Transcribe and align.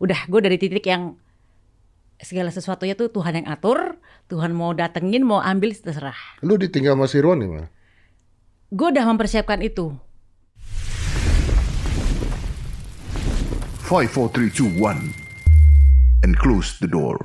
udah 0.00 0.20
gue 0.26 0.40
dari 0.40 0.56
titik 0.56 0.88
yang 0.88 1.20
segala 2.16 2.48
sesuatunya 2.48 2.96
tuh 2.96 3.12
Tuhan 3.12 3.44
yang 3.44 3.48
atur, 3.48 4.00
Tuhan 4.28 4.52
mau 4.52 4.72
datengin, 4.72 5.24
mau 5.24 5.40
ambil 5.40 5.76
terserah. 5.76 6.16
Lu 6.40 6.56
ditinggal 6.56 6.96
sama 6.96 7.04
si 7.04 7.20
Ron 7.20 7.40
gimana? 7.40 7.68
Gue 8.72 8.88
udah 8.88 9.04
mempersiapkan 9.04 9.60
itu. 9.60 9.92
Five, 13.84 14.08
four, 14.08 14.30
three, 14.30 14.48
two, 14.48 14.70
one, 14.78 15.10
and 16.22 16.38
close 16.38 16.78
the 16.78 16.86
door. 16.86 17.18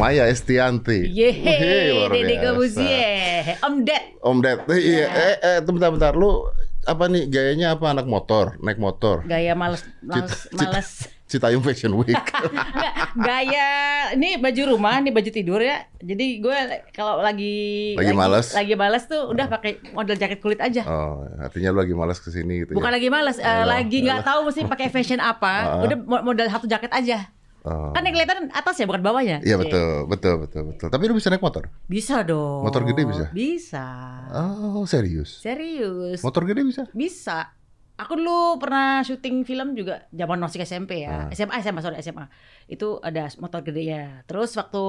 Maya 0.00 0.24
Estianti. 0.26 1.12
Yeay, 1.12 1.92
biasa. 2.08 2.40
Kobusier, 2.42 3.60
Om 3.60 3.74
Ded. 3.84 4.04
Om 4.24 4.38
Ded. 4.40 4.58
Eh, 4.66 4.80
Iya, 4.80 5.04
eh, 5.06 5.36
eh, 5.36 5.58
bentar, 5.60 5.92
bentar. 5.92 6.16
Lu 6.16 6.48
apa 6.88 7.04
nih 7.06 7.28
gayanya 7.28 7.76
apa 7.76 7.92
anak 7.92 8.08
motor, 8.08 8.56
naik 8.64 8.80
motor? 8.80 9.28
Gaya 9.28 9.52
males, 9.52 9.84
males, 10.00 10.48
Cita- 10.48 10.72
males. 10.72 10.90
Citayam 11.26 11.58
Fashion 11.58 11.90
Week. 11.92 12.14
Nggak, 12.14 12.94
gaya 13.18 13.70
ini 14.14 14.38
baju 14.38 14.62
rumah, 14.70 14.98
ini 14.98 15.10
baju 15.10 15.26
tidur 15.26 15.58
ya. 15.58 15.82
Jadi 15.98 16.38
gue 16.38 16.56
kalau 16.90 17.18
lagi 17.18 17.94
Lagi 17.94 18.14
males? 18.14 18.54
lagi 18.54 18.74
males 18.74 19.04
tuh 19.04 19.26
udah 19.26 19.46
pakai 19.46 19.82
model 19.90 20.14
jaket 20.14 20.38
kulit 20.38 20.58
aja. 20.58 20.86
oh, 20.86 21.26
artinya 21.38 21.74
lu 21.74 21.82
lagi 21.82 21.92
malas 21.92 22.18
ke 22.18 22.30
sini 22.30 22.62
gitu 22.62 22.72
Bukan 22.72 22.88
ya? 22.88 22.94
lagi 22.94 23.08
males, 23.08 23.36
eh, 23.36 23.44
Alah, 23.44 23.80
lagi 23.80 24.00
nggak 24.00 24.22
tahu 24.22 24.46
mesti 24.46 24.62
pakai 24.64 24.86
fashion 24.86 25.18
apa. 25.18 25.52
Udah 25.84 25.98
mo- 25.98 26.24
model 26.24 26.46
satu 26.46 26.64
jaket 26.64 26.94
aja. 26.94 27.26
Oh. 27.66 27.90
Kan 27.90 28.06
yang 28.06 28.14
kelihatan 28.14 28.46
atas 28.54 28.78
ya, 28.78 28.86
bukan 28.86 29.02
bawahnya. 29.02 29.42
Iya 29.42 29.58
betul, 29.58 30.06
betul, 30.06 30.38
betul, 30.38 30.62
betul. 30.70 30.86
Tapi 30.86 31.02
lu 31.02 31.18
bisa 31.18 31.34
naik 31.34 31.42
motor? 31.42 31.66
Bisa 31.84 32.22
dong. 32.22 32.62
Motor 32.62 32.86
gede 32.86 33.02
bisa? 33.02 33.26
Bisa. 33.34 33.86
Oh, 34.30 34.86
serius? 34.86 35.42
Serius. 35.42 36.22
Motor 36.22 36.46
gede 36.46 36.62
bisa? 36.62 36.86
Bisa. 36.94 37.50
Aku 37.96 38.12
dulu 38.20 38.60
pernah 38.60 39.00
syuting 39.00 39.48
film 39.48 39.72
juga 39.72 40.04
zaman 40.12 40.36
masih 40.36 40.60
SMP 40.68 41.00
ya. 41.00 41.32
SMA, 41.32 41.64
SMA, 41.64 41.80
sorry 41.80 41.96
SMA. 42.04 42.28
Itu 42.68 43.00
ada 43.00 43.24
motor 43.40 43.64
gede 43.64 43.88
ya. 43.88 44.20
Terus 44.28 44.52
waktu 44.52 44.84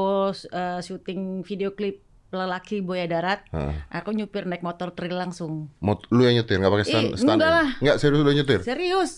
eh, 0.51 0.79
syuting 0.83 1.47
video 1.47 1.71
klip 1.71 2.03
lelaki 2.27 2.83
Buaya 2.83 3.07
Darat, 3.07 3.47
Heeh. 3.55 3.71
aku 3.87 4.11
nyupir 4.11 4.43
naik 4.43 4.59
motor 4.59 4.91
trail 4.91 5.15
langsung. 5.15 5.71
Mot 5.79 6.03
lu 6.11 6.27
yang 6.27 6.35
nyetir 6.35 6.59
nggak 6.59 6.73
pakai 6.75 6.87
stand? 6.87 7.07
Ih, 7.07 7.15
stand 7.15 7.39
enggak 7.39 7.47
ya? 7.47 7.55
lah. 7.55 7.69
Nggak 7.79 7.97
serius 8.03 8.19
lu 8.19 8.27
yang 8.27 8.39
nyetir? 8.43 8.59
Serius. 8.67 9.11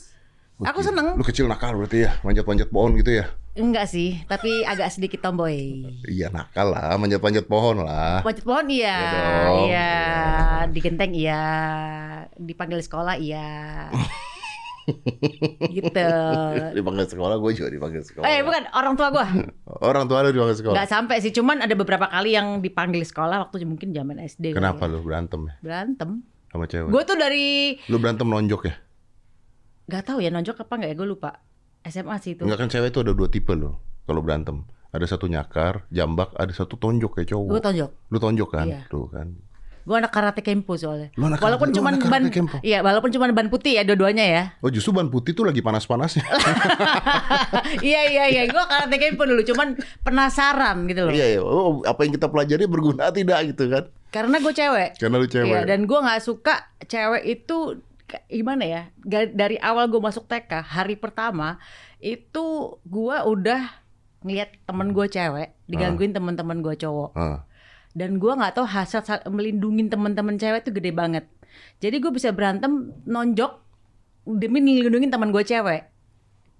Aku 0.62 0.84
seneng. 0.84 1.16
Lu 1.16 1.24
kecil 1.24 1.48
nakal 1.48 1.72
berarti 1.72 2.04
ya, 2.04 2.20
manjat-manjat 2.20 2.68
pohon 2.68 2.92
gitu 2.94 3.16
ya? 3.16 3.32
Enggak 3.54 3.88
sih, 3.88 4.20
tapi 4.26 4.64
agak 4.64 4.92
sedikit 4.92 5.20
tomboy. 5.22 5.88
Iya 6.04 6.28
nakal 6.30 6.70
lah, 6.70 6.96
manjat-manjat 6.96 7.48
pohon 7.48 7.80
lah. 7.80 8.20
Panjat 8.22 8.44
pohon 8.44 8.68
iya, 8.68 8.92
Iya 8.92 9.12
dong. 9.16 9.58
iya, 9.64 9.92
di 10.68 10.80
genteng 10.80 11.12
iya, 11.12 11.44
dipanggil 12.36 12.80
sekolah 12.80 13.16
iya, 13.16 13.88
gitu. 15.72 16.08
Dipanggil 16.74 17.06
sekolah, 17.08 17.36
gue 17.38 17.52
juga 17.54 17.70
dipanggil 17.70 18.02
sekolah. 18.02 18.26
Eh 18.26 18.42
bukan 18.42 18.68
orang 18.74 18.94
tua 18.96 19.08
gua, 19.10 19.26
Orang 19.88 20.08
tua 20.08 20.24
lu 20.24 20.34
dipanggil 20.34 20.58
sekolah. 20.58 20.76
nggak 20.76 20.90
sampai 20.90 21.16
sih, 21.20 21.32
cuman 21.32 21.62
ada 21.62 21.74
beberapa 21.74 22.04
kali 22.06 22.34
yang 22.34 22.60
dipanggil 22.60 23.02
sekolah 23.02 23.48
waktu 23.48 23.64
mungkin 23.64 23.92
zaman 23.92 24.20
SD. 24.20 24.52
Kenapa 24.52 24.86
ya. 24.86 24.92
lu 24.92 25.00
berantem 25.00 25.40
ya 25.46 25.56
Berantem. 25.62 26.20
sama 26.50 26.66
cewek? 26.66 26.90
Gue 26.90 27.04
tuh 27.06 27.16
dari 27.16 27.78
Lu 27.88 27.96
berantem 27.96 28.26
nonjok 28.26 28.62
ya? 28.66 28.76
Nggak 29.90 30.04
tahu 30.06 30.22
ya 30.22 30.30
nonjok 30.30 30.62
apa 30.62 30.74
nggak 30.78 30.90
ya, 30.94 30.96
gue 30.96 31.08
lupa. 31.10 31.42
SMA 31.82 32.16
sih 32.22 32.38
itu. 32.38 32.46
Enggak 32.46 32.60
kan 32.62 32.70
cewek 32.70 32.94
itu 32.94 33.00
ada 33.02 33.12
dua 33.18 33.28
tipe 33.32 33.54
loh 33.58 33.82
kalau 34.06 34.22
berantem. 34.22 34.62
Ada 34.90 35.06
satu 35.18 35.30
nyakar, 35.30 35.86
jambak, 35.94 36.34
ada 36.38 36.50
satu 36.54 36.78
tonjok 36.78 37.22
kayak 37.22 37.30
cowok. 37.34 37.50
Gue 37.50 37.62
tonjok. 37.62 37.92
Lu 38.10 38.18
tonjok 38.18 38.50
kan? 38.50 38.66
Iya. 38.70 38.82
Tuh 38.90 39.06
kan. 39.10 39.28
Gue 39.90 39.96
anak 39.98 40.14
karate 40.14 40.46
kempo 40.46 40.78
soalnya. 40.78 41.10
Lu 41.18 41.30
anak 41.30 41.42
walaupun 41.42 41.74
lu 41.74 41.82
anak 41.82 42.06
ban, 42.06 42.24
kempo? 42.30 42.62
iya 42.62 42.86
walaupun 42.86 43.10
cuman 43.10 43.34
ban 43.34 43.50
putih 43.50 43.74
ya 43.80 43.82
dua-duanya 43.82 44.22
ya. 44.22 44.44
Oh 44.62 44.70
justru 44.70 44.94
ban 44.94 45.10
putih 45.10 45.34
tuh 45.34 45.50
lagi 45.50 45.66
panas-panasnya. 45.66 46.22
iya 47.90 48.06
iya 48.06 48.26
iya, 48.30 48.44
gue 48.46 48.64
karate 48.70 48.98
kempo 49.02 49.26
dulu, 49.26 49.42
cuman 49.50 49.80
penasaran 50.06 50.86
gitu 50.86 51.10
loh. 51.10 51.14
Iya, 51.14 51.26
iya. 51.38 51.42
Oh, 51.42 51.82
apa 51.90 52.06
yang 52.06 52.14
kita 52.14 52.30
pelajari 52.30 52.70
berguna 52.70 53.10
tidak 53.18 53.40
gitu 53.50 53.66
kan? 53.66 53.90
Karena 54.14 54.38
gue 54.38 54.54
cewek. 54.54 54.90
Karena 55.02 55.16
lu 55.18 55.26
cewek. 55.30 55.50
Iya, 55.50 55.62
dan 55.66 55.90
gue 55.90 56.00
nggak 56.02 56.22
suka 56.22 56.70
cewek 56.86 57.24
itu 57.26 57.82
gimana 58.28 58.64
ya? 58.66 58.82
Dari 59.32 59.58
awal 59.60 59.88
gue 59.88 60.02
masuk 60.02 60.26
TK 60.26 60.64
hari 60.64 60.96
pertama 60.96 61.60
itu 62.00 62.78
gue 62.84 63.16
udah 63.16 63.62
ngeliat 64.24 64.52
temen 64.68 64.92
gue 64.92 65.06
cewek 65.08 65.56
digangguin 65.66 66.12
temen-temen 66.12 66.60
gue 66.60 66.76
cowok. 66.76 67.12
Ah. 67.16 67.44
Dan 67.96 68.22
gue 68.22 68.32
nggak 68.32 68.54
tahu 68.56 68.66
sa- 68.68 69.24
melindungin 69.28 69.88
temen-temen 69.88 70.36
cewek 70.36 70.68
itu 70.68 70.72
gede 70.72 70.92
banget. 70.92 71.26
Jadi 71.80 71.98
gue 71.98 72.12
bisa 72.14 72.30
berantem 72.32 72.94
nonjok 73.04 73.64
demi 74.26 74.62
ngelindungin 74.62 75.10
teman 75.10 75.34
gue 75.34 75.42
cewek. 75.42 75.88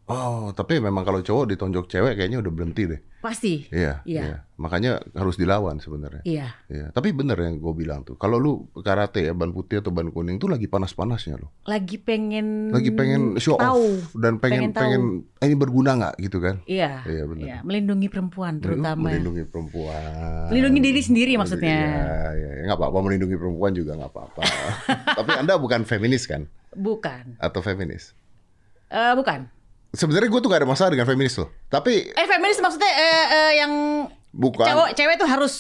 Oh, 0.10 0.50
tapi 0.52 0.82
memang 0.82 1.06
kalau 1.06 1.22
cowok 1.22 1.54
ditonjok 1.54 1.86
cewek 1.86 2.18
kayaknya 2.18 2.42
udah 2.42 2.50
berhenti 2.50 2.90
deh. 2.90 2.98
Pasti. 3.20 3.70
Iya, 3.70 4.02
Iya. 4.02 4.42
Makanya 4.56 4.98
harus 5.14 5.38
dilawan 5.38 5.78
sebenarnya. 5.78 6.26
Iya. 6.26 6.50
Iya, 6.66 6.90
tapi 6.90 7.14
bener 7.14 7.38
yang 7.38 7.62
gue 7.62 7.74
bilang 7.78 8.02
tuh. 8.02 8.16
Kalau 8.16 8.36
lu 8.36 8.52
karate 8.74 9.22
ya 9.22 9.34
ban 9.34 9.52
putih 9.52 9.80
atau 9.80 9.92
ban 9.92 10.10
kuning 10.10 10.36
tuh 10.36 10.50
lagi 10.50 10.66
panas-panasnya 10.66 11.38
loh. 11.38 11.54
Lagi 11.64 12.02
pengen 12.02 12.74
Lagi 12.74 12.90
pengen 12.90 13.38
show 13.38 13.54
tahu. 13.54 14.02
off 14.02 14.18
dan 14.18 14.40
pengen 14.40 14.60
Pengen 14.66 14.72
tahu. 14.72 14.82
pengen, 14.82 15.02
eh, 15.36 15.46
ini 15.46 15.56
berguna 15.56 15.92
nggak 15.94 16.14
gitu 16.20 16.38
kan? 16.40 16.56
Iya. 16.66 17.06
Iya, 17.06 17.24
benar. 17.24 17.46
Iya, 17.46 17.58
melindungi 17.62 18.08
perempuan 18.08 18.54
terutama. 18.58 19.14
melindungi 19.14 19.46
perempuan. 19.46 20.50
Melindungi 20.50 20.80
diri 20.82 21.02
sendiri 21.04 21.32
maksudnya. 21.36 21.78
Iya, 21.86 22.18
iya, 22.34 22.50
iya. 22.56 22.64
nggak 22.66 22.80
apa-apa 22.80 22.98
melindungi 23.04 23.38
perempuan 23.38 23.72
juga 23.72 23.94
nggak 23.94 24.10
apa-apa. 24.10 24.42
tapi 25.22 25.32
anda 25.38 25.54
bukan 25.56 25.86
feminis 25.86 26.26
kan? 26.26 26.50
Bukan. 26.72 27.38
Atau 27.38 27.62
feminis? 27.62 28.18
Eh 28.90 29.14
bukan. 29.14 29.46
Sebenarnya 29.90 30.28
gue 30.28 30.40
tuh 30.40 30.48
gak 30.48 30.62
ada 30.62 30.70
masalah 30.70 30.92
dengan 30.92 31.04
feminis 31.04 31.34
loh. 31.36 31.50
Tapi 31.66 32.14
Eh 32.14 32.28
feminis 32.28 32.58
maksudnya 32.58 32.86
eh, 32.88 33.26
eh, 33.28 33.52
yang 33.58 33.72
bukan. 34.30 34.62
cewek 34.64 34.90
cewek 34.94 35.16
tuh 35.18 35.26
harus 35.26 35.54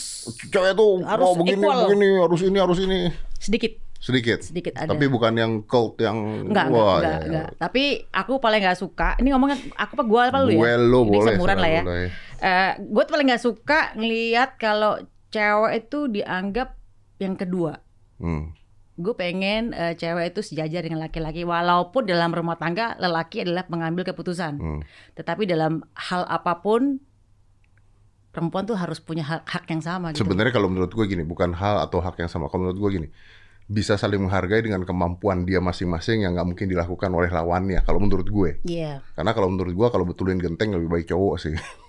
Cewek 0.46 0.74
tuh 0.74 1.02
Harus 1.02 1.26
mau 1.26 1.34
begini, 1.36 1.64
equal. 1.64 1.80
begini, 1.84 2.10
harus 2.16 2.42
ini, 2.44 2.58
harus 2.58 2.78
ini. 2.80 3.00
sedikit 3.36 3.74
Sedikit. 4.00 4.40
sedikit 4.40 4.74
ada. 4.76 4.96
Tapi 4.96 5.06
bukan 5.06 5.34
yang 5.34 5.52
cult 5.64 6.00
yang 6.00 6.48
Enggak, 6.48 6.72
wah, 6.72 6.98
enggak, 6.98 7.04
ya, 7.04 7.10
ya. 7.12 7.20
enggak. 7.26 7.50
Tapi 7.58 7.84
aku 8.08 8.34
paling 8.38 8.62
enggak 8.62 8.78
suka. 8.78 9.18
Ini 9.18 9.28
ngomongnya 9.30 9.58
aku 9.76 9.92
apa 9.94 10.04
gua 10.06 10.22
apa 10.28 10.40
lu 10.40 10.50
ya? 10.50 10.58
Gue 10.58 10.72
lo 10.80 11.00
Ini 11.02 11.10
boleh. 11.10 11.26
seumuran 11.36 11.58
lah 11.58 11.70
ya. 11.70 11.82
boleh. 11.84 12.08
Eh, 12.40 12.72
gue 12.80 13.04
tuh 13.04 13.12
paling 13.12 13.28
nggak 13.28 13.44
suka 13.44 13.80
ngelihat 13.94 14.50
kalau 14.56 14.94
cewek 15.28 15.84
itu 15.84 16.00
dianggap 16.08 16.80
yang 17.18 17.36
kedua. 17.36 17.84
Hmm. 18.16 18.56
Gue 19.00 19.16
pengen 19.16 19.72
eh, 19.72 19.96
cewek 19.96 20.36
itu 20.36 20.44
sejajar 20.44 20.84
dengan 20.84 21.00
laki-laki, 21.00 21.48
walaupun 21.48 22.04
dalam 22.04 22.36
rumah 22.36 22.60
tangga 22.60 23.00
lelaki 23.00 23.48
adalah 23.48 23.64
pengambil 23.64 24.04
keputusan. 24.04 24.60
Hmm. 24.60 24.82
Tetapi 25.16 25.48
dalam 25.48 25.88
hal 25.96 26.28
apa 26.28 26.60
pun 26.60 27.00
perempuan 28.36 28.68
tuh 28.68 28.76
harus 28.76 29.00
punya 29.00 29.24
hak, 29.24 29.48
hak 29.48 29.66
yang 29.72 29.80
sama 29.80 30.12
gitu. 30.12 30.28
Sebenarnya 30.28 30.52
kalau 30.52 30.68
menurut 30.68 30.92
gue 30.92 31.06
gini, 31.08 31.24
bukan 31.24 31.56
hal 31.56 31.80
atau 31.80 32.04
hak 32.04 32.20
yang 32.20 32.28
sama. 32.28 32.52
Kalau 32.52 32.68
menurut 32.68 32.80
gue 32.84 32.90
gini, 33.00 33.08
bisa 33.70 33.96
saling 33.96 34.20
menghargai 34.20 34.66
dengan 34.66 34.82
kemampuan 34.84 35.48
dia 35.48 35.62
masing-masing 35.62 36.28
yang 36.28 36.36
nggak 36.36 36.48
mungkin 36.52 36.68
dilakukan 36.68 37.10
oleh 37.14 37.32
lawannya. 37.32 37.80
Kalau 37.88 38.04
menurut 38.04 38.28
gue, 38.28 38.52
Iya. 38.68 39.00
karena 39.16 39.32
kalau 39.32 39.48
menurut 39.48 39.74
gue 39.74 39.88
kalau 39.90 40.06
betulin 40.06 40.44
genteng 40.44 40.76
lebih 40.76 40.90
baik 40.92 41.06
cowok 41.08 41.36
sih. 41.40 41.56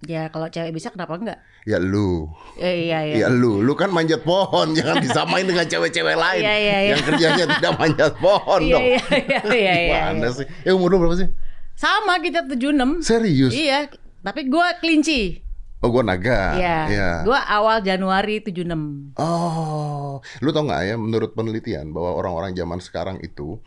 Ya 0.00 0.32
kalau 0.32 0.48
cewek 0.48 0.72
bisa 0.72 0.88
kenapa 0.88 1.12
enggak? 1.12 1.38
ya 1.68 1.76
lu, 1.76 2.24
Eh, 2.56 2.88
iya 2.88 3.04
iya. 3.04 3.16
ya 3.20 3.28
lu, 3.28 3.60
lu 3.60 3.76
kan 3.76 3.92
manjat 3.92 4.24
pohon, 4.24 4.72
jangan 4.76 4.96
disamain 4.96 5.44
dengan 5.44 5.68
cewek-cewek 5.68 6.16
lain 6.16 6.40
Iya, 6.40 6.54
iya, 6.56 6.76
iya. 6.80 6.90
yang 6.96 7.02
kerjanya 7.04 7.44
tidak 7.52 7.72
manjat 7.76 8.12
pohon 8.16 8.60
Iya 8.64 8.72
dong. 8.72 8.82
iya 8.82 9.02
iya 9.12 9.20
iya. 9.20 9.40
iya, 9.44 9.72
Gimana 9.76 10.24
iya. 10.24 10.28
sih? 10.32 10.46
Eh 10.64 10.72
umur 10.72 10.88
lu 10.88 11.04
berapa 11.04 11.16
sih? 11.16 11.28
Sama 11.76 12.16
kita 12.18 12.48
76. 12.48 13.04
Serius? 13.04 13.52
Iya, 13.52 13.92
tapi 14.20 14.48
gua 14.48 14.72
kelinci. 14.76 15.44
Oh 15.80 15.88
gue 15.88 16.00
naga. 16.00 16.56
Iya. 16.56 16.78
Iya. 16.88 17.10
Gua 17.24 17.40
awal 17.42 17.80
Januari 17.80 18.40
76. 18.40 19.16
Oh, 19.16 20.20
lu 20.40 20.48
tau 20.50 20.64
nggak 20.64 20.82
ya? 20.82 20.94
Menurut 20.96 21.32
penelitian 21.32 21.88
bahwa 21.90 22.16
orang-orang 22.16 22.52
zaman 22.52 22.80
sekarang 22.80 23.16
itu 23.20 23.60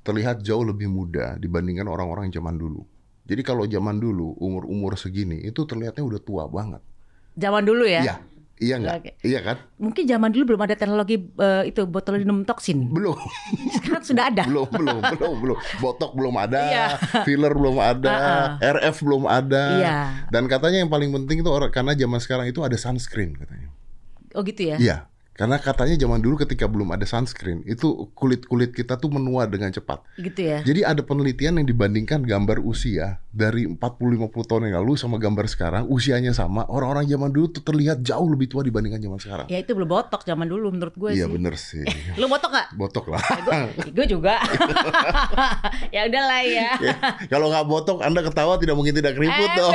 terlihat 0.00 0.40
jauh 0.40 0.64
lebih 0.64 0.88
muda 0.88 1.36
dibandingkan 1.36 1.84
orang-orang 1.84 2.28
zaman 2.28 2.56
dulu. 2.56 2.84
Jadi 3.28 3.42
kalau 3.44 3.68
zaman 3.68 4.00
dulu 4.00 4.32
umur-umur 4.40 4.96
segini 4.96 5.44
itu 5.44 5.68
terlihatnya 5.68 6.00
udah 6.00 6.20
tua 6.20 6.48
banget. 6.48 6.80
Zaman 7.36 7.60
dulu 7.62 7.84
ya. 7.84 8.00
Iya, 8.00 8.14
iya 8.58 8.74
nggak? 8.80 8.94
Oke. 8.98 9.10
Iya 9.20 9.40
kan? 9.44 9.56
Mungkin 9.76 10.08
zaman 10.08 10.32
dulu 10.32 10.42
belum 10.56 10.62
ada 10.64 10.74
teknologi 10.74 11.20
eh, 11.36 11.68
itu 11.68 11.84
botulinum 11.84 12.42
toksin. 12.42 12.88
Belum, 12.88 13.14
Sekarang 13.76 14.00
sudah 14.02 14.32
ada. 14.32 14.48
belum, 14.48 14.66
belum, 14.72 15.00
belum, 15.12 15.34
belum. 15.44 15.58
Botok 15.78 16.16
belum 16.16 16.34
ada, 16.40 16.60
Iya. 16.66 16.86
filler 17.22 17.52
belum 17.52 17.76
ada, 17.78 18.10
Uh-uh. 18.10 18.46
RF 18.80 18.96
belum 19.04 19.22
ada. 19.28 19.64
Iya. 19.76 19.98
Dan 20.32 20.48
katanya 20.48 20.80
yang 20.80 20.90
paling 20.90 21.12
penting 21.12 21.44
itu 21.44 21.50
orang 21.52 21.68
karena 21.68 21.92
zaman 21.92 22.18
sekarang 22.18 22.46
itu 22.48 22.64
ada 22.64 22.74
sunscreen 22.80 23.36
katanya. 23.36 23.68
Oh 24.32 24.40
gitu 24.40 24.72
ya. 24.72 24.76
Iya, 24.80 24.96
Karena 25.38 25.54
katanya 25.62 25.94
zaman 25.94 26.18
dulu 26.18 26.42
ketika 26.42 26.66
belum 26.66 26.90
ada 26.90 27.06
sunscreen, 27.06 27.62
itu 27.62 28.10
kulit-kulit 28.18 28.74
kita 28.74 28.98
tuh 28.98 29.06
menua 29.06 29.46
dengan 29.46 29.70
cepat. 29.70 30.02
Gitu 30.18 30.50
ya. 30.50 30.66
Jadi 30.66 30.82
ada 30.82 30.98
penelitian 31.06 31.62
yang 31.62 31.66
dibandingkan 31.70 32.26
gambar 32.26 32.58
usia 32.58 33.22
dari 33.38 33.70
40-50 33.70 33.78
tahun 34.42 34.62
yang 34.66 34.82
lalu 34.82 34.98
sama 34.98 35.14
gambar 35.16 35.46
sekarang, 35.46 35.82
usianya 35.86 36.34
sama, 36.34 36.66
orang-orang 36.66 37.06
zaman 37.06 37.30
dulu 37.30 37.54
tuh 37.54 37.62
terlihat 37.62 38.02
jauh 38.02 38.26
lebih 38.26 38.50
tua 38.50 38.66
dibandingkan 38.66 38.98
zaman 38.98 39.18
sekarang. 39.22 39.46
Ya 39.46 39.62
itu 39.62 39.70
belum 39.70 39.86
botok 39.86 40.26
zaman 40.26 40.50
dulu 40.50 40.74
menurut 40.74 40.90
gue 40.92 41.10
Iya 41.14 41.24
sih. 41.24 41.32
bener 41.32 41.54
sih. 41.54 41.86
Lu 42.18 42.26
botok 42.26 42.50
gak? 42.50 42.66
Botok 42.74 43.14
lah. 43.14 43.22
gue 43.86 44.06
juga. 44.18 44.42
ya 45.94 46.10
udahlah 46.10 46.42
ya. 46.42 46.70
Ya, 46.82 46.94
Kalau 47.30 47.46
nggak 47.46 47.64
botok, 47.64 48.02
Anda 48.02 48.26
ketawa 48.26 48.58
tidak 48.58 48.74
mungkin 48.74 48.92
tidak 48.92 49.14
keriput 49.14 49.50
dong. 49.54 49.74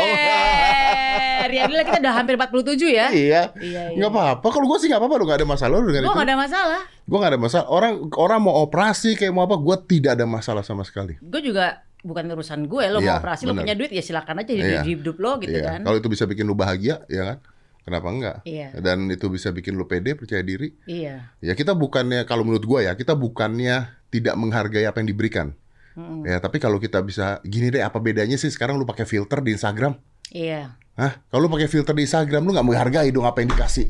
Ya 1.54 1.69
udah 1.69 1.86
kita 1.86 2.00
udah 2.01 2.13
hampir 2.15 2.33
47 2.36 2.75
ya. 2.89 3.07
iya. 3.07 3.07
Iya, 3.13 3.44
iya. 3.62 3.81
Nggak 3.95 4.10
apa-apa. 4.10 4.48
Kalau 4.50 4.65
gue 4.68 4.77
sih 4.81 4.88
nggak 4.89 5.00
apa-apa, 5.00 5.15
lu 5.15 5.24
nggak 5.27 5.39
ada 5.44 5.48
masalah 5.48 5.75
lu 5.77 5.88
dengan 5.88 6.04
Gue 6.04 6.12
itu. 6.12 6.19
gak 6.19 6.27
ada 6.27 6.38
masalah. 6.39 6.81
Gue 7.04 7.18
nggak 7.19 7.31
ada 7.36 7.42
masalah. 7.42 7.65
Orang 7.69 7.94
orang 8.15 8.39
mau 8.42 8.56
operasi 8.63 9.13
kayak 9.13 9.31
mau 9.31 9.44
apa, 9.45 9.56
gue 9.56 9.77
tidak 9.86 10.12
ada 10.18 10.25
masalah 10.25 10.63
sama 10.63 10.81
sekali. 10.81 11.19
Gue 11.19 11.42
juga 11.44 11.83
bukan 12.04 12.28
urusan 12.30 12.68
gue 12.68 12.84
lo 12.92 13.00
Iya, 13.00 13.16
mau 13.16 13.20
operasi 13.20 13.44
lo 13.48 13.56
bener. 13.56 13.64
punya 13.64 13.76
duit 13.80 13.92
ya 13.92 14.04
silakan 14.04 14.44
aja 14.44 14.52
hidup, 14.52 14.70
Iya. 14.70 14.82
hidup 14.84 15.18
lo 15.18 15.32
gitu 15.40 15.56
Iya. 15.56 15.66
kan. 15.66 15.80
Kalau 15.82 15.98
itu 15.98 16.10
bisa 16.12 16.24
bikin 16.28 16.44
lu 16.44 16.54
bahagia, 16.54 17.02
ya 17.08 17.24
kan? 17.26 17.38
Kenapa 17.84 18.08
enggak? 18.08 18.38
Iya. 18.44 18.76
Dan 18.80 19.08
itu 19.08 19.28
bisa 19.28 19.50
bikin 19.50 19.74
lu 19.74 19.84
pede, 19.84 20.16
percaya 20.16 20.40
diri. 20.40 20.72
Iya. 20.84 21.36
Ya 21.40 21.54
kita 21.54 21.74
bukannya 21.74 22.24
kalau 22.24 22.44
menurut 22.44 22.64
gua 22.64 22.80
ya, 22.80 22.94
kita 22.94 23.16
bukannya 23.16 23.88
tidak 24.08 24.36
menghargai 24.36 24.84
apa 24.84 25.00
yang 25.00 25.10
diberikan. 25.10 25.48
Mm-mm. 25.94 26.26
Ya, 26.26 26.40
tapi 26.40 26.58
kalau 26.58 26.78
kita 26.78 27.00
bisa 27.02 27.38
gini 27.44 27.70
deh, 27.70 27.80
apa 27.80 28.00
bedanya 28.00 28.34
sih 28.34 28.50
sekarang 28.50 28.76
lu 28.76 28.84
pakai 28.84 29.06
filter 29.06 29.40
di 29.40 29.54
Instagram? 29.54 29.94
Iya. 30.32 30.74
Hah? 30.94 31.22
Kalau 31.28 31.46
lu 31.46 31.50
pakai 31.50 31.68
filter 31.68 31.94
di 31.94 32.04
Instagram 32.04 32.44
lu 32.44 32.54
nggak 32.54 32.66
menghargai 32.66 33.10
dong 33.10 33.26
apa 33.26 33.42
yang 33.42 33.52
dikasih. 33.52 33.90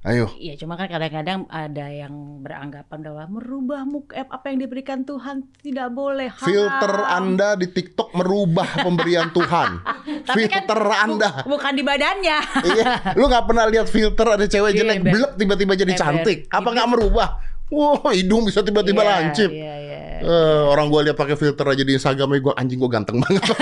Ayo. 0.00 0.32
Iya, 0.34 0.56
cuma 0.56 0.80
kan 0.80 0.88
kadang-kadang 0.88 1.44
ada 1.46 1.84
yang 1.86 2.08
beranggapan 2.40 3.04
bahwa 3.04 3.24
merubah 3.30 3.84
muka 3.84 4.16
eh, 4.16 4.24
apa 4.24 4.48
yang 4.48 4.64
diberikan 4.64 5.04
Tuhan 5.04 5.44
tidak 5.60 5.92
boleh. 5.92 6.32
haram. 6.32 6.40
Filter 6.42 6.94
Anda 7.04 7.52
di 7.52 7.68
TikTok 7.68 8.16
merubah 8.16 8.80
pemberian 8.80 9.28
Tuhan. 9.28 9.84
Tapi 10.28 10.48
kan 10.48 10.64
filter 10.64 10.80
bu- 10.80 10.96
Anda. 10.96 11.28
bukan 11.44 11.72
di 11.74 11.84
badannya. 11.84 12.38
iya, 12.64 12.84
lu 13.12 13.28
nggak 13.28 13.44
pernah 13.44 13.68
lihat 13.68 13.86
filter 13.86 14.24
ada 14.26 14.48
cewek 14.48 14.72
Iya, 14.72 14.78
jelek 14.80 14.96
ember. 14.96 15.12
belek 15.12 15.32
tiba-tiba 15.36 15.72
jadi 15.76 15.92
cantik. 15.94 16.38
Apa 16.48 16.64
Itu- 16.64 16.72
nggak 16.72 16.88
merubah? 16.88 17.28
Wah, 17.68 18.10
hidung 18.10 18.42
bisa 18.42 18.64
tiba-tiba 18.64 19.04
Iya, 19.04 19.10
lancip. 19.12 19.50
Iya, 19.52 19.74
iya. 19.76 19.98
Eh, 20.18 20.62
orang 20.66 20.88
gua 20.88 21.00
lihat 21.02 21.14
pakai 21.14 21.36
filter 21.36 21.66
aja 21.66 21.84
di 21.84 21.92
Instagram 21.92 22.40
gua 22.40 22.56
anjing 22.56 22.76
gua 22.76 22.88
ganteng 22.90 23.20
banget. 23.20 23.44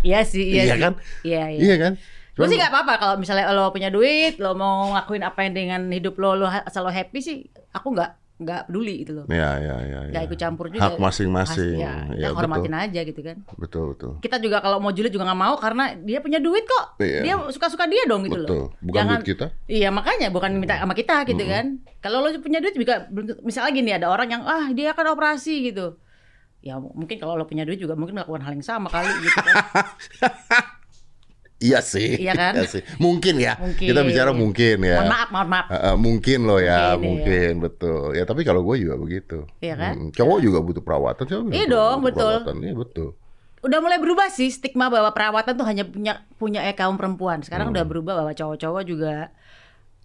Iya 0.00 0.22
sih, 0.22 0.46
iya, 0.46 0.62
Iya 0.62 0.72
sih. 0.72 0.80
kan? 0.80 0.92
Iya, 1.20 1.44
iya. 1.50 1.58
iya 1.58 1.74
kan? 1.76 1.92
Gue 2.38 2.46
sih 2.46 2.56
gak 2.56 2.70
apa-apa 2.70 2.94
kalau 3.02 3.14
misalnya 3.18 3.50
lo 3.50 3.74
punya 3.74 3.90
duit, 3.90 4.38
lo 4.38 4.54
mau 4.54 4.94
ngelakuin 4.94 5.26
apa 5.26 5.42
yang 5.42 5.54
dengan 5.58 5.80
hidup 5.90 6.14
lo, 6.22 6.38
lo 6.38 6.46
asal 6.46 6.86
lo 6.86 6.94
happy 6.94 7.18
sih, 7.18 7.36
aku 7.74 7.98
nggak 7.98 8.10
nggak 8.38 8.70
peduli 8.70 9.02
gitu 9.02 9.12
loh. 9.18 9.24
Ya, 9.26 9.58
ya, 9.58 9.76
ya, 9.82 9.98
ya. 10.06 10.10
Nggak 10.14 10.24
ikut 10.30 10.38
campur 10.38 10.70
juga. 10.70 10.94
Hak 10.94 11.02
masing-masing. 11.02 11.82
Ya, 11.82 12.06
Ya, 12.14 12.30
hormatin 12.30 12.70
aja 12.70 13.00
gitu 13.02 13.18
kan. 13.18 13.42
Betul, 13.58 13.98
betul. 13.98 14.22
Kita 14.22 14.38
juga 14.38 14.62
kalau 14.62 14.78
mau 14.78 14.94
julid 14.94 15.10
juga 15.10 15.26
nggak 15.26 15.40
mau 15.42 15.58
karena 15.58 15.98
dia 15.98 16.22
punya 16.22 16.38
duit 16.38 16.62
kok. 16.62 17.02
Iya. 17.02 17.20
Dia 17.26 17.34
suka-suka 17.50 17.90
dia 17.90 18.06
dong 18.06 18.22
gitu 18.30 18.38
Betul. 18.38 18.70
loh. 18.70 18.78
Bukan 18.78 19.02
duit 19.10 19.26
kita. 19.26 19.50
Iya 19.66 19.90
makanya 19.90 20.30
bukan 20.30 20.54
minta 20.54 20.78
sama 20.78 20.94
kita 20.94 21.26
gitu 21.26 21.42
kan. 21.42 21.82
Kalau 21.98 22.22
lo 22.22 22.30
punya 22.38 22.62
duit 22.62 22.78
juga 22.78 23.10
misalnya 23.42 23.72
gini 23.74 23.90
ada 23.90 24.06
orang 24.06 24.30
yang 24.30 24.42
ah 24.46 24.70
dia 24.70 24.94
akan 24.94 25.18
operasi 25.18 25.74
gitu. 25.74 25.98
Ya 26.62 26.78
mungkin 26.78 27.18
kalau 27.18 27.34
lo 27.34 27.42
punya 27.42 27.66
duit 27.66 27.82
juga 27.82 27.98
mungkin 27.98 28.22
melakukan 28.22 28.46
hal 28.46 28.54
yang 28.54 28.62
sama 28.62 28.86
kali 28.86 29.10
gitu 29.18 29.34
kan. 29.34 29.54
Iya 31.58 31.82
sih. 31.82 32.22
Iya 32.22 32.32
kan? 32.38 32.52
sih. 32.70 32.86
Mungkin 33.02 33.42
ya. 33.42 33.58
Mungkin. 33.58 33.90
Kita 33.90 34.00
bicara 34.06 34.30
mungkin 34.30 34.78
ya. 34.78 35.02
Mohon 35.02 35.10
maaf, 35.10 35.28
mohon 35.34 35.48
maaf. 35.50 35.66
Eh, 35.68 35.96
mungkin 35.98 36.38
loh 36.46 36.60
ya, 36.62 36.94
Mungkin, 36.94 37.02
mungkin, 37.02 37.52
betul. 37.58 38.14
Ya 38.14 38.22
tapi 38.22 38.46
kalau 38.46 38.62
gue 38.62 38.78
juga 38.78 38.94
begitu. 38.94 39.42
Iya 39.58 39.74
kan? 39.74 39.92
Hmm, 39.98 40.10
cowok 40.14 40.38
juga 40.38 40.58
butuh 40.62 40.82
perawatan, 40.86 41.24
cowok 41.26 41.42
Iya 41.50 41.66
dong, 41.66 41.98
betul. 42.06 42.34
Perawatan. 42.46 42.56
Iya 42.62 42.74
betul. 42.78 43.08
Udah 43.58 43.78
mulai 43.82 43.98
berubah 43.98 44.30
sih 44.30 44.54
stigma 44.54 44.86
bahwa 44.86 45.10
perawatan 45.10 45.58
tuh 45.58 45.66
hanya 45.66 45.82
punya 45.82 46.22
punya 46.38 46.62
eh 46.62 46.78
kaum 46.78 46.94
perempuan. 46.94 47.42
Sekarang 47.42 47.70
Hmm. 47.70 47.74
udah 47.74 47.84
berubah 47.90 48.14
bahwa 48.22 48.30
cowok-cowok 48.30 48.82
juga 48.86 49.34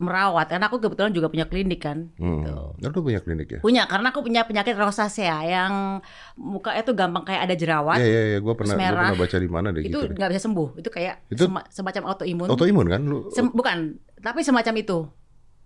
merawat. 0.02 0.50
Karena 0.50 0.66
aku 0.70 0.82
kebetulan 0.82 1.14
juga 1.14 1.30
punya 1.30 1.46
klinik 1.46 1.82
kan. 1.82 2.10
Hmm. 2.18 2.42
Gitu. 2.42 2.54
Nah, 2.82 2.90
Lu 2.90 3.02
punya 3.02 3.20
klinik 3.22 3.48
ya? 3.50 3.60
Punya 3.62 3.84
karena 3.86 4.10
aku 4.10 4.26
punya 4.26 4.42
penyakit 4.46 4.74
rosacea 4.74 5.38
yang 5.46 6.02
mukanya 6.34 6.82
tuh 6.82 6.96
gampang 6.98 7.24
kayak 7.26 7.42
ada 7.46 7.56
jerawat. 7.58 7.98
Iya 8.02 8.08
iya 8.08 8.22
iya, 8.34 8.40
gue 8.42 8.54
pernah 8.58 8.76
gua 8.76 8.90
pernah 8.90 9.18
baca 9.18 9.38
di 9.38 9.50
mana 9.50 9.68
deh 9.70 9.82
itu 9.86 9.94
gitu. 9.94 10.14
nggak 10.18 10.30
bisa 10.34 10.42
sembuh. 10.42 10.68
Itu 10.82 10.90
kayak 10.90 11.16
Itu- 11.30 11.46
sema- 11.46 11.68
semacam 11.70 12.04
autoimun. 12.16 12.48
Autoimun 12.50 12.88
kan 12.90 13.02
lu? 13.06 13.30
Sem- 13.30 13.54
bukan, 13.54 13.98
tapi 14.24 14.42
semacam 14.42 14.74
itu. 14.82 14.98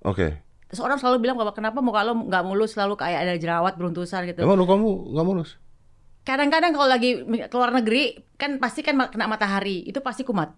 Oke. 0.03 0.43
Terus 0.67 0.83
orang 0.83 0.99
selalu 0.99 1.23
bilang 1.23 1.39
bahwa 1.39 1.55
kenapa 1.55 1.79
muka 1.79 2.03
lo 2.03 2.27
nggak 2.27 2.43
mulus 2.43 2.75
selalu 2.75 2.99
kayak 2.99 3.23
ada 3.23 3.33
jerawat 3.39 3.79
beruntusan 3.79 4.27
gitu. 4.27 4.43
Emang 4.43 4.59
lu 4.59 4.67
kamu 4.67 5.15
nggak 5.15 5.25
mulus? 5.25 5.55
Kadang-kadang 6.27 6.75
kalau 6.75 6.91
lagi 6.91 7.23
keluar 7.47 7.71
negeri 7.71 8.19
kan 8.35 8.59
pasti 8.59 8.83
kan 8.83 8.99
kena 9.07 9.31
matahari, 9.31 9.87
itu 9.87 10.03
pasti 10.03 10.27
kumat. 10.27 10.51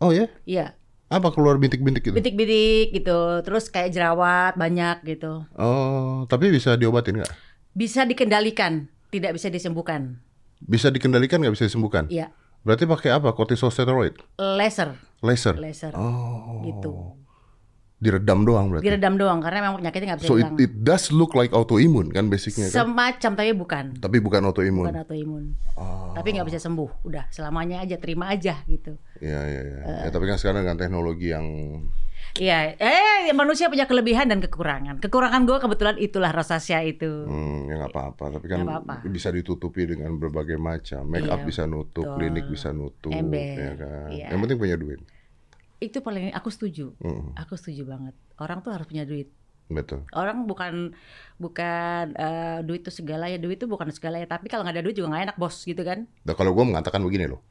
Oh 0.00 0.08
ya? 0.08 0.24
Iya, 0.48 0.72
Apa 1.06 1.30
keluar 1.30 1.54
bintik-bintik 1.62 2.02
gitu? 2.02 2.14
bintik-bintik 2.18 2.90
gitu, 2.90 3.40
terus 3.46 3.70
kayak 3.70 3.94
jerawat 3.94 4.58
banyak 4.58 5.06
gitu. 5.06 5.46
Oh, 5.54 6.26
tapi 6.26 6.50
bisa 6.50 6.74
diobatin 6.74 7.22
nggak? 7.22 7.32
Bisa 7.78 8.02
dikendalikan, 8.02 8.90
tidak 9.14 9.38
bisa 9.38 9.46
disembuhkan. 9.46 10.18
Bisa 10.58 10.90
dikendalikan 10.90 11.38
nggak 11.38 11.54
bisa 11.54 11.70
disembuhkan? 11.70 12.10
Iya, 12.10 12.34
Berarti 12.66 12.82
pakai 12.82 13.14
apa? 13.14 13.30
Corticosteroid? 13.30 14.18
laser, 14.42 14.98
Laser? 15.22 15.54
laser 15.54 15.94
Oh. 15.94 16.66
gitu. 16.66 16.90
Diredam 17.96 18.44
doang 18.44 18.68
berarti? 18.68 18.84
Diredam 18.84 19.16
doang 19.16 19.40
karena 19.40 19.64
memang 19.64 19.80
penyakitnya 19.80 20.06
nggak 20.12 20.20
bisa 20.20 20.28
So 20.28 20.36
it, 20.36 20.52
it 20.60 20.72
does 20.84 21.08
look 21.08 21.32
like 21.32 21.48
autoimun 21.56 22.12
kan 22.12 22.28
basicnya 22.28 22.68
kan? 22.68 22.92
Semacam 22.92 23.30
tapi 23.32 23.50
bukan. 23.56 23.84
Tapi 23.96 24.16
bukan 24.20 24.40
autoimun. 24.44 24.84
bukan 24.84 25.00
autoimun. 25.00 25.44
Oh. 25.80 26.12
Tapi 26.12 26.36
nggak 26.36 26.44
bisa 26.44 26.60
sembuh. 26.60 27.08
Udah 27.08 27.24
selamanya 27.32 27.80
aja 27.80 27.96
terima 27.96 28.28
aja 28.28 28.60
gitu. 28.68 29.00
Iya 29.16 29.40
iya 29.48 29.60
iya. 29.64 29.78
Eh. 29.80 30.00
Ya, 30.04 30.10
tapi 30.12 30.28
kan 30.28 30.36
sekarang 30.36 30.60
dengan 30.60 30.76
teknologi 30.76 31.32
yang 31.32 31.46
Iya, 32.36 32.76
eh 32.76 33.32
manusia 33.32 33.72
punya 33.72 33.88
kelebihan 33.88 34.28
dan 34.28 34.44
kekurangan. 34.44 35.00
Kekurangan 35.00 35.48
gue 35.48 35.56
kebetulan 35.56 35.96
itulah 35.96 36.36
rosacea 36.36 36.84
itu. 36.84 37.08
hmm, 37.24 37.72
ya 37.72 37.74
nggak 37.80 37.92
apa-apa. 37.96 38.24
Tapi 38.36 38.44
kan 38.44 38.60
Nggak 38.60 38.76
apa-apa. 38.76 38.94
bisa 39.08 39.32
ditutupi 39.32 39.88
dengan 39.88 40.12
berbagai 40.20 40.60
macam. 40.60 41.08
Make 41.08 41.32
up 41.32 41.40
Iya, 41.40 41.48
bisa 41.48 41.62
nutup, 41.64 42.04
betul. 42.04 42.16
klinik 42.20 42.44
bisa 42.52 42.76
nutup, 42.76 43.08
Ember, 43.08 43.56
ya 43.56 43.72
kan. 43.80 44.08
iya. 44.12 44.26
Yang 44.36 44.40
penting 44.44 44.58
punya 44.60 44.76
duit. 44.76 45.00
Itu 45.76 46.00
paling 46.00 46.32
aku 46.32 46.48
setuju. 46.48 46.96
Hmm, 47.04 47.36
Aku 47.36 47.54
setuju 47.60 47.84
banget. 47.84 48.14
Orang 48.40 48.64
tuh 48.64 48.72
harus 48.72 48.88
punya 48.88 49.04
duit. 49.04 49.28
betul. 49.66 50.06
Orang 50.14 50.46
bukan 50.46 50.94
bukan 51.36 52.14
eh, 52.14 52.58
duit 52.62 52.86
itu 52.86 53.02
segala 53.02 53.26
ya. 53.26 53.36
Duit 53.36 53.58
itu 53.58 53.66
bukan 53.66 53.90
segala 53.90 54.16
ya. 54.16 54.26
Tapi 54.30 54.46
kalau 54.46 54.62
nggak 54.62 54.78
ada 54.78 54.84
duit 54.86 54.96
juga 54.96 55.10
nggak 55.12 55.24
enak 55.32 55.36
bos 55.36 55.66
gitu 55.66 55.82
kan. 55.82 56.06
Nah, 56.22 56.34
kalau 56.38 56.54
gue 56.54 56.64
mengatakan 56.64 57.02
begini 57.02 57.26
loh, 57.26 57.42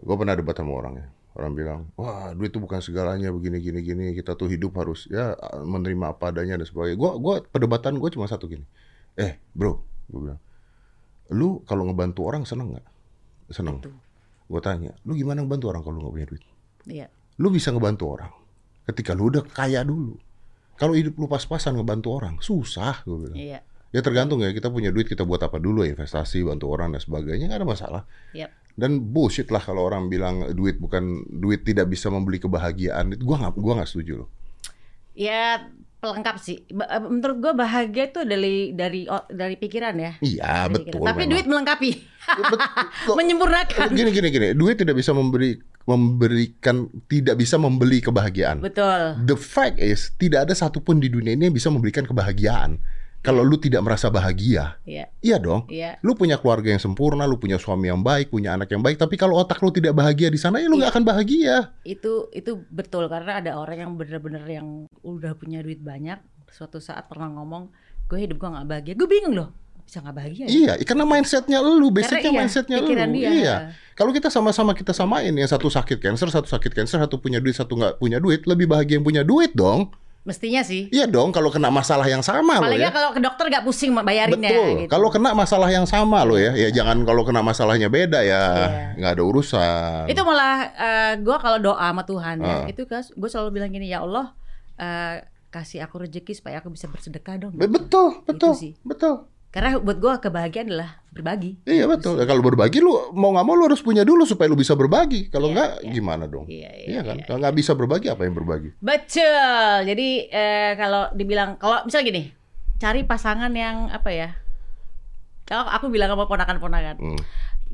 gue 0.00 0.14
pernah 0.16 0.34
debat 0.34 0.56
sama 0.56 0.72
orang 0.72 0.94
ya. 0.98 1.06
Orang 1.34 1.52
bilang, 1.52 1.90
wah 1.98 2.30
duit 2.32 2.54
itu 2.54 2.62
bukan 2.62 2.78
segalanya 2.78 3.28
begini 3.34 3.58
gini 3.60 3.82
gini. 3.82 4.04
Kita 4.14 4.38
tuh 4.38 4.46
hidup 4.48 4.72
harus 4.78 5.04
ya 5.10 5.34
menerima 5.62 6.14
apa 6.16 6.30
adanya 6.32 6.56
dan 6.58 6.66
sebagainya. 6.66 6.96
Gue 6.96 7.10
gua 7.18 7.34
perdebatan 7.42 7.98
gue 7.98 8.10
cuma 8.14 8.24
satu 8.24 8.46
gini. 8.46 8.64
Eh 9.14 9.36
bro, 9.52 9.82
gue 10.08 10.20
bilang, 10.22 10.40
lu 11.30 11.60
kalau 11.66 11.86
ngebantu 11.86 12.24
orang 12.24 12.46
seneng 12.46 12.74
nggak? 12.74 12.86
Seneng. 13.50 13.82
Gue 14.46 14.60
tanya, 14.62 14.94
lu 15.04 15.12
gimana 15.12 15.42
ngebantu 15.42 15.74
orang 15.74 15.82
kalau 15.82 15.94
lu 15.94 16.00
nggak 16.06 16.14
punya 16.14 16.28
duit? 16.30 16.42
Iya. 16.86 17.06
Lu 17.40 17.50
bisa 17.50 17.74
ngebantu 17.74 18.04
orang 18.18 18.32
ketika 18.84 19.16
lu 19.16 19.32
udah 19.32 19.42
kaya 19.44 19.80
dulu. 19.82 20.16
Kalau 20.74 20.92
hidup 20.98 21.14
lu 21.16 21.30
pas-pasan 21.30 21.78
ngebantu 21.78 22.18
orang, 22.18 22.34
susah 22.42 23.00
gue 23.06 23.16
bilang. 23.16 23.38
Iya. 23.38 23.60
Ya 23.94 24.00
tergantung 24.02 24.42
ya 24.42 24.50
kita 24.50 24.74
punya 24.74 24.90
duit 24.90 25.06
kita 25.06 25.22
buat 25.22 25.38
apa 25.38 25.62
dulu 25.62 25.86
ya 25.86 25.94
investasi 25.94 26.42
bantu 26.42 26.66
orang 26.74 26.98
dan 26.98 27.00
sebagainya 27.00 27.46
nggak 27.46 27.60
ada 27.62 27.68
masalah. 27.68 28.02
Yap. 28.34 28.50
Dan 28.74 28.98
bullshit 28.98 29.46
lah 29.54 29.62
kalau 29.62 29.86
orang 29.86 30.10
bilang 30.10 30.50
duit 30.50 30.82
bukan 30.82 31.22
duit 31.30 31.62
tidak 31.62 31.86
bisa 31.86 32.10
membeli 32.10 32.42
kebahagiaan 32.42 33.14
gua 33.22 33.38
nggak 33.38 33.54
gua 33.54 33.78
nggak 33.78 33.86
setuju 33.86 34.26
loh. 34.26 34.28
Ya 35.14 35.70
pelengkap 36.04 36.36
sih. 36.36 36.60
Eh, 36.68 37.00
Menurut 37.00 37.36
gue 37.40 37.52
bahagia 37.56 38.04
itu 38.06 38.20
dari 38.22 38.56
dari 38.70 39.02
dari 39.26 39.56
pikiran 39.56 39.96
ya. 39.96 40.12
Iya 40.20 40.68
Dari 40.68 40.72
betul. 40.76 40.84
pikiran. 40.92 41.06
Tapi 41.08 41.16
memang. 41.18 41.32
duit 41.32 41.46
melengkapi, 41.48 41.90
Ya, 42.24 42.44
betul. 42.44 43.14
menyempurnakan. 43.18 43.88
gini 43.90 44.10
gini 44.10 44.28
gini 44.28 44.48
duit 44.52 44.76
tidak 44.76 44.96
bisa 44.96 45.12
memberi 45.12 45.56
memberikan 45.84 46.76
tidak 47.06 47.36
bisa 47.36 47.56
membeli 47.56 48.00
kebahagiaan. 48.00 48.60
Betul. 48.60 49.20
The 49.22 49.36
fact 49.36 49.76
is 49.76 50.12
tidak 50.14 50.48
ada 50.48 50.54
satupun 50.54 51.00
di 51.00 51.08
dunia 51.08 51.32
ini 51.32 51.48
yang 51.48 51.56
bisa 51.56 51.68
memberikan 51.68 52.04
kebahagiaan. 52.04 52.80
Kalau 53.24 53.40
lu 53.40 53.56
tidak 53.56 53.80
merasa 53.80 54.12
bahagia, 54.12 54.76
Iya. 54.84 55.08
iya 55.24 55.36
dong. 55.40 55.64
Iya. 55.72 55.96
Lu 56.04 56.12
punya 56.12 56.36
keluarga 56.36 56.68
yang 56.68 56.82
sempurna, 56.82 57.24
lu 57.24 57.40
punya 57.40 57.56
suami 57.56 57.88
yang 57.88 58.04
baik, 58.04 58.28
punya 58.28 58.52
anak 58.52 58.68
yang 58.68 58.84
baik, 58.84 59.00
tapi 59.00 59.16
kalau 59.16 59.40
otak 59.40 59.64
lu 59.64 59.72
tidak 59.72 59.96
bahagia 59.96 60.28
di 60.28 60.36
sana, 60.36 60.60
ya 60.60 60.68
lu 60.68 60.76
nggak 60.76 60.92
akan 60.92 61.04
bahagia. 61.08 61.72
itu 61.88 62.28
itu 62.36 62.60
betul 62.68 63.08
karena 63.08 63.40
ada 63.40 63.56
orang 63.56 63.80
yang 63.80 63.92
bener-bener 63.96 64.44
yang 64.44 64.68
udah 65.00 65.32
punya 65.40 65.64
duit 65.64 65.80
banyak 65.80 66.20
suatu 66.52 66.78
saat 66.78 67.08
pernah 67.08 67.32
ngomong 67.32 67.72
gue 68.06 68.18
hidup 68.20 68.36
gue 68.36 68.48
nggak 68.52 68.68
bahagia 68.68 68.94
gue 68.94 69.08
bingung 69.08 69.34
loh 69.34 69.50
bisa 69.84 70.00
nggak 70.00 70.16
bahagia 70.16 70.44
ya? 70.44 70.48
Iya, 70.48 70.72
karena 70.80 71.04
mindsetnya 71.04 71.58
lu, 71.60 71.92
basicnya 71.92 72.32
iya, 72.32 72.40
mindsetnya 72.40 72.78
lu. 72.80 72.88
dia. 72.88 73.28
Iya. 73.28 73.56
Kalau 73.92 74.16
kita 74.16 74.32
sama-sama 74.32 74.72
kita 74.72 74.96
samain, 74.96 75.28
yang 75.28 75.44
satu 75.44 75.68
sakit 75.68 76.00
cancer, 76.00 76.32
satu 76.32 76.48
sakit 76.48 76.72
cancer, 76.72 76.96
satu 77.04 77.20
punya 77.20 77.36
duit, 77.36 77.52
satu 77.52 77.76
nggak 77.76 78.00
punya 78.00 78.16
duit, 78.16 78.48
lebih 78.48 78.64
bahagia 78.64 78.96
yang 78.96 79.04
punya 79.04 79.20
duit 79.20 79.52
dong. 79.52 79.92
Mestinya 80.24 80.64
sih. 80.64 80.88
Iya 80.88 81.04
dong, 81.04 81.30
kalau 81.30 81.52
kena 81.52 81.68
masalah 81.68 82.08
yang 82.08 82.24
sama 82.24 82.56
loh 82.56 82.64
Paling 82.64 82.80
ya. 82.80 82.88
nggak 82.88 82.94
kalau 82.96 83.10
ke 83.12 83.20
dokter 83.20 83.44
nggak 83.52 83.60
pusing 83.62 83.92
bayarinnya. 83.92 84.48
Betul. 84.48 84.68
Gitu. 84.80 84.88
Kalau 84.88 85.08
kena 85.12 85.30
masalah 85.32 85.68
yang 85.68 85.84
sama 85.84 86.24
loh 86.24 86.40
ya, 86.40 86.56
ya 86.56 86.72
jangan 86.72 87.04
kalau 87.04 87.22
kena 87.22 87.44
masalahnya 87.44 87.86
beda 87.86 88.20
ya 88.20 88.42
Iya. 88.56 88.96
nggak 88.96 89.12
ada 89.12 89.22
urusan. 89.22 90.02
itu 90.08 90.20
malah 90.20 90.56
gue 91.14 91.36
kalau 91.38 91.58
doa 91.60 91.76
sama 91.84 92.02
Tuhan 92.02 92.36
ya, 92.40 92.56
Ah. 92.56 92.64
itu 92.64 92.88
gue 92.88 93.28
selalu 93.28 93.50
bilang 93.52 93.68
gini 93.68 93.86
ya 93.86 94.00
Allah 94.00 94.32
eh, 94.74 95.22
kasih 95.48 95.84
aku 95.84 96.02
rezeki 96.02 96.32
supaya 96.32 96.58
aku 96.58 96.72
bisa 96.72 96.88
bersedekah 96.88 97.38
dong. 97.38 97.52
Be- 97.54 97.68
Betul, 97.68 98.24
betul, 98.24 98.56
sih. 98.56 98.72
betul. 98.80 99.28
Karena 99.54 99.78
buat 99.78 100.02
gue 100.02 100.12
kebahagiaan 100.18 100.66
adalah 100.66 100.98
berbagi. 101.14 101.62
Iya 101.62 101.86
betul. 101.86 102.18
Ya, 102.18 102.26
kalau 102.26 102.42
berbagi 102.42 102.82
lu 102.82 102.90
mau 103.14 103.30
nggak 103.30 103.46
mau 103.46 103.54
lu 103.54 103.70
harus 103.70 103.78
punya 103.78 104.02
dulu 104.02 104.26
supaya 104.26 104.50
lu 104.50 104.58
bisa 104.58 104.74
berbagi. 104.74 105.30
Kalau 105.30 105.46
Iya, 105.46 105.54
nggak 105.54 105.70
iya. 105.78 105.92
gimana 105.94 106.24
dong? 106.26 106.50
Iya, 106.50 106.70
iya, 106.74 106.86
Iya 106.90 107.00
kan? 107.06 107.16
iya, 107.16 107.24
Kalau 107.24 107.38
nggak 107.38 107.54
bisa 107.54 107.72
berbagi 107.72 108.10
apa 108.10 108.26
yang 108.26 108.34
berbagi? 108.34 108.74
Betul. 108.82 109.76
Jadi 109.86 110.08
eh, 110.26 110.74
kalau 110.74 111.14
dibilang 111.14 111.54
kalau 111.54 111.86
misalnya 111.86 112.06
gini, 112.10 112.22
cari 112.76 113.06
pasangan 113.06 113.54
yang 113.54 113.86
apa 113.88 114.10
ya? 114.10 114.34
Kalau 115.46 115.70
aku 115.70 115.86
bilang 115.86 116.10
sama 116.10 116.26
ponakan-ponakan, 116.26 116.96
Hmm. 116.98 117.20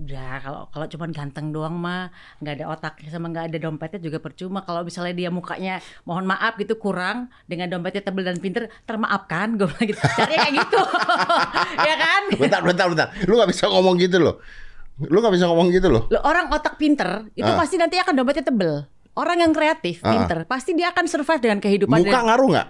Udah 0.01 0.33
kalau 0.41 0.63
kalau 0.73 0.87
cuman 0.89 1.13
ganteng 1.13 1.53
doang 1.53 1.77
mah 1.77 2.09
nggak 2.41 2.55
ada 2.57 2.65
otaknya 2.73 3.13
sama 3.13 3.29
nggak 3.29 3.53
ada 3.53 3.59
dompetnya 3.61 4.01
juga 4.01 4.17
percuma. 4.17 4.65
Kalau 4.65 4.81
misalnya 4.81 5.13
dia 5.13 5.29
mukanya 5.29 5.79
mohon 6.03 6.25
maaf 6.25 6.57
gitu 6.57 6.81
kurang 6.81 7.29
dengan 7.45 7.69
dompetnya 7.69 8.01
tebel 8.01 8.25
dan 8.25 8.41
pinter, 8.41 8.73
termaafkan 8.85 9.61
gue 9.61 9.69
bilang 9.69 9.87
gitu. 9.87 10.01
Cari 10.01 10.35
kayak 10.35 10.55
gitu, 10.57 10.81
ya 11.89 11.95
kan? 11.95 12.23
Bentar, 12.33 12.61
bentar, 12.65 12.87
bentar. 12.89 13.07
Lu 13.29 13.37
nggak 13.37 13.51
bisa 13.53 13.69
ngomong 13.69 13.95
gitu 14.01 14.17
loh. 14.17 14.35
Lu 15.01 15.21
nggak 15.21 15.35
bisa 15.37 15.45
ngomong 15.49 15.69
gitu 15.69 15.89
loh. 15.93 16.03
Loh, 16.09 16.23
orang 16.25 16.49
otak 16.49 16.81
pinter 16.81 17.29
itu 17.33 17.47
Ah. 17.47 17.57
pasti 17.57 17.77
nanti 17.77 18.01
akan 18.01 18.17
dompetnya 18.17 18.45
tebel. 18.49 18.85
Orang 19.13 19.43
yang 19.43 19.53
kreatif, 19.53 20.01
Ah. 20.01 20.17
pinter, 20.17 20.49
pasti 20.49 20.73
dia 20.73 20.93
akan 20.93 21.05
survive 21.05 21.41
dengan 21.41 21.61
kehidupan. 21.61 22.01
Muka 22.01 22.21
ngaruh 22.25 22.49
nggak? 22.57 22.69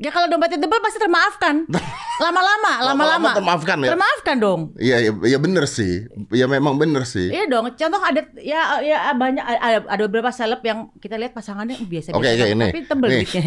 Ya 0.00 0.08
kalau 0.08 0.32
dompetnya 0.32 0.56
tebel 0.56 0.80
pasti 0.80 0.96
termaafkan. 0.96 1.68
Lama-lama, 2.24 2.84
lama-lama. 2.84 3.32
termaafkan 3.32 3.80
ya? 3.80 3.96
Termaafkan 3.96 4.36
dong. 4.40 4.60
Iya, 4.76 4.96
iya, 5.08 5.12
iya 5.24 5.38
bener 5.40 5.64
sih. 5.64 6.04
Ya 6.32 6.44
memang 6.44 6.76
bener 6.76 7.08
sih. 7.08 7.32
Iya 7.32 7.48
dong. 7.48 7.68
Contoh 7.72 8.00
ada 8.00 8.20
ya 8.36 8.80
ya 8.84 9.12
banyak 9.16 9.40
ada, 9.40 9.88
ada 9.88 10.02
beberapa 10.04 10.28
seleb 10.28 10.60
yang 10.60 10.92
kita 11.00 11.16
lihat 11.16 11.32
pasangannya 11.32 11.80
biasa-biasa 11.80 12.44
oke, 12.44 12.52
ini. 12.52 12.64
tapi 12.68 12.80
tebel 12.84 13.08
Nih. 13.08 13.16
duitnya. 13.24 13.44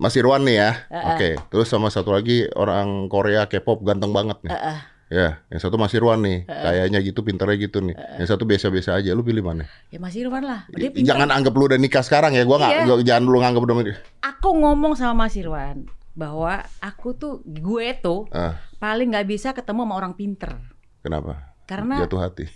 Mas 0.00 0.14
Irwan 0.14 0.42
nih 0.46 0.56
ya. 0.58 0.70
Heeh. 0.86 1.08
Oke. 1.12 1.28
Terus 1.50 1.66
sama 1.66 1.90
satu 1.90 2.14
lagi 2.14 2.46
orang 2.54 3.10
Korea 3.10 3.50
K-pop 3.50 3.82
ganteng 3.82 4.14
banget 4.14 4.38
nih. 4.46 4.54
Heeh. 4.54 4.78
Ya, 5.10 5.42
yang 5.50 5.58
satu 5.58 5.74
Mas 5.74 5.90
Irwan 5.90 6.22
nih. 6.22 6.46
Kayaknya 6.46 6.98
gitu, 7.02 7.26
pinternya 7.26 7.58
gitu 7.58 7.82
nih. 7.82 7.98
Yang 8.16 8.28
satu 8.30 8.46
biasa-biasa 8.46 8.94
aja. 8.94 9.10
Lu 9.10 9.26
pilih 9.26 9.42
mana? 9.42 9.66
Ya 9.90 9.98
Mas 9.98 10.14
Irwan 10.14 10.46
lah. 10.46 10.70
Dia 10.70 10.86
pinter. 10.86 11.10
Jangan 11.10 11.34
anggap 11.34 11.50
lu 11.50 11.66
udah 11.66 11.76
nikah 11.76 12.00
sekarang 12.00 12.30
ya. 12.30 12.46
Gua 12.46 12.62
nggak, 12.62 12.72
Iya. 12.86 12.94
jangan 13.02 13.22
lu 13.26 13.42
nganggap 13.42 13.62
udah 13.66 13.74
Aku 14.22 14.54
ngomong 14.54 14.94
sama 14.94 15.26
Mas 15.26 15.34
Irwan 15.34 15.90
bahwa 16.14 16.62
aku 16.78 17.10
tuh 17.12 17.42
gue 17.42 17.90
tuh 17.96 18.30
Ah, 18.30 18.62
paling 18.78 19.10
nggak 19.10 19.26
bisa 19.26 19.50
ketemu 19.50 19.82
sama 19.82 19.94
orang 19.94 20.14
pinter. 20.14 20.54
kenapa? 21.00 21.54
Karena 21.66 22.06
Jatuh 22.06 22.20
hati. 22.20 22.46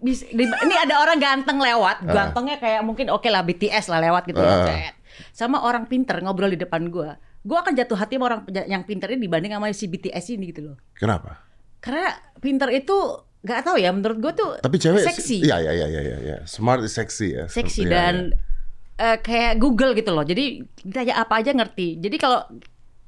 Bis- 0.00 0.26
di- 0.26 0.48
ini 0.48 0.74
ada 0.74 0.98
orang 0.98 1.20
ganteng 1.20 1.60
lewat, 1.60 2.02
Ah. 2.02 2.10
gantengnya 2.10 2.56
kayak 2.56 2.82
mungkin 2.82 3.06
oke 3.08 3.26
lah 3.26 3.42
BTS 3.42 3.86
lah 3.86 4.00
lewat 4.00 4.26
gitu 4.26 4.40
ya, 4.40 4.56
cet. 4.64 4.94
Sama 5.30 5.60
orang 5.60 5.84
pinter 5.86 6.18
ngobrol 6.18 6.48
di 6.48 6.56
depan 6.56 6.88
gua. 6.88 7.20
Gua 7.42 7.60
akan 7.60 7.74
jatuh 7.74 7.94
hati 7.96 8.16
sama 8.16 8.24
orang 8.26 8.40
yang 8.64 8.82
pinter 8.82 9.12
ini 9.12 9.28
dibanding 9.28 9.52
sama 9.52 9.68
si 9.70 9.86
BTS 9.86 10.32
ini 10.32 10.50
gitu 10.50 10.72
loh. 10.72 10.76
Kenapa? 10.94 11.51
Karena 11.82 12.08
pinter 12.38 12.70
itu 12.70 12.94
nggak 13.42 13.60
tahu 13.60 13.76
ya 13.76 13.90
menurut 13.90 14.18
gua 14.18 14.32
tuh 14.32 14.50
Tapi 14.56 14.78
cewek 14.78 15.02
seksi. 15.04 15.42
Iya, 15.42 15.58
iya, 15.58 15.72
iya, 15.74 15.86
iya, 15.88 16.00
iya, 16.00 16.18
iya. 16.22 16.36
Smart 16.46 16.80
is 16.80 16.94
sexy 16.94 17.34
ya. 17.34 17.44
seksi 17.44 17.84
Iya, 17.84 17.90
dan 17.90 18.14
iya. 18.30 19.04
eh, 19.04 19.18
kayak 19.18 19.58
Google 19.58 19.92
gitu 19.92 20.10
loh. 20.10 20.22
Jadi 20.22 20.62
ditanya 20.80 21.18
apa 21.18 21.42
aja 21.42 21.50
ngerti. 21.50 21.98
Jadi 21.98 22.16
kalau 22.16 22.46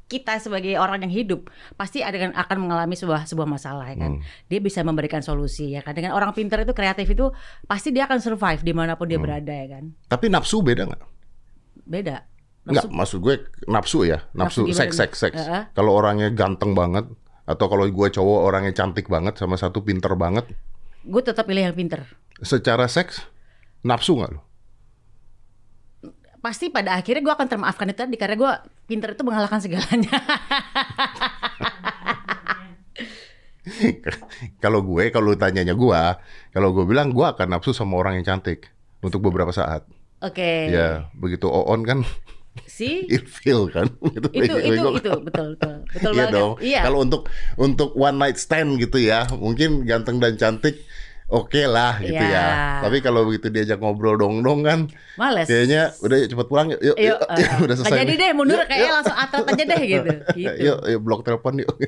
kita 0.04 0.36
sebagai 0.36 0.76
orang 0.76 1.00
yang 1.00 1.14
hidup 1.14 1.48
pasti 1.74 1.98
ada 1.98 2.14
kan 2.14 2.30
akan 2.30 2.56
mengalami 2.60 2.92
sebuah 2.92 3.24
sebuah 3.24 3.46
masalah 3.46 3.88
ya 3.88 3.96
kan. 3.96 4.18
Hmm. 4.18 4.22
Dia 4.46 4.58
bisa 4.58 4.82
memberikan 4.82 5.22
solusi 5.22 5.70
ya 5.70 5.80
kan. 5.80 5.94
Dengan 5.94 6.12
orang 6.12 6.30
pintar 6.30 6.60
itu 6.60 6.74
kreatif 6.74 7.08
itu 7.08 7.30
pasti 7.64 7.88
dia 7.88 8.04
akan 8.04 8.18
survive 8.18 8.60
di 8.60 8.74
mana 8.74 8.98
pun 8.98 9.06
dia 9.06 9.16
Hmm. 9.16 9.24
berada 9.24 9.48
ya 9.50 9.66
kan. 9.70 9.94
Tapi 10.04 10.28
nafsu 10.28 10.60
beda 10.60 10.84
nggak? 10.84 11.02
Beda. 11.84 12.16
Enggak, 12.64 12.84
Nafsu- 12.84 12.92
maksud 12.92 13.18
gue 13.20 13.34
nafsu 13.66 13.98
ya, 14.02 14.18
nafsu, 14.32 14.64
Nafsu 14.64 14.72
seks, 14.72 14.96
seks, 14.96 15.16
seks. 15.20 15.36
Heeh. 15.36 15.62
Kalau 15.70 15.92
orangnya 15.92 16.32
ganteng 16.32 16.72
banget, 16.72 17.04
atau 17.44 17.66
kalau 17.68 17.84
gue 17.84 18.08
cowok 18.08 18.40
orangnya 18.48 18.72
cantik 18.72 19.08
banget, 19.08 19.36
sama 19.36 19.60
satu 19.60 19.84
pinter 19.84 20.16
banget, 20.16 20.48
Gue 21.04 21.20
tetap 21.20 21.44
pilih 21.44 21.68
yang 21.68 21.76
pinter. 21.76 22.08
secara 22.40 22.88
seks, 22.88 23.28
nafsu 23.84 24.16
nggak 24.16 24.30
lo? 24.32 24.40
Pasti 26.40 26.72
pada 26.72 26.96
akhirnya 26.96 27.24
gue 27.24 27.34
akan 27.36 27.48
termaafkan 27.48 27.88
itu 27.88 28.00
tadi 28.04 28.16
karena 28.16 28.36
gue 28.36 28.52
pinter 28.88 29.12
itu 29.12 29.24
mengalahkan 29.24 29.60
segalanya. 29.60 30.12
kalau 34.64 34.84
gue, 34.84 35.08
kalau 35.08 35.32
tanyanya 35.36 35.72
gue, 35.72 36.02
kalau 36.52 36.68
gue 36.72 36.84
bilang 36.84 37.12
gue 37.12 37.24
akan 37.24 37.48
nafsu 37.48 37.72
sama 37.72 37.96
orang 37.96 38.20
yang 38.20 38.26
cantik 38.28 38.68
untuk 39.00 39.24
beberapa 39.24 39.52
saat. 39.52 39.88
Oke. 40.24 40.72
Ya, 40.72 41.08
begitu 41.16 41.48
on 41.48 41.84
kan 41.84 42.04
Si 42.74 42.90
ilfeel 43.14 43.62
kan. 43.74 43.88
Gitu, 44.14 44.28
itu 44.40 44.54
itu 44.68 44.82
bego-bego. 44.82 44.88
itu 44.98 45.10
betul 45.26 45.48
betul 45.54 45.74
betul 45.94 46.12
Iya 46.14 46.26
banget. 46.26 46.34
dong. 46.36 46.52
Iya. 46.70 46.80
Kalau 46.86 46.98
untuk 47.06 47.22
untuk 47.56 47.90
one 47.96 48.16
night 48.20 48.38
stand 48.44 48.70
gitu 48.82 48.98
ya, 48.98 49.18
mungkin 49.44 49.68
ganteng 49.90 50.16
dan 50.22 50.34
cantik 50.40 50.74
oke 51.26 51.62
lah 51.64 51.98
gitu 51.98 52.14
Iya. 52.14 52.30
ya. 52.30 52.46
Tapi 52.80 53.00
kalau 53.00 53.24
begitu 53.24 53.48
diajak 53.48 53.76
ngobrol 53.76 54.14
dong-dong 54.14 54.60
kan, 54.60 54.78
Males. 55.14 55.44
kayaknya 55.44 55.92
udah 55.98 56.16
yuk, 56.16 56.28
cepet 56.30 56.46
pulang 56.46 56.66
yuk. 56.68 56.80
Yuk, 56.80 56.96
Yuk, 56.96 57.16
yuk, 57.16 57.20
eh, 57.26 57.36
yuk, 57.38 57.52
udah 57.64 57.74
selesai. 57.74 57.90
nggak 57.90 58.02
jadi 58.04 58.14
deh 58.14 58.30
mundur 58.32 58.56
Yuk, 58.56 58.66
kayaknya 58.66 58.84
yuk. 58.86 58.96
langsung 58.96 59.16
atlet 59.16 59.44
aja 59.46 59.64
deh 59.64 59.80
gitu. 59.82 60.12
gitu. 60.38 60.54
Yuk, 60.60 60.78
yuk 60.86 61.00
blok 61.00 61.20
telepon 61.22 61.54
yuk. 61.58 61.74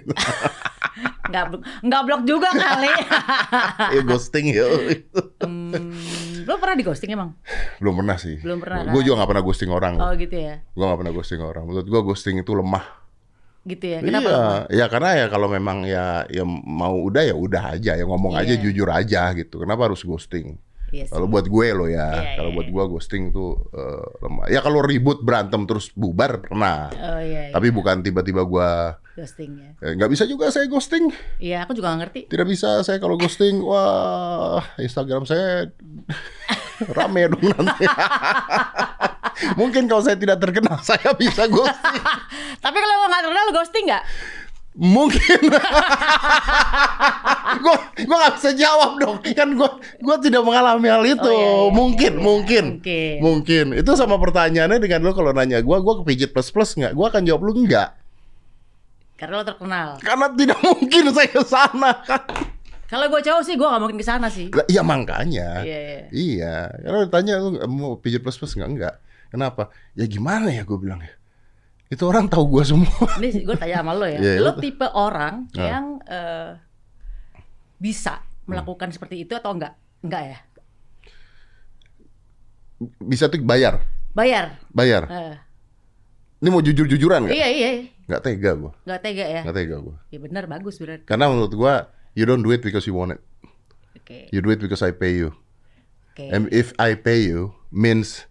Nggak 1.26 1.44
nggak 1.82 2.02
blok 2.06 2.22
juga 2.22 2.48
kali. 2.48 2.88
yuk 3.92 4.04
ghosting 4.06 4.46
yuk. 4.48 5.04
hmm, 5.42 6.46
lo 6.46 6.54
pernah 6.56 6.72
di 6.72 6.84
ghosting 6.86 7.10
emang? 7.10 7.34
Belum 7.76 7.98
pernah 7.98 8.16
sih. 8.16 8.38
Belum 8.38 8.56
pernah, 8.56 8.86
Gue 8.86 9.02
kan? 9.02 9.04
juga 9.04 9.14
gak 9.18 9.28
pernah 9.28 9.42
ghosting 9.42 9.68
orang. 9.68 9.94
Oh 9.98 10.14
gitu 10.14 10.32
ya. 10.32 10.62
Gue 10.70 10.84
gak 10.86 10.96
pernah 10.96 11.12
ghosting 11.12 11.42
orang. 11.42 11.66
Menurut 11.66 11.84
gue 11.84 12.00
ghosting 12.00 12.38
itu 12.38 12.52
lemah. 12.54 12.86
Gitu 13.66 13.82
ya. 13.82 13.98
Kenapa? 13.98 14.30
iya, 14.30 14.46
ya 14.70 14.86
karena 14.86 15.10
ya 15.18 15.26
kalau 15.26 15.50
memang 15.50 15.82
ya 15.82 16.22
ya 16.30 16.46
mau 16.46 16.94
udah 17.02 17.26
ya 17.26 17.34
udah 17.34 17.74
aja 17.74 17.98
ya 17.98 18.04
ngomong 18.06 18.38
aja 18.38 18.54
Iya. 18.54 18.62
jujur 18.62 18.86
aja 18.86 19.34
gitu. 19.34 19.58
Kenapa 19.58 19.90
harus 19.90 20.06
ghosting? 20.06 20.54
Iya 20.94 21.10
sih. 21.10 21.18
Kalau 21.18 21.26
buat 21.26 21.50
gue 21.50 21.66
lo 21.74 21.90
ya, 21.90 22.14
Iya, 22.14 22.38
kalau 22.38 22.54
iya, 22.54 22.56
buat 22.62 22.68
iya. 22.70 22.74
gue 22.78 22.84
ghosting 22.94 23.22
tuh 23.34 23.58
eh, 23.74 24.06
lemah. 24.22 24.46
Ya 24.46 24.62
kalau 24.62 24.86
ribut 24.86 25.18
berantem 25.18 25.66
terus 25.66 25.90
bubar 25.90 26.38
pernah. 26.38 26.94
Oh 26.94 27.18
iya. 27.18 27.50
iya. 27.50 27.52
Tapi 27.52 27.74
bukan 27.74 28.06
tiba-tiba 28.06 28.46
gue 28.46 28.70
ghosting 29.18 29.52
ya. 29.58 29.70
eh, 29.82 29.92
nggak 29.98 30.10
bisa 30.14 30.30
juga 30.30 30.46
saya 30.48 30.70
ghosting. 30.70 31.10
Iya, 31.42 31.66
aku 31.66 31.74
juga 31.74 31.90
nggak 31.90 32.00
ngerti. 32.06 32.20
Tidak 32.30 32.46
bisa 32.46 32.86
saya 32.86 33.02
kalau 33.02 33.18
ghosting. 33.18 33.58
Wah, 33.66 34.62
Instagram 34.78 35.26
saya 35.26 35.66
rame 36.84 37.32
dong 37.32 37.44
nanti. 37.54 37.84
Mungkin 39.60 39.84
kalau 39.84 40.00
saya 40.00 40.16
tidak 40.16 40.40
terkenal 40.40 40.80
saya 40.80 41.12
bisa 41.12 41.44
ghosting. 41.48 42.04
Tapi 42.64 42.76
kalau 42.76 42.94
lo 42.96 43.06
nggak 43.08 43.22
kenal 43.24 43.44
lo 43.44 43.52
ghosting 43.52 43.84
nggak? 43.88 44.04
Mungkin. 44.76 45.40
gue 47.64 47.76
gue 48.04 48.16
nggak 48.16 48.34
bisa 48.36 48.50
jawab 48.52 49.00
dong. 49.00 49.16
Kan 49.24 49.56
gue 49.56 49.70
gue 50.04 50.16
tidak 50.20 50.42
mengalami 50.44 50.88
hal 50.92 51.04
itu. 51.04 51.24
Oh, 51.24 51.32
iya, 51.32 51.48
iya, 51.48 51.72
mungkin, 51.72 52.12
iya. 52.12 52.20
mungkin, 52.20 52.64
Mungkin. 52.80 53.16
mungkin. 53.24 53.66
Itu 53.72 53.96
sama 53.96 54.20
pertanyaannya 54.20 54.76
dengan 54.76 55.00
lo 55.04 55.16
kalau 55.16 55.32
nanya 55.32 55.64
gue, 55.64 55.76
gue 55.80 55.94
kepijit 56.04 56.30
plus 56.36 56.52
plus 56.52 56.76
nggak? 56.76 56.92
Gue 56.92 57.06
akan 57.08 57.22
jawab 57.24 57.40
lu 57.48 57.64
enggak. 57.64 57.96
Karena 59.16 59.40
lo 59.40 59.44
terkenal. 59.48 59.88
Karena 60.04 60.28
tidak 60.36 60.60
mungkin 60.60 61.04
saya 61.16 61.28
ke 61.32 61.42
sana. 61.44 61.92
Kalau 62.86 63.06
gue 63.06 63.18
cowok 63.18 63.42
sih 63.42 63.54
gue 63.54 63.66
nggak 63.66 63.82
mungkin 63.82 63.98
ke 63.98 64.06
sana 64.06 64.30
sih. 64.30 64.46
Iya 64.66 64.80
makanya. 64.80 65.62
Iya, 65.62 65.78
iya. 65.78 66.00
Iya. 66.08 66.54
Karena 66.78 66.98
ditanya 67.02 67.34
lu 67.42 67.48
mau 67.66 67.98
pijit 67.98 68.22
plus 68.22 68.36
plus 68.36 68.54
nggak? 68.54 68.70
Enggak. 68.70 68.94
Kenapa? 69.26 69.68
Ya 69.92 70.06
gimana 70.06 70.48
ya 70.48 70.62
gue 70.62 70.78
bilang 70.78 71.02
ya. 71.02 71.10
Itu 71.86 72.06
orang 72.06 72.26
tahu 72.26 72.46
gue 72.46 72.62
semua. 72.62 73.06
Ini 73.18 73.42
gue 73.42 73.56
tanya 73.56 73.82
sama 73.82 73.92
lo 73.92 74.06
ya. 74.06 74.18
Iya, 74.18 74.38
lo 74.38 74.54
tipe 74.56 74.86
orang 74.86 75.50
Ah. 75.52 75.66
yang 75.66 75.84
eh, 76.02 76.50
bisa 77.76 78.22
melakukan 78.46 78.90
seperti 78.90 79.22
itu 79.22 79.34
atau 79.34 79.50
enggak? 79.50 79.74
Enggak 80.00 80.22
ya? 80.24 80.38
Bisa 83.00 83.26
tuh 83.26 83.40
bayar. 83.40 83.80
Bayar. 84.12 84.60
Bayar. 84.70 85.02
Eh, 85.08 85.36
Ini 86.36 86.48
mau 86.52 86.60
jujur-jujuran 86.60 87.24
nggak? 87.26 87.32
iya 87.32 87.48
iya. 87.48 87.70
Nggak 88.06 88.22
tega 88.22 88.50
gue. 88.54 88.72
Nggak 88.84 89.00
tega 89.00 89.24
ya? 89.24 89.40
Nggak 89.42 89.56
tega 89.56 89.76
gue. 89.80 89.96
Ya 90.12 90.18
benar 90.20 90.44
bagus 90.46 90.76
berarti. 90.76 91.02
Karena 91.02 91.26
menurut 91.26 91.50
gua 91.50 91.88
you 92.16 92.24
don't 92.24 92.40
do 92.40 92.50
it 92.50 92.60
because 92.60 92.82
you 92.84 92.92
want 92.92 93.12
it. 93.12 93.20
Oke. 93.94 94.32
You 94.32 94.40
do 94.40 94.48
it 94.48 94.58
because 94.58 94.80
I 94.80 94.90
pay 94.90 95.14
you. 95.14 95.36
Oke. 96.10 96.24
And 96.26 96.48
if 96.48 96.72
I 96.76 96.96
pay 96.96 97.22
you 97.22 97.52
means 97.68 98.24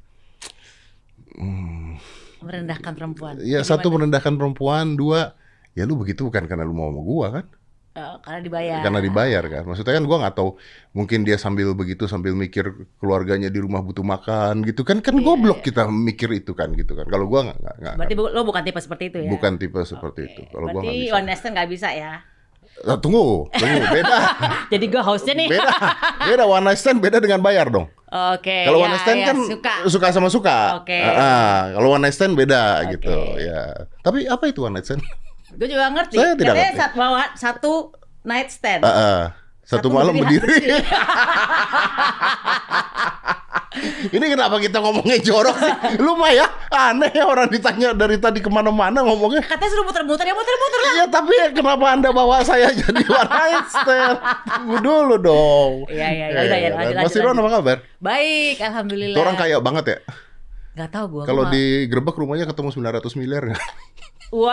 Merendahkan 2.40 2.94
perempuan. 2.94 3.34
ya 3.40 3.60
Gimana? 3.60 3.66
satu 3.66 3.88
merendahkan 3.90 4.34
perempuan, 4.34 4.94
dua 4.94 5.34
ya 5.74 5.84
lu 5.84 5.96
begitu 5.96 6.24
bukan 6.24 6.46
karena 6.46 6.62
lu 6.62 6.72
mau 6.72 6.88
sama 6.88 7.02
gua 7.02 7.28
kan? 7.32 7.46
Eh, 7.96 8.16
karena 8.22 8.40
dibayar. 8.44 8.80
karena 8.84 9.00
dibayar 9.00 9.44
kan. 9.46 9.64
Maksudnya 9.66 9.94
kan 9.94 10.04
gua 10.04 10.18
nggak 10.20 10.36
tahu 10.36 10.50
mungkin 10.92 11.24
dia 11.24 11.36
sambil 11.36 11.72
begitu 11.72 12.06
sambil 12.06 12.36
mikir 12.36 12.70
keluarganya 12.96 13.48
di 13.48 13.58
rumah 13.58 13.80
butuh 13.80 14.04
makan 14.04 14.64
gitu 14.64 14.84
kan 14.84 15.00
kan 15.00 15.16
goblok 15.18 15.64
kita 15.64 15.88
mikir 15.88 16.28
itu 16.32 16.52
kan 16.52 16.72
gitu 16.72 16.92
kan. 16.92 17.08
Kalau 17.08 17.26
gua 17.26 17.50
nggak 17.50 17.58
nggak 17.82 17.94
Berarti 17.98 18.16
bu- 18.16 18.32
lo 18.32 18.42
bukan 18.44 18.62
tipe 18.64 18.80
seperti 18.80 19.04
itu 19.10 19.18
ya? 19.24 19.30
bukan 19.32 19.52
tipe 19.56 19.80
seperti 19.82 20.22
itu. 20.28 20.42
Kalau 20.48 20.68
gua 20.70 20.82
Berarti 20.84 21.08
nggak 21.08 21.24
bisa. 21.26 21.36
stand 21.36 21.54
nggak 21.56 21.70
bisa 21.72 21.90
ya? 21.92 22.14
Ah, 22.84 23.00
tunggu, 23.00 23.48
tunggu, 23.56 23.80
beda. 23.88 24.18
Jadi 24.74 24.86
gue 24.92 25.00
hostnya 25.00 25.32
nih. 25.40 25.48
Beda. 25.48 25.72
Beda 26.28 26.44
one 26.44 26.68
night 26.68 26.80
stand 26.84 27.00
beda 27.00 27.24
dengan 27.24 27.40
bayar 27.40 27.72
dong. 27.72 27.88
Oke. 28.12 28.68
Kalau 28.68 28.80
ya, 28.80 28.84
one 28.84 28.92
night 28.92 29.04
stand 29.08 29.20
ya, 29.24 29.28
kan 29.32 29.38
suka. 29.88 30.08
sama 30.12 30.28
suka. 30.28 30.84
Oke. 30.84 31.00
Ah, 31.00 31.16
ah. 31.16 31.56
kalau 31.72 31.96
one 31.96 32.04
night 32.04 32.16
stand 32.20 32.36
beda 32.36 32.84
Oke. 32.84 33.00
gitu, 33.00 33.16
ya. 33.40 33.88
Tapi 34.04 34.28
apa 34.28 34.44
itu 34.52 34.68
one 34.68 34.76
night 34.76 34.92
stand? 34.92 35.00
Gue 35.56 35.72
juga 35.72 35.88
ngerti. 35.88 36.20
Saya 36.20 36.36
tidak 36.36 36.52
Katanya 36.52 36.68
ngerti. 36.76 36.82
sat- 36.84 36.96
bawa 37.00 37.24
satu 37.40 37.96
night 38.28 38.52
stand. 38.52 38.84
Ah, 38.84 38.92
ah. 38.92 39.22
Satu, 39.66 39.90
malam 39.90 40.14
berdiri. 40.14 40.46
Ini 44.10 44.26
kenapa 44.32 44.56
kita 44.62 44.80
ngomongnya 44.80 45.18
jorok 45.20 45.56
sih? 45.60 45.74
Lu 46.00 46.16
mah 46.16 46.32
ya 46.32 46.48
aneh 46.72 47.12
ya 47.12 47.28
orang 47.28 47.52
ditanya 47.52 47.92
dari 47.92 48.16
tadi 48.20 48.40
ke 48.40 48.48
mana-mana 48.48 49.04
ngomongnya. 49.04 49.44
Katanya 49.44 49.72
suruh 49.76 49.86
muter-muter 49.86 50.26
ya 50.26 50.36
muter-muter 50.36 50.80
lah. 50.80 50.94
Iya 50.96 51.06
tapi 51.12 51.36
kenapa 51.52 51.86
anda 51.92 52.10
bawa 52.16 52.42
saya 52.46 52.72
jadi 52.72 53.04
one 53.04 53.30
night 53.32 53.68
stand? 53.70 54.18
Tunggu 54.48 54.76
dulu 54.80 55.16
dong. 55.20 55.72
Iya, 55.92 56.08
iya, 56.12 56.26
iya. 56.32 56.42
Udah, 56.46 56.58
ya, 56.60 56.70
lanjut, 56.72 56.96
Mas 57.04 57.16
Irwan 57.16 57.40
apa 57.40 57.50
kabar? 57.60 57.78
Baik, 58.00 58.56
alhamdulillah. 58.64 59.18
Itu 59.18 59.22
orang 59.24 59.38
kaya 59.38 59.58
banget 59.60 59.86
ya. 59.86 59.98
Gak 60.76 60.92
tau 60.92 61.08
gue. 61.08 61.24
Kalau 61.24 61.48
di 61.48 61.88
Grebek 61.88 62.20
rumahnya 62.20 62.44
ketemu 62.52 62.70
900 62.76 63.20
miliar 63.20 63.48
nggak? 63.48 63.64
Wow. 64.36 64.52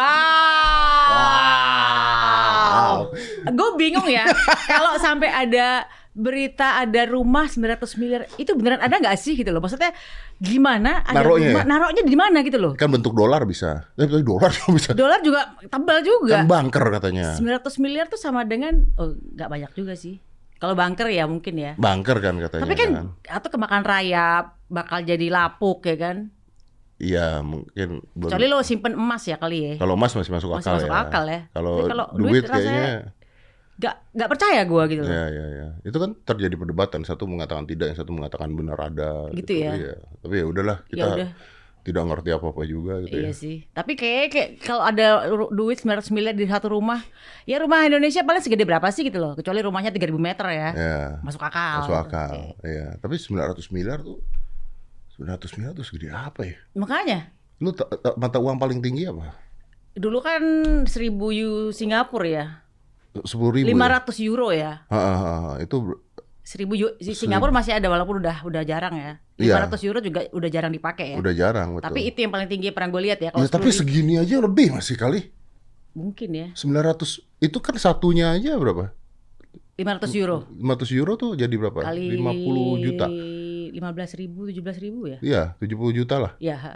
Gue 3.51 3.71
bingung 3.75 4.07
ya. 4.07 4.23
Kalau 4.71 4.95
sampai 5.03 5.27
ada 5.27 5.83
berita 6.13 6.77
ada 6.77 7.03
rumah 7.07 7.49
900 7.49 7.89
miliar 7.97 8.29
itu 8.37 8.53
beneran 8.53 8.79
ada 8.79 8.95
nggak 8.95 9.17
sih 9.17 9.33
gitu 9.33 9.49
loh 9.49 9.59
maksudnya 9.59 9.97
gimana 10.37 11.01
ada 11.01 11.19
Naruhnya 11.19 11.49
rumah 11.49 11.63
ya? 11.63 11.69
naruhnya 11.69 12.03
di 12.03 12.13
mana 12.15 12.39
gitu 12.41 12.59
loh 12.59 12.73
Kan 12.75 12.91
bentuk 12.91 13.13
dolar 13.13 13.43
bisa. 13.43 13.89
Eh, 13.95 14.05
tapi 14.05 14.21
dolar 14.21 14.53
juga 14.55 14.71
bisa. 14.73 14.91
dolar 14.93 15.21
juga 15.21 15.41
tebal 15.65 15.99
juga 16.01 16.37
Kan 16.39 16.47
bunker 16.47 16.85
katanya. 16.93 17.33
900 17.33 17.65
miliar 17.79 18.07
tuh 18.07 18.17
sama 18.17 18.45
dengan 18.45 18.85
oh 18.95 19.17
nggak 19.17 19.49
banyak 19.49 19.73
juga 19.73 19.95
sih 19.95 20.21
kalau 20.55 20.73
banker 20.73 21.09
ya 21.09 21.25
mungkin 21.25 21.55
ya 21.55 21.73
Bunker 21.75 22.21
kan 22.21 22.39
katanya. 22.39 22.63
tapi 22.63 22.75
kan 22.77 22.91
atau 23.27 23.49
kemakan 23.49 23.83
rayap 23.83 24.45
bakal 24.69 25.01
jadi 25.01 25.27
lapuk 25.27 25.83
ya 25.83 25.97
kan 25.97 26.17
Iya 26.95 27.43
mungkin 27.43 27.99
kecuali 28.15 28.47
lo 28.47 28.63
simpen 28.63 28.95
emas 28.95 29.27
ya 29.27 29.35
kali 29.35 29.59
ya 29.59 29.73
Kalau 29.75 29.99
emas 29.99 30.15
masih 30.15 30.31
masuk 30.31 30.55
Masih 30.55 30.63
akal 30.63 30.75
masuk 30.77 30.87
ya. 30.87 31.01
akal 31.03 31.25
ya. 31.27 31.41
Kalau 31.51 31.73
duit, 32.15 32.31
duit 32.31 32.43
rasanya 32.47 32.63
kayaknya 32.63 32.95
nggak 33.73 33.95
nggak 34.13 34.31
percaya 34.31 34.61
gue 34.63 34.83
gitu 34.89 35.01
loh 35.03 35.11
ya 35.11 35.25
ya 35.29 35.45
ya. 35.49 35.67
Itu 35.83 35.97
kan 35.97 36.13
terjadi 36.23 36.55
perdebatan, 36.55 37.03
satu 37.03 37.25
mengatakan 37.25 37.65
tidak, 37.65 37.93
yang 37.93 37.99
satu 37.99 38.13
mengatakan 38.13 38.53
benar 38.53 38.79
ada 38.79 39.33
Gitu 39.33 39.53
ya? 39.59 39.73
Iya. 39.75 39.95
Tapi 40.21 40.35
ya 40.39 40.45
udahlah 40.45 40.79
kita 40.87 41.01
Ya 41.01 41.15
udah. 41.17 41.31
tidak 41.83 42.03
ngerti 42.07 42.31
apa-apa 42.31 42.63
juga 42.63 43.03
gitu 43.03 43.17
Iya 43.17 43.27
ya. 43.27 43.35
sih. 43.35 43.57
Tapi 43.69 43.99
kayak, 43.99 44.27
kayak 44.31 44.49
kalau 44.61 44.87
ada 44.87 45.27
duit 45.51 45.81
900 45.81 46.15
miliar 46.15 46.31
di 46.31 46.47
satu 46.47 46.71
rumah, 46.71 47.03
ya 47.43 47.59
rumah 47.59 47.83
Indonesia 47.83 48.23
paling 48.23 48.39
segede 48.39 48.63
berapa 48.63 48.87
sih 48.89 49.03
gitu 49.03 49.19
loh. 49.19 49.35
Kecuali 49.35 49.59
rumahnya 49.59 49.91
3000 49.91 50.15
meter 50.15 50.47
ya. 50.47 50.69
Ya. 50.73 51.01
Masuk 51.21 51.43
akal. 51.43 51.83
Masuk 51.83 51.97
akal. 51.99 52.55
Oke. 52.55 52.63
Iya. 52.63 52.87
Tapi 52.97 53.19
900 53.19 53.67
miliar 53.75 53.99
tuh 53.99 54.23
900 55.17 55.59
miliar 55.59 55.73
tuh 55.73 55.83
segede 55.83 56.09
apa 56.09 56.47
ya? 56.47 56.57
Makanya 56.73 57.35
Lu 57.59 57.71
ta- 57.71 57.91
ta- 57.91 58.15
mata 58.15 58.39
uang 58.39 58.59
paling 58.59 58.79
tinggi 58.79 59.07
apa? 59.07 59.35
dulu 59.93 60.25
kan 60.25 60.41
1000 60.87 61.13
U 61.43 61.69
Singapura 61.69 62.25
ya. 62.25 62.47
10 63.13 63.57
ribu 63.61 63.69
500 63.77 64.17
euro 64.25 64.49
ya. 64.51 64.59
ya? 64.59 64.73
Ha, 64.89 65.01
ha, 65.01 65.15
ha, 65.15 65.33
ha. 65.37 65.53
Itu 65.61 65.85
ber- 65.85 66.01
1000 66.43 66.75
U- 66.75 66.97
di 66.99 67.15
Singapura 67.15 67.55
masih 67.55 67.77
ada 67.79 67.87
walaupun 67.87 68.19
udah 68.19 68.43
udah 68.43 68.63
jarang 68.67 68.99
ya. 68.99 69.13
Iya. 69.39 69.63
500 69.63 69.87
euro 69.87 69.99
juga 70.03 70.21
udah 70.33 70.51
jarang 70.51 70.73
dipakai 70.75 71.15
ya. 71.15 71.17
udah 71.21 71.33
jarang 71.37 71.69
betul. 71.79 71.87
Tapi 71.87 72.01
itu 72.11 72.19
yang 72.25 72.33
paling 72.35 72.49
tinggi 72.51 72.75
pernah 72.75 72.91
gue 72.91 73.03
lihat 73.07 73.19
ya. 73.23 73.31
Ya, 73.31 73.47
tapi 73.47 73.71
10.000 73.71 73.79
segini 73.79 74.15
aja 74.19 74.41
lebih 74.43 74.75
masih 74.75 74.97
kali. 74.99 75.31
mungkin 75.93 76.31
ya. 76.33 76.49
900 76.57 77.21
itu 77.45 77.59
kan 77.61 77.77
satunya 77.77 78.33
aja 78.33 78.57
berapa? 78.57 78.97
500 79.77 80.09
euro 80.21 80.49
500 80.49 80.99
euro 80.99 81.13
tuh 81.21 81.31
jadi 81.37 81.53
berapa? 81.53 81.85
kali 81.85 82.17
50 82.17 82.85
juta. 82.85 83.07
15 83.73 84.21
ribu, 84.21 84.49
17 84.49 84.85
ribu 84.85 85.01
ya. 85.09 85.19
Iya, 85.25 85.43
70 85.61 85.97
juta 85.97 86.17
lah. 86.21 86.33
Ya, 86.41 86.57
ha. 86.61 86.73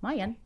lumayan. 0.00 0.36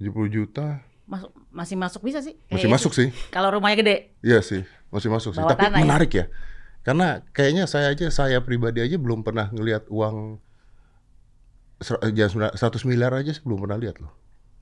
70 0.00 0.28
juta. 0.28 0.80
Masuk, 1.04 1.30
masih 1.50 1.76
masuk 1.76 2.00
bisa 2.00 2.18
sih. 2.18 2.34
Masih 2.48 2.66
masuk 2.66 2.90
itu. 2.90 2.98
sih. 2.98 3.08
Kalau 3.28 3.52
rumahnya 3.52 3.76
gede. 3.78 3.96
Iya 4.20 4.40
sih, 4.40 4.64
masih 4.88 5.08
masuk 5.08 5.32
sih. 5.32 5.40
Bawah 5.40 5.52
Tapi 5.52 5.68
tanah 5.68 5.78
ya? 5.78 5.84
menarik 5.84 6.10
ya. 6.10 6.24
Karena 6.80 7.20
kayaknya 7.30 7.64
saya 7.64 7.88
aja 7.88 8.08
saya 8.08 8.40
pribadi 8.40 8.80
aja 8.80 8.96
belum 8.96 9.20
pernah 9.20 9.48
ngelihat 9.48 9.88
uang 9.88 10.40
ser- 11.78 12.00
eh, 12.00 12.10
jangan 12.10 12.52
100 12.52 12.56
miliar 12.84 13.12
aja 13.12 13.30
saya 13.30 13.44
belum 13.44 13.60
pernah 13.60 13.76
lihat 13.76 14.00
loh. 14.00 14.12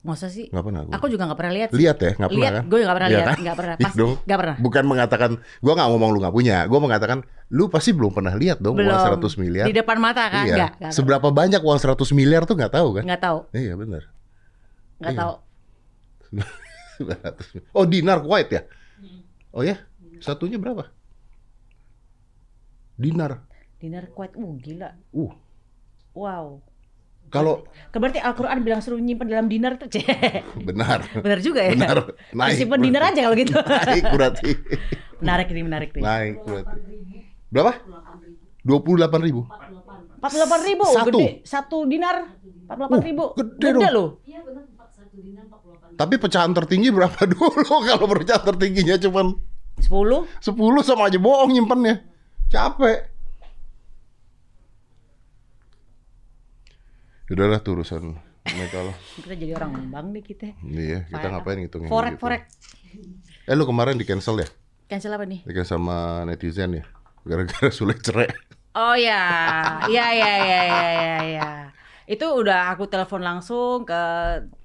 Masa 0.03 0.27
sih? 0.27 0.51
Nggak 0.51 0.63
pernah. 0.67 0.81
gua. 0.83 0.93
Aku 0.99 1.07
juga 1.07 1.23
nggak 1.23 1.39
pernah 1.39 1.53
lihat. 1.53 1.69
sih. 1.71 1.79
lihat 1.79 1.97
ya, 1.97 2.11
nggak 2.13 2.27
pernah 2.27 2.43
Lihat, 2.43 2.53
kan? 2.53 2.63
gue 2.67 2.79
nggak 2.83 2.91
pernah 2.93 3.07
Iya 3.07 3.15
lihat, 3.15 3.23
kan? 3.25 3.37
nggak 3.39 3.55
pernah. 3.55 3.75
Pasti 3.79 3.97
dong. 3.97 4.13
nggak 4.19 4.39
pernah. 4.43 4.55
Bukan 4.59 4.83
mengatakan, 4.83 5.31
gua 5.59 5.73
nggak 5.73 5.89
ngomong 5.89 6.09
lu 6.11 6.19
nggak 6.19 6.35
punya. 6.35 6.57
Gua 6.67 6.79
mengatakan 6.81 7.17
lu 7.47 7.63
pasti 7.67 7.91
belum 7.91 8.11
pernah 8.11 8.33
lihat 8.35 8.59
dong 8.59 8.75
Belum. 8.75 8.91
uang 8.91 8.99
100 9.15 9.39
miliar. 9.39 9.63
Di 9.63 9.71
depan 9.73 9.97
mata 9.97 10.27
kan? 10.27 10.43
Iya. 10.43 10.55
Nggak 10.55 10.71
pernah. 10.75 10.91
Seberapa 10.91 11.27
banyak 11.29 11.61
uang 11.61 11.79
100 11.79 11.95
miliar 12.11 12.43
tuh 12.43 12.55
nggak 12.55 12.73
tahu 12.73 12.87
kan? 12.99 13.03
Nggak 13.07 13.21
tahu, 13.21 13.37
Iya 13.53 13.73
benar. 13.73 14.03
nggak 14.99 15.11
Iya. 15.11 15.21
tahu. 15.23 15.33
900 16.33 17.53
miliar. 17.53 17.71
Oh 17.73 17.85
dinar 17.85 18.17
Kuwait 18.21 18.49
ya? 18.49 18.61
Oh 19.53 19.61
ya? 19.61 19.77
Satunya 20.17 20.57
berapa? 20.57 20.89
Dinar. 22.97 23.45
Dinar 23.77 24.09
Kuwait, 24.13 24.33
uh 24.33 24.53
gila. 24.57 24.89
Uh, 25.13 25.33
Wow. 26.13 26.61
kalau 27.33 27.65
Berarti 27.89 28.21
Al-Quran 28.21 28.61
bilang 28.61 28.77
suruh 28.85 29.01
nyimpen 29.01 29.25
dalam 29.25 29.49
dinar 29.49 29.81
tuh. 29.81 29.89
Cek. 29.89 30.05
benar. 30.69 31.01
Benar 31.17 31.41
juga 31.41 31.65
ya. 31.65 31.73
Benar. 31.73 32.13
Naik. 32.29 32.53
Simpen 32.61 32.81
dinar 32.85 33.09
aja 33.09 33.25
kalau 33.25 33.33
gitu. 33.33 33.57
Naik 33.89 34.05
berarti. 34.13 34.49
menarik 35.17 35.47
ini, 35.49 35.61
menarik 35.65 35.89
nih. 35.97 36.03
Naik 36.05 36.35
berarti. 36.45 36.77
Berapa? 37.49 37.71
28 38.61 39.25
ribu. 39.25 39.41
48 40.21 40.69
ribu, 40.69 40.85
Satu. 40.87 41.17
gede. 41.19 41.27
Satu 41.43 41.77
dinar, 41.89 42.37
48 42.69 43.07
ribu. 43.09 43.33
Uh, 43.33 43.41
gede 43.57 43.67
dong. 43.73 43.83
loh. 43.89 44.09
Tapi 45.93 46.15
pecahan 46.17 46.51
tertinggi 46.51 46.89
berapa 46.89 47.17
dulu 47.31 47.63
kalau 47.83 48.05
pecahan 48.09 48.43
tertingginya 48.43 48.97
cuman 48.97 49.37
10. 49.79 49.89
10 50.41 50.53
sama 50.85 51.09
aja 51.09 51.17
bohong 51.17 51.51
nyimpennya. 51.53 52.01
Capek. 52.49 53.09
Udahlah 57.33 57.59
tuh 57.65 57.79
urusan 57.81 58.13
mereka 58.45 58.79
lah. 58.85 58.95
Kita 59.23 59.33
jadi 59.33 59.53
orang 59.57 59.89
bank 59.89 60.07
nih 60.13 60.23
kita. 60.23 60.47
Iya, 60.61 60.99
kita 61.07 61.17
Parah. 61.17 61.31
ngapain 61.39 61.57
ngitungin 61.63 61.89
Forek, 61.89 62.13
gitu. 62.13 62.21
forek. 62.21 62.41
Eh 63.49 63.55
lu 63.57 63.63
kemarin 63.65 63.95
di 63.97 64.05
cancel 64.05 64.43
ya? 64.43 64.47
Cancel 64.85 65.15
apa 65.15 65.25
nih? 65.25 65.41
Di 65.41 65.53
cancel 65.55 65.79
sama 65.81 66.27
netizen 66.27 66.77
ya? 66.77 66.83
Gara-gara 67.25 67.71
sulit 67.77 68.03
cerai. 68.03 68.29
Oh 68.73 68.97
ya, 68.97 69.21
ya 69.85 70.07
ya 70.13 70.33
ya 70.41 70.61
ya 70.65 70.83
ya 70.89 71.17
ya. 71.37 71.49
Itu 72.09 72.25
udah 72.35 72.73
aku 72.73 72.89
telepon 72.89 73.21
langsung 73.21 73.85
ke 73.85 74.01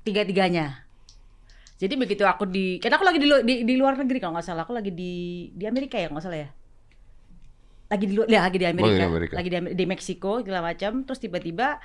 tiga-tiganya. 0.03 0.88
Jadi 1.79 1.95
begitu 1.95 2.27
aku 2.27 2.43
di, 2.45 2.83
karena 2.83 2.99
aku 2.99 3.07
lagi 3.07 3.19
di, 3.19 3.27
di, 3.47 3.55
di 3.63 3.75
luar 3.79 3.95
negeri 3.95 4.19
kalau 4.19 4.35
nggak 4.35 4.47
salah, 4.47 4.67
aku 4.67 4.75
lagi 4.75 4.91
di 4.91 5.13
di 5.55 5.65
Amerika 5.65 5.95
ya 5.95 6.11
nggak 6.11 6.25
salah 6.25 6.41
ya. 6.43 6.51
Lagi 7.89 8.05
di 8.05 8.15
luar, 8.19 8.27
ya, 8.29 8.41
lagi 8.45 8.59
di 8.59 8.67
Amerika, 8.67 8.99
di 8.99 9.07
Amerika. 9.07 9.35
lagi 9.39 9.49
di, 9.49 9.59
di 9.73 9.85
Meksiko 9.87 10.43
segala 10.43 10.61
macam. 10.61 11.07
Terus 11.07 11.19
tiba-tiba 11.19 11.79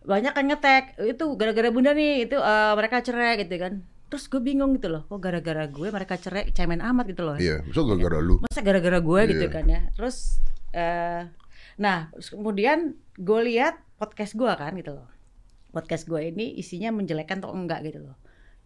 banyak 0.00 0.32
kan 0.32 0.44
ngetek 0.46 0.84
itu 1.02 1.24
gara-gara 1.34 1.68
bunda 1.68 1.90
nih 1.90 2.28
itu 2.28 2.36
eh, 2.36 2.72
mereka 2.76 3.00
cerai 3.00 3.40
gitu 3.40 3.56
kan. 3.56 3.80
Terus 4.10 4.26
gue 4.26 4.42
bingung 4.42 4.74
gitu 4.74 4.90
loh, 4.90 5.02
kok 5.06 5.18
gara-gara 5.18 5.64
gue 5.66 5.88
mereka 5.88 6.18
cerai 6.18 6.50
cemen 6.50 6.82
amat 6.82 7.06
gitu 7.08 7.22
loh. 7.22 7.36
Iya, 7.38 7.62
so 7.70 7.86
gara-gara 7.86 8.18
lu. 8.18 8.42
masa 8.42 8.60
gara-gara 8.60 8.98
gue 8.98 9.20
gitu 9.30 9.46
Iya. 9.46 9.54
kan 9.54 9.64
ya 9.66 9.80
terus 9.94 10.38
eh 10.70 11.26
nah 11.74 12.12
terus 12.12 12.28
kemudian 12.30 12.92
gue 13.16 13.40
lihat 13.48 13.78
podcast 13.96 14.36
gue 14.36 14.50
kan 14.50 14.74
gitu 14.74 14.94
loh 14.94 15.08
podcast 15.70 16.04
gue 16.04 16.20
ini 16.20 16.58
isinya 16.58 16.90
menjelekkan 16.90 17.40
atau 17.40 17.54
enggak 17.54 17.86
gitu 17.86 18.04
loh 18.04 18.14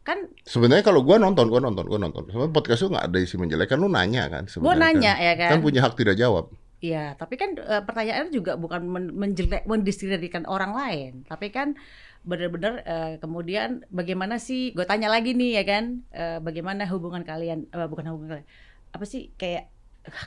kan 0.05 0.29
Sebenarnya 0.45 0.85
kalau 0.85 1.01
gua 1.01 1.17
nonton, 1.17 1.49
gua 1.49 1.59
nonton, 1.59 1.89
gua 1.89 1.97
nonton. 1.97 2.29
Sebenarnya 2.29 2.53
podcast 2.53 2.85
lu 2.85 2.93
nggak 2.93 3.07
ada 3.09 3.19
isi 3.19 3.37
menjelekkan, 3.37 3.77
lu 3.81 3.89
nanya 3.89 4.29
kan 4.29 4.45
gue 4.45 4.53
sebenarnya. 4.53 4.79
nanya 4.85 5.13
kan. 5.13 5.25
ya 5.25 5.33
kan 5.35 5.51
Kan 5.57 5.61
punya 5.61 5.81
hak 5.81 5.95
tidak 5.97 6.15
jawab. 6.15 6.53
Iya, 6.79 7.17
tapi 7.17 7.41
kan 7.41 7.57
eh, 7.57 7.81
pertanyaannya 7.81 8.29
juga 8.29 8.61
bukan 8.61 8.85
men 8.85 9.05
menjelek, 9.11 9.65
mendiskreditkan 9.65 10.45
orang 10.45 10.77
lain, 10.77 11.13
tapi 11.25 11.49
kan 11.49 11.73
benar-benar 12.21 12.85
eh, 12.85 13.13
kemudian 13.17 13.89
bagaimana 13.89 14.37
sih? 14.37 14.77
Gue 14.77 14.85
tanya 14.85 15.09
lagi 15.09 15.33
nih 15.33 15.61
ya 15.61 15.65
kan, 15.65 15.85
eh, 16.13 16.39
bagaimana 16.39 16.85
hubungan 16.87 17.25
kalian? 17.25 17.65
eh, 17.67 17.89
bukan 17.89 18.05
hubungan 18.13 18.29
kalian, 18.37 18.49
apa 18.93 19.05
sih 19.09 19.33
kayak 19.35 19.73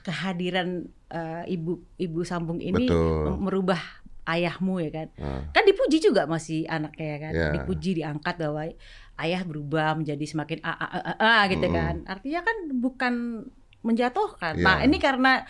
kehadiran 0.01 0.89
eh, 1.07 1.43
ibu 1.47 1.77
ibu 1.95 2.19
sambung 2.25 2.57
ini 2.57 2.89
Betul. 2.89 3.37
merubah 3.37 3.79
ayahmu 4.25 4.81
ya 4.83 4.91
kan? 4.91 5.07
Nah, 5.15 5.41
Kan 5.53 5.63
dipuji 5.63 6.03
juga 6.03 6.27
masih 6.27 6.67
anaknya 6.67 7.05
ya 7.07 7.17
kan, 7.21 7.31
Iya. 7.31 7.49
dipuji 7.55 7.89
diangkat 7.95 8.35
bahwa 8.35 8.65
ayah 9.17 9.41
berubah 9.43 9.97
menjadi 9.97 10.25
semakin 10.25 10.61
a 10.61 10.71
a 10.73 10.87
a, 10.87 10.99
a, 11.01 11.13
a, 11.17 11.35
gitu 11.49 11.67
Mm-mm. 11.67 11.77
kan. 11.77 11.95
Artinya 12.05 12.41
kan 12.45 12.57
bukan 12.77 13.13
menjatuhkan. 13.81 14.53
Iya. 14.57 14.65
Nah 14.65 14.77
ini 14.85 14.97
karena 14.97 15.45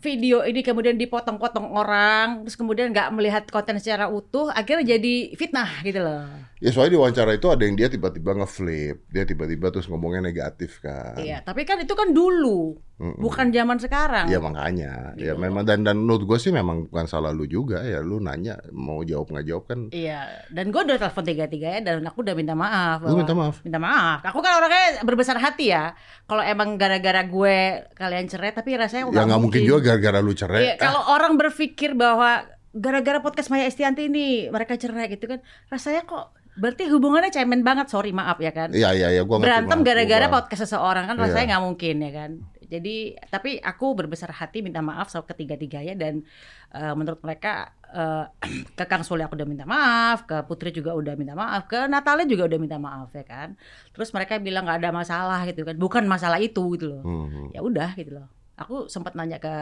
video 0.00 0.40
ini 0.42 0.64
kemudian 0.64 0.96
dipotong-potong 0.96 1.68
orang, 1.68 2.42
terus 2.42 2.56
kemudian 2.56 2.90
nggak 2.90 3.12
melihat 3.12 3.44
konten 3.52 3.76
secara 3.76 4.08
utuh, 4.08 4.48
akhirnya 4.48 4.96
jadi 4.96 5.36
fitnah 5.36 5.84
gitu 5.84 6.00
loh. 6.00 6.26
Ya 6.64 6.72
soalnya 6.72 6.96
di 6.96 6.98
wawancara 6.98 7.36
itu 7.36 7.46
ada 7.52 7.62
yang 7.68 7.76
dia 7.76 7.92
tiba-tiba 7.92 8.32
ngeflip, 8.34 9.04
dia 9.12 9.24
tiba-tiba 9.28 9.68
terus 9.68 9.86
ngomongnya 9.92 10.24
negatif 10.24 10.80
kan. 10.80 11.20
Iya, 11.20 11.44
tapi 11.44 11.68
kan 11.68 11.76
itu 11.84 11.92
kan 11.92 12.08
dulu, 12.10 12.80
Mm-mm. 13.02 13.18
bukan 13.18 13.50
zaman 13.50 13.76
sekarang. 13.76 14.30
Ya 14.30 14.38
makanya, 14.38 15.10
ya 15.18 15.34
Gitu. 15.34 15.36
memang 15.36 15.66
dan 15.66 15.82
dan 15.82 15.98
menurut 15.98 16.22
gue 16.22 16.38
sih 16.38 16.48
memang 16.48 16.86
bukan 16.86 17.04
salah 17.04 17.28
lu 17.28 17.44
juga 17.44 17.82
ya, 17.82 17.98
lu 17.98 18.16
nanya 18.16 18.54
mau 18.70 19.02
jawab 19.02 19.26
nggak 19.28 19.42
jawab 19.44 19.64
kan, 19.66 19.90
Iya, 19.90 20.22
dan 20.48 20.70
gue 20.70 20.80
udah 20.80 20.96
telepon 20.96 21.24
tiga-tiga 21.24 21.68
ya, 21.68 21.80
dan 21.82 22.00
aku 22.00 22.22
udah 22.22 22.32
minta 22.32 22.54
maaf. 22.54 23.02
lu 23.02 23.18
minta 23.18 23.34
maaf. 23.34 23.58
Minta 23.60 23.76
maaf. 23.76 24.22
Aku 24.24 24.38
kan 24.38 24.54
orangnya 24.54 25.02
berbesar 25.02 25.34
hati 25.36 25.68
ya. 25.68 25.98
Kalau 26.24 26.40
emang 26.40 26.76
gara-gara 26.76 27.20
gue 27.20 27.56
kalian 27.92 28.26
cerai, 28.26 28.52
tapi 28.52 28.72
rasanya 28.72 29.10
Ya 29.10 29.26
nggak 29.26 29.42
mungkin 29.42 29.60
juga 29.60 29.90
gara-gara 29.90 30.18
lu 30.18 30.30
cerai. 30.32 30.62
Iya, 30.64 30.74
kalau 30.78 31.02
orang 31.08 31.34
berpikir 31.34 31.92
bahwa 31.92 32.46
gara-gara 32.70 33.18
podcast 33.18 33.50
Maya 33.50 33.66
Estianti 33.66 34.06
ini 34.06 34.46
mereka 34.46 34.76
cerai 34.76 35.10
gitu 35.10 35.26
kan, 35.26 35.42
rasanya 35.68 36.06
kok 36.06 36.30
berarti 36.52 36.84
hubungannya 36.86 37.28
cemen 37.28 37.60
banget. 37.60 37.88
Sorry, 37.88 38.12
maaf 38.12 38.36
ya 38.36 38.52
kan. 38.52 38.70
Iya 38.70 38.92
iya 38.92 39.08
iya, 39.10 39.22
gua 39.24 39.40
Berantem 39.40 39.80
gara-gara 39.82 40.28
podcast 40.28 40.64
seseorang 40.66 41.04
kan 41.04 41.16
Iya. 41.16 41.24
rasanya 41.26 41.46
nggak 41.50 41.64
mungkin 41.64 41.96
ya 41.98 42.12
kan. 42.14 42.30
Jadi 42.72 42.96
tapi 43.28 43.60
aku 43.60 43.92
berbesar 43.92 44.32
hati 44.32 44.64
minta 44.64 44.80
maaf 44.80 45.12
sama 45.12 45.28
ketiga-tiganya 45.28 45.92
dan 45.92 46.24
eh, 46.72 46.94
menurut 46.96 47.20
mereka 47.20 47.68
eh, 47.84 48.24
ke 48.80 48.84
Kang 48.88 49.04
Sule 49.04 49.20
aku 49.22 49.36
udah 49.36 49.44
minta 49.44 49.68
maaf, 49.68 50.24
ke 50.24 50.40
Putri 50.48 50.72
juga 50.72 50.96
udah 50.96 51.12
minta 51.12 51.36
maaf, 51.36 51.68
ke 51.68 51.84
Natalia 51.84 52.24
juga 52.24 52.48
udah 52.48 52.56
minta 52.56 52.80
maaf 52.80 53.12
ya 53.12 53.22
kan. 53.22 53.60
Terus 53.92 54.08
mereka 54.10 54.40
bilang 54.40 54.64
nggak 54.64 54.80
ada 54.80 54.90
masalah 54.90 55.44
gitu 55.44 55.68
kan, 55.68 55.76
bukan 55.76 56.08
masalah 56.08 56.40
itu 56.40 56.64
gitu 56.74 56.96
loh. 56.96 57.04
Hmm. 57.04 57.52
Ya 57.52 57.60
udah 57.60 57.92
gitu 57.92 58.16
loh. 58.16 58.32
Aku 58.56 58.88
sempat 58.88 59.12
nanya 59.12 59.36
ke 59.36 59.52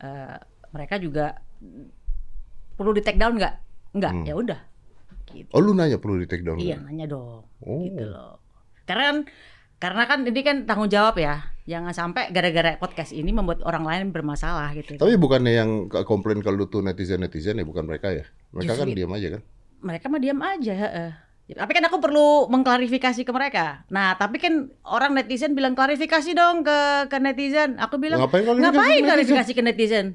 eh, 0.00 0.36
mereka 0.72 0.96
juga 0.96 1.36
perlu 2.74 2.90
di 2.90 3.04
take 3.04 3.20
down 3.20 3.36
nggak? 3.36 3.54
Nggak, 3.94 4.12
Hmm. 4.16 4.24
ya 4.24 4.34
udah. 4.34 4.60
Gitu. 5.28 5.50
Oh 5.52 5.60
lu 5.60 5.74
nanya 5.74 5.98
perlu 5.98 6.18
di 6.18 6.26
take 6.26 6.42
down? 6.42 6.56
Iya 6.56 6.80
nanya 6.80 7.04
dong 7.04 7.44
Oh. 7.60 7.78
gitu 7.82 8.06
loh. 8.06 8.38
Karena 8.84 9.02
kan 9.10 9.18
karena 9.78 10.02
kan 10.06 10.24
ini 10.24 10.40
kan 10.44 10.56
tanggung 10.64 10.90
jawab 10.90 11.18
ya. 11.20 11.50
Jangan 11.64 11.96
sampai 11.96 12.28
gara-gara 12.28 12.76
podcast 12.76 13.16
ini 13.16 13.32
membuat 13.32 13.64
orang 13.64 13.88
lain 13.88 14.02
bermasalah 14.12 14.76
gitu. 14.76 15.00
Tapi 15.00 15.16
bukannya 15.16 15.52
yang 15.56 15.70
komplain 16.04 16.44
ke 16.44 16.52
lu 16.52 16.68
tuh 16.68 16.84
netizen-netizen 16.84 17.56
ya 17.56 17.64
bukan 17.64 17.88
mereka 17.88 18.12
ya? 18.12 18.28
Mereka 18.52 18.76
Justru 18.76 18.84
kan 18.84 18.88
diam 18.92 19.12
aja 19.16 19.28
kan? 19.38 19.42
Mereka 19.84 20.04
mah 20.12 20.20
diam 20.20 20.40
aja, 20.44 20.72
heeh. 20.76 21.10
Tapi 21.44 21.72
kan 21.76 21.84
aku 21.88 22.00
perlu 22.00 22.48
mengklarifikasi 22.48 23.20
ke 23.20 23.32
mereka. 23.32 23.84
Nah, 23.92 24.16
tapi 24.16 24.40
kan 24.40 24.72
orang 24.84 25.12
netizen 25.12 25.52
bilang 25.52 25.76
klarifikasi 25.76 26.32
dong 26.32 26.64
ke 26.64 27.08
ke 27.12 27.16
netizen. 27.20 27.76
Aku 27.76 28.00
bilang 28.00 28.16
Ngapain 28.16 28.44
klarifikasi 28.44 28.64
ngapain 28.64 28.88
netizen? 28.88 29.08
klarifikasi 29.08 29.52
ke 29.52 29.62
netizen? 29.64 30.06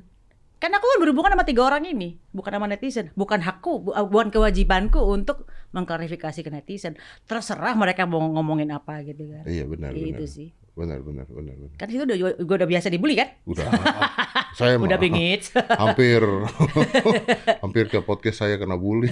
Kan 0.60 0.72
aku 0.72 0.86
kan 0.86 1.00
berhubungan 1.00 1.32
sama 1.34 1.44
tiga 1.44 1.64
orang 1.64 1.88
ini, 1.88 2.20
bukan 2.30 2.52
sama 2.52 2.68
netizen, 2.68 3.16
bukan 3.16 3.40
hakku, 3.40 3.80
bu- 3.80 3.96
bukan 4.06 4.28
kewajibanku 4.28 5.00
untuk 5.00 5.48
mengklarifikasi 5.72 6.36
ke 6.38 6.52
netizen. 6.52 7.00
Terserah 7.24 7.74
mereka 7.74 8.04
mau 8.04 8.20
ngomongin 8.20 8.68
apa 8.70 9.00
gitu 9.02 9.24
kan. 9.26 9.44
Iya 9.44 9.64
benar 9.64 9.92
Gitu 9.92 10.12
benar. 10.14 10.28
sih. 10.28 10.50
Benar 10.76 11.00
benar 11.00 11.28
benar 11.28 11.56
benar. 11.56 11.76
Kan 11.76 11.88
itu 11.88 12.04
udah 12.04 12.16
gue 12.38 12.56
udah 12.56 12.68
biasa 12.68 12.88
dibully 12.88 13.16
kan? 13.16 13.40
Udah. 13.44 13.68
saya 14.60 14.76
udah 14.76 14.96
mah 14.96 15.00
bingit. 15.00 15.48
hampir 15.82 16.24
hampir 17.64 17.86
ke 17.88 18.00
podcast 18.00 18.44
saya 18.44 18.56
kena 18.56 18.76
bully. 18.76 19.08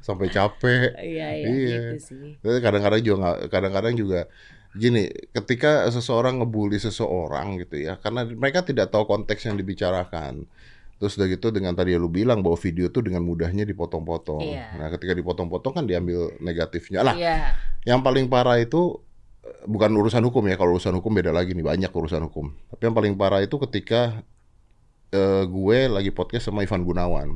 Sampai 0.00 0.28
capek. 0.28 0.92
Iya 0.96 1.28
iya 1.34 1.48
Iya. 1.48 1.78
gitu 1.92 1.98
sih. 2.14 2.30
Kadang-kadang 2.40 3.00
juga 3.00 3.16
kadang-kadang 3.48 3.94
juga 3.94 4.20
gini, 4.76 5.10
ketika 5.34 5.90
seseorang 5.90 6.42
ngebully 6.42 6.78
seseorang 6.78 7.58
gitu 7.58 7.80
ya, 7.90 7.98
karena 7.98 8.22
mereka 8.26 8.62
tidak 8.62 8.94
tahu 8.94 9.06
konteks 9.06 9.46
yang 9.50 9.58
dibicarakan. 9.58 10.46
Terus 11.00 11.16
udah 11.16 11.32
gitu 11.32 11.48
dengan 11.48 11.72
tadi 11.72 11.96
lu 11.96 12.12
bilang 12.12 12.44
bahwa 12.44 12.60
video 12.60 12.92
tuh 12.92 13.00
dengan 13.00 13.24
mudahnya 13.24 13.64
dipotong-potong. 13.64 14.44
Iya. 14.44 14.76
Nah, 14.76 14.92
ketika 14.92 15.16
dipotong-potong 15.16 15.72
kan 15.80 15.84
diambil 15.88 16.36
negatifnya. 16.44 17.00
Lah, 17.00 17.16
Iya. 17.16 17.56
yang 17.88 18.04
paling 18.04 18.28
parah 18.28 18.60
itu 18.60 19.00
bukan 19.64 19.90
urusan 19.96 20.20
hukum 20.20 20.44
ya. 20.44 20.60
Kalau 20.60 20.76
urusan 20.76 20.92
hukum 21.00 21.16
beda 21.16 21.32
lagi 21.32 21.56
nih, 21.56 21.64
banyak 21.64 21.88
urusan 21.88 22.28
hukum. 22.28 22.52
Tapi 22.68 22.82
yang 22.84 22.92
paling 22.92 23.14
parah 23.16 23.40
itu 23.40 23.56
ketika 23.64 24.20
eh, 25.10 25.42
gue 25.48 25.78
lagi 25.88 26.12
podcast 26.12 26.52
sama 26.52 26.62
Ivan 26.68 26.84
Gunawan. 26.84 27.28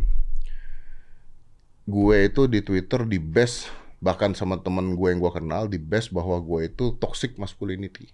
Gue 1.89 2.29
itu 2.29 2.45
di 2.49 2.61
Twitter 2.61 3.05
di 3.09 3.17
best 3.17 3.69
bahkan 4.05 4.37
sama 4.37 4.61
temen 4.61 5.01
gue 5.01 5.09
yang 5.09 5.17
gue 5.17 5.33
kenal 5.33 5.65
di 5.65 5.81
best 5.81 6.13
bahwa 6.13 6.37
gue 6.45 6.69
itu 6.69 6.93
toxic 7.01 7.41
masculinity. 7.41 8.13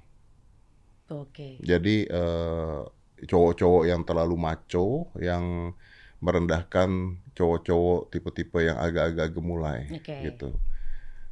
Oke. 1.10 1.58
Jadi 1.58 2.06
eh, 2.06 2.80
cowok-cowok 3.26 3.84
yang 3.90 4.06
terlalu 4.06 4.38
macho, 4.38 5.10
yang 5.18 5.74
merendahkan 6.22 7.18
cowok-cowok 7.34 8.14
tipe-tipe 8.14 8.62
yang 8.62 8.78
agak-agak 8.78 9.34
gemulai 9.34 9.90
Oke. 9.90 10.30
gitu. 10.30 10.54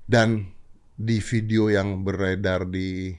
Dan 0.03 0.51
di 0.99 1.23
video 1.23 1.71
yang 1.71 2.03
beredar 2.03 2.67
di 2.67 3.15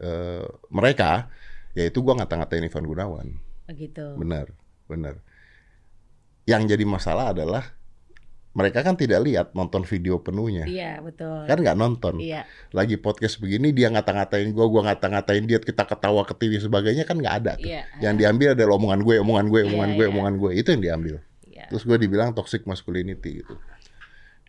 eh, 0.00 0.48
mereka, 0.72 1.28
yaitu 1.76 2.00
gua 2.00 2.16
ngata-ngatain 2.16 2.64
Ivan 2.64 2.88
Gunawan. 2.88 3.28
Begitu. 3.68 4.16
Benar, 4.16 4.48
benar. 4.88 5.20
Yang 6.48 6.72
jadi 6.72 6.84
masalah 6.88 7.36
adalah 7.36 7.76
mereka 8.50 8.82
kan 8.82 8.98
tidak 8.98 9.22
lihat 9.22 9.54
nonton 9.54 9.86
video 9.86 10.18
penuhnya. 10.18 10.66
Iya, 10.66 10.98
betul. 10.98 11.46
Kan 11.46 11.62
nggak 11.62 11.78
nonton. 11.78 12.18
Iya. 12.18 12.42
Lagi 12.74 12.98
podcast 12.98 13.38
begini 13.38 13.70
dia 13.70 13.86
ngata-ngatain 13.94 14.50
gua, 14.50 14.66
gua 14.66 14.82
ngata-ngatain 14.90 15.46
dia, 15.46 15.62
kita 15.62 15.86
ketawa 15.86 16.26
ke 16.26 16.34
TV 16.34 16.58
sebagainya 16.58 17.06
kan 17.06 17.22
nggak 17.22 17.34
ada. 17.46 17.52
tuh. 17.54 17.70
Iya. 17.70 17.86
Yang 18.02 18.14
diambil 18.26 18.48
adalah 18.58 18.74
omongan 18.74 19.00
gue, 19.06 19.16
omongan 19.22 19.46
gue, 19.46 19.60
Iya, 19.62 19.68
omongan 19.70 19.90
gue, 19.94 20.04
iya. 20.04 20.10
omongan 20.10 20.34
gue. 20.42 20.50
Itu 20.58 20.68
yang 20.74 20.82
diambil. 20.82 21.14
Iya. 21.46 21.64
Terus 21.70 21.82
gue 21.86 21.96
dibilang 22.02 22.34
toxic 22.34 22.66
masculinity 22.66 23.46
gitu. 23.46 23.54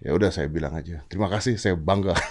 Ya 0.02 0.18
udah 0.18 0.34
saya 0.34 0.50
bilang 0.50 0.74
aja. 0.74 1.06
Terima 1.06 1.30
kasih, 1.30 1.62
saya 1.62 1.78
bangga. 1.78 2.18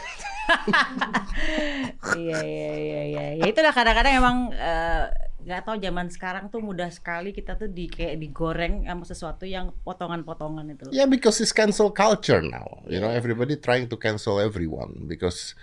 Iya, 2.11 2.42
iya, 2.42 2.72
iya, 2.74 3.00
iya. 3.06 3.24
Ya 3.38 3.44
itulah 3.46 3.70
kadang-kadang 3.70 4.18
emang 4.18 4.37
eh, 4.50 5.04
nggak 5.44 5.62
tahu 5.64 5.76
zaman 5.81 6.07
sekarang 6.12 6.44
tuh 6.53 6.61
mudah 6.61 6.92
sekali 6.92 7.33
kita 7.33 7.57
tuh 7.57 7.68
di 7.68 7.88
kayak 7.88 8.20
digoreng 8.20 8.85
sama 8.85 9.05
sesuatu 9.09 9.44
yang 9.48 9.72
potongan-potongan 9.83 10.76
itu. 10.76 10.85
Yeah, 10.92 11.09
because 11.09 11.40
it's 11.40 11.55
cancel 11.55 11.88
culture 11.90 12.44
now. 12.44 12.85
You 12.87 13.00
know, 13.00 13.09
everybody 13.09 13.57
trying 13.57 13.88
to 13.88 13.96
cancel 13.96 14.37
everyone 14.37 15.09
because 15.09 15.57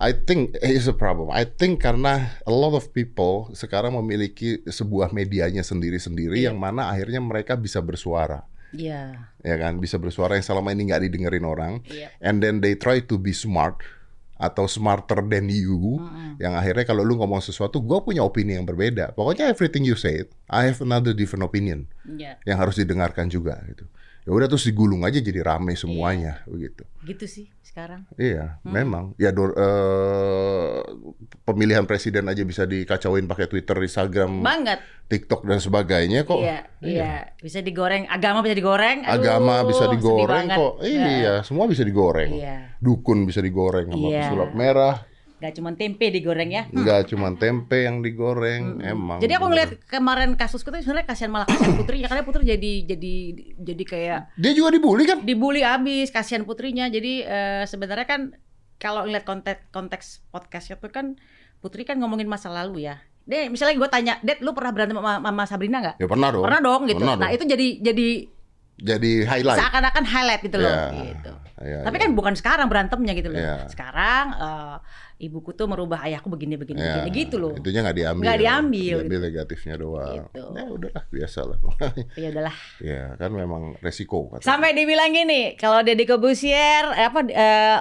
I 0.00 0.16
think 0.16 0.56
it's 0.64 0.88
a 0.88 0.96
problem. 0.96 1.28
I 1.28 1.44
think 1.44 1.84
karena 1.84 2.40
a 2.48 2.52
lot 2.52 2.72
of 2.72 2.88
people 2.96 3.52
sekarang 3.52 3.92
memiliki 4.00 4.64
sebuah 4.64 5.12
medianya 5.12 5.60
sendiri-sendiri 5.60 6.40
yang 6.40 6.56
mana 6.56 6.88
akhirnya 6.88 7.20
mereka 7.20 7.52
bisa 7.60 7.84
bersuara. 7.84 8.48
Iya. 8.72 9.28
Ya 9.44 9.56
kan, 9.60 9.76
bisa 9.76 10.00
bersuara 10.00 10.40
yang 10.40 10.46
selama 10.46 10.72
ini 10.72 10.88
nggak 10.88 11.04
didengerin 11.04 11.44
orang. 11.44 11.84
Iya. 11.84 12.16
And 12.24 12.40
then 12.40 12.64
they 12.64 12.80
try 12.80 13.04
to 13.04 13.20
be 13.20 13.36
smart 13.36 13.84
atau 14.40 14.64
smarter 14.64 15.20
than 15.28 15.52
you. 15.52 16.00
Yang 16.40 16.54
akhirnya 16.56 16.84
kalau 16.88 17.04
lu 17.04 17.20
ngomong 17.20 17.44
sesuatu, 17.44 17.84
gue 17.84 18.00
punya 18.00 18.24
opini 18.24 18.56
yang 18.56 18.64
berbeda. 18.64 19.12
Pokoknya 19.12 19.52
everything 19.52 19.84
you 19.84 19.94
say, 19.94 20.24
I 20.48 20.72
have 20.72 20.80
another 20.80 21.12
different 21.12 21.44
opinion 21.44 21.84
Iya. 22.08 22.40
yang 22.48 22.56
harus 22.56 22.80
didengarkan 22.80 23.28
juga 23.28 23.60
gitu. 23.68 23.84
Ya 24.30 24.38
udah 24.38 24.46
terus 24.46 24.62
digulung 24.62 25.02
aja 25.02 25.18
jadi 25.18 25.42
rame 25.42 25.74
semuanya 25.74 26.46
begitu. 26.46 26.86
Gitu 27.02 27.26
sih 27.26 27.46
sekarang. 27.60 28.06
Iya, 28.14 28.62
memang. 28.62 29.10
Ya 29.18 29.34
do- 29.34 29.50
eh, 29.50 30.78
pemilihan 31.42 31.82
presiden 31.82 32.26
aja 32.26 32.38
bisa 32.42 32.62
dikacauin 32.62 33.26
pakai 33.26 33.50
Twitter, 33.50 33.74
Instagram, 33.76 34.38
Banget. 34.38 34.78
TikTok 35.06 35.42
dan 35.42 35.58
sebagainya 35.58 36.22
kok. 36.22 36.38
Iya, 36.38 36.62
iya. 36.78 37.34
Bisa 37.36 37.58
digoreng, 37.58 38.06
agama 38.06 38.38
bisa 38.38 38.54
digoreng. 38.54 39.02
Aduh, 39.02 39.18
Agama 39.18 39.66
bisa 39.66 39.90
digoreng 39.90 40.46
kok. 40.46 40.72
Iya, 40.78 41.42
semua 41.42 41.66
bisa 41.66 41.82
digoreng. 41.82 42.30
Iya. 42.30 42.78
Dukun 42.78 43.26
bisa 43.26 43.42
digoreng 43.42 43.90
sama 43.90 44.06
Iya. 44.08 44.20
pesulap 44.24 44.50
merah. 44.54 45.09
Gak 45.40 45.56
cuma 45.56 45.72
tempe 45.72 46.12
digoreng 46.12 46.52
ya. 46.52 46.68
Enggak 46.68 47.08
cuma 47.08 47.32
tempe 47.32 47.88
yang 47.88 48.04
digoreng, 48.04 48.84
emang. 48.84 49.18
Jadi 49.24 49.32
aku 49.40 49.48
bener. 49.48 49.52
ngeliat 49.56 49.70
kemarin 49.88 50.30
kasusku 50.36 50.68
tuh 50.68 50.84
sebenarnya 50.84 51.08
kasihan 51.08 51.32
malah 51.32 51.48
kasihan 51.48 51.74
putrinya 51.80 52.12
karena 52.12 52.24
putri 52.28 52.44
jadi 52.44 52.72
jadi 52.84 53.14
jadi 53.56 53.84
kayak 53.88 54.20
dia 54.36 54.52
juga 54.52 54.68
dibully 54.76 55.04
kan? 55.08 55.18
dibully 55.24 55.64
abis 55.64 56.12
kasihan 56.12 56.44
putrinya. 56.44 56.92
Jadi 56.92 57.24
eh, 57.24 57.64
sebenarnya 57.64 58.04
kan 58.04 58.20
kalau 58.76 59.08
ngeliat 59.08 59.24
konteks 59.24 59.72
konteks 59.72 60.06
podcastnya 60.28 60.76
tuh 60.76 60.92
kan 60.92 61.16
putri 61.64 61.88
kan 61.88 61.96
ngomongin 61.96 62.28
masa 62.28 62.52
lalu 62.52 62.84
ya. 62.88 63.00
Deh, 63.28 63.46
misalnya 63.46 63.78
gue 63.78 63.88
tanya, 63.92 64.14
Dad, 64.24 64.42
lu 64.42 64.50
pernah 64.56 64.72
berantem 64.74 64.96
sama, 64.96 65.22
sama 65.22 65.44
Sabrina 65.46 65.78
nggak? 65.78 65.96
Ya 66.02 66.06
pernah 66.08 66.28
dong. 66.34 66.44
Pernah 66.44 66.60
dong 66.64 66.80
gitu. 66.88 66.98
Pernah 67.04 67.16
nah 67.20 67.28
dong. 67.30 67.36
itu 67.36 67.44
jadi 67.46 67.66
jadi 67.78 68.08
Jadi 68.80 69.12
highlight. 69.28 69.60
seakan-akan 69.60 70.04
highlight 70.08 70.40
gitu 70.40 70.56
loh. 70.56 70.72
Iya. 70.72 70.88
Gitu. 71.12 71.32
Iya, 71.60 71.78
Tapi 71.84 71.96
iya. 72.00 72.02
kan 72.08 72.10
bukan 72.16 72.34
sekarang 72.34 72.66
berantemnya 72.72 73.12
gitu 73.12 73.28
loh. 73.28 73.36
Iya. 73.36 73.68
Sekarang 73.68 74.24
eh, 74.40 74.76
ibuku 75.20 75.52
tuh 75.52 75.68
merubah 75.68 76.08
ayahku 76.08 76.32
begini 76.32 76.56
begini 76.56 76.80
Ya, 76.80 77.04
begini 77.04 77.10
gitu 77.12 77.36
loh. 77.36 77.52
Itunya 77.52 77.84
nggak 77.84 77.96
diambil. 78.00 78.24
Nggak 78.24 78.40
diambil, 78.40 78.96
Diambil 79.04 79.20
negatifnya 79.20 79.74
doang. 79.76 80.16
Gitu. 80.16 80.42
Ya 80.56 80.64
udahlah, 80.72 81.04
biasa 81.12 81.40
lah. 81.44 81.58
Ya 82.22 82.28
udahlah. 82.32 82.56
ya 82.80 83.02
kan 83.20 83.30
memang 83.30 83.62
resiko. 83.84 84.32
Kata. 84.32 84.42
Sampai 84.42 84.72
dibilang 84.72 85.12
gini, 85.12 85.54
kalau 85.60 85.84
Deddy 85.84 86.08
Kobusier 86.08 86.88
eh, 86.96 87.06
apa 87.06 87.20
eh, 87.28 87.78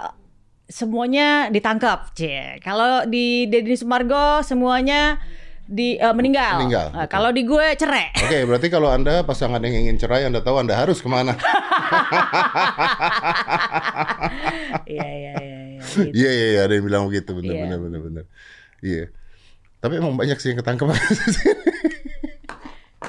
semuanya 0.67 1.47
ditangkap. 1.47 2.12
Cie. 2.12 2.60
Kalau 2.60 3.08
di 3.08 3.47
Deddy 3.47 3.80
Sumargo 3.80 4.43
semuanya 4.43 5.17
di 5.69 5.95
eh, 5.95 6.13
meninggal. 6.17 6.65
Meninggal, 6.65 6.88
betul. 6.91 7.08
kalau 7.08 7.30
di 7.30 7.41
gue 7.45 7.65
cerai. 7.78 8.10
Oke, 8.19 8.39
berarti 8.49 8.67
kalau 8.73 8.89
Anda 8.89 9.21
pasangan 9.21 9.62
yang 9.62 9.88
ingin 9.88 10.02
cerai, 10.02 10.25
Anda 10.25 10.41
tahu 10.41 10.60
Anda 10.60 10.75
harus 10.75 10.99
ke 10.99 11.08
mana. 11.08 11.38
Iya 14.89 15.06
iya 15.06 15.34
iya. 15.38 15.59
Iya, 15.95 16.06
gitu. 16.06 16.15
Iya, 16.17 16.32
iya, 16.32 16.47
iya, 16.54 16.60
ada 16.67 16.73
yang 16.78 16.86
bilang 16.86 17.04
begitu, 17.10 17.32
benar, 17.34 17.54
Iya. 17.56 17.62
benar, 17.65 17.80
benar, 17.82 17.99
benar. 18.06 18.25
Iya. 18.80 19.04
Tapi 19.80 19.93
emang 19.97 20.13
banyak 20.13 20.38
sih 20.38 20.54
yang 20.54 20.60
ketangkep. 20.62 20.88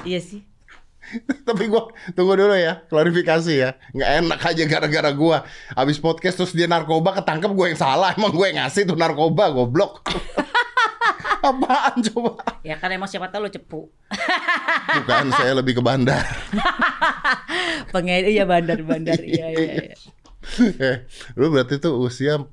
Iya 0.01 0.17
sih. 0.17 0.41
Tapi 1.45 1.67
gua 1.67 1.91
tunggu 2.15 2.33
dulu 2.33 2.55
ya, 2.55 2.81
klarifikasi 2.87 3.53
ya. 3.53 3.75
Nggak 3.91 4.11
enak 4.23 4.39
aja 4.41 4.63
gara-gara 4.65 5.11
gua 5.11 5.43
habis 5.75 5.99
podcast 5.99 6.39
terus 6.39 6.55
dia 6.55 6.65
narkoba 6.65 7.21
ketangkep 7.21 7.51
gue 7.51 7.65
yang 7.75 7.79
salah. 7.79 8.15
Emang 8.15 8.31
gue 8.31 8.45
yang 8.49 8.63
ngasih 8.63 8.87
tuh 8.87 8.95
narkoba, 8.97 9.51
goblok. 9.51 10.01
Apaan 11.45 12.01
coba? 12.13 12.37
Ya 12.61 12.77
kan 12.77 12.93
emang 12.93 13.09
siapa 13.09 13.27
tahu 13.29 13.45
lo 13.45 13.49
cepu. 13.51 13.89
Bukan, 15.01 15.25
saya 15.35 15.57
lebih 15.57 15.77
ke 15.77 15.83
bandar. 15.83 16.21
Pengen 17.93 18.29
iya 18.29 18.45
bandar-bandar. 18.45 19.19
Iya 19.19 19.47
iya 19.51 19.71
iya. 19.91 19.95
Eh, 20.79 21.05
lu 21.33 21.49
berarti 21.49 21.77
tuh 21.77 21.97
usia 21.97 22.37
46 22.37 22.49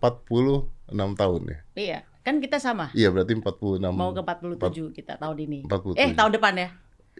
tahun 1.14 1.40
ya? 1.44 1.59
Iya, 1.74 1.98
kan 2.20 2.38
kita 2.38 2.57
sama. 2.59 2.92
Iya, 2.92 3.09
berarti 3.09 3.33
46. 3.35 3.88
Mau 3.90 4.12
ke 4.12 4.20
47 4.20 4.92
kita 4.92 5.16
tahun 5.16 5.37
ini. 5.40 5.59
47. 5.64 5.96
Eh, 5.96 6.09
tahun 6.12 6.31
depan 6.33 6.53
ya. 6.55 6.68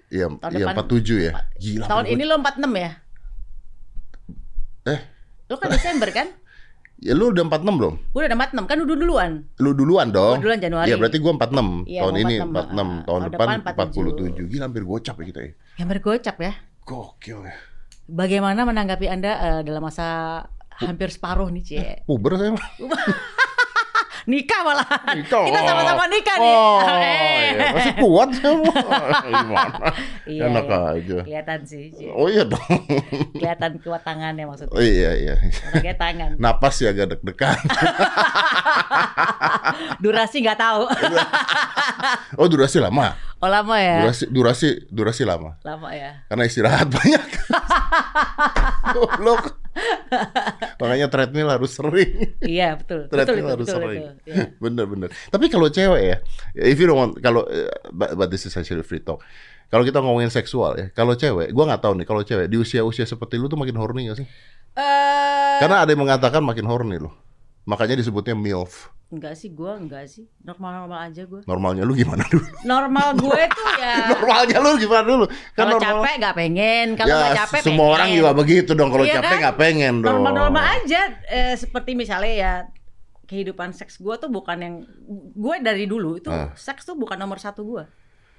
Iya, 0.09 0.27
tahun 0.31 0.53
iya 0.53 0.59
depan- 0.63 0.77
47 0.79 1.19
ya. 1.19 1.33
Gila. 1.57 1.85
tahun 1.87 2.05
gua- 2.05 2.13
ini 2.13 2.23
lo 2.23 2.35
46 2.37 2.73
ya? 2.75 2.91
Eh, 4.87 5.01
Lo 5.47 5.57
kan 5.57 5.69
Desember 5.71 6.09
kan? 6.11 6.29
ya 6.99 7.15
lu 7.15 7.31
udah 7.31 7.47
46 7.47 7.79
belum? 7.79 7.95
Gue 8.11 8.23
udah 8.23 8.37
46 8.37 8.67
kan 8.67 8.79
udah 8.81 8.97
duluan. 8.97 9.31
Lu 9.57 9.71
duluan 9.73 10.09
dong. 10.11 10.35
Gua 10.35 10.45
duluan 10.45 10.59
Januari. 10.59 10.89
Iya, 10.89 10.97
berarti 10.97 11.19
gua 11.19 11.33
46. 11.37 11.87
Iya, 11.87 12.01
tahun 12.03 12.11
gua 12.11 12.21
ini 12.21 12.35
46, 12.35 12.49
46, 12.49 12.89
tahun 13.07 13.21
depan 13.23 13.47
depan 13.49 13.87
47. 13.87 14.45
Gila 14.49 14.65
hampir 14.65 14.83
gocap 14.83 15.15
ya 15.15 15.25
kita 15.25 15.41
ya. 15.41 15.53
Yang 15.79 15.89
bergocap 15.89 16.37
ya. 16.39 16.53
Gokil 16.83 17.39
ya. 17.45 17.55
Bagaimana 18.09 18.61
menanggapi 18.65 19.07
Anda 19.07 19.33
eh, 19.37 19.61
dalam 19.63 19.85
masa 19.85 20.07
hampir 20.79 21.09
separuh 21.11 21.49
nih, 21.51 21.63
Cie? 21.63 21.91
Puber 22.07 22.39
saya 22.39 22.55
mah. 22.55 22.69
Nikah 24.29 24.61
malah. 24.61 24.85
Nikah. 25.17 25.41
Kita 25.41 25.61
sama-sama 25.65 26.05
nikah 26.05 26.37
nih. 26.37 26.53
Oh, 26.53 26.85
Eh. 27.01 27.57
iya. 27.57 27.73
Masih 27.73 27.95
kuat 27.97 28.29
mah. 28.45 28.77
Gimana? 29.25 29.89
Iya, 30.29 30.43
Enak 30.53 30.65
iya. 30.69 30.79
aja. 30.93 31.19
Kelihatan 31.25 31.61
sih, 31.65 31.85
Cie. 31.97 32.13
Oh 32.13 32.29
iya 32.29 32.45
dong. 32.45 32.61
Kelihatan 33.33 33.81
kuat 33.81 34.05
tangannya 34.05 34.45
maksudnya. 34.45 34.77
Oh 34.77 34.85
iya 34.85 35.17
iya. 35.17 35.35
Pakai 35.73 35.97
tangan. 35.97 36.37
Napas 36.37 36.77
ya 36.77 36.93
agak 36.93 37.17
deg-degan. 37.17 37.57
Durasi 39.97 40.45
nggak 40.45 40.61
tahu. 40.61 40.83
Oh 42.37 42.47
durasi 42.53 42.85
lama. 42.85 43.17
Oh 43.41 43.49
lama 43.49 43.81
ya? 43.81 44.05
Durasi 44.05 44.25
durasi 44.29 44.69
durasi 44.93 45.23
lama. 45.25 45.57
Lama 45.65 45.89
ya. 45.97 46.29
Karena 46.29 46.45
istirahat 46.45 46.93
banyak. 46.93 47.23
Goblok. 48.93 49.57
Makanya 50.81 51.07
treadmill 51.11 51.49
harus 51.51 51.75
sering. 51.75 52.39
Iya 52.43 52.79
betul. 52.79 53.07
Betul 53.07 53.17
Treadmill 53.17 53.39
itu, 53.45 53.53
harus 53.55 53.67
betul 53.67 53.77
sering. 53.83 54.01
itu. 54.03 54.31
Iya. 54.31 54.45
Bener 54.65 54.85
bener. 54.87 55.09
Tapi 55.31 55.47
kalau 55.49 55.69
cewek 55.69 56.03
ya, 56.03 56.17
if 56.55 56.77
you 56.79 56.87
don't 56.87 56.99
want, 56.99 57.13
kalau 57.19 57.43
eh, 57.49 57.69
but, 57.93 58.15
but 58.15 58.29
this 58.29 58.47
is 58.47 58.55
actually 58.55 58.83
free 58.87 59.03
talk. 59.03 59.23
Kalau 59.69 59.85
kita 59.85 60.01
ngomongin 60.01 60.33
seksual 60.33 60.81
ya, 60.81 60.87
kalau 60.97 61.13
cewek, 61.13 61.53
gua 61.53 61.65
nggak 61.69 61.83
tahu 61.85 61.93
nih 62.01 62.07
kalau 62.09 62.23
cewek 62.25 62.49
di 62.49 62.57
usia-usia 62.57 63.05
seperti 63.05 63.37
lu 63.37 63.53
tuh 63.53 63.61
makin 63.61 63.77
horny 63.77 64.09
gak 64.09 64.25
sih? 64.25 64.29
Eh, 64.79 65.57
Karena 65.61 65.85
ada 65.85 65.91
yang 65.93 66.01
mengatakan 66.01 66.41
makin 66.41 66.65
horny 66.65 66.97
loh. 66.97 67.13
Makanya 67.69 67.95
disebutnya 67.95 68.33
MILF. 68.33 68.97
enggak 69.09 69.33
sih 69.35 69.49
gue 69.51 69.73
enggak 69.75 70.05
sih 70.05 70.29
normal-normal 70.39 71.01
aja 71.03 71.23
gue 71.23 71.41
Normalnya 71.43 71.81
lu 71.81 71.93
gimana 71.93 72.21
dulu? 72.27 72.45
normal 72.63 73.13
gue 73.15 73.41
tuh 73.51 73.69
ya 73.81 73.97
Normalnya 74.11 74.57
lu 74.59 74.71
gimana 74.77 75.05
dulu? 75.07 75.25
Kan 75.25 75.37
kalau 75.55 75.73
normal- 75.75 75.85
capek 75.97 76.15
nggak 76.19 76.35
pengen 76.35 76.87
kalau 76.93 77.09
ya, 77.09 77.17
nggak 77.19 77.37
capek 77.39 77.61
semua 77.63 77.77
pengen. 77.81 77.95
orang 77.95 78.09
juga 78.11 78.31
begitu 78.35 78.71
dong. 78.71 78.91
Kalau 78.91 79.05
Iya 79.05 79.15
capek 79.15 79.29
kan? 79.31 79.41
nggak 79.43 79.57
pengen 79.59 79.95
dong. 79.99 80.13
normal-normal 80.15 80.65
aja 80.75 81.01
eh, 81.27 81.55
seperti 81.55 81.91
misalnya 81.95 82.33
ya 82.35 82.53
kehidupan 83.25 83.71
seks 83.71 83.97
gue 83.97 84.15
tuh 84.15 84.29
bukan 84.29 84.57
yang 84.59 84.75
gue 85.35 85.55
dari 85.59 85.85
dulu 85.85 86.17
itu 86.17 86.29
Ah. 86.29 86.53
seks 86.55 86.83
tuh 86.83 86.93
bukan 86.95 87.17
nomor 87.17 87.37
satu 87.37 87.65
gue 87.67 87.85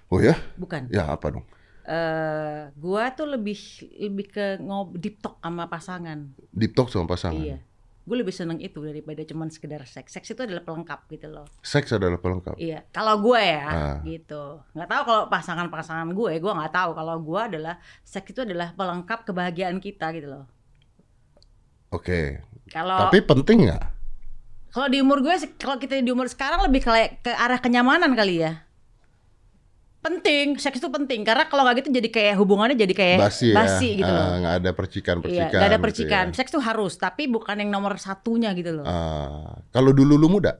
Oh 0.07 0.17
ya? 0.19 0.37
bukan 0.55 0.85
Ya 0.87 1.05
apa 1.07 1.29
dong? 1.31 1.45
eh 1.83 2.69
gue 2.71 3.03
tuh 3.11 3.25
lebih 3.27 3.57
lebih 3.99 4.25
ke 4.27 4.45
ngob 4.59 4.93
deep 4.95 5.17
talk 5.17 5.37
sama 5.39 5.65
pasangan 5.65 6.29
Deep 6.51 6.73
talk 6.73 6.87
sama 6.87 7.05
pasangan. 7.07 7.37
iya 7.39 7.57
gue 8.09 8.17
lebih 8.17 8.33
seneng 8.33 8.57
itu 8.57 8.81
daripada 8.81 9.21
cuman 9.21 9.47
sekedar 9.47 9.85
seks 9.85 10.09
seks 10.09 10.33
itu 10.33 10.41
adalah 10.41 10.65
pelengkap 10.65 11.05
gitu 11.07 11.29
loh 11.29 11.45
Seks 11.61 11.93
adalah 11.93 12.17
pelengkap. 12.17 12.57
Iya, 12.57 12.81
kalau 12.89 13.21
gue 13.21 13.37
ya 13.37 13.61
Ah. 13.63 13.97
gitu. 14.01 14.65
Nggak 14.73 14.89
tahu 14.89 15.01
kalau 15.05 15.23
pasangan-pasangan 15.29 16.09
gue, 16.09 16.31
gue 16.35 16.51
nggak 16.51 16.73
tahu. 16.73 16.89
Kalau 16.91 17.15
gue 17.19 17.41
adalah 17.45 17.77
seks 18.01 18.33
itu 18.33 18.41
adalah 18.41 18.73
pelengkap 18.73 19.19
kebahagiaan 19.23 19.77
kita 19.77 20.09
gitu 20.11 20.27
loh. 20.27 20.45
Oke. 21.89 22.41
Kalau 22.69 22.97
Tapi 23.05 23.21
penting 23.21 23.69
nggak? 23.69 23.83
kalau 24.69 24.85
di 24.85 25.01
umur 25.01 25.17
gue, 25.19 25.33
kalau 25.57 25.77
kita 25.77 25.97
di 25.97 26.09
umur 26.09 26.29
sekarang 26.29 26.61
lebih 26.61 26.85
ke, 26.85 26.91
ke 27.21 27.31
arah 27.33 27.57
kenyamanan 27.57 28.13
kali 28.13 28.45
ya. 28.45 28.61
Penting, 29.99 30.55
seks 30.55 30.77
itu 30.77 30.88
penting 30.88 31.21
karena 31.21 31.43
kalau 31.45 31.62
nggak 31.62 31.83
gitu 31.83 31.89
jadi 31.91 32.07
kayak 32.07 32.35
hubungannya 32.35 32.71
jadi 32.73 32.93
kayak 32.93 33.17
Basi 33.19 33.51
ya. 33.51 33.97
gitu 33.97 34.07
Ah, 34.07 34.15
loh. 34.15 34.27
nggak 34.39 34.55
ada 34.55 34.63
Iya, 34.63 34.71
percikan-percikan. 34.73 35.49
nggak 35.49 35.59
ada 35.65 35.73
gitu 35.73 35.83
percikan. 35.83 36.25
ya. 36.25 36.33
Seks 36.33 36.49
tuh 36.49 36.62
harus, 36.62 36.93
tapi 36.95 37.27
bukan 37.27 37.55
yang 37.57 37.67
nomor 37.67 37.95
satunya 37.95 38.51
gitu 38.53 38.71
loh. 38.73 38.85
Ah, 38.85 39.59
kalau 39.69 39.91
dulu 39.91 40.15
lu 40.15 40.27
muda, 40.29 40.55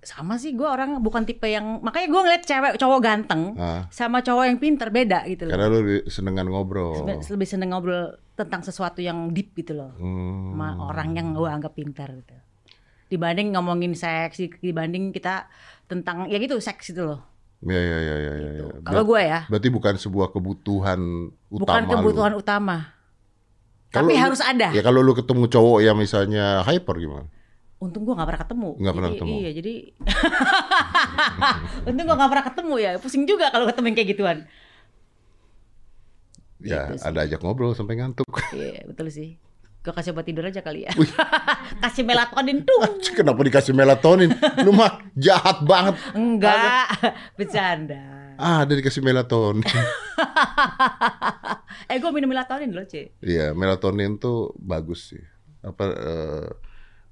Sama 0.00 0.36
sih 0.36 0.52
gue 0.52 0.64
orang 0.64 1.00
bukan 1.00 1.24
tipe 1.24 1.44
yang 1.44 1.80
makanya 1.80 2.06
gue 2.06 2.20
ngeliat 2.20 2.42
cewek 2.42 2.72
cowok 2.76 3.00
ganteng 3.00 3.56
ah, 3.56 3.88
sama 3.88 4.20
cowok 4.20 4.44
yang 4.46 4.58
pinter 4.58 4.88
beda 4.88 5.24
gitu 5.24 5.44
loh. 5.44 5.52
karena 5.52 5.66
lu 5.66 5.76
lebih 5.80 6.00
senengan 6.06 6.44
ngobrol. 6.46 7.08
Lebih 7.08 7.48
seneng 7.48 7.72
ngobrol 7.72 8.12
tentang 8.34 8.60
sesuatu 8.60 9.00
yang 9.00 9.28
deep 9.30 9.52
gitu 9.54 9.72
loh 9.72 9.92
Hmm. 9.94 10.52
sama 10.52 10.68
orang 10.84 11.08
yang 11.14 11.32
gue 11.32 11.46
anggap 11.46 11.72
pintar 11.72 12.12
gitu 12.12 12.36
dibanding 13.06 13.52
ngomongin 13.52 13.94
seks 13.94 14.44
dibanding 14.58 15.08
kita 15.08 15.48
tentang 15.84 16.26
ya 16.26 16.36
gitu 16.36 16.58
seks 16.58 16.90
itu 16.90 17.00
loh 17.00 17.24
Ya 17.64 17.74
ya 17.74 17.98
ya 17.98 18.14
ya 18.14 18.14
ya. 18.14 18.34
Gitu. 18.52 18.64
ya. 18.66 18.80
kalau 18.82 19.02
gue 19.04 19.20
ya 19.20 19.40
Berarti 19.46 19.68
bukan 19.68 19.94
sebuah 19.94 20.28
kebutuhan 20.30 21.00
utama 21.48 21.64
bukan 21.80 21.80
lu. 21.82 21.96
kebutuhan 21.98 22.32
utama 22.34 22.76
Kalau 23.88 24.04
tapi 24.04 24.12
lu- 24.12 24.20
harus 24.20 24.40
ada 24.40 24.68
Ya 24.68 24.80
kalau 24.80 25.00
lu 25.00 25.12
ketemu 25.12 25.44
cowok 25.46 25.78
yang 25.80 25.94
misalnya 25.94 26.60
hyper 26.62 26.96
gimana? 26.96 27.26
untung 27.76 28.02
gue 28.02 28.12
nggak 28.12 28.24
pernah 28.26 28.42
ketemu 28.42 28.70
pernah 28.74 28.92
Jadi, 29.06 29.14
ketemu. 29.14 29.34
iya 29.34 29.50
jadi 29.52 29.74
untung 31.88 32.04
gue 32.06 32.16
nggak 32.16 32.30
pernah 32.30 32.46
ketemu 32.46 32.74
ya 32.78 32.90
pusing 32.96 33.24
juga 33.24 33.46
kalau 33.48 33.64
ketemu 33.66 33.86
yang 33.86 33.96
kayak 33.96 34.10
gituan 34.10 34.38
Ya 36.58 36.88
Gitu 36.88 36.96
sih. 36.96 37.04
ada 37.04 37.18
ajak 37.22 37.40
ngobrol 37.40 37.72
sampai 37.72 37.94
ngantuk. 37.94 38.24
iya 38.52 38.80
betul 38.84 39.08
sih 39.08 39.36
gue 39.84 39.92
kasih 39.92 40.10
obat 40.10 40.24
tidur 40.24 40.42
aja 40.42 40.58
kali 40.58 40.82
ya 40.82 40.92
kasih 41.84 42.02
melatonin 42.02 42.64
tuh 42.64 42.80
Kenapa 43.12 43.36
dikasih 43.38 43.70
melatonin? 43.70 44.32
Lu 44.64 44.72
mah 44.72 44.96
jahat 45.14 45.60
banget. 45.62 45.94
enggak 46.12 46.88
bercanda 47.38 48.00
Ah, 48.34 48.66
ada 48.66 48.72
dikasih 48.72 48.98
melatonin. 48.98 49.62
eh 51.86 51.96
gue 51.96 52.10
minum 52.10 52.26
melatonin 52.26 52.70
loh 52.70 52.82
cie 52.82 53.14
Iya, 53.20 53.52
melatonin 53.52 54.16
tuh 54.16 54.50
bagus 54.56 55.12
sih. 55.12 55.22
Apa 55.60 55.84
eh, 55.86 56.48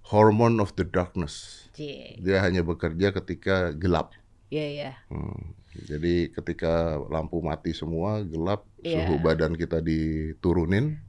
hormone 0.08 0.58
of 0.58 0.74
the 0.74 0.82
darkness. 0.82 1.68
cie 1.70 2.18
Dia 2.18 2.42
hanya 2.42 2.62
bekerja 2.62 3.12
ketika 3.12 3.70
gelap. 3.72 4.16
iya 4.48 4.66
iya 4.68 4.90
Hmm. 5.08 5.54
Jadi 5.72 6.28
ketika 6.28 6.72
lampu 7.06 7.40
mati 7.40 7.72
semua, 7.72 8.20
gelap, 8.22 8.68
Iya. 8.78 9.06
suhu 9.06 9.16
badan 9.18 9.54
kita 9.54 9.80
diturunin, 9.80 11.00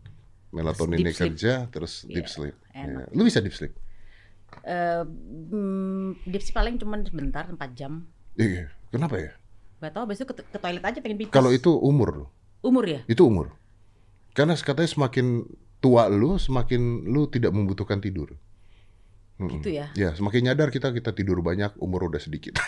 melatoninnya 0.54 1.10
Deep 1.10 1.18
sleep. 1.18 1.34
kerja, 1.34 1.54
terus 1.68 2.06
deep 2.06 2.24
Iya, 2.24 2.32
sleep. 2.32 2.56
enak. 2.72 3.10
Ya. 3.10 3.16
Lu 3.18 3.26
bisa 3.26 3.42
deep 3.42 3.52
sleep? 3.52 3.74
Hmm, 4.64 6.14
deep 6.24 6.40
sih 6.40 6.54
paling 6.54 6.78
cuma 6.78 7.02
sebentar 7.02 7.44
4 7.44 7.58
jam. 7.74 8.06
Iya. 8.38 8.70
Kenapa 8.88 9.18
ya? 9.18 9.34
Gak 9.82 9.92
tau 9.92 10.06
besok 10.06 10.32
ke, 10.32 10.46
ke 10.46 10.58
toilet 10.58 10.80
aja 10.80 11.02
pengen 11.02 11.18
pipis. 11.18 11.34
Kalau 11.34 11.50
itu 11.50 11.74
umur 11.74 12.10
loh. 12.16 12.30
umur 12.62 12.88
ya? 12.88 13.02
Itu 13.06 13.28
umur. 13.28 13.52
Karena 14.32 14.56
katanya 14.56 14.88
semakin 14.88 15.44
tua 15.78 16.08
lu, 16.08 16.40
semakin 16.40 17.04
lu 17.04 17.28
tidak 17.28 17.52
membutuhkan 17.52 18.00
tidur. 18.00 18.38
Gitu 19.36 19.76
ya. 19.76 19.92
Ya, 19.98 20.16
semakin 20.16 20.48
nyadar 20.48 20.72
kita 20.72 20.96
kita 20.96 21.12
tidur 21.12 21.44
banyak, 21.44 21.76
umur 21.76 22.08
udah 22.08 22.22
sedikit. 22.22 22.56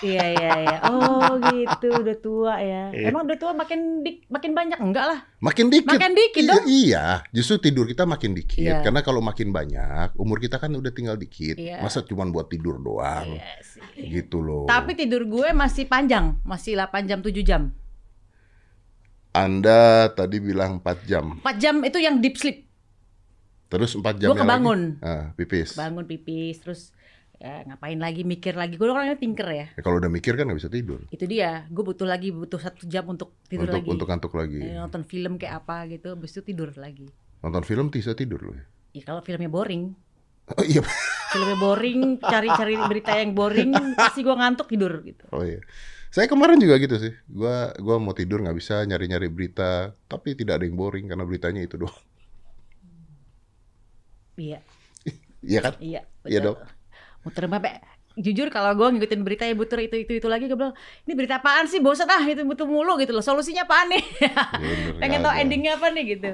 Iya 0.00 0.24
iya 0.32 0.52
iya. 0.64 0.76
Oh 0.88 1.36
gitu, 1.52 1.92
udah 1.92 2.16
tua 2.16 2.54
ya. 2.56 2.88
Iya. 2.88 3.12
Emang 3.12 3.28
udah 3.28 3.36
tua 3.36 3.52
makin 3.52 4.00
dik, 4.00 4.32
makin 4.32 4.52
banyak 4.56 4.80
enggak 4.80 5.04
lah? 5.04 5.20
makin 5.40 5.72
dikit. 5.72 5.88
Makin 5.96 6.12
dikit 6.12 6.42
Iya, 6.44 6.50
dong. 6.52 6.64
Iya, 6.68 7.04
justru 7.32 7.56
tidur 7.60 7.84
kita 7.88 8.04
makin 8.04 8.32
dikit. 8.36 8.60
Iya. 8.60 8.80
Karena 8.84 9.00
kalau 9.00 9.20
makin 9.24 9.52
banyak, 9.52 10.16
umur 10.16 10.40
kita 10.40 10.60
kan 10.60 10.72
udah 10.72 10.92
tinggal 10.92 11.16
dikit. 11.16 11.56
Iya. 11.56 11.80
Masa 11.80 12.04
cuma 12.04 12.28
buat 12.28 12.48
tidur 12.48 12.80
doang? 12.80 13.36
Iya 13.36 13.56
sih. 13.64 13.80
Gitu 13.96 14.40
loh. 14.40 14.64
Tapi 14.68 14.96
tidur 14.96 15.24
gue 15.28 15.52
masih 15.52 15.84
panjang, 15.88 16.36
masih 16.44 16.76
8 16.76 17.08
jam 17.08 17.20
7 17.20 17.40
jam. 17.44 17.62
Anda 19.30 20.10
tadi 20.10 20.42
bilang 20.42 20.82
4 20.82 21.06
jam. 21.06 21.38
4 21.44 21.56
jam 21.62 21.74
itu 21.86 21.98
yang 22.02 22.18
deep 22.18 22.36
sleep. 22.36 22.66
Terus 23.70 23.94
empat 23.94 24.18
jam 24.18 24.34
Gua 24.34 24.42
kebangun. 24.42 24.98
Ah, 24.98 25.30
pipis. 25.38 25.78
bangun 25.78 26.02
pipis 26.02 26.58
terus 26.58 26.80
ya, 27.40 27.64
ngapain 27.64 27.96
lagi 27.96 28.22
mikir 28.22 28.52
lagi 28.52 28.76
gue 28.76 28.84
orangnya 28.84 29.16
tinker 29.16 29.48
ya 29.48 29.66
Ya, 29.72 29.80
kalau 29.80 29.96
udah 29.96 30.06
mikir 30.06 30.36
kan 30.36 30.44
nggak 30.44 30.60
bisa 30.60 30.68
tidur. 30.68 31.00
itu 31.08 31.24
dia 31.24 31.64
gue 31.66 31.80
butuh 31.80 32.04
lagi 32.04 32.28
butuh 32.30 32.60
satu 32.60 32.84
jam 32.84 33.08
untuk 33.08 33.32
tidur 33.48 33.64
untuk 33.66 33.76
lagi 33.80 33.88
untuk 33.90 34.06
ngantuk 34.06 34.32
lagi. 34.34 34.60
Eh, 34.60 34.76
nonton 34.76 35.02
film 35.02 35.32
kayak 35.34 35.64
apa 35.64 35.88
gitu 35.88 36.12
habis 36.12 36.30
itu 36.30 36.42
tidur 36.46 36.70
lagi 36.76 37.08
Nonton 37.40 37.64
film 37.64 37.88
bisa 37.88 38.12
tidur 38.12 38.40
loh. 38.44 38.54
ya. 38.54 38.64
ya 38.92 39.02
kalau 39.02 39.24
filmnya 39.24 39.48
boring 39.48 39.96
Oh 40.50 40.62
iya. 40.62 40.82
filmnya 41.30 41.56
boring 41.56 42.00
cari-cari 42.20 42.74
berita 42.84 43.14
yang 43.14 43.32
boring 43.32 43.70
pasti 43.96 44.20
gue 44.20 44.34
ngantuk 44.34 44.66
tidur 44.66 44.92
gitu 45.00 45.24
Oh 45.30 45.40
iya. 45.40 45.64
Saya 46.10 46.26
kemarin 46.26 46.58
juga 46.58 46.74
gitu 46.76 46.98
sih. 46.98 47.14
Gua 47.24 47.70
gua 47.78 48.02
mau 48.02 48.10
tidur 48.10 48.42
nggak 48.42 48.58
bisa 48.58 48.82
nyari-nyari 48.82 49.30
berita, 49.30 49.94
tapi 50.04 50.34
tidak 50.34 50.58
ada 50.58 50.66
yang 50.66 50.74
boring 50.74 51.06
karena 51.06 51.22
beritanya 51.22 51.62
itu 51.62 51.78
doang. 51.78 51.94
iya 54.36 54.58
Iya 55.46 55.60
kan? 55.62 55.74
iya 55.78 56.00
Iya 56.26 56.38
dong. 56.42 56.58
Muter 57.20 57.44
bapak 57.46 57.84
jujur 58.18 58.50
kalau 58.50 58.74
gue 58.74 58.98
ngikutin 58.98 59.22
berita 59.22 59.46
ya 59.46 59.54
buter 59.54 59.86
itu 59.86 59.96
itu 60.02 60.12
itu 60.18 60.26
lagi 60.26 60.50
gue 60.50 60.58
bilang 60.58 60.74
ini 61.06 61.12
berita 61.14 61.38
apaan 61.38 61.70
sih? 61.70 61.78
Bosan 61.78 62.10
ah 62.10 62.20
itu 62.26 62.42
butuh 62.42 62.66
mulu 62.66 62.98
gitu 62.98 63.14
loh. 63.14 63.22
Solusinya 63.22 63.64
apaan 63.64 63.86
nih? 63.94 64.02
Pengen 65.02 65.22
ada. 65.22 65.38
endingnya 65.38 65.78
apa 65.78 65.88
nih 65.94 66.18
gitu. 66.18 66.30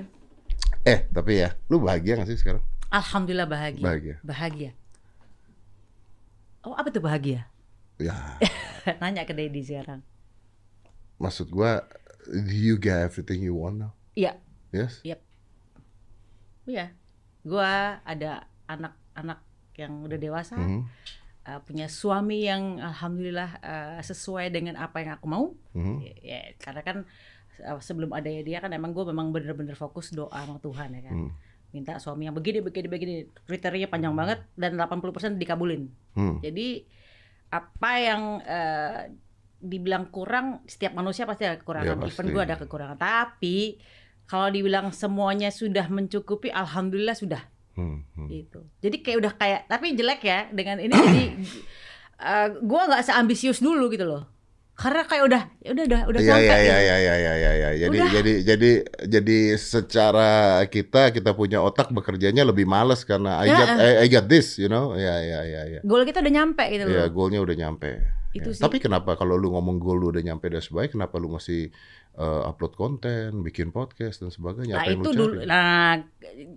Eh, 0.86 1.04
tapi 1.10 1.42
ya, 1.42 1.52
lu 1.66 1.82
bahagia 1.82 2.16
gak 2.16 2.30
sih 2.30 2.38
sekarang? 2.38 2.62
alhamdulillah 2.90 3.48
bahagia. 3.50 3.84
Bahagia. 3.84 4.16
bahagia. 4.22 4.70
Oh 6.62 6.74
apa 6.74 6.88
tuh 6.90 7.02
bahagia? 7.02 7.46
Ya, 7.98 8.14
nanya 9.00 9.26
ke 9.26 9.34
Dedi 9.34 9.62
sekarang. 9.62 10.02
Maksud 11.18 11.50
gua 11.50 11.86
do 12.26 12.54
you 12.54 12.78
get 12.78 13.06
everything 13.06 13.42
you 13.42 13.54
want 13.54 13.78
now? 13.78 13.92
iya. 14.16 14.38
Yes? 14.74 15.00
iya. 16.66 16.92
Gua 17.46 18.02
ada 18.02 18.50
anak-anak 18.66 19.38
yang 19.76 20.04
udah 20.04 20.18
dewasa 20.18 20.56
Mhm, 20.56 20.80
uh, 21.46 21.60
punya 21.62 21.86
suami 21.86 22.48
yang 22.48 22.82
alhamdulillah 22.82 23.50
uh, 23.62 24.00
sesuai 24.02 24.50
dengan 24.50 24.76
apa 24.80 25.00
yang 25.04 25.16
aku 25.16 25.26
mau. 25.28 25.44
Mhm. 25.76 25.94
ya, 26.02 26.12
ya, 26.20 26.40
karena 26.58 26.82
kan 26.82 26.96
uh, 27.62 27.80
sebelum 27.80 28.10
ada 28.12 28.28
dia 28.28 28.58
kan 28.58 28.72
emang 28.72 28.92
gue 28.96 29.04
memang 29.06 29.30
bener-bener 29.30 29.78
fokus 29.78 30.12
doa 30.12 30.34
sama 30.34 30.58
Tuhan 30.60 30.90
ya 30.96 31.02
kan. 31.10 31.14
Hmm. 31.14 31.32
minta 31.74 31.98
suami 32.00 32.24
yang 32.24 32.32
begini 32.32 32.64
begini 32.64 32.88
begini 32.88 33.14
kriterianya 33.44 33.90
panjang 33.90 34.16
banget 34.16 34.40
dan 34.56 34.80
80% 34.80 35.36
dikabulin. 35.36 35.92
Hmm. 36.16 36.40
jadi 36.40 36.88
apa 37.52 37.92
yang 38.00 38.22
uh, 38.40 39.12
dibilang 39.60 40.08
kurang 40.08 40.62
setiap 40.64 40.92
manusia 40.94 41.24
pasti 41.24 41.44
ada 41.44 41.58
kekurangan. 41.60 41.96
Ya, 42.00 42.08
even 42.08 42.26
gue 42.32 42.42
ada 42.42 42.56
kekurangan. 42.56 42.96
Tapi 42.96 43.80
kalau 44.26 44.50
dibilang 44.50 44.90
semuanya 44.90 45.48
sudah 45.54 45.86
mencukupi 45.88 46.50
alhamdulillah 46.50 47.16
sudah 47.16 47.42
Hmm. 47.76 48.02
hmm. 48.16 48.28
gitu. 48.32 48.60
Jadi 48.80 48.96
kayak 49.04 49.18
udah 49.20 49.32
kayak 49.36 49.60
tapi 49.68 49.92
jelek 49.92 50.24
ya 50.24 50.48
dengan 50.48 50.80
ini 50.80 50.92
jadi 50.96 51.24
uh, 52.18 52.48
gua 52.68 52.88
nggak 52.88 53.04
seambisius 53.04 53.60
dulu 53.60 53.92
gitu 53.92 54.08
loh. 54.08 54.24
Karena 54.76 55.08
kayak 55.08 55.24
udah 55.24 55.42
ya 55.64 55.70
udah 55.72 55.84
udah 55.88 56.00
udah 56.04 56.20
Iya 56.20 56.32
sampai 56.36 56.44
iya 56.44 56.56
gitu. 56.56 56.68
iya 56.68 56.76
iya 56.76 56.96
iya 56.96 57.14
iya 57.16 57.52
iya. 57.56 57.68
Jadi 57.80 57.96
Udah. 57.96 58.10
jadi 58.12 58.32
jadi 58.44 58.70
jadi 59.08 59.38
secara 59.56 60.30
kita 60.68 61.16
kita 61.16 61.32
punya 61.32 61.64
otak 61.64 61.88
bekerjanya 61.92 62.44
lebih 62.44 62.68
males 62.68 63.00
karena 63.04 63.40
I 63.40 63.48
Ya, 63.48 63.56
got 63.56 63.68
I, 63.80 63.90
I 64.04 64.06
got 64.12 64.26
this, 64.28 64.60
you 64.60 64.68
know. 64.68 64.92
Ya 64.92 65.16
ya 65.24 65.40
ya 65.48 65.62
ya. 65.76 65.80
Goal 65.80 66.04
kita 66.04 66.20
udah 66.20 66.32
nyampe 66.32 66.64
gitu 66.68 66.84
loh. 66.84 66.92
Ya, 66.92 67.04
goalnya 67.08 67.40
udah 67.40 67.56
nyampe. 67.56 67.88
Itu 68.36 68.48
Ya. 68.48 68.54
sih. 68.54 68.62
Tapi 68.62 68.76
kenapa 68.78 69.14
kalau 69.14 69.34
lu 69.34 69.48
ngomong 69.50 69.76
goal 69.76 69.96
lu 69.96 70.06
udah 70.08 70.20
nyampe 70.20 70.46
dan 70.46 70.58
sebaik, 70.58 70.92
kenapa 70.92 71.16
lu 71.16 71.28
masih 71.28 71.72
uh, 72.14 72.44
upload 72.44 72.72
konten, 72.72 73.40
bikin 73.40 73.68
podcast 73.68 74.20
dan 74.20 74.28
sebagainya? 74.28 74.74
Nah 74.74 74.82
Apa 74.82 74.90
yang 74.90 75.00
itu 75.00 75.10
lu 75.10 75.18
dulu. 75.26 75.40
Nah 75.42 76.04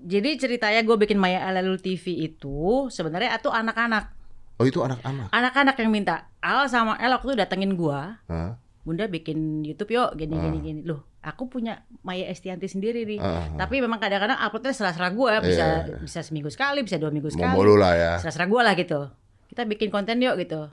jadi 0.04 0.30
ceritanya 0.38 0.82
gue 0.82 0.98
bikin 0.98 1.16
Maya 1.16 1.44
Alalul 1.44 1.78
TV 1.78 2.04
itu 2.26 2.88
sebenarnya 2.88 3.34
itu 3.34 3.48
anak-anak, 3.48 4.12
Oh 4.56 4.66
itu 4.66 4.80
anak-anak. 4.80 5.32
anak-anak 5.32 5.76
yang 5.78 5.90
minta. 5.90 6.28
Al 6.38 6.66
sama 6.66 6.96
El 6.96 7.12
waktu 7.12 7.28
itu 7.28 7.38
datengin 7.38 7.74
gua, 7.74 8.20
Hah? 8.26 8.60
Bunda 8.80 9.06
bikin 9.06 9.62
YouTube 9.62 9.92
yuk 9.92 10.16
gini 10.16 10.34
gini 10.34 10.58
Ah. 10.58 10.64
gini. 10.64 10.80
Loh, 10.82 11.04
aku 11.22 11.48
punya 11.48 11.84
Maya 12.02 12.26
Estianti 12.26 12.66
sendiri 12.66 13.04
nih. 13.04 13.20
Ah. 13.20 13.46
Tapi 13.56 13.80
memang 13.80 13.98
kadang-kadang 13.98 14.36
uploadnya 14.38 14.72
serah-serah 14.72 15.12
gue 15.12 15.32
bisa 15.46 15.66
Iya. 15.86 15.98
bisa 16.00 16.20
seminggu 16.22 16.48
sekali, 16.48 16.80
bisa 16.82 16.96
dua 16.96 17.08
minggu 17.08 17.28
sekali. 17.30 17.52
Mau 17.52 17.64
lah 17.76 17.94
ya. 17.94 18.14
serah-serah 18.18 18.48
gue 18.48 18.62
lah 18.62 18.74
gitu 18.74 19.02
kita 19.50 19.66
bikin 19.66 19.90
konten 19.90 20.22
yuk 20.22 20.38
gitu 20.38 20.70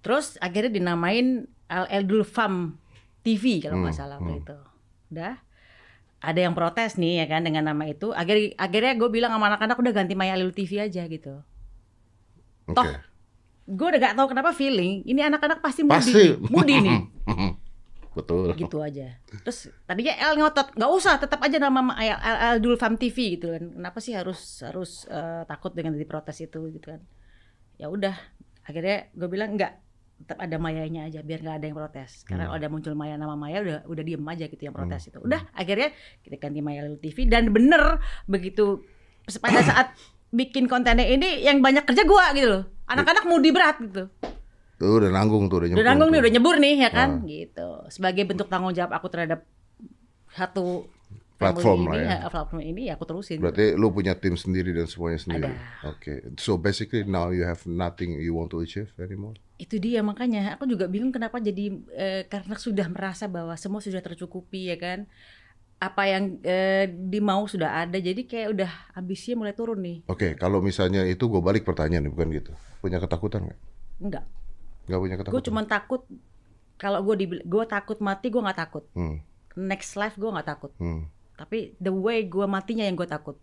terus 0.00 0.36
akhirnya 0.38 0.72
dinamain 0.72 1.44
Al 1.66 1.86
Eldul 1.88 2.22
Fam 2.22 2.76
TV 3.20 3.60
kalau 3.60 3.80
nggak 3.80 3.92
Hmm, 3.92 4.00
salah 4.00 4.16
waktu 4.16 4.32
hmm. 4.32 4.42
itu. 4.42 4.56
Udah. 5.10 5.34
Ada 6.20 6.40
yang 6.42 6.52
protes 6.52 6.94
nih 6.94 7.20
ya 7.20 7.26
kan 7.26 7.40
dengan 7.40 7.64
nama 7.64 7.84
itu. 7.84 8.10
Akhirnya 8.10 8.52
akhirnya 8.54 8.92
gue 8.94 9.08
bilang 9.08 9.30
sama 9.30 9.48
anak-anak 9.48 9.76
udah 9.76 9.92
ganti 9.94 10.12
Maya 10.12 10.34
Alul 10.34 10.50
TV 10.50 10.82
aja 10.82 11.04
gitu. 11.04 11.40
Oke. 12.64 12.76
toh, 12.76 12.86
gue 13.66 13.86
udah 13.88 13.98
gak 13.98 14.14
tahu 14.14 14.26
kenapa 14.28 14.50
feeling 14.50 15.00
ini 15.02 15.20
anak-anak 15.20 15.58
pasti 15.58 15.80
mudi 15.80 15.96
Pasti. 15.96 16.12
nih, 16.12 16.30
mudi 16.44 16.74
nih. 16.78 16.98
Betul. 18.10 18.52
gitu 18.54 18.82
aja. 18.82 19.16
Terus 19.22 19.70
tadinya 19.84 20.10
El 20.12 20.34
ngotot 20.36 20.74
nggak 20.74 20.90
usah 20.90 21.14
tetap 21.16 21.38
aja 21.40 21.56
nama 21.56 21.78
Ma- 21.80 21.94
Al, 21.94 22.18
Al, 22.18 22.36
Al 22.42 22.56
Dul 22.58 22.74
Fam 22.74 22.94
TV 22.94 23.38
gitu 23.38 23.48
kan. 23.48 23.70
Kenapa 23.70 23.98
sih 23.98 24.12
harus 24.12 24.60
harus 24.60 25.06
eh, 25.06 25.42
takut 25.46 25.70
dengan 25.70 25.94
diprotes 25.94 26.36
itu 26.38 26.58
gitu 26.68 26.90
kan. 26.90 27.00
Ya 27.76 27.86
udah. 27.86 28.12
Akhirnya 28.60 29.08
gue 29.14 29.24
bilang 29.26 29.54
enggak 29.54 29.78
tetap 30.20 30.36
ada 30.36 30.56
mayanya 30.56 31.08
aja 31.08 31.24
biar 31.24 31.40
nggak 31.40 31.56
ada 31.58 31.66
yang 31.66 31.76
protes. 31.76 32.22
Karena 32.22 32.52
Hmm. 32.52 32.56
ada 32.60 32.66
muncul 32.68 32.92
maya 32.92 33.16
nama 33.16 33.32
maya 33.34 33.64
udah 33.64 33.78
udah 33.88 34.02
diem 34.04 34.20
aja 34.22 34.44
gitu 34.46 34.60
yang 34.60 34.76
protes 34.76 35.08
itu. 35.08 35.18
Udah 35.18 35.48
akhirnya 35.52 35.90
kita 36.20 36.36
ganti 36.36 36.60
maya 36.60 36.84
Lalu 36.84 37.00
TV 37.00 37.24
dan 37.24 37.48
bener 37.50 37.98
begitu 38.24 38.84
pada 39.40 39.60
saat 39.70 39.96
bikin 40.30 40.68
kontennya 40.68 41.08
ini 41.08 41.42
yang 41.42 41.58
banyak 41.58 41.82
kerja 41.82 42.04
gua 42.04 42.30
gitu 42.36 42.46
loh. 42.46 42.62
Anak-anak 42.86 43.24
mudi 43.24 43.50
berat 43.50 43.80
gitu. 43.80 44.06
Tuh 44.76 44.96
udah 44.96 45.10
nanggung 45.10 45.48
tuh 45.48 45.60
udah 45.60 45.66
udah 45.66 45.76
nyemplung 45.76 45.88
nanggung 45.88 46.08
nih 46.12 46.20
udah 46.20 46.32
nyebur 46.32 46.56
nih 46.56 46.74
ya 46.84 46.90
kan? 46.92 47.10
Ah. 47.20 47.26
gitu. 47.26 47.68
Sebagai 47.88 48.22
bentuk 48.28 48.48
tanggung 48.48 48.72
jawab 48.72 48.92
aku 48.92 49.08
terhadap 49.08 49.44
satu 50.30 50.86
Platform 51.40 51.88
lah 51.88 51.96
ya. 51.96 52.06
ya, 52.20 52.28
platform 52.28 52.60
ini 52.60 52.92
ya 52.92 53.00
aku 53.00 53.08
terusin 53.08 53.40
Berarti 53.40 53.72
lu 53.72 53.88
punya 53.88 54.12
tim 54.12 54.36
sendiri 54.36 54.76
dan 54.76 54.84
semuanya 54.84 55.16
sendiri. 55.16 55.52
Oke. 55.82 56.36
So 56.36 56.60
basically 56.60 57.02
now 57.02 57.32
you 57.32 57.42
have 57.42 57.64
nothing 57.64 58.12
you 58.14 58.36
want 58.36 58.52
to 58.52 58.60
achieve 58.60 58.92
anymore. 59.00 59.40
itu 59.56 59.76
dia 59.76 60.00
makanya 60.00 60.56
aku 60.56 60.64
juga 60.64 60.84
bingung 60.84 61.12
kenapa 61.12 61.36
jadi 61.36 61.68
eh, 61.92 62.22
karena 62.24 62.56
sudah 62.56 62.88
merasa 62.88 63.28
bahwa 63.28 63.52
semua 63.56 63.80
sudah 63.80 64.00
tercukupi 64.00 64.68
ya 64.68 64.76
kan 64.76 65.04
apa 65.76 66.02
yang 66.04 66.40
eh, 66.40 66.88
dimau 66.88 67.44
sudah 67.44 67.84
ada 67.84 67.96
jadi 67.96 68.24
kayak 68.24 68.48
udah 68.52 68.70
ambisinya 68.92 69.44
mulai 69.44 69.52
turun 69.52 69.80
nih 69.80 70.04
Oke, 70.08 70.32
kalau 70.36 70.60
misalnya 70.60 71.04
itu 71.04 71.24
gue 71.24 71.40
balik 71.40 71.64
pertanyaan 71.64 72.04
nih, 72.04 72.12
bukan 72.12 72.28
gitu. 72.32 72.52
Punya 72.80 72.96
ketakutan 72.96 73.48
nggak? 73.48 73.60
enggak 74.00 74.24
Nggak 74.88 75.00
punya 75.00 75.16
ketakutan. 75.16 75.34
gue 75.36 75.42
cuma 75.44 75.62
takut 75.64 76.02
kalau 76.76 77.00
gue 77.04 77.14
di 77.16 77.26
gue 77.28 77.64
takut 77.64 78.00
mati 78.00 78.32
gue 78.32 78.40
nggak 78.40 78.56
takut 78.58 78.84
Hmm, 78.92 79.20
next 79.56 79.92
life 79.94 80.16
gue 80.16 80.24
nggak 80.26 80.48
takut 80.48 80.72
hmm. 80.80 81.04
Tapi 81.40 81.72
the 81.80 81.88
way 81.88 82.28
gue 82.28 82.44
matinya 82.44 82.84
yang 82.84 82.92
gue 82.94 83.08
takut 83.08 83.40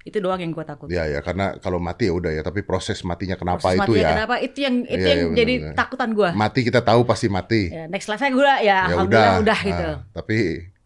itu 0.00 0.20
doang 0.20 0.36
yang 0.36 0.52
gue 0.52 0.64
takut 0.64 0.88
Ya 0.88 1.04
ya, 1.04 1.20
karena 1.20 1.56
kalau 1.60 1.80
mati 1.80 2.08
ya 2.08 2.12
udah 2.12 2.28
ya. 2.28 2.44
Tapi 2.44 2.60
proses 2.60 3.00
matinya 3.04 3.36
kenapa 3.36 3.60
Proses 3.64 3.80
itu 3.80 3.80
matinya 3.88 4.04
ya? 4.04 4.12
kenapa 4.12 4.34
itu 4.36 4.58
yang 4.60 4.76
itu 4.84 5.00
Iya, 5.00 5.08
yang 5.08 5.20
iya, 5.20 5.32
jadi 5.32 5.54
benar-benar. 5.60 5.76
takutan 5.80 6.10
gue 6.12 6.30
Mati 6.36 6.60
kita 6.60 6.80
tahu 6.84 7.00
pasti 7.04 7.26
mati. 7.32 7.62
ya, 7.72 7.84
next 7.88 8.08
life 8.08 8.20
nya 8.20 8.28
gue 8.28 8.44
ya, 8.44 8.60
Ya 8.60 8.76
alhamdulillah 8.84 9.32
udah, 9.40 9.58
Nah, 9.60 9.68
gitu 9.68 9.88
tapi 10.12 10.36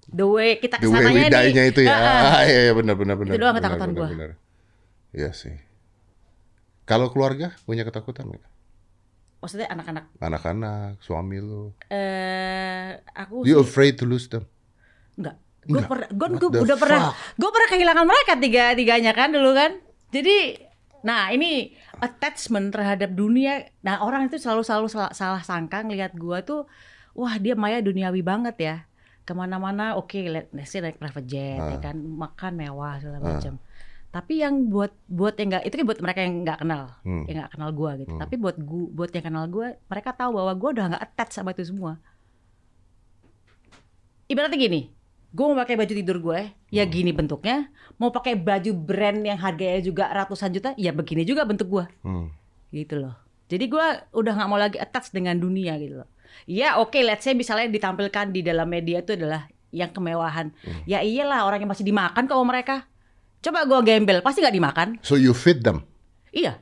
the 0.09 0.23
way 0.23 0.51
kita 0.57 0.77
the 0.79 0.87
way 0.87 1.03
ke 1.03 1.07
sananya 1.11 1.29
nih 1.51 1.67
itu 1.67 1.81
ya. 1.83 1.97
Ah, 1.99 2.43
iya, 2.47 2.61
iya 2.71 2.73
benar 2.79 2.95
benar 2.95 3.15
benar. 3.19 3.33
Itu 3.35 3.39
doang 3.43 3.55
Benar, 3.55 3.63
ketakutan 3.75 3.91
benar. 4.15 4.31
Iya 5.11 5.31
sih. 5.35 5.55
Kalau 6.87 7.11
keluarga 7.11 7.59
punya 7.67 7.83
ketakutan 7.83 8.31
nggak? 8.31 8.47
maksudnya 9.39 9.71
anak-anak 9.71 10.05
Anak-anak, 10.19 10.99
suami 10.99 11.39
lu. 11.39 11.71
eh 11.91 12.99
aku 13.15 13.47
You 13.47 13.59
sih 13.59 13.67
afraid 13.67 13.95
to 13.99 14.07
lose 14.07 14.27
them? 14.27 14.47
enggak 15.15 15.39
gue 15.69 15.83
per, 15.85 15.99
gue 16.09 16.29
udah 16.65 16.77
pernah 16.77 17.01
gue 17.13 17.51
pernah 17.51 17.69
kehilangan 17.69 18.07
mereka 18.07 18.33
tiga 18.35 18.73
tiganya 18.73 19.13
kan 19.13 19.29
dulu 19.29 19.53
kan 19.53 19.77
jadi 20.09 20.65
nah 20.99 21.29
ini 21.29 21.71
attachment 22.01 22.73
terhadap 22.73 23.13
dunia 23.13 23.69
nah 23.81 24.01
orang 24.01 24.27
itu 24.27 24.37
selalu 24.37 24.65
selalu 24.65 24.89
salah, 24.89 25.13
salah 25.13 25.43
sangka 25.43 25.85
ngelihat 25.85 26.17
gue 26.17 26.39
tuh 26.43 26.65
wah 27.13 27.37
dia 27.37 27.53
Maya 27.55 27.79
duniawi 27.79 28.25
banget 28.25 28.57
ya 28.59 28.77
ke 29.23 29.31
mana-mana 29.31 29.95
oke 29.95 30.17
let 30.25 30.49
let's 30.51 30.73
say 30.73 30.81
naik 30.81 30.97
private 30.97 31.29
jet 31.29 31.61
ya 31.61 31.77
Ah. 31.77 31.81
kan 31.85 31.97
makan 32.01 32.53
mewah 32.57 32.97
segala 32.97 33.21
Ah. 33.21 33.27
macam 33.37 33.55
tapi 34.09 34.41
yang 34.41 34.73
buat 34.73 34.89
buat 35.05 35.37
yang 35.37 35.53
nggak 35.53 35.65
itu 35.69 35.75
kan 35.77 35.85
buat 35.85 36.01
mereka 36.01 36.21
yang 36.25 36.35
nggak 36.41 36.59
kenal 36.65 36.85
Hmm. 37.05 37.29
yang 37.29 37.45
nggak 37.45 37.53
kenal 37.53 37.71
gue 37.71 37.91
gitu 38.03 38.13
Hmm. 38.17 38.21
tapi 38.25 38.35
buat 38.35 38.57
gua 38.57 38.87
buat 38.89 39.11
yang 39.13 39.25
kenal 39.29 39.45
gue 39.47 39.69
mereka 39.85 40.11
tahu 40.17 40.31
bahwa 40.33 40.53
gue 40.57 40.69
udah 40.73 40.85
nggak 40.97 41.03
attach 41.05 41.31
sama 41.37 41.53
itu 41.53 41.63
semua 41.63 42.01
ibaratnya 44.29 44.59
gini 44.59 44.81
gue 45.29 45.45
mau 45.45 45.55
pakai 45.55 45.77
baju 45.77 45.93
tidur 45.93 46.19
gue 46.19 46.41
ya 46.69 46.83
Hmm. 46.83 46.91
gini 46.91 47.11
bentuknya 47.11 47.69
mau 47.97 48.09
pakai 48.09 48.35
baju 48.35 48.71
brand 48.73 49.21
yang 49.21 49.37
harganya 49.37 49.81
juga 49.81 50.09
ratusan 50.09 50.51
juta 50.51 50.73
ya 50.75 50.91
begini 50.91 51.23
juga 51.23 51.45
bentuk 51.45 51.69
gue 51.69 51.85
Hmm. 52.01 52.33
gitu 52.71 52.97
loh 52.99 53.13
jadi 53.47 53.65
gue 53.65 53.87
udah 54.13 54.33
nggak 54.35 54.49
mau 54.49 54.57
lagi 54.57 54.77
attach 54.77 55.09
dengan 55.09 55.35
dunia 55.35 55.77
gitu 55.77 56.01
loh 56.01 56.09
ya 56.45 56.77
oke 56.77 56.97
let's 56.99 57.23
say 57.23 57.33
misalnya 57.33 57.69
ditampilkan 57.69 58.31
di 58.31 58.41
dalam 58.41 58.67
media 58.67 58.99
itu 58.99 59.13
adalah 59.15 59.47
yang 59.69 59.89
kemewahan 59.89 60.49
Hmm. 60.59 60.81
ya 60.85 61.01
iyalah 61.01 61.45
orang 61.45 61.61
yang 61.61 61.71
masih 61.71 61.85
dimakan 61.85 62.25
kok 62.25 62.41
mereka 62.43 62.77
Coba 63.39 63.63
gue 63.63 63.79
gembel, 63.87 64.19
pasti 64.19 64.43
nggak 64.43 64.51
dimakan. 64.51 64.89
So 64.99 65.15
you 65.15 65.31
feed 65.31 65.63
them. 65.63 65.87
Iya, 66.35 66.59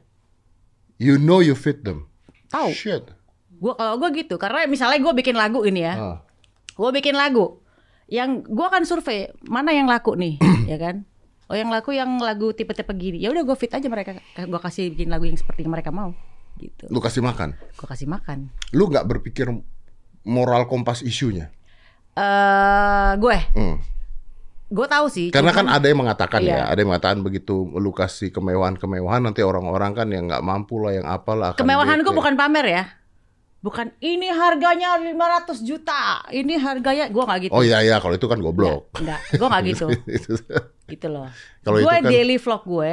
You 0.97 1.17
know 1.17 1.41
you 1.41 1.53
feed 1.53 1.81
them. 1.83 2.05
tahu. 2.47 2.69
Shit. 2.71 3.17
Gue 3.57 3.73
kalau 3.73 3.97
gue 3.97 4.13
gitu, 4.15 4.37
karena 4.37 4.69
misalnya 4.69 5.01
gue 5.01 5.13
bikin 5.15 5.35
lagu 5.35 5.65
ini 5.65 5.81
ya, 5.83 5.95
Ah. 5.97 6.17
gue 6.69 6.91
bikin 6.93 7.17
lagu, 7.17 7.65
yang 8.07 8.43
gue 8.43 8.63
akan 8.65 8.83
survei 8.83 9.27
mana 9.43 9.71
yang 9.71 9.87
laku 9.87 10.15
nih, 10.15 10.39
ya 10.71 10.79
kan? 10.79 11.03
Oh 11.47 11.55
yang 11.55 11.71
laku 11.71 11.95
yang 11.95 12.19
lagu 12.19 12.51
tipe-tipe 12.51 12.91
gini, 12.93 13.19
ya 13.19 13.31
udah 13.31 13.43
gue 13.43 13.57
fit 13.57 13.71
aja 13.71 13.87
mereka, 13.87 14.19
gue 14.37 14.61
kasih 14.61 14.91
bikin 14.91 15.09
lagu 15.09 15.25
yang 15.25 15.35
seperti 15.35 15.63
yang 15.63 15.71
mereka 15.71 15.91
mau, 15.91 16.11
gitu. 16.57 16.91
Lu 16.91 16.99
kasih 16.99 17.23
makan. 17.23 17.55
Gue 17.55 17.87
kasih 17.87 18.07
makan. 18.07 18.51
Lu 18.75 18.87
nggak 18.87 19.07
berpikir 19.07 19.47
moral 20.23 20.67
kompas 20.67 21.01
isunya. 21.01 21.55
Eh 22.15 23.13
gue, 23.15 23.39
Hmm. 23.53 23.79
gue 24.67 24.87
tahu 24.89 25.07
sih. 25.07 25.31
Karena 25.31 25.55
kan 25.55 25.71
cuman- 25.71 25.77
ada 25.79 25.87
yang 25.87 26.01
mengatakan 26.01 26.41
Iya. 26.43 26.51
ya, 26.51 26.63
ada 26.67 26.79
yang 26.81 26.91
mengatakan 26.91 27.23
begitu 27.23 27.55
lu 27.71 27.95
kasih 27.95 28.35
kemewahan-kemewahan 28.35 29.23
nanti 29.23 29.45
orang-orang 29.45 29.95
kan 29.95 30.11
yang 30.11 30.27
nggak 30.27 30.43
mampu 30.43 30.83
lah, 30.83 30.99
yang 30.99 31.07
apalah. 31.07 31.55
kemewahan 31.55 32.03
gue 32.03 32.11
bukan 32.11 32.35
pamer 32.35 32.67
ya, 32.67 32.83
bukan 33.67 33.91
ini 33.99 34.31
harganya 34.31 34.95
500 34.95 35.59
juta, 35.61 36.23
ini 36.31 36.55
harganya 36.55 37.11
gue 37.11 37.19
nggak 37.19 37.41
gitu. 37.43 37.53
Oh 37.53 37.67
iya 37.67 37.83
iya, 37.83 37.99
kalau 37.99 38.15
itu 38.15 38.31
kan 38.31 38.39
goblok. 38.39 38.95
Enggak, 38.95 39.19
gue 39.35 39.47
nggak 39.51 39.63
gitu. 39.67 39.87
Itu- 40.23 40.39
gitu 40.87 41.07
loh. 41.11 41.27
Kalau 41.67 41.83
gue 41.83 41.91
itu 41.91 41.99
kan- 41.99 42.07
daily 42.07 42.39
vlog 42.39 42.63
gue 42.63 42.93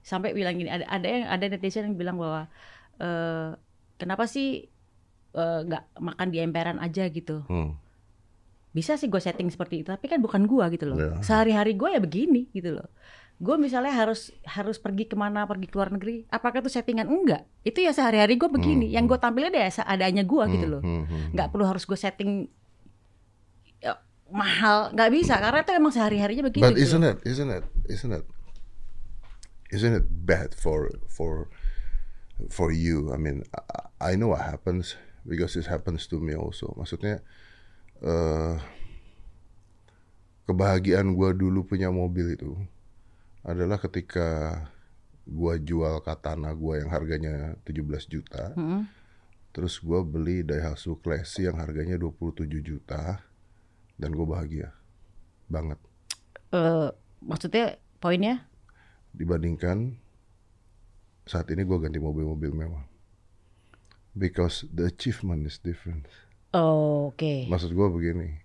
sampai 0.00 0.30
bilang 0.30 0.54
gini, 0.54 0.70
ada 0.70 0.86
ada 0.86 1.02
yang 1.04 1.24
ada 1.26 1.44
netizen 1.50 1.90
yang 1.90 1.98
bilang 1.98 2.14
bahwa 2.14 2.46
eh 2.96 3.50
kenapa 3.98 4.30
sih 4.30 4.70
eh, 5.34 5.60
nggak 5.66 5.98
makan 5.98 6.28
di 6.30 6.38
emperan 6.38 6.78
aja 6.78 7.10
gitu. 7.10 7.42
Hmm. 7.50 7.74
Bisa 8.70 8.94
sih 8.94 9.10
gue 9.10 9.18
setting 9.18 9.50
seperti 9.50 9.82
itu, 9.82 9.90
tapi 9.90 10.06
kan 10.06 10.22
bukan 10.22 10.46
gue 10.46 10.64
gitu 10.78 10.86
loh. 10.86 10.96
Iya. 10.96 11.12
Sehari-hari 11.20 11.74
gue 11.74 11.88
ya 11.90 11.98
begini 11.98 12.46
gitu 12.54 12.78
loh. 12.78 12.86
Gue 13.38 13.54
misalnya 13.54 13.94
harus 13.94 14.34
harus 14.42 14.82
pergi 14.82 15.06
ke 15.06 15.14
mana, 15.14 15.46
pergi 15.46 15.70
ke 15.70 15.78
luar 15.78 15.94
negeri, 15.94 16.26
apakah 16.26 16.58
itu 16.58 16.74
settingan? 16.74 17.06
Enggak. 17.06 17.46
Itu 17.62 17.78
ya 17.78 17.94
sehari-hari 17.94 18.34
gue 18.34 18.50
begini. 18.50 18.90
Hmm. 18.90 18.94
Yang 18.98 19.04
gue 19.14 19.18
tampilnya 19.22 19.54
ya 19.54 19.70
seadanya 19.70 20.26
gue 20.26 20.42
gitu 20.58 20.66
loh. 20.66 20.82
Hmm, 20.82 21.06
hmm, 21.06 21.08
hmm. 21.08 21.30
Nggak 21.38 21.48
perlu 21.54 21.64
harus 21.70 21.86
gue 21.86 21.94
setting 21.94 22.50
ya, 23.78 23.94
mahal, 24.26 24.90
nggak 24.90 25.10
bisa 25.14 25.38
karena 25.38 25.62
itu 25.62 25.70
emang 25.70 25.92
sehari-harinya 25.94 26.44
begini. 26.50 26.66
But 26.66 26.74
gitu 26.74 26.82
isn't 26.82 27.04
loh. 27.06 27.14
it, 27.14 27.18
isn't 27.22 27.50
it, 27.54 27.64
isn't 27.86 28.12
it, 28.18 28.24
isn't 29.70 29.94
it 29.94 30.06
bad 30.26 30.50
for 30.58 30.90
for 31.06 31.46
for 32.50 32.74
you? 32.74 33.14
I 33.14 33.22
mean, 33.22 33.46
I, 33.54 34.10
I 34.14 34.18
know 34.18 34.34
what 34.34 34.42
happens 34.42 34.98
because 35.22 35.54
this 35.54 35.70
happens 35.70 36.10
to 36.10 36.18
me 36.18 36.34
also. 36.34 36.74
Maksudnya, 36.74 37.22
eh 38.02 38.58
kebahagiaan 40.50 41.14
gua 41.14 41.30
dulu 41.30 41.62
punya 41.62 41.94
mobil 41.94 42.34
itu 42.34 42.58
adalah 43.48 43.80
ketika 43.80 44.60
gua 45.24 45.56
jual 45.56 46.04
katana 46.04 46.52
gua 46.52 46.84
yang 46.84 46.92
harganya 46.92 47.56
17 47.64 48.12
juta, 48.12 48.52
Mm-mm. 48.52 48.84
terus 49.56 49.80
gua 49.80 50.04
beli 50.04 50.44
Daihatsu 50.44 51.00
Classy 51.00 51.48
yang 51.48 51.56
harganya 51.56 51.96
27 51.96 52.44
juta, 52.60 53.24
dan 53.96 54.12
gua 54.12 54.36
bahagia 54.36 54.76
banget. 55.48 55.80
Eh, 56.52 56.88
maksudnya 57.24 57.80
poinnya 57.98 58.44
dibandingkan 59.12 59.96
saat 61.28 61.48
ini 61.52 61.60
gue 61.60 61.76
ganti 61.76 62.00
mobil-mobil 62.00 62.56
mewah. 62.56 62.84
Because 64.16 64.64
the 64.72 64.88
achievement 64.88 65.44
is 65.44 65.60
different. 65.60 66.08
oh, 66.56 67.12
oke 67.12 67.44
Maksud 67.52 67.76
gue 67.76 67.88
begini, 67.92 68.40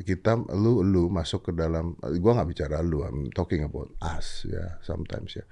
kita 0.00 0.38
lu 0.54 0.80
lu 0.82 1.08
masuk 1.08 1.50
ke 1.50 1.52
dalam, 1.52 1.94
gue 1.98 2.32
nggak 2.32 2.48
bicara 2.48 2.78
lu, 2.82 3.02
I'm 3.02 3.30
talking 3.32 3.62
about 3.62 3.90
us 3.98 4.46
ya, 4.46 4.78
sometimes 4.82 5.34
ya. 5.34 5.44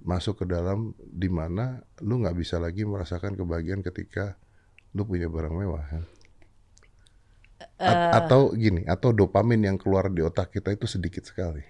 Masuk 0.00 0.42
ke 0.42 0.46
dalam 0.46 0.92
di 0.98 1.26
mana 1.28 1.80
lu 2.00 2.20
nggak 2.20 2.36
bisa 2.36 2.56
lagi 2.58 2.84
merasakan 2.84 3.34
kebahagiaan 3.34 3.82
ketika 3.82 4.36
lu 4.92 5.04
punya 5.04 5.26
barang 5.26 5.54
mewah 5.54 5.84
kan. 5.84 6.04
A- 7.78 8.22
atau 8.22 8.54
gini, 8.54 8.82
atau 8.86 9.10
dopamin 9.10 9.62
yang 9.66 9.78
keluar 9.78 10.10
di 10.10 10.22
otak 10.22 10.50
kita 10.50 10.74
itu 10.74 10.86
sedikit 10.86 11.26
sekali. 11.26 11.62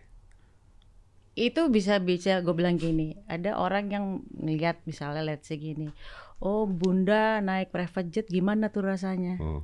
itu 1.38 1.70
bisa 1.70 2.02
bisa 2.02 2.42
gue 2.42 2.50
bilang 2.50 2.74
gini 2.74 3.14
ada 3.30 3.54
orang 3.54 3.94
yang 3.94 4.04
ngeliat 4.34 4.82
misalnya 4.90 5.22
let's 5.22 5.46
say 5.46 5.54
gini 5.54 5.94
oh 6.42 6.66
bunda 6.66 7.38
naik 7.38 7.70
private 7.70 8.10
jet 8.10 8.26
gimana 8.26 8.74
tuh 8.74 8.82
rasanya 8.82 9.38
Hmm. 9.38 9.62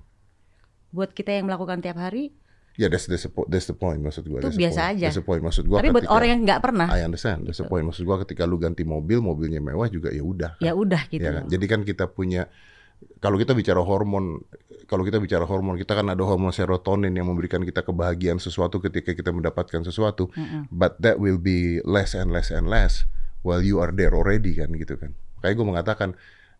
buat 0.94 1.11
kita 1.11 1.34
yang 1.34 1.50
melakukan 1.50 1.82
tiap 1.82 1.98
hari 1.98 2.30
Ya, 2.75 2.91
that's, 2.91 3.07
that's, 3.07 3.22
the, 3.22 3.31
that's 3.47 3.70
the 3.70 3.77
point 3.77 4.03
maksud 4.03 4.27
gua. 4.27 4.43
Itu 4.43 4.51
that's 4.51 4.59
biasa 4.59 4.81
point. 4.83 4.93
aja. 4.99 5.05
That's 5.07 5.18
the 5.18 5.27
point 5.27 5.43
maksud 5.47 5.64
gua. 5.70 5.79
tapi 5.79 5.95
buat 5.95 6.03
ketika- 6.03 6.16
orang 6.18 6.29
yang 6.29 6.41
nggak 6.43 6.61
pernah 6.61 6.87
I 6.91 7.01
understand. 7.07 7.47
That's 7.47 7.62
the 7.62 7.70
point 7.70 7.87
maksud 7.87 8.03
gua 8.03 8.18
ketika 8.27 8.43
lu 8.45 8.59
ganti 8.59 8.83
mobil, 8.83 9.22
mobilnya 9.22 9.62
mewah 9.62 9.87
juga 9.87 10.11
ya 10.11 10.27
udah. 10.27 10.59
ya 10.59 10.75
udah 10.75 11.03
gitu 11.07 11.22
Ya 11.22 11.39
kan? 11.39 11.45
Jadi 11.47 11.64
kan 11.70 11.81
kita 11.87 12.11
punya 12.11 12.51
kalau 13.20 13.37
kita 13.37 13.53
bicara 13.57 13.81
hormon, 13.81 14.43
kalau 14.89 15.05
kita 15.05 15.16
bicara 15.20 15.45
hormon, 15.45 15.77
kita 15.77 15.97
kan 15.97 16.07
ada 16.09 16.22
hormon 16.25 16.53
serotonin 16.53 17.12
yang 17.12 17.29
memberikan 17.29 17.61
kita 17.64 17.81
kebahagiaan 17.85 18.37
sesuatu 18.41 18.81
ketika 18.81 19.12
kita 19.16 19.33
mendapatkan 19.33 19.85
sesuatu. 19.85 20.29
But 20.68 21.01
that 21.01 21.20
will 21.20 21.41
be 21.41 21.81
less 21.85 22.12
and 22.12 22.33
less 22.33 22.53
and 22.53 22.68
less 22.68 23.05
while 23.45 23.61
you 23.61 23.81
are 23.81 23.93
there 23.93 24.12
already 24.12 24.57
kan 24.57 24.72
gitu 24.77 24.97
kan. 24.97 25.16
Kayak 25.45 25.61
gue 25.61 25.66
mengatakan, 25.68 26.09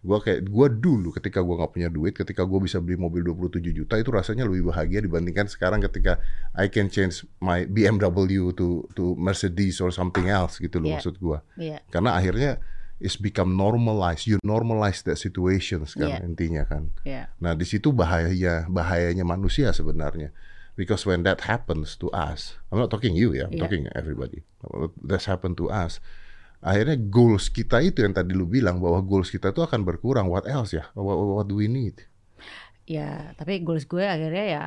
gue 0.05 0.19
kayak 0.21 0.41
gue 0.45 0.67
dulu 0.69 1.09
ketika 1.17 1.41
gue 1.41 1.55
nggak 1.57 1.73
punya 1.73 1.89
duit, 1.89 2.13
ketika 2.13 2.45
gue 2.45 2.61
bisa 2.61 2.77
beli 2.77 3.01
mobil 3.01 3.25
27 3.25 3.73
juta 3.73 3.97
itu 3.97 4.13
rasanya 4.13 4.45
lebih 4.45 4.69
bahagia 4.69 5.01
dibandingkan 5.01 5.49
sekarang 5.49 5.81
ketika 5.81 6.21
I 6.53 6.69
can 6.69 6.93
change 6.93 7.25
my 7.41 7.65
BMW 7.65 8.53
to 8.53 8.85
to 8.93 9.17
Mercedes 9.17 9.81
or 9.81 9.89
something 9.89 10.29
else 10.29 10.61
gitu 10.61 10.77
loh 10.77 10.93
Iya. 10.93 10.97
maksud 11.01 11.15
gue. 11.17 11.39
Iya. 11.57 11.81
Karena 11.89 12.21
akhirnya 12.21 12.61
it's 13.01 13.17
become 13.17 13.57
normalized. 13.57 14.29
You 14.29 14.37
normalize 14.45 15.01
that 15.09 15.17
situation 15.17 15.89
kan 15.89 16.21
Iya. 16.21 16.29
intinya 16.29 16.63
kan. 16.69 16.93
Iya. 17.03 17.33
Nah 17.41 17.57
di 17.57 17.65
situ 17.65 17.89
bahaya 17.89 18.69
bahayanya 18.69 19.25
manusia 19.25 19.73
sebenarnya. 19.73 20.37
Because 20.75 21.07
when 21.07 21.23
that 21.23 21.47
happens 21.47 21.95
to 21.97 22.11
us, 22.11 22.59
I'm 22.69 22.77
not 22.77 22.91
talking 22.91 23.15
you 23.17 23.33
ya, 23.33 23.47
I'm 23.49 23.57
Iya. 23.57 23.63
talking 23.65 23.83
everybody. 23.97 24.45
That's 25.01 25.25
happened 25.25 25.57
to 25.63 25.73
us. 25.73 26.03
Akhirnya 26.65 26.97
goals 26.97 27.53
kita 27.53 27.85
itu 27.85 28.01
yang 28.01 28.17
tadi 28.17 28.33
lu 28.33 28.49
bilang 28.49 28.81
bahwa 28.81 29.05
goals 29.05 29.29
kita 29.29 29.53
itu 29.53 29.61
akan 29.61 29.85
berkurang. 29.85 30.33
What 30.33 30.49
else 30.49 30.73
ya? 30.73 30.89
What, 30.97 31.17
what 31.21 31.47
do 31.47 31.61
we 31.61 31.69
need? 31.69 32.09
ya 32.85 33.33
tapi 33.41 33.65
goals 33.65 33.89
gue 33.89 34.05
akhirnya 34.05 34.45
ya 34.45 34.65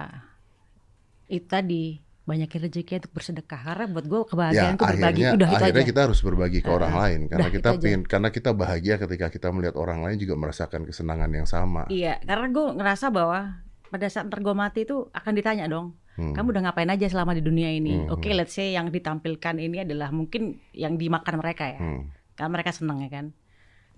itu 1.29 1.45
tadi 1.45 2.01
banyakin 2.27 2.67
rezeki 2.67 2.99
untuk 2.99 3.13
bersedekah 3.15 3.61
karena 3.71 3.85
buat 3.87 4.03
gue 4.03 4.19
Ya 4.19 4.27
kebahagiaan 4.27 4.75
itu 4.75 4.83
berbagi 4.83 4.99
akhirnya 4.99 5.29
udah 5.37 5.47
akhirnya 5.47 5.79
aja 5.79 5.91
kita 5.95 6.01
harus 6.03 6.19
berbagi 6.19 6.59
ke 6.59 6.69
orang 6.71 6.93
lain 6.97 7.19
karena 7.31 7.47
udah, 7.47 7.55
kita 7.55 7.69
aja. 7.71 7.79
pengen 7.79 8.01
karena 8.03 8.29
kita 8.35 8.49
bahagia 8.51 8.95
ketika 8.99 9.27
kita 9.31 9.47
melihat 9.53 9.75
orang 9.79 9.99
lain 10.03 10.17
juga 10.19 10.35
merasakan 10.35 10.81
kesenangan 10.83 11.31
yang 11.31 11.47
sama. 11.47 11.87
iya 11.87 12.19
karena 12.19 12.47
gue 12.51 12.65
ngerasa 12.75 13.05
bahwa 13.15 13.63
pada 13.87 14.07
saat 14.11 14.27
ntar 14.27 14.43
gue 14.43 14.55
mati 14.57 14.83
itu 14.83 15.07
akan 15.15 15.33
ditanya 15.39 15.71
dong 15.71 15.95
Hmm. 16.17 16.33
kamu 16.33 16.49
udah 16.49 16.61
ngapain 16.65 16.89
aja 16.89 17.05
selama 17.05 17.31
di 17.31 17.39
dunia 17.39 17.69
ini 17.69 17.93
Hmm. 17.99 18.11
oke 18.11 18.25
let's 18.31 18.51
say 18.51 18.73
yang 18.73 18.89
ditampilkan 18.89 19.55
ini 19.55 19.85
adalah 19.85 20.09
mungkin 20.09 20.57
yang 20.71 20.95
dimakan 20.95 21.37
mereka 21.37 21.69
ya 21.69 21.77
Hmm. 21.77 22.09
kan 22.33 22.49
mereka 22.49 22.69
seneng 22.71 22.99
ya 22.99 23.09
kan 23.11 23.25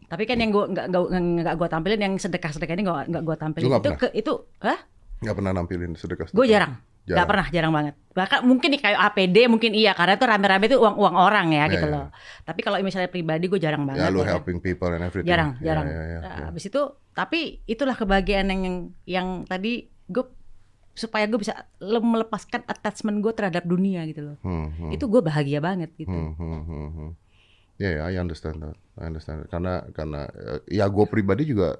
tapi 0.05 0.26
kan 0.26 0.36
yang 0.36 0.49
gue 0.49 0.63
nggak 0.65 0.88
nggak 0.89 1.55
gue 1.55 1.67
tampilin 1.67 2.01
yang 2.01 2.13
sedekah 2.15 2.49
sedekah 2.49 2.74
ini 2.74 2.84
nggak 2.84 3.07
nggak 3.07 3.24
gue 3.24 3.36
tampilin 3.36 3.65
Lu 3.65 3.72
nggak 3.72 3.84
itu 3.86 3.91
ke 3.95 4.07
itu 4.13 4.34
hah 4.59 4.80
nggak 5.20 5.32
pernah 5.34 5.51
nampilin 5.53 5.91
sedekah. 5.93 6.28
gue 6.28 6.45
jarang 6.45 6.74
Jarang. 6.99 7.15
nggak 7.15 7.28
pernah 7.28 7.47
jarang 7.49 7.72
banget 7.72 7.93
bahkan 8.11 8.39
mungkin 8.41 8.70
nih 8.70 8.82
kayak 8.82 8.99
APD 9.01 9.38
mungkin 9.47 9.72
iya 9.72 9.91
karena 9.93 10.13
itu 10.13 10.26
rame-rame 10.26 10.65
itu 10.65 10.78
uang 10.78 10.95
uang 10.95 11.15
orang 11.15 11.47
ya 11.49 11.65
gitu 11.67 11.84
iya. 11.84 11.93
loh 11.95 12.05
tapi 12.43 12.59
kalau 12.59 12.78
misalnya 12.80 13.07
pribadi 13.07 13.47
gue 13.47 13.57
jarang 13.57 13.82
Ya 13.84 13.88
banget 13.88 14.09
lu 14.09 14.20
ya 14.20 14.26
kan. 14.26 14.34
helping 14.36 14.59
people 14.59 14.89
and 14.89 15.01
everything. 15.01 15.26
jarang 15.26 15.49
Ya, 15.57 15.65
jarang 15.65 15.86
ya, 15.86 15.95
ya, 15.95 16.20
Nah, 16.20 16.34
ya. 16.36 16.45
habis 16.47 16.63
itu 16.65 16.82
tapi 17.11 17.39
itulah 17.65 17.93
kebahagiaan 17.93 18.47
yang 18.47 18.61
yang, 18.61 18.78
yang 19.05 19.28
tadi 19.43 19.72
gue 20.05 20.26
supaya 21.00 21.24
gue 21.26 21.39
bisa 21.39 21.56
le- 21.80 22.04
melepaskan 22.04 22.68
attachment 22.68 23.24
gue 23.24 23.32
terhadap 23.32 23.64
dunia 23.64 24.04
gitu 24.04 24.22
loh 24.22 24.38
Hmm, 24.43 24.68
hmm, 24.70 24.91
itu 24.91 25.08
gue 25.08 25.22
bahagia 25.24 25.58
banget 25.60 25.95
gitu 25.95 26.12
hmm, 26.12 26.36
hmm, 26.36 26.62
hmm, 26.68 26.89
hmm. 26.91 27.12
Ya, 27.80 27.89
ya, 27.95 28.04
I 28.12 28.20
understand 28.20 28.60
that. 28.60 28.76
I 29.00 29.08
understand. 29.08 29.39
that. 29.39 29.56
Karena 29.56 29.88
karena 29.95 30.28
eh, 30.28 30.60
ya 30.68 30.84
gue 30.86 31.06
pribadi 31.08 31.47
juga 31.47 31.80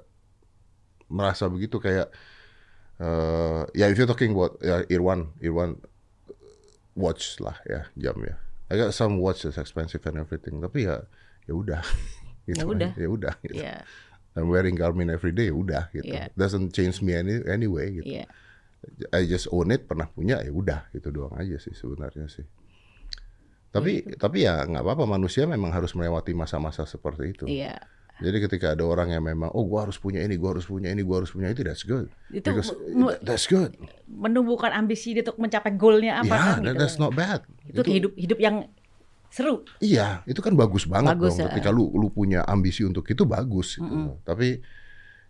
merasa 1.12 1.44
begitu 1.44 1.76
kayak 1.76 2.08
eh 2.96 3.62
ya 3.76 3.84
if 3.84 4.00
you're 4.00 4.08
talking 4.08 4.32
about 4.32 4.56
ya 4.60 4.80
Irwan, 4.88 5.28
Irwan 5.40 5.76
watch 6.96 7.36
lah 7.40 7.56
ya 7.64 7.84
jam 7.96 8.16
ya. 8.20 8.36
I 8.70 8.78
got 8.78 8.94
some 8.94 9.18
watch 9.18 9.42
that's 9.44 9.58
expensive 9.58 10.00
and 10.06 10.20
everything. 10.20 10.60
Tapi 10.60 10.88
ya 10.88 11.04
ya 11.44 11.52
udah. 11.52 11.82
Gitu 12.48 12.56
Ya 12.56 12.64
udah. 12.64 12.90
aja. 12.96 13.00
Ya 13.04 13.08
udah. 13.12 13.34
gitu. 13.44 13.60
Iya 13.60 13.74
I'm 14.32 14.48
wearing 14.48 14.78
Garmin 14.78 15.12
every 15.12 15.34
day 15.34 15.50
ya 15.50 15.54
udah 15.54 15.82
gitu. 15.92 16.16
Iya. 16.16 16.32
Doesn't 16.32 16.72
change 16.72 17.04
me 17.04 17.12
any 17.12 17.44
anyway 17.44 17.92
gitu. 17.92 18.08
iya 18.08 18.24
I 19.10 19.24
just 19.24 19.48
own 19.48 19.68
it 19.68 19.84
pernah 19.84 20.06
punya 20.06 20.40
ya 20.40 20.48
udah 20.48 20.88
gitu 20.90 21.08
doang 21.10 21.36
aja 21.36 21.56
sih 21.56 21.72
sebenarnya 21.72 22.26
sih 22.26 22.44
tapi 23.70 24.02
Gitu. 24.02 24.18
tapi 24.18 24.42
ya 24.42 24.64
nggak 24.64 24.82
apa-apa 24.82 25.04
manusia 25.06 25.46
memang 25.46 25.70
harus 25.70 25.94
melewati 25.94 26.34
masa-masa 26.34 26.82
seperti 26.84 27.24
itu 27.30 27.44
iya 27.46 27.78
jadi 28.20 28.36
ketika 28.42 28.76
ada 28.76 28.84
orang 28.84 29.14
yang 29.14 29.22
memang 29.22 29.48
oh 29.52 29.64
gua 29.64 29.86
harus 29.86 29.96
punya 29.96 30.20
ini 30.20 30.34
gua 30.34 30.52
harus 30.52 30.66
punya 30.66 30.90
ini 30.90 31.00
gua 31.00 31.22
harus 31.22 31.30
punya 31.30 31.48
itu 31.48 31.62
that's 31.62 31.84
good 31.84 32.10
Itu 32.28 32.50
Because 32.50 32.74
that's 33.22 33.46
good 33.46 33.72
menumbuhkan 34.06 34.74
ambisi 34.74 35.14
dia 35.14 35.22
untuk 35.22 35.38
mencapai 35.38 35.72
goalnya 35.72 36.18
apa 36.18 36.26
ya 36.26 36.34
kan 36.34 36.44
that- 36.58 36.60
gitu 36.66 36.76
that's 36.76 36.98
not 36.98 37.12
bad 37.12 37.40
itu 37.64 37.80
hidup 37.86 38.12
hidup 38.16 38.38
yang 38.38 38.56
Seru. 39.30 39.62
Iya, 39.78 40.26
itu 40.26 40.42
kan 40.42 40.58
bagus 40.58 40.90
banget 40.90 41.14
Bagus, 41.14 41.38
dong. 41.38 41.46
ya. 41.46 41.54
Ketika 41.54 41.70
lu 41.70 41.86
lu 41.94 42.10
punya 42.10 42.42
ambisi 42.42 42.82
untuk 42.82 43.06
itu 43.06 43.22
bagus 43.22 43.78
gitu. 43.78 43.86
Mm-mm. 43.86 44.18
Tapi 44.26 44.58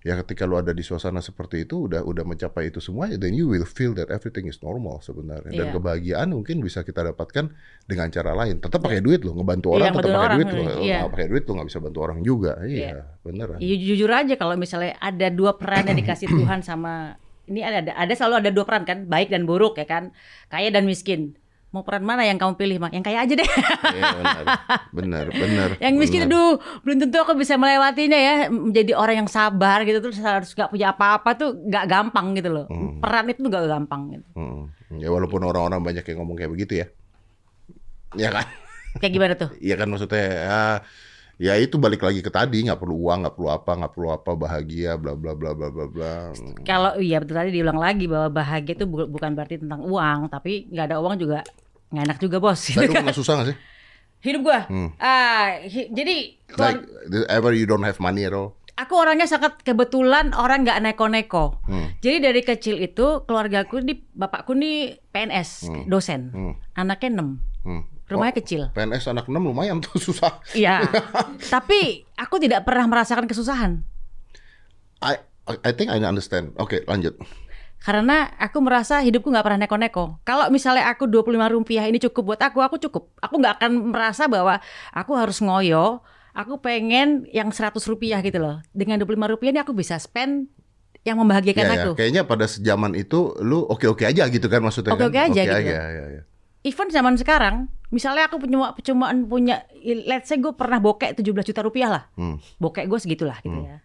ya 0.00 0.16
ketika 0.18 0.48
lu 0.48 0.56
ada 0.56 0.72
di 0.72 0.80
suasana 0.80 1.20
seperti 1.20 1.64
itu 1.64 1.84
udah 1.84 2.00
udah 2.00 2.24
mencapai 2.24 2.68
itu 2.68 2.80
semua, 2.80 3.08
then 3.12 3.32
you 3.32 3.44
will 3.44 3.64
feel 3.64 3.92
that 3.92 4.08
everything 4.08 4.48
is 4.48 4.56
normal 4.58 4.98
sebenarnya. 4.98 5.52
Dan 5.52 5.66
Iya. 5.68 5.74
kebahagiaan 5.74 6.28
mungkin 6.32 6.60
bisa 6.60 6.80
kita 6.80 7.04
dapatkan 7.04 7.52
dengan 7.84 8.08
cara 8.08 8.32
lain. 8.32 8.58
Tetap 8.58 8.80
pakai 8.80 9.04
duit 9.04 9.20
lo, 9.20 9.32
ngebantu 9.32 9.72
Iya, 9.72 9.76
orang 9.76 9.86
tetap 9.92 10.08
ngebantu 10.08 10.24
pakai 10.24 10.36
duit 10.36 10.48
lo. 10.48 10.62
iya. 10.80 10.98
Nggak 10.98 11.12
pakai 11.12 11.28
duit 11.28 11.44
lo 11.44 11.52
nggak 11.52 11.68
bisa 11.68 11.78
bantu 11.78 11.98
orang 12.00 12.18
juga. 12.20 12.52
Iya, 12.64 12.80
Iya. 12.80 13.02
beneran. 13.20 13.58
Iya 13.60 13.76
jujur 13.76 14.10
aja 14.10 14.34
kalau 14.34 14.54
misalnya 14.56 14.96
ada 14.96 15.26
dua 15.28 15.52
peran 15.54 15.84
yang 15.84 15.98
dikasih 15.98 16.28
Tuhan 16.28 16.60
sama 16.64 17.20
ini 17.44 17.60
ada 17.60 17.82
ada 17.90 18.12
selalu 18.14 18.46
ada 18.46 18.50
dua 18.54 18.62
peran 18.62 18.86
kan, 18.86 19.04
baik 19.04 19.28
dan 19.28 19.42
buruk 19.42 19.74
ya 19.74 19.84
kan, 19.84 20.14
kaya 20.46 20.70
dan 20.70 20.86
miskin. 20.86 21.34
Mau 21.70 21.86
peran 21.86 22.02
mana 22.02 22.26
yang 22.26 22.34
kamu 22.34 22.58
pilih, 22.58 22.82
Mak? 22.82 22.90
Yang 22.98 23.04
kaya 23.06 23.18
aja 23.22 23.34
deh. 23.38 23.50
Iya, 23.94 24.10
benar. 24.18 24.44
Benar, 24.90 25.26
benar. 25.30 25.68
yang 25.78 25.94
miskin 25.94 26.26
benar. 26.26 26.34
aduh, 26.34 26.52
belum 26.82 26.96
tentu 26.98 27.16
aku 27.22 27.38
bisa 27.38 27.54
melewatinya 27.54 28.18
ya. 28.18 28.34
Menjadi 28.50 28.92
orang 28.98 29.22
yang 29.22 29.30
sabar 29.30 29.86
gitu 29.86 30.02
terus 30.02 30.18
harus 30.18 30.50
gak 30.50 30.74
punya 30.74 30.90
apa-apa 30.90 31.38
tuh 31.38 31.54
gak 31.70 31.86
gampang 31.86 32.34
gitu 32.34 32.50
loh. 32.50 32.66
Hmm. 32.66 32.98
Peran 32.98 33.30
itu 33.30 33.46
gak 33.46 33.70
gampang 33.70 34.18
gitu. 34.18 34.26
Mm. 34.34 34.62
Ya 34.98 35.08
walaupun 35.14 35.46
orang-orang 35.46 35.78
banyak 35.78 36.02
yang 36.02 36.18
ngomong 36.26 36.34
kayak 36.34 36.50
begitu 36.50 36.82
ya. 36.82 36.86
Iya 38.18 38.30
kan? 38.34 38.46
Kayak 38.98 39.12
gimana 39.14 39.34
tuh? 39.38 39.50
Iya 39.62 39.74
kan 39.78 39.86
maksudnya 39.86 40.26
ya, 40.26 40.60
ya 41.40 41.56
itu 41.56 41.74
balik 41.74 42.00
lagi 42.00 42.20
ke 42.20 42.28
tadi 42.28 42.60
nggak 42.60 42.76
perlu 42.76 43.00
uang 43.00 43.24
nggak 43.24 43.34
perlu 43.34 43.48
apa 43.48 43.70
nggak 43.74 43.92
perlu 43.92 44.08
apa 44.10 44.30
bahagia 44.36 44.94
bla 44.94 45.16
bla 45.16 45.32
bla 45.32 45.50
bla 45.50 45.68
bla 45.68 45.86
bla. 45.86 46.14
Kalau 46.62 47.00
iya 47.00 47.16
betul 47.16 47.34
tadi 47.34 47.50
diulang 47.50 47.76
lagi 47.76 48.04
bahwa 48.04 48.28
bahagia 48.30 48.76
itu 48.76 48.84
bu- 48.84 49.08
bukan 49.08 49.32
berarti 49.32 49.56
tentang 49.56 49.80
uang, 49.80 50.28
tapi 50.28 50.68
nggak 50.68 50.86
ada 50.86 50.96
uang 50.98 51.16
juga 51.16 51.40
nggak 51.88 52.04
enak 52.04 52.18
juga 52.20 52.36
bos. 52.38 52.60
Tapi 52.60 52.86
pernah 52.86 53.16
susah 53.16 53.40
gak 53.40 53.48
sih? 53.48 53.58
Hidup 54.20 54.44
gua, 54.44 54.68
Hmm. 54.68 54.92
ah 55.00 55.64
hi- 55.64 55.88
jadi 55.88 56.36
Like 56.52 56.84
ever 57.26 57.50
you 57.50 57.64
don't 57.64 57.80
have 57.80 57.96
money 57.98 58.22
at 58.22 58.30
all? 58.30 58.52
aku 58.72 58.96
orangnya 58.96 59.24
sangat 59.24 59.60
kebetulan 59.60 60.32
orang 60.32 60.60
nggak 60.60 60.80
neko-neko. 60.82 61.60
Hmm. 61.64 61.92
Jadi 61.98 62.16
dari 62.22 62.40
kecil 62.40 62.76
itu 62.78 63.24
keluargaku 63.24 63.80
di 63.80 63.92
bapakku 64.10 64.52
nih 64.52 64.96
PNS, 65.06 65.50
Hmm. 65.66 65.84
dosen, 65.86 66.20
Hmm. 66.30 66.52
anaknya 66.74 67.08
6 67.14 67.28
Hmm. 67.62 67.82
Rumahnya 68.10 68.34
Oh, 68.34 68.38
kecil. 68.42 68.62
PNS 68.74 69.06
anak 69.08 69.24
6 69.24 69.38
lumayan 69.38 69.78
tuh 69.78 69.96
susah. 70.10 70.42
Iya, 70.52 70.82
tapi 71.46 72.02
aku 72.14 72.36
tidak 72.36 72.66
pernah 72.66 72.84
merasakan 72.84 73.24
kesusahan 73.24 73.80
I 75.00 75.16
I 75.64 75.70
think 75.72 75.88
I 75.88 75.98
understand. 75.98 76.52
Oke 76.56 76.84
lanjut. 76.84 77.16
karena 77.80 78.28
aku 78.36 78.60
merasa 78.60 79.00
hidupku 79.00 79.32
nggak 79.32 79.40
pernah 79.40 79.64
neko-neko. 79.64 80.20
Kalau 80.20 80.52
misalnya 80.52 80.92
aku 80.92 81.08
25 81.08 81.32
rupiah 81.48 81.88
ini 81.88 81.96
cukup 81.96 82.36
buat 82.36 82.40
aku, 82.44 82.60
aku 82.60 82.76
cukup. 82.76 83.08
Aku 83.18 83.40
nggak 83.40 83.56
akan 83.56 83.88
merasa 83.88 84.28
bahwa 84.28 84.60
aku 84.92 85.16
harus 85.16 85.40
ngoyo. 85.40 86.04
Aku 86.36 86.60
pengen 86.60 87.24
yang 87.32 87.48
100 87.48 87.80
rupiah 87.88 88.20
gitu 88.20 88.36
loh. 88.36 88.60
Dengan 88.70 89.00
25 89.00 89.32
rupiah 89.32 89.50
ini 89.50 89.60
aku 89.64 89.72
bisa 89.72 89.96
spend 89.96 90.52
yang 91.02 91.16
membahagiakan 91.16 91.64
Ya, 91.64 91.72
ya. 91.72 91.76
aku. 91.80 91.90
Kayaknya 91.96 92.22
pada 92.28 92.44
zaman 92.44 92.92
itu 92.92 93.32
lu 93.40 93.64
oke 93.64 93.88
oke 93.88 94.04
aja 94.04 94.28
gitu 94.28 94.44
kan 94.46 94.60
maksudnya 94.60 94.92
Oke-oke 94.92 95.16
kan? 95.16 95.32
aja 95.32 95.40
Oke 95.40 95.64
gitu. 95.64 95.72
ya, 95.72 95.84
ya. 96.20 96.22
Even 96.62 96.92
zaman 96.92 97.16
sekarang, 97.16 97.72
misalnya 97.90 98.26
aku 98.26 98.38
cuma 98.46 98.72
cuman 98.74 99.26
punya, 99.26 99.66
let's 100.06 100.30
say 100.30 100.38
gue 100.38 100.54
pernah 100.54 100.78
bokek 100.78 101.18
17 101.18 101.46
juta 101.46 101.60
rupiah 101.62 101.90
lah, 101.90 102.02
Hmm. 102.14 102.38
bokek 102.58 102.86
gue 102.86 102.98
segitulah 102.98 103.38
gitu 103.42 103.60
ya. 103.60 103.82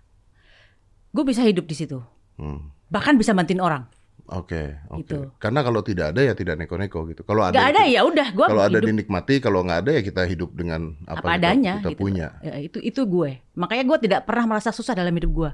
Gue 1.11 1.23
bisa 1.23 1.41
hidup 1.41 1.65
di 1.65 1.75
situ, 1.75 1.99
Hmm. 2.37 2.71
bahkan 2.87 3.17
bisa 3.17 3.33
bantuin 3.33 3.59
orang. 3.59 3.85
Oke, 4.25 4.81
oke. 4.89 5.05
Gitu. 5.05 5.19
Karena 5.37 5.61
kalau 5.61 5.85
tidak 5.85 6.09
ada 6.09 6.21
ya 6.25 6.33
tidak 6.33 6.57
neko-neko 6.57 7.05
gitu. 7.13 7.21
Kalau 7.21 7.45
ada, 7.45 7.53
Gak 7.53 7.77
ada 7.77 7.81
ya 7.85 8.01
udah, 8.01 8.33
gue 8.33 8.45
kalau 8.49 8.63
ada 8.65 8.73
hidup 8.81 8.89
dinikmati, 8.89 9.37
kalau 9.37 9.61
nggak 9.61 9.79
ada 9.85 9.91
ya 9.93 10.01
kita 10.01 10.25
hidup 10.25 10.49
dengan 10.57 10.97
apa, 11.05 11.21
apa 11.21 11.27
kita, 11.29 11.37
adanya. 11.37 11.73
kita 11.77 11.89
gitu. 11.93 12.01
punya. 12.01 12.27
Ya, 12.41 12.53
itu 12.57 12.77
itu 12.81 13.01
gue. 13.05 13.45
Makanya 13.53 13.83
gue 13.85 13.97
tidak 14.09 14.21
pernah 14.25 14.49
merasa 14.49 14.73
susah 14.73 14.97
dalam 14.97 15.13
hidup 15.13 15.29
gue. 15.29 15.51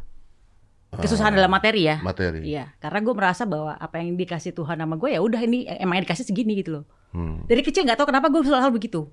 Kesusahan 0.91 1.31
Ah, 1.31 1.37
dalam 1.39 1.47
materi 1.47 1.87
ya. 1.87 2.03
materi. 2.03 2.43
Iya, 2.43 2.75
karena 2.77 2.99
gue 2.99 3.15
merasa 3.15 3.47
bahwa 3.47 3.71
apa 3.73 4.03
yang 4.03 4.19
dikasih 4.19 4.51
Tuhan 4.51 4.75
sama 4.75 4.99
gue 4.99 5.09
ya 5.09 5.23
udah 5.23 5.39
ini 5.39 5.63
emang 5.79 5.95
yang 5.97 6.05
dikasih 6.05 6.27
segini 6.27 6.59
gitu 6.59 6.79
loh. 6.79 6.85
Hmm. 7.15 7.47
Dari 7.47 7.63
kecil 7.63 7.87
nggak 7.87 7.95
tahu 7.95 8.11
kenapa 8.11 8.27
gue 8.27 8.43
selalu 8.43 8.75
begitu. 8.75 9.07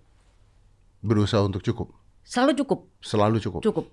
Berusaha 0.99 1.39
untuk 1.41 1.62
cukup, 1.62 1.95
Selalu 2.26 2.59
cukup. 2.59 2.79
selalu 2.99 3.39
cukup. 3.39 3.61
cukup. 3.62 3.87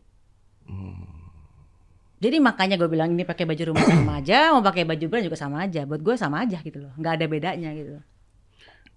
Jadi 2.16 2.42
makanya 2.42 2.74
gue 2.76 2.90
bilang 2.90 3.14
ini 3.14 3.22
pakai 3.22 3.46
baju 3.46 3.70
rumah 3.70 3.86
sama 3.86 4.14
aja, 4.20 4.50
mau 4.50 4.66
pakai 4.66 4.82
baju 4.82 5.06
brand 5.06 5.22
juga 5.22 5.38
sama 5.38 5.62
aja. 5.62 5.86
Buat 5.86 6.02
gue 6.02 6.16
sama 6.16 6.42
aja 6.42 6.58
gitu 6.60 6.82
loh, 6.82 6.94
nggak 6.98 7.14
ada 7.22 7.26
bedanya 7.30 7.70
gitu. 7.78 8.02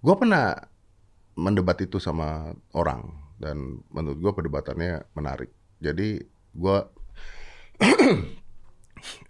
Gue 0.01 0.15
pernah 0.17 0.57
mendebat 1.37 1.77
itu 1.77 2.01
sama 2.01 2.49
orang 2.73 3.05
dan 3.37 3.85
menurut 3.93 4.17
gue 4.17 4.31
perdebatannya 4.33 5.05
menarik. 5.13 5.53
Jadi 5.77 6.25
gue 6.51 6.77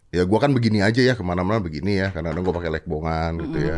ya 0.10 0.26
gue 0.26 0.39
kan 0.41 0.49
begini 0.49 0.82
aja 0.82 1.01
ya 1.01 1.14
ke 1.14 1.22
mana-mana 1.22 1.62
begini 1.62 2.01
ya 2.01 2.10
karena 2.10 2.34
gue 2.34 2.53
pakai 2.53 2.72
lekbongan 2.74 3.32
gitu 3.45 3.60
ya. 3.62 3.78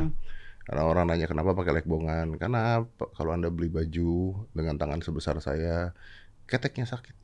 Karena 0.61 0.87
orang 0.87 1.09
nanya 1.09 1.27
kenapa 1.27 1.57
pakai 1.57 1.81
lekbongan? 1.81 2.37
Karena 2.37 2.85
kalau 3.17 3.31
anda 3.33 3.49
beli 3.49 3.67
baju 3.67 4.45
dengan 4.53 4.77
tangan 4.77 5.01
sebesar 5.01 5.41
saya, 5.41 5.91
keteknya 6.45 6.85
sakit. 6.85 7.15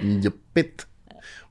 Jepit. 0.22 0.88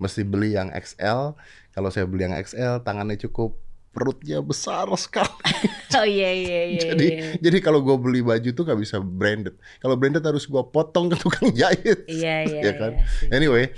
Mesti 0.02 0.26
beli 0.26 0.56
yang 0.58 0.72
XL. 0.74 1.36
Kalau 1.74 1.90
saya 1.92 2.10
beli 2.10 2.26
yang 2.26 2.36
XL, 2.42 2.82
tangannya 2.82 3.20
cukup, 3.20 3.60
perutnya 3.94 4.42
besar 4.42 4.90
sekali. 4.98 5.30
Oh 5.94 6.02
iya 6.02 6.34
iya 6.34 6.62
iya. 6.74 6.82
jadi 6.90 7.06
iya. 7.06 7.26
jadi 7.38 7.58
kalau 7.62 7.86
gue 7.86 7.94
beli 8.02 8.26
baju 8.26 8.50
tuh 8.50 8.66
gak 8.66 8.82
bisa 8.82 8.98
branded. 8.98 9.54
Kalau 9.78 9.94
branded 9.94 10.26
harus 10.26 10.50
gue 10.50 10.64
potong 10.74 11.06
ke 11.06 11.22
tukang 11.22 11.54
jahit. 11.54 12.10
Iya 12.10 12.50
iya. 12.50 12.62
ya 12.66 12.74
kan. 12.82 12.92
iya. 12.98 13.30
Anyway, 13.30 13.70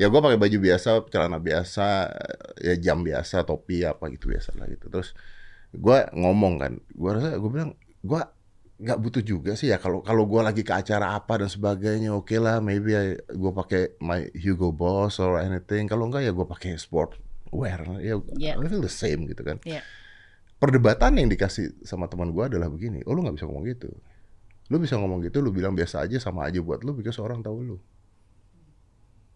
ya 0.00 0.08
gue 0.08 0.20
pakai 0.24 0.40
baju 0.40 0.58
biasa, 0.64 1.04
celana 1.12 1.36
biasa, 1.36 1.86
ya 2.56 2.74
jam 2.80 3.04
biasa, 3.04 3.44
topi 3.44 3.84
apa 3.84 4.08
gitu 4.08 4.32
biasa 4.32 4.56
lah 4.56 4.64
gitu. 4.66 4.88
Terus 4.88 5.12
gue 5.70 5.98
ngomong 6.16 6.54
kan, 6.56 6.72
gue 6.80 7.10
rasa 7.12 7.36
gue 7.36 7.50
bilang 7.52 7.76
gue 8.00 8.20
nggak 8.80 8.96
butuh 8.96 9.20
juga 9.20 9.52
sih 9.52 9.68
ya 9.68 9.76
kalau 9.76 10.00
kalau 10.00 10.24
gue 10.24 10.40
lagi 10.40 10.64
ke 10.64 10.72
acara 10.72 11.12
apa 11.12 11.36
dan 11.44 11.52
sebagainya 11.52 12.16
oke 12.16 12.32
lah 12.40 12.64
maybe 12.64 12.96
gue 13.28 13.52
pakai 13.52 14.00
my 14.00 14.32
Hugo 14.32 14.72
Boss 14.72 15.20
or 15.20 15.36
anything 15.36 15.84
kalau 15.84 16.08
enggak 16.08 16.24
ya 16.24 16.32
gue 16.32 16.48
pakai 16.48 16.80
sport 16.80 17.20
wear 17.52 17.84
ya 18.00 18.16
Yeah. 18.40 18.56
I 18.56 18.64
feel 18.72 18.80
the 18.80 18.88
same 18.88 19.28
gitu 19.28 19.44
kan 19.44 19.60
Iya. 19.68 19.84
perdebatan 20.56 21.20
yang 21.20 21.28
dikasih 21.28 21.76
sama 21.84 22.08
teman 22.08 22.32
gue 22.32 22.40
adalah 22.40 22.72
begini 22.72 23.04
oh 23.04 23.12
lu 23.12 23.20
nggak 23.20 23.36
bisa 23.36 23.44
ngomong 23.52 23.68
gitu 23.68 23.92
lu 24.72 24.76
bisa 24.80 24.96
ngomong 24.96 25.20
gitu 25.28 25.44
lu 25.44 25.52
bilang 25.52 25.76
biasa 25.76 26.08
aja 26.08 26.16
sama 26.16 26.48
aja 26.48 26.64
buat 26.64 26.80
lu 26.80 26.96
because 26.96 27.20
orang 27.20 27.44
tahu 27.44 27.60
lu 27.60 27.76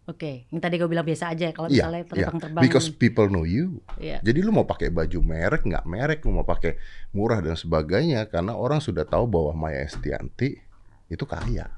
Oke, 0.05 0.45
yang 0.53 0.61
tadi 0.61 0.77
gue 0.77 0.85
bilang 0.85 1.01
biasa 1.01 1.33
aja 1.33 1.49
kalau 1.49 1.65
Iya, 1.65 1.89
misalnya 1.89 2.01
iya. 2.01 2.09
terbang-terbang. 2.29 2.61
because 2.61 2.87
people 2.87 3.25
know 3.25 3.41
you 3.41 3.81
Iya. 3.97 4.21
Jadi 4.21 4.39
lu 4.39 4.53
mau 4.53 4.61
pakai 4.63 4.93
baju 4.93 5.17
merek 5.19 5.65
nggak 5.65 5.81
merek, 5.83 6.19
lu 6.21 6.31
mau 6.31 6.45
pakai 6.45 6.77
murah 7.09 7.41
dan 7.41 7.57
sebagainya 7.57 8.29
karena 8.29 8.53
orang 8.53 8.77
sudah 8.77 9.01
tahu 9.01 9.25
bahwa 9.25 9.57
Maya 9.57 9.81
Estianti 9.81 10.61
itu 11.07 11.25
kaya. 11.25 11.73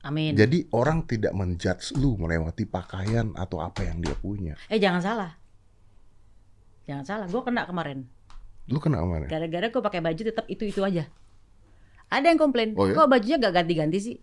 Amin. 0.00 0.32
Jadi 0.32 0.64
orang 0.72 1.04
tidak 1.04 1.36
menjudge 1.36 1.92
lu 1.94 2.16
melewati 2.16 2.64
pakaian 2.64 3.36
atau 3.36 3.60
apa 3.60 3.84
yang 3.84 4.00
dia 4.00 4.16
punya. 4.16 4.56
Eh 4.66 4.80
jangan 4.80 5.04
salah. 5.04 5.30
Jangan 6.88 7.04
salah, 7.04 7.26
gue 7.28 7.42
kena 7.44 7.68
kemarin. 7.68 8.08
Lu 8.66 8.80
kena 8.80 8.98
ke 8.98 9.06
mana? 9.06 9.26
Gara-gara 9.28 9.68
gue 9.68 9.82
pakai 9.84 10.00
baju 10.00 10.22
tetap 10.24 10.48
itu-itu 10.48 10.80
aja. 10.80 11.04
Ada 12.08 12.32
yang 12.32 12.40
komplain, 12.40 12.72
Oh, 12.74 12.88
ya? 12.88 12.96
kok 12.96 13.06
bajunya 13.06 13.36
gak 13.38 13.54
ganti-ganti 13.54 13.98
sih? 14.00 14.16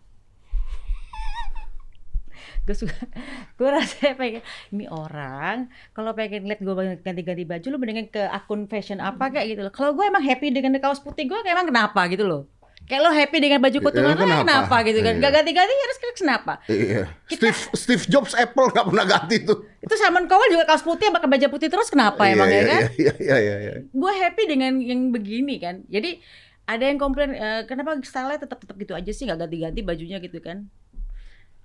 Gue 2.67 2.75
suka, 2.75 2.91
gue 3.57 3.69
rasa 3.71 4.11
pengen 4.19 4.43
ini 4.75 4.91
orang 4.91 5.71
kalau 5.95 6.11
pengen 6.11 6.43
lihat 6.51 6.59
gue 6.59 6.73
ganti-ganti 6.99 7.47
baju 7.47 7.67
lu 7.71 7.77
mendingan 7.79 8.11
ke 8.11 8.19
akun 8.27 8.67
fashion 8.67 8.99
apa 8.99 9.31
kayak 9.31 9.55
gitu 9.55 9.61
loh. 9.63 9.71
Kalau 9.71 9.95
gue 9.95 10.03
emang 10.03 10.19
happy 10.19 10.51
dengan 10.51 10.75
kaos 10.83 10.99
putih 10.99 11.31
gue 11.31 11.39
kayak 11.39 11.55
emang 11.55 11.71
kenapa 11.71 12.03
gitu 12.11 12.27
loh. 12.27 12.43
Kayak 12.87 13.03
lo 13.03 13.11
happy 13.11 13.37
dengan 13.43 13.59
baju 13.59 13.79
Ya, 13.79 13.83
potongan 13.83 14.15
lo 14.15 14.23
kenapa? 14.23 14.43
kenapa 14.47 14.75
gitu 14.87 14.99
kan? 15.03 15.13
Iya. 15.19 15.23
Gak 15.27 15.31
ganti-ganti 15.35 15.73
harus 15.75 15.97
kenapa? 16.15 16.53
Iya. 16.71 17.03
Steve 17.27 17.59
Steve 17.75 18.03
Jobs 18.07 18.31
Apple 18.31 18.71
nggak 18.71 18.85
pernah 18.87 19.05
ganti 19.07 19.35
tuh. 19.43 19.59
Itu 19.83 19.93
Simon 19.99 20.25
Cowell 20.27 20.51
juga 20.55 20.63
kaos 20.67 20.83
putih 20.87 21.11
pakai 21.11 21.27
baju 21.27 21.45
putih 21.51 21.67
terus 21.67 21.91
kenapa 21.91 22.27
emang 22.31 22.47
iya, 22.47 22.59
ya 22.59 22.63
kan? 22.67 22.81
Iya 22.95 23.13
iya 23.19 23.35
iya 23.39 23.55
iya. 23.59 23.73
gue 23.87 24.11
happy 24.23 24.43
dengan 24.47 24.79
yang 24.79 25.11
begini 25.11 25.59
kan 25.59 25.83
jadi 25.91 26.19
ada 26.67 26.83
yang 26.83 26.99
komplain 26.99 27.31
"Eh, 27.31 27.63
kenapa 27.63 27.95
style 28.03 28.35
tetap 28.35 28.59
tetap 28.59 28.75
gitu 28.75 28.91
aja 28.91 29.11
sih 29.15 29.23
nggak 29.23 29.47
ganti-ganti 29.47 29.79
bajunya 29.83 30.19
gitu 30.19 30.43
kan 30.43 30.67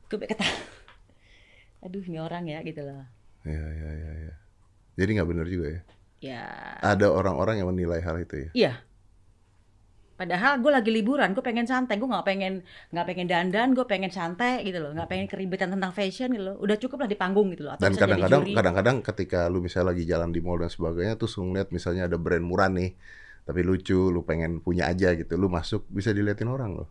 gue 0.06 0.18
kata 0.22 0.44
aduh 1.82 2.02
ini 2.02 2.18
orang 2.18 2.44
ya 2.46 2.62
gitu 2.62 2.82
loh 2.82 3.02
Iya 3.42 3.58
iya 3.74 3.90
iya 3.90 4.12
iya. 4.22 4.34
Jadi 4.94 5.10
nggak 5.18 5.28
benar 5.34 5.46
juga 5.50 5.66
ya. 5.74 5.80
ya 6.22 6.42
Ada 6.78 7.10
orang-orang 7.10 7.58
yang 7.58 7.68
menilai 7.74 7.98
hal 7.98 8.22
itu 8.22 8.34
ya. 8.38 8.50
iya 8.54 8.72
padahal 10.12 10.62
gue 10.62 10.70
lagi 10.70 10.90
liburan 10.94 11.34
gue 11.34 11.42
pengen 11.42 11.66
santai 11.66 11.98
gue 11.98 12.06
nggak 12.06 12.22
pengen 12.22 12.62
nggak 12.94 13.06
pengen 13.10 13.26
dandan 13.26 13.74
gue 13.74 13.82
pengen 13.82 14.12
santai 14.14 14.62
gitu 14.62 14.78
loh 14.78 14.94
nggak 14.94 15.08
pengen 15.10 15.26
keribetan 15.26 15.74
tentang 15.74 15.90
fashion 15.90 16.30
gitu 16.30 16.44
loh 16.46 16.56
udah 16.62 16.76
cukup 16.78 17.02
lah 17.02 17.08
di 17.10 17.18
panggung 17.18 17.50
gitu 17.50 17.66
loh 17.66 17.74
atau 17.74 17.82
Dan 17.90 17.98
kadang-kadang 17.98 18.46
kadang-kadang 18.54 18.96
ketika 19.02 19.50
lu 19.50 19.58
misalnya 19.58 19.90
lagi 19.90 20.06
jalan 20.06 20.30
di 20.30 20.38
mall 20.38 20.62
dan 20.62 20.70
sebagainya 20.70 21.18
terus 21.18 21.34
lu 21.42 21.50
ngeliat 21.50 21.74
misalnya 21.74 22.06
ada 22.06 22.14
brand 22.22 22.44
murah 22.46 22.70
nih 22.70 22.94
tapi 23.42 23.66
lucu, 23.66 23.98
lu 24.14 24.22
pengen 24.22 24.62
punya 24.62 24.86
aja 24.86 25.18
gitu, 25.18 25.34
lu 25.34 25.50
masuk 25.50 25.82
bisa 25.90 26.14
diliatin 26.14 26.46
orang 26.46 26.78
loh. 26.78 26.88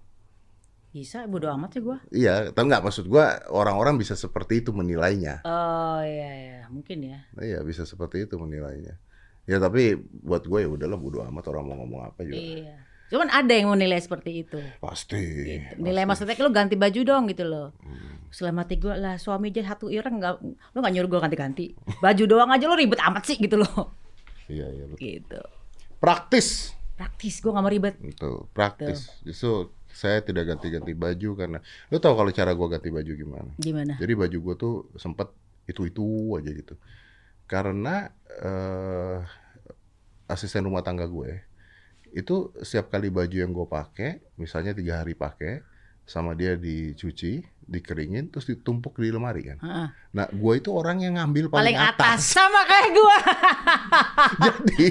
Bisa, 0.92 1.24
bodo 1.24 1.48
amat 1.56 1.80
sih 1.80 1.82
gue. 1.82 1.98
Iya, 2.12 2.52
tau 2.52 2.68
nggak 2.68 2.84
maksud 2.84 3.08
gua 3.08 3.40
orang-orang 3.48 3.96
bisa 3.96 4.20
seperti 4.20 4.60
itu 4.60 4.76
menilainya. 4.76 5.40
Oh 5.48 6.04
iya, 6.04 6.32
iya, 6.36 6.60
mungkin 6.68 7.00
ya. 7.08 7.20
Iya, 7.40 7.64
bisa 7.64 7.88
seperti 7.88 8.28
itu 8.28 8.36
menilainya. 8.36 9.00
Ya 9.48 9.58
tapi 9.58 9.96
buat 9.98 10.44
gue 10.44 10.60
ya 10.64 10.70
udahlah 10.70 11.00
bodo 11.00 11.24
amat 11.24 11.48
orang 11.48 11.64
mau 11.64 11.76
ngomong 11.80 12.02
apa 12.12 12.28
juga. 12.28 12.38
Iya. 12.38 12.76
Cuman 13.12 13.28
ada 13.28 13.52
yang 13.52 13.68
mau 13.68 13.80
nilai 13.80 14.00
seperti 14.00 14.48
itu. 14.48 14.60
Pasti. 14.80 15.20
Gitu. 15.20 15.80
Nilai 15.84 16.08
maksudnya 16.08 16.36
lu 16.40 16.52
ganti 16.52 16.80
baju 16.80 17.00
dong 17.04 17.24
gitu 17.28 17.44
loh. 17.44 17.76
Hmm. 17.84 18.28
Selama 18.32 18.64
tiga 18.64 18.96
lah 18.96 19.20
suami 19.20 19.52
aja 19.52 19.76
satu 19.76 19.92
ireng 19.92 20.20
nggak, 20.20 20.36
lu 20.44 20.78
nggak 20.80 20.94
nyuruh 20.96 21.10
gue 21.12 21.20
ganti-ganti. 21.20 21.66
Baju 22.00 22.24
doang 22.24 22.52
aja 22.52 22.68
lu 22.68 22.76
ribet 22.80 23.00
amat 23.04 23.24
sih 23.28 23.36
gitu 23.36 23.60
loh. 23.60 23.92
Iya, 24.48 24.68
iya 24.72 24.86
betul. 24.88 25.00
Gitu. 25.00 25.42
Praktis. 26.00 26.72
Praktis, 26.96 27.44
gue 27.44 27.52
nggak 27.52 27.64
mau 27.64 27.72
ribet. 27.72 27.96
Itu 28.00 28.48
praktis. 28.56 29.12
Justru 29.28 29.76
saya 29.94 30.24
tidak 30.24 30.56
ganti-ganti 30.56 30.96
baju 30.96 31.30
karena 31.38 31.60
lu 31.92 31.98
tahu 32.00 32.14
kalau 32.18 32.32
cara 32.34 32.52
gua 32.56 32.68
ganti 32.78 32.90
baju 32.90 33.12
gimana? 33.12 33.52
Gimana? 33.60 33.94
Jadi 34.00 34.14
baju 34.16 34.38
gua 34.42 34.56
tuh 34.58 34.74
sempet 34.98 35.32
itu-itu 35.70 36.36
aja 36.36 36.52
gitu. 36.52 36.76
Karena 37.48 38.08
eh, 38.40 39.20
asisten 40.32 40.64
rumah 40.64 40.82
tangga 40.82 41.04
gue 41.04 41.44
itu 42.12 42.52
setiap 42.60 42.92
kali 42.92 43.08
baju 43.08 43.36
yang 43.36 43.52
gue 43.56 43.68
pakai, 43.68 44.20
misalnya 44.36 44.76
tiga 44.76 45.00
hari 45.00 45.16
pakai, 45.16 45.64
sama 46.04 46.36
dia 46.36 46.60
dicuci, 46.60 47.40
dikeringin, 47.64 48.28
terus 48.28 48.52
ditumpuk 48.52 49.00
di 49.00 49.16
lemari 49.16 49.48
kan. 49.48 49.58
Heeh. 49.64 49.88
Nah, 50.12 50.28
gue 50.28 50.54
itu 50.60 50.76
orang 50.76 51.00
yang 51.00 51.16
ngambil 51.16 51.48
Paling 51.48 51.72
paling, 51.72 51.78
atas 51.80 52.36
sama 52.36 52.68
kayak 52.68 52.90
gue. 52.92 53.18
Jadi 54.44 54.88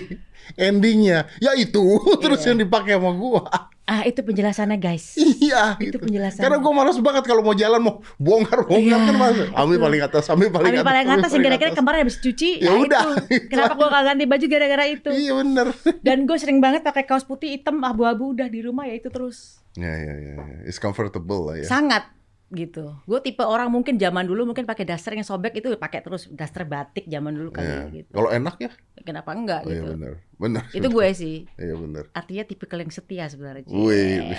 endingnya 0.57 1.29
ya 1.39 1.53
itu 1.55 2.01
terus 2.25 2.41
yang 2.49 2.57
dipakai 2.57 2.97
sama 2.97 3.13
gue. 3.13 3.43
Ah 3.91 4.07
itu 4.07 4.23
penjelasannya 4.23 4.79
guys. 4.79 5.19
Iya, 5.19 5.75
Itu 5.83 5.99
gitu. 5.99 6.07
penjelasannya. 6.07 6.47
Karena 6.47 6.59
gue 6.63 6.73
malas 6.73 6.97
banget 7.03 7.25
kalau 7.27 7.43
mau 7.43 7.57
jalan 7.59 7.81
mau 7.83 7.95
bongkar 8.23 8.63
bongkar 8.63 8.79
Iya, 9.03 9.09
kan 9.11 9.15
mas. 9.19 9.39
Ambil 9.51 9.79
paling 9.83 10.01
atas, 10.07 10.25
ambil 10.31 10.49
paling 10.55 10.71
Ambil 10.71 10.83
atas. 10.85 10.87
paling 10.87 11.09
atas 11.11 11.31
yang 11.35 11.43
kira-kira 11.43 11.71
kemarin 11.75 11.99
habis 12.07 12.17
cuci. 12.23 12.51
Ya 12.63 12.71
ah, 12.71 12.79
udah, 12.79 13.03
itu. 13.27 13.51
Kenapa 13.51 13.75
gue 13.75 13.89
gak 13.91 14.05
ganti 14.07 14.25
baju 14.31 14.47
gara-gara 14.47 14.85
itu? 14.87 15.11
Iya 15.11 15.33
bener. 15.43 15.67
Dan 16.07 16.19
gue 16.31 16.37
sering 16.39 16.63
banget 16.63 16.87
pakai 16.87 17.03
kaos 17.03 17.27
putih 17.27 17.51
hitam 17.51 17.83
abu-abu 17.83 18.31
udah 18.31 18.47
di 18.47 18.63
rumah 18.63 18.87
ya 18.87 18.95
itu 18.95 19.11
terus. 19.11 19.59
Ya 19.75 19.91
ya 19.91 20.15
ya, 20.15 20.33
ya. 20.39 20.47
it's 20.71 20.79
comfortable 20.79 21.51
lah 21.51 21.59
ya. 21.59 21.67
Sangat 21.67 22.07
gitu. 22.51 22.99
Gue 23.07 23.19
tipe 23.21 23.41
orang 23.41 23.71
mungkin 23.71 23.95
zaman 23.95 24.27
dulu 24.27 24.43
mungkin 24.45 24.67
pakai 24.67 24.83
daster 24.83 25.15
yang 25.15 25.23
sobek 25.23 25.55
itu 25.57 25.71
pakai 25.75 26.03
terus 26.03 26.27
daster 26.29 26.63
batik 26.63 27.07
zaman 27.07 27.31
dulu 27.31 27.51
kali 27.51 27.65
Iya. 27.65 27.79
ya 27.79 27.85
gitu. 27.95 28.11
Kalau 28.11 28.29
enak 28.29 28.57
ya? 28.59 28.71
Kenapa 29.01 29.31
enggak 29.33 29.63
Oh, 29.65 29.71
iya 29.71 29.79
gitu? 29.79 29.93
bener, 29.95 30.13
bener. 30.37 30.63
Itu 30.71 30.87
gue 30.89 31.07
sih. 31.13 31.37
Iya 31.63 31.75
bener. 31.75 32.05
Artinya 32.11 32.43
tipikal 32.43 32.79
yang 32.79 32.91
setia 32.91 33.25
sebenarnya. 33.27 33.65
Wih, 33.65 34.35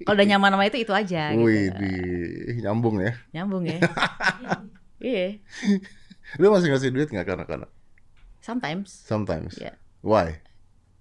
Kalau 0.00 0.14
udah 0.14 0.26
nyaman 0.26 0.50
sama 0.52 0.64
itu 0.64 0.78
itu 0.78 0.92
aja 0.92 1.34
wih, 1.34 1.68
gitu. 1.68 1.78
di 1.80 1.92
nyambung 2.60 2.96
ya. 2.98 3.12
Nyambung 3.32 3.64
ya. 3.66 3.78
Iya, 5.04 5.36
Lu 6.40 6.48
masih 6.48 6.72
ngasih 6.72 6.88
duit 6.88 7.12
nggak 7.12 7.26
ke 7.26 7.32
anak-anak? 7.34 7.68
sometimes. 8.40 8.88
Sometimes. 9.04 9.56
Iya. 9.56 9.76
Why? 10.00 10.40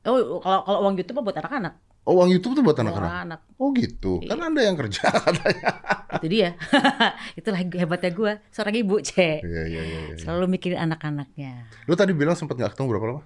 Oh, 0.04 0.40
kalau 0.40 0.64
kalau 0.64 0.80
uang 0.84 0.96
YouTube 0.96 1.16
mah 1.16 1.24
buat 1.24 1.38
anak-anak. 1.38 1.80
Oh, 2.04 2.20
uang 2.20 2.36
YouTube 2.36 2.60
tuh 2.60 2.64
buat 2.68 2.76
anak-anak. 2.76 3.12
anak. 3.24 3.40
Oh 3.56 3.72
gitu. 3.72 4.20
Iya. 4.20 4.36
Kan 4.36 4.40
anda 4.44 4.60
yang 4.60 4.76
kerja 4.76 5.08
katanya. 5.24 5.72
Itu 6.20 6.28
dia. 6.28 6.50
Itulah 7.40 7.60
hebatnya 7.64 8.12
gue, 8.12 8.32
seorang 8.52 8.76
ibu, 8.76 9.00
Cek. 9.00 9.40
Iya 9.40 9.64
iya 9.72 9.82
iya. 9.82 10.00
iya. 10.12 10.16
Selalu 10.20 10.52
mikirin 10.52 10.84
anak-anaknya. 10.84 11.72
Lu 11.88 11.96
tadi 11.96 12.12
bilang 12.12 12.36
sempat 12.36 12.60
nggak 12.60 12.76
ketemu 12.76 12.88
berapa 12.92 13.06
lama? 13.08 13.22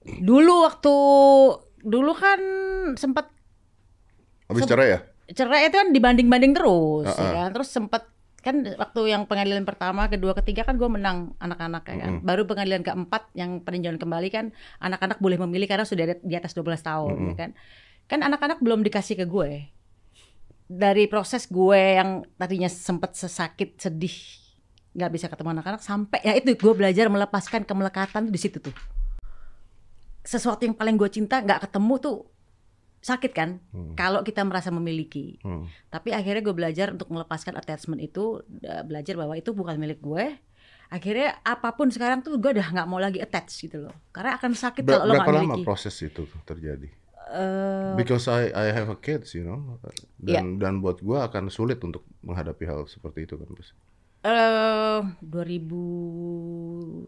Dulu 0.00 0.54
waktu 0.64 0.94
dulu 1.80 2.12
kan 2.16 2.40
sempat 2.96 3.28
Habis 4.48 4.64
cerai 4.64 4.88
ya? 4.90 5.00
cerai 5.30 5.68
itu 5.68 5.76
kan 5.78 5.88
dibanding-banding 5.92 6.52
terus, 6.56 7.06
ya 7.06 7.20
Heeh. 7.20 7.32
kan. 7.36 7.48
Terus 7.52 7.68
sempat 7.68 8.02
kan 8.40 8.56
waktu 8.64 9.00
yang 9.06 9.28
pengadilan 9.28 9.68
pertama, 9.68 10.08
kedua, 10.08 10.32
ketiga 10.32 10.64
kan 10.64 10.80
gue 10.80 10.88
menang 10.88 11.36
anak-anak 11.36 11.84
ya 11.84 11.96
kan. 12.00 12.12
Mm-mm. 12.16 12.24
Baru 12.24 12.48
pengadilan 12.48 12.80
keempat 12.80 13.28
yang 13.36 13.60
peninjauan 13.60 14.00
kembali 14.00 14.28
kan 14.32 14.50
anak-anak 14.80 15.20
boleh 15.20 15.36
memilih 15.36 15.68
karena 15.68 15.84
sudah 15.84 16.08
ada 16.08 16.16
di 16.16 16.32
atas 16.32 16.56
12 16.56 16.64
tahun, 16.80 17.12
Mm-mm. 17.14 17.30
ya 17.30 17.36
kan. 17.36 17.50
Kan 18.10 18.26
anak-anak 18.26 18.58
belum 18.58 18.82
dikasih 18.82 19.22
ke 19.22 19.26
gue. 19.30 19.70
Dari 20.66 21.06
proses 21.06 21.46
gue 21.46 21.78
yang 21.78 22.26
tadinya 22.34 22.66
sempat 22.66 23.14
sesakit, 23.14 23.78
sedih, 23.78 24.14
nggak 24.98 25.10
bisa 25.14 25.26
ketemu 25.30 25.54
anak-anak 25.54 25.82
sampai 25.82 26.18
ya 26.26 26.34
itu 26.34 26.58
gue 26.58 26.74
belajar 26.74 27.06
melepaskan 27.06 27.62
kemelekatan 27.62 28.26
tuh 28.26 28.34
di 28.34 28.40
situ 28.42 28.58
tuh. 28.58 28.74
Sesuatu 30.26 30.66
yang 30.66 30.74
paling 30.74 30.98
gue 30.98 31.06
cinta 31.06 31.38
nggak 31.38 31.70
ketemu 31.70 31.94
tuh 32.02 32.16
sakit 33.00 33.32
kan? 33.32 33.62
Hmm. 33.70 33.94
Kalau 33.94 34.26
kita 34.26 34.42
merasa 34.42 34.68
memiliki. 34.74 35.38
Hmm. 35.46 35.70
Tapi 35.88 36.10
akhirnya 36.10 36.42
gue 36.42 36.54
belajar 36.54 36.90
untuk 36.90 37.08
melepaskan 37.14 37.56
attachment 37.56 38.02
itu, 38.02 38.42
eh, 38.60 38.82
belajar 38.84 39.14
bahwa 39.16 39.38
itu 39.38 39.54
bukan 39.54 39.78
milik 39.78 40.02
gue. 40.02 40.36
Akhirnya 40.90 41.38
apa 41.46 41.70
pun 41.78 41.86
sekarang 41.88 42.20
tuh 42.20 42.34
gue 42.36 42.50
udah 42.50 42.74
nggak 42.74 42.88
mau 42.90 42.98
lagi 42.98 43.22
attach 43.22 43.62
gitu 43.62 43.86
loh. 43.86 43.94
Karena 44.10 44.36
akan 44.36 44.52
sakit 44.52 44.82
Ber- 44.82 44.98
kalau 45.00 45.04
lo 45.06 45.12
berapa 45.16 45.22
nggak 45.24 45.38
lama 45.38 45.54
miliki. 45.54 45.66
proses 45.66 45.94
itu 46.02 46.26
terjadi? 46.42 46.99
Eh, 47.30 47.94
Because 47.94 48.26
I 48.26 48.50
I 48.50 48.66
have 48.70 48.88
a 48.88 48.96
kids, 48.96 49.32
you 49.32 49.42
know, 49.42 49.78
dan 50.18 50.58
dan 50.58 50.74
buat 50.78 50.98
gua 50.98 51.24
akan 51.24 51.46
sulit 51.48 51.78
untuk 51.80 52.02
menghadapi 52.20 52.64
hal 52.64 52.84
seperti 52.84 53.24
itu 53.24 53.34
kan, 53.34 53.46
Bos. 53.48 53.70
eh 54.20 55.00
2006 55.24 57.00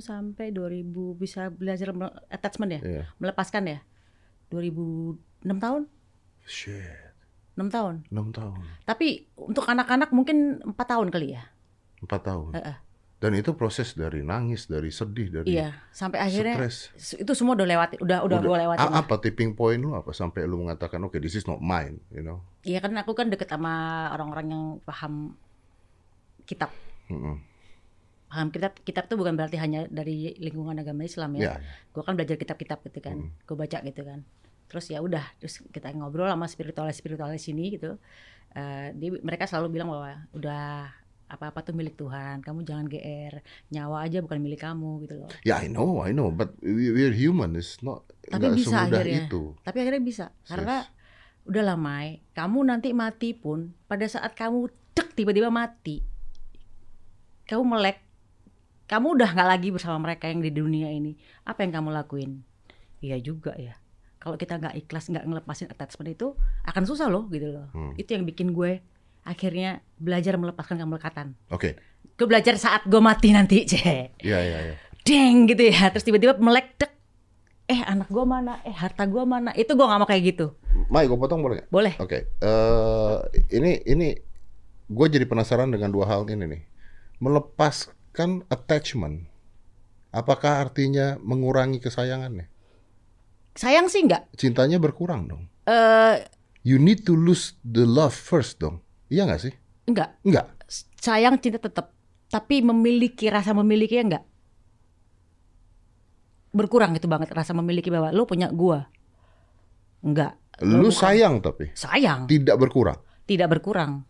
sampai 0.00 0.50
2000 0.50 0.84
bisa 1.14 1.48
belajar 1.48 1.90
me- 1.90 2.12
attachment 2.28 2.70
ya, 2.72 2.80
Iya. 2.82 3.04
melepaskan 3.16 3.64
ya. 3.64 3.78
2006 4.50 5.18
tahun, 5.56 5.82
Shit, 6.44 7.14
6 7.54 7.68
tahun. 7.68 7.94
6 8.10 8.28
tahun, 8.30 8.58
Tapi 8.84 9.06
untuk 9.40 9.64
anak-anak 9.64 10.10
mungkin 10.10 10.60
empat 10.62 10.86
tahun 10.90 11.08
kali 11.08 11.32
ya. 11.32 11.42
4 12.02 12.20
tahun. 12.22 12.52
Heeh. 12.52 12.76
Dan 13.14 13.32
itu 13.32 13.56
proses 13.56 13.96
dari 13.96 14.20
nangis, 14.20 14.68
dari 14.68 14.92
sedih, 14.92 15.32
dari 15.32 15.56
Iya, 15.56 15.72
sampai 15.88 16.20
akhirnya 16.20 16.60
stres. 16.60 16.92
itu 17.16 17.32
semua 17.32 17.56
udah 17.56 17.64
lewati, 17.64 17.96
udah 17.98 18.20
udah, 18.20 18.38
gue 18.38 18.56
lewatin. 18.60 18.84
A- 18.84 19.00
apa 19.00 19.16
tipping 19.16 19.56
point 19.56 19.80
lu 19.80 19.96
apa 19.96 20.12
sampai 20.12 20.44
lu 20.44 20.60
mengatakan 20.60 21.00
oke 21.00 21.16
this 21.16 21.32
is 21.32 21.48
not 21.48 21.56
mine, 21.58 22.04
you 22.12 22.20
know? 22.20 22.44
Iya 22.62 22.84
kan 22.84 22.92
aku 22.94 23.16
kan 23.16 23.32
deket 23.32 23.48
sama 23.48 23.72
orang-orang 24.12 24.46
yang 24.52 24.62
paham 24.84 25.40
kitab. 26.44 26.68
Mm-mm. 27.08 27.40
Paham 28.28 28.50
kitab, 28.50 28.72
kitab 28.82 29.04
tuh 29.06 29.16
bukan 29.16 29.38
berarti 29.38 29.56
hanya 29.56 29.86
dari 29.86 30.34
lingkungan 30.36 30.74
agama 30.76 31.06
Islam 31.06 31.38
ya. 31.38 31.54
Ya, 31.54 31.54
Gue 31.94 32.02
kan 32.02 32.18
belajar 32.18 32.34
kitab-kitab 32.34 32.82
gitu 32.82 32.98
kan, 32.98 33.16
Hmm. 33.16 33.30
gue 33.40 33.56
baca 33.56 33.78
gitu 33.78 34.02
kan. 34.02 34.20
Terus 34.66 34.90
ya 34.90 34.98
udah, 34.98 35.22
terus 35.38 35.62
kita 35.70 35.94
ngobrol 35.94 36.26
sama 36.26 36.44
spiritualis 36.44 36.98
spiritualis 36.98 37.40
sini 37.40 37.72
gitu. 37.72 37.94
Eh, 38.52 38.90
dia, 38.92 39.10
mereka 39.22 39.46
selalu 39.46 39.70
bilang 39.72 39.88
bahwa 39.88 40.28
udah 40.30 40.90
apa-apa 41.24 41.64
tuh 41.64 41.74
milik 41.74 41.96
Tuhan, 41.96 42.44
kamu 42.44 42.62
jangan 42.68 42.86
GR, 42.86 43.40
nyawa 43.72 44.04
aja 44.04 44.20
bukan 44.20 44.38
milik 44.44 44.60
kamu 44.60 45.08
gitu 45.08 45.14
loh. 45.24 45.30
ya 45.42 45.64
I 45.64 45.72
know, 45.72 46.04
I 46.04 46.12
know, 46.12 46.28
but 46.28 46.52
we, 46.60 46.92
we're 46.92 47.16
human, 47.16 47.56
it's 47.56 47.80
not 47.80 48.04
Tapi 48.28 48.52
bisa 48.54 48.84
semudah 48.84 49.00
akhirnya. 49.00 49.24
itu. 49.26 49.42
Tapi 49.64 49.76
akhirnya 49.80 50.02
bisa, 50.04 50.24
karena 50.44 50.84
udah 51.44 51.62
lama, 51.64 51.96
kamu 52.36 52.58
nanti 52.68 52.92
mati 52.92 53.32
pun 53.36 53.72
pada 53.88 54.04
saat 54.08 54.36
kamu 54.36 54.68
dek 54.94 55.16
tiba-tiba 55.16 55.48
mati, 55.48 56.04
kamu 57.48 57.62
melek, 57.64 57.98
kamu 58.88 59.16
udah 59.16 59.28
nggak 59.32 59.48
lagi 59.48 59.68
bersama 59.72 59.96
mereka 60.00 60.28
yang 60.28 60.44
di 60.44 60.52
dunia 60.52 60.88
ini. 60.92 61.16
Apa 61.48 61.64
yang 61.64 61.72
kamu 61.72 61.88
lakuin? 61.92 62.44
Iya 63.00 63.20
juga 63.20 63.56
ya. 63.56 63.76
Kalau 64.20 64.40
kita 64.40 64.56
nggak 64.56 64.76
ikhlas, 64.80 65.12
nggak 65.12 65.24
ngelepasin 65.28 65.68
attachment 65.68 66.16
itu, 66.16 66.32
akan 66.64 66.84
susah 66.88 67.12
loh 67.12 67.28
gitu 67.28 67.52
loh. 67.52 67.68
Hmm. 67.76 67.92
Itu 68.00 68.16
yang 68.16 68.24
bikin 68.24 68.56
gue 68.56 68.80
akhirnya 69.24 69.80
belajar 69.96 70.36
melepaskan 70.36 70.78
kemelekatan. 70.78 71.34
Oke, 71.50 71.80
Gue 72.14 72.30
belajar 72.30 72.54
saat 72.54 72.86
gue 72.86 73.00
mati 73.02 73.34
nanti, 73.34 73.64
cek. 73.70 74.22
iya 74.22 74.38
iya 74.38 74.58
iya. 74.70 74.74
Deng 75.02 75.50
gitu 75.50 75.66
ya. 75.66 75.90
Terus 75.90 76.06
tiba-tiba 76.06 76.38
melek 76.38 76.78
dek. 76.78 76.92
Eh 77.66 77.80
anak 77.80 78.12
gue 78.12 78.22
mana? 78.22 78.60
Eh 78.62 78.70
harta 78.70 79.08
gue 79.08 79.24
mana? 79.24 79.50
Itu 79.56 79.74
gue 79.74 79.82
nggak 79.82 79.98
mau 79.98 80.06
kayak 80.06 80.22
gitu. 80.36 80.46
Mai, 80.92 81.08
gue 81.08 81.16
potong 81.16 81.40
boleh? 81.40 81.64
Boleh. 81.72 81.96
Oke, 81.98 82.28
eh 82.28 83.16
ini 83.50 83.80
ini 83.82 84.08
gue 84.84 85.06
jadi 85.08 85.24
penasaran 85.24 85.72
dengan 85.72 85.88
dua 85.90 86.04
hal 86.06 86.28
ini 86.28 86.44
nih. 86.44 86.62
Melepaskan 87.24 88.44
attachment, 88.46 89.24
apakah 90.12 90.60
artinya 90.60 91.16
mengurangi 91.24 91.80
kesayangannya? 91.80 92.52
Sayang 93.56 93.88
sih 93.88 94.04
nggak. 94.04 94.36
Cintanya 94.36 94.76
berkurang 94.76 95.24
dong. 95.24 95.42
Eh 95.64 96.20
You 96.64 96.76
need 96.76 97.04
to 97.04 97.16
lose 97.16 97.56
the 97.64 97.88
love 97.88 98.12
first 98.12 98.60
dong. 98.60 98.83
Iya 99.14 99.22
nggak 99.24 99.40
sih? 99.40 99.54
enggak. 99.84 100.10
Enggak. 100.22 100.46
Sayang 100.98 101.38
cinta 101.38 101.62
tetap. 101.62 101.94
Tapi 102.26 102.60
memiliki 102.60 103.28
rasa 103.28 103.54
memiliki 103.54 103.94
ya 103.94 104.02
enggak. 104.02 104.24
Berkurang 106.50 106.94
itu 106.94 107.06
banget 107.06 107.30
rasa 107.30 107.50
memiliki 107.52 107.90
bahwa 107.90 108.10
lo 108.10 108.24
punya 108.24 108.46
gua. 108.48 108.86
Enggak. 110.00 110.38
Lu 110.62 110.86
bukan. 110.86 110.94
sayang 110.94 111.34
tapi 111.38 111.74
Sayang, 111.74 112.26
tidak 112.26 112.54
berkurang. 112.56 112.94
tidak 113.24 113.50
berkurang. 113.50 114.06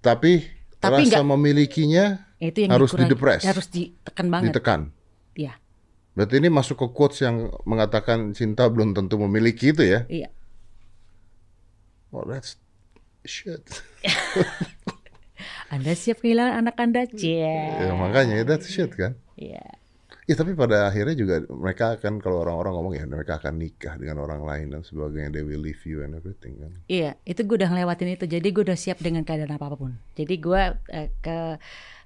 Tapi, 0.00 0.48
Tapi 0.80 1.04
rasa 1.04 1.20
nggak- 1.20 1.28
memilikinya 1.28 2.04
Itu 2.36 2.64
yang 2.64 2.72
Harus 2.72 2.96
didepres. 2.96 3.44
Harus 3.44 3.68
ditekan 3.68 4.32
banget. 4.32 4.48
ditekan. 4.48 4.80
Iya. 5.36 5.60
Berarti 6.16 6.40
ini 6.40 6.48
masuk 6.48 6.76
ke 6.78 6.86
quotes 6.88 7.20
yang 7.20 7.36
mengatakan 7.62 8.32
cinta 8.32 8.64
belum 8.66 8.96
tentu 8.96 9.20
memiliki 9.20 9.70
itu 9.70 9.84
ya? 9.84 10.08
Iya. 10.08 10.32
Oh, 12.10 12.24
that's 12.24 12.56
shit. 13.24 13.62
Anda 15.74 15.94
siap 15.94 16.18
kehilangan 16.20 16.66
anak 16.66 16.76
Anda? 16.82 17.02
Cie. 17.06 17.46
ya, 17.46 17.94
makanya 17.94 18.42
that's 18.42 18.66
shit 18.66 18.90
kan? 18.92 19.14
Iya. 19.38 19.62
Ya 20.26 20.34
tapi 20.38 20.54
pada 20.54 20.86
akhirnya 20.86 21.18
juga 21.18 21.42
mereka 21.50 21.98
akan 21.98 22.22
kalau 22.22 22.46
orang-orang 22.46 22.72
ngomong 22.78 22.94
ya 22.94 23.02
mereka 23.02 23.42
akan 23.42 23.58
nikah 23.58 23.98
dengan 23.98 24.22
orang 24.22 24.46
lain 24.46 24.70
dan 24.70 24.86
sebagainya. 24.86 25.34
They 25.34 25.42
will 25.42 25.58
leave 25.58 25.82
you 25.82 26.06
and 26.06 26.14
everything 26.14 26.54
kan. 26.58 26.72
Iya, 26.86 27.18
itu 27.26 27.42
gue 27.42 27.58
udah 27.58 27.70
ngelewatin 27.70 28.14
itu. 28.14 28.30
Jadi 28.30 28.48
gue 28.54 28.62
udah 28.62 28.78
siap 28.78 29.02
dengan 29.02 29.26
keadaan 29.26 29.50
apa 29.50 29.74
pun. 29.74 29.98
Jadi 30.14 30.34
gue 30.38 30.62
eh, 30.94 31.10
ke 31.18 31.58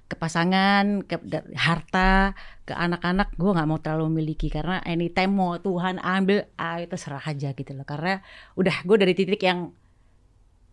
ke 0.05 0.15
pasangan, 0.17 1.01
ke 1.05 1.17
harta, 1.57 2.37
ke 2.65 2.73
anak-anak 2.73 3.33
gue 3.37 3.49
nggak 3.49 3.69
mau 3.69 3.81
terlalu 3.81 4.05
memiliki 4.13 4.53
karena 4.53 4.77
anytime 4.85 5.33
mau 5.33 5.57
Tuhan 5.57 5.97
ambil, 5.97 6.45
ah 6.61 6.77
itu 6.81 6.97
serah 6.97 7.21
aja 7.21 7.53
gitu 7.53 7.77
loh. 7.77 7.85
Karena 7.85 8.21
udah 8.57 8.85
gue 8.85 8.97
dari 9.01 9.13
titik 9.17 9.41
yang 9.41 9.69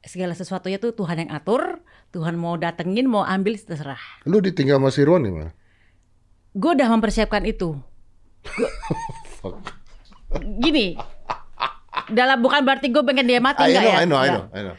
segala 0.02 0.34
sesuatunya 0.34 0.76
tuh 0.76 0.92
Tuhan 0.92 1.16
yang 1.18 1.30
atur, 1.30 1.80
Tuhan 2.10 2.34
mau 2.34 2.54
datengin, 2.54 3.06
mau 3.06 3.22
ambil 3.22 3.54
terserah. 3.54 4.00
Lu 4.24 4.38
ditinggal 4.38 4.78
sama 4.78 4.90
si 4.90 5.02
Ron 5.02 5.22
gimana? 5.22 5.52
Gue 6.52 6.70
udah 6.74 6.88
mempersiapkan 6.90 7.42
itu. 7.44 7.78
Fuck. 9.38 9.56
Gini, 10.58 10.96
dalam 12.08 12.40
bukan 12.40 12.64
berarti 12.64 12.88
gue 12.88 13.02
pengen 13.02 13.26
dia 13.26 13.38
mati 13.38 13.62
I 13.62 13.70
enggak 13.70 13.84
ya? 13.84 13.94
I 13.94 14.04
know, 14.04 14.18
I 14.18 14.28
Nggak. 14.28 14.32
know, 14.32 14.44
I 14.50 14.60
know. 14.64 14.76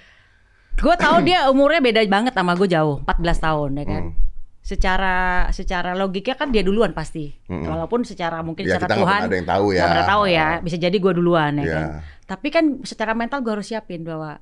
Gue 0.73 0.95
tahu 0.97 1.17
dia 1.21 1.39
umurnya 1.47 1.79
beda 1.79 2.01
banget 2.09 2.33
sama 2.33 2.57
gue 2.57 2.65
jauh, 2.65 2.99
14 3.05 3.13
tahun 3.39 3.71
ya 3.77 3.85
kan. 3.85 4.03
Hmm. 4.09 4.21
Secara 4.63 5.15
secara 5.51 5.91
logika 5.93 6.33
kan 6.33 6.49
dia 6.49 6.63
duluan 6.63 6.95
pasti. 6.95 7.35
Mm-mm. 7.45 7.67
Walaupun 7.67 8.07
secara 8.07 8.39
mungkin 8.41 8.63
Ya 8.63 8.79
secara 8.79 8.89
kita 8.89 8.99
Tuhan 9.03 9.19
ada 9.27 9.35
yang 9.35 9.47
tahu 9.47 9.65
ya. 9.69 9.83
pernah 9.85 10.05
tahu 10.07 10.23
ya. 10.25 10.47
Bisa 10.63 10.77
jadi 10.79 10.97
gue 10.97 11.13
duluan 11.13 11.51
ya 11.59 11.63
Ya. 11.63 11.73
kan. 11.75 11.85
Tapi 12.25 12.47
kan 12.47 12.65
secara 12.81 13.11
mental 13.11 13.43
gue 13.43 13.51
harus 13.53 13.67
siapin 13.67 14.01
bahwa 14.01 14.39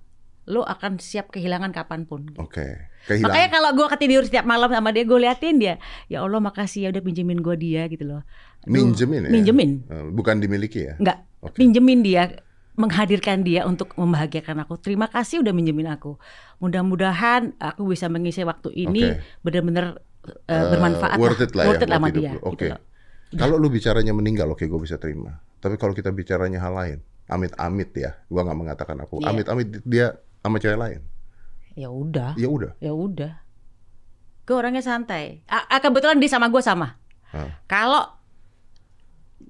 lo 0.50 0.66
akan 0.66 0.98
siap 0.98 1.30
kehilangan 1.30 1.70
kapan 1.70 2.10
pun. 2.10 2.26
Oke. 2.38 2.90
Kehilangan. 3.06 3.30
Makanya 3.30 3.50
kalau 3.54 3.70
gue 3.78 3.88
ketidur 3.98 4.24
setiap 4.26 4.46
malam 4.46 4.70
sama 4.70 4.90
dia, 4.90 5.06
gue 5.06 5.20
liatin 5.22 5.58
dia. 5.58 5.76
Ya 6.10 6.26
Allah 6.26 6.42
makasih 6.42 6.86
ya 6.86 6.90
udah 6.90 7.02
pinjemin 7.02 7.40
gue 7.42 7.56
dia 7.58 7.86
gitu 7.86 8.06
loh. 8.06 8.22
Aduh, 8.62 8.74
Minjemin 8.74 9.22
ya? 9.26 9.30
Minjemin. 9.30 9.70
Eh, 9.86 10.04
Bukan 10.10 10.38
dimiliki 10.38 10.86
ya? 10.86 10.94
Enggak, 10.98 11.26
Oke. 11.42 11.58
pinjemin 11.62 12.02
dia, 12.02 12.24
menghadirkan 12.78 13.42
dia 13.42 13.66
untuk 13.66 13.94
membahagiakan 13.98 14.66
aku. 14.66 14.78
Terima 14.82 15.10
kasih 15.10 15.42
udah 15.42 15.54
minjemin 15.54 15.90
aku. 15.90 16.18
Mudah-mudahan 16.62 17.58
aku 17.58 17.90
bisa 17.90 18.06
mengisi 18.08 18.42
waktu 18.42 18.70
ini 18.74 19.18
Oke. 19.18 19.22
benar-benar 19.42 19.86
eh, 20.46 20.54
Eh, 20.54 20.66
bermanfaat 20.70 21.18
worth 21.18 21.42
it 21.42 21.54
lah 21.58 21.66
ya 21.66 21.70
worth 21.74 21.82
it 21.82 21.90
lah 21.90 21.98
buat 21.98 22.14
sama 22.14 22.18
dia. 22.22 22.32
Oke. 22.42 22.50
gitu 22.54 22.64
loh. 22.74 22.82
Kalau 23.32 23.56
lu 23.58 23.72
bicaranya 23.72 24.12
meninggal, 24.12 24.52
oke 24.52 24.62
gue 24.62 24.82
bisa 24.82 25.00
terima. 25.02 25.40
Tapi 25.58 25.80
kalau 25.80 25.96
kita 25.96 26.12
bicaranya 26.12 26.60
hal 26.60 26.74
lain, 26.74 27.00
amit-amit 27.32 27.90
ya, 27.96 28.12
gua 28.28 28.44
nggak 28.44 28.60
mengatakan 28.60 28.98
aku. 29.00 29.24
Iya. 29.24 29.32
Amit-amit 29.32 29.68
dia 29.88 30.20
sama 30.42 30.58
cewek 30.58 30.78
lain. 30.78 31.02
Ya 31.74 31.88
udah, 31.88 32.36
Ya 32.36 32.52
udah. 32.52 32.76
ya 32.84 32.92
udah. 32.92 33.34
Gue 34.44 34.56
orangnya 34.58 34.84
santai. 34.84 35.46
Ah, 35.48 35.64
ah, 35.70 35.80
kebetulan 35.80 36.20
dia 36.20 36.28
sama 36.28 36.52
gue 36.52 36.60
sama. 36.60 37.00
Ah. 37.32 37.62
Kalau 37.70 38.04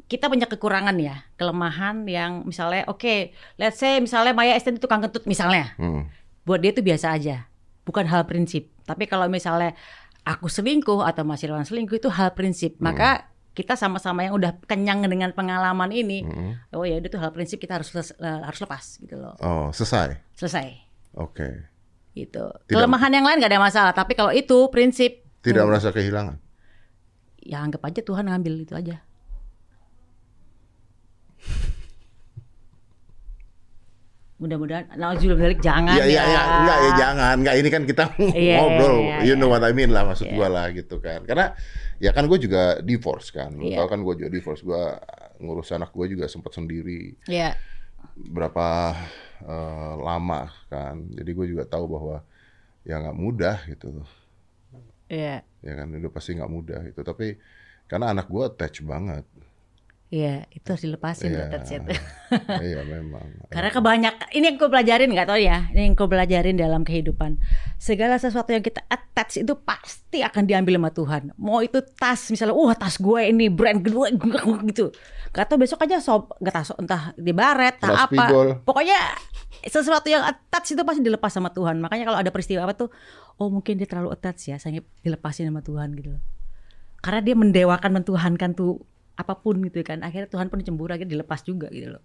kita 0.06 0.28
punya 0.28 0.46
kekurangan 0.46 0.94
ya, 1.00 1.24
kelemahan 1.40 2.04
yang 2.06 2.44
misalnya, 2.44 2.84
oke, 2.86 3.32
let's 3.56 3.80
say 3.80 3.98
misalnya 3.98 4.36
Maya 4.36 4.54
Estendi 4.54 4.78
tukang 4.78 5.00
kentut 5.02 5.24
misalnya. 5.26 5.74
Hmm. 5.80 6.12
buat 6.42 6.58
dia 6.58 6.74
itu 6.74 6.82
biasa 6.82 7.14
aja 7.14 7.46
bukan 7.86 8.10
hal 8.10 8.26
prinsip 8.26 8.74
tapi 8.82 9.06
kalau 9.06 9.30
misalnya 9.30 9.78
aku 10.26 10.50
selingkuh 10.50 11.06
atau 11.06 11.22
Mas 11.22 11.46
Irwan 11.46 11.62
selingkuh 11.62 12.02
itu 12.02 12.10
hal 12.10 12.34
prinsip 12.34 12.82
maka 12.82 13.30
kita 13.52 13.76
sama-sama 13.76 14.24
yang 14.24 14.34
udah 14.34 14.56
kenyang 14.64 15.04
dengan 15.04 15.32
pengalaman 15.32 15.90
ini 15.90 16.24
Hmm. 16.24 16.56
oh 16.72 16.82
ya 16.82 16.98
itu 16.98 17.14
hal 17.14 17.30
prinsip 17.30 17.58
kita 17.58 17.76
harus 17.76 17.92
eh, 17.94 18.08
harus 18.42 18.60
lepas 18.60 18.84
gitu 18.98 19.16
loh 19.16 19.36
Oh, 19.38 19.68
selesai. 19.70 20.16
selesai 20.34 20.68
Oke. 21.14 21.68
gitu 22.14 22.44
Tidak- 22.44 22.72
kelemahan 22.72 23.12
yang 23.12 23.24
lain 23.24 23.38
gak 23.38 23.52
ada 23.52 23.60
masalah 23.62 23.92
tapi 23.92 24.14
kalau 24.14 24.32
itu 24.32 24.68
prinsip 24.68 25.24
Tidak 25.42 25.58
hmm, 25.58 25.68
merasa 25.68 25.90
kehilangan. 25.90 26.40
ya 27.40 27.60
anggap 27.60 27.82
aja 27.84 28.00
Tuhan 28.00 28.26
ngambil 28.26 28.54
itu 28.62 28.74
aja 28.74 29.04
mudah-mudahan 34.42 34.86
nauzubillah 34.98 35.38
balik 35.38 35.62
jangan 35.62 35.94
Iya, 36.02 36.06
iya, 36.10 36.18
ya. 36.18 36.26
Iya, 36.26 36.42
enggak 36.58 36.78
ya 36.82 36.92
jangan, 36.98 37.36
enggak 37.46 37.56
ini 37.62 37.70
kan 37.70 37.84
kita 37.86 38.04
Iya, 38.34 38.58
ngobrol, 38.58 38.98
iya, 38.98 39.16
iya, 39.22 39.26
you 39.30 39.34
know 39.38 39.54
what 39.54 39.62
I 39.62 39.70
mean 39.72 39.94
lah 39.94 40.02
maksud 40.10 40.26
Iya. 40.26 40.36
gua 40.36 40.48
lah 40.50 40.66
gitu 40.74 40.98
kan. 40.98 41.22
Karena 41.30 41.54
ya 42.02 42.10
kan 42.10 42.26
gue 42.26 42.40
juga 42.42 42.82
divorce 42.82 43.30
kan, 43.30 43.54
Iya. 43.62 43.78
tau 43.78 43.88
kan 43.88 44.02
gue 44.02 44.14
juga 44.18 44.30
divorce, 44.34 44.66
gua 44.66 44.98
ngurus 45.38 45.70
anak 45.72 45.94
gue 45.94 46.18
juga 46.18 46.26
sempat 46.26 46.58
sendiri. 46.58 47.14
Ya 47.30 47.54
berapa 48.18 48.98
eh, 49.46 49.94
lama 50.02 50.50
kan. 50.74 51.06
Jadi 51.14 51.32
gue 51.38 51.46
juga 51.54 51.64
tahu 51.70 51.86
bahwa 51.86 52.26
ya 52.82 52.98
nggak 52.98 53.18
mudah 53.18 53.58
gitu, 53.70 54.02
ya 55.06 55.46
ya 55.62 55.74
kan 55.78 55.86
udah 55.94 56.10
pasti 56.10 56.34
nggak 56.34 56.50
mudah 56.50 56.82
itu. 56.90 57.02
Tapi 57.06 57.38
karena 57.86 58.10
anak 58.10 58.26
gue 58.26 58.42
attach 58.42 58.82
banget, 58.82 59.22
Iya, 60.12 60.44
itu 60.52 60.68
harus 60.68 60.84
dilepasin 60.84 61.32
it. 61.32 61.56
iya 62.68 62.84
memang. 62.84 63.48
Karena 63.48 63.72
kebanyakan 63.72 64.28
ini 64.36 64.44
yang 64.44 64.58
gue 64.60 64.68
pelajarin 64.68 65.08
nggak 65.08 65.28
tahu 65.32 65.40
ya, 65.40 65.72
ini 65.72 65.88
yang 65.88 65.96
gue 65.96 66.04
pelajarin 66.04 66.56
dalam 66.60 66.84
kehidupan. 66.84 67.40
Segala 67.80 68.20
sesuatu 68.20 68.52
yang 68.52 68.60
kita 68.60 68.84
attach 68.92 69.40
itu 69.40 69.56
pasti 69.64 70.20
akan 70.20 70.44
diambil 70.44 70.76
sama 70.76 70.92
Tuhan. 70.92 71.24
Mau 71.40 71.64
itu 71.64 71.80
tas 71.96 72.28
misalnya, 72.28 72.52
wah 72.52 72.76
tas 72.76 73.00
gue 73.00 73.24
ini 73.24 73.48
brand 73.48 73.80
kedua 73.80 74.12
gitu. 74.76 74.92
Gak 75.32 75.48
tau 75.48 75.56
besok 75.56 75.80
aja 75.88 76.04
sob, 76.04 76.28
gak 76.44 76.60
tahu 76.60 76.76
entah 76.84 77.16
di 77.16 77.32
baret, 77.32 77.80
entah 77.80 78.04
apa. 78.04 78.26
Pokoknya 78.68 79.00
sesuatu 79.64 80.12
yang 80.12 80.28
attach 80.28 80.76
itu 80.76 80.84
pasti 80.84 81.00
dilepas 81.00 81.32
sama 81.32 81.56
Tuhan. 81.56 81.80
Makanya 81.80 82.12
kalau 82.12 82.20
ada 82.20 82.36
peristiwa 82.36 82.68
apa 82.68 82.76
tuh, 82.76 82.92
oh 83.40 83.48
mungkin 83.48 83.80
dia 83.80 83.88
terlalu 83.88 84.12
attach 84.12 84.52
ya, 84.52 84.60
saya 84.60 84.84
dilepasin 85.08 85.48
sama 85.48 85.64
Tuhan 85.64 85.96
gitu 85.96 86.20
loh. 86.20 86.24
Karena 87.00 87.24
dia 87.24 87.34
mendewakan, 87.40 88.04
mentuhankan 88.04 88.52
tuh 88.60 88.91
apa 89.22 89.34
pun 89.38 89.62
gitu 89.62 89.82
kan. 89.82 90.02
Akhirnya 90.02 90.28
Tuhan 90.28 90.50
pun 90.50 90.60
cemburu, 90.62 90.92
akhirnya 90.92 91.14
dilepas 91.14 91.42
juga 91.42 91.70
gitu 91.70 91.94
loh. 91.94 92.04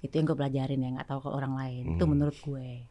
Itu 0.00 0.14
yang 0.14 0.26
gue 0.28 0.36
pelajarin 0.36 0.78
ya, 0.78 0.88
nggak 0.94 1.08
tahu 1.08 1.20
ke 1.26 1.30
orang 1.30 1.54
lain. 1.54 1.84
Itu 1.96 2.04
menurut 2.06 2.36
gue. 2.38 2.86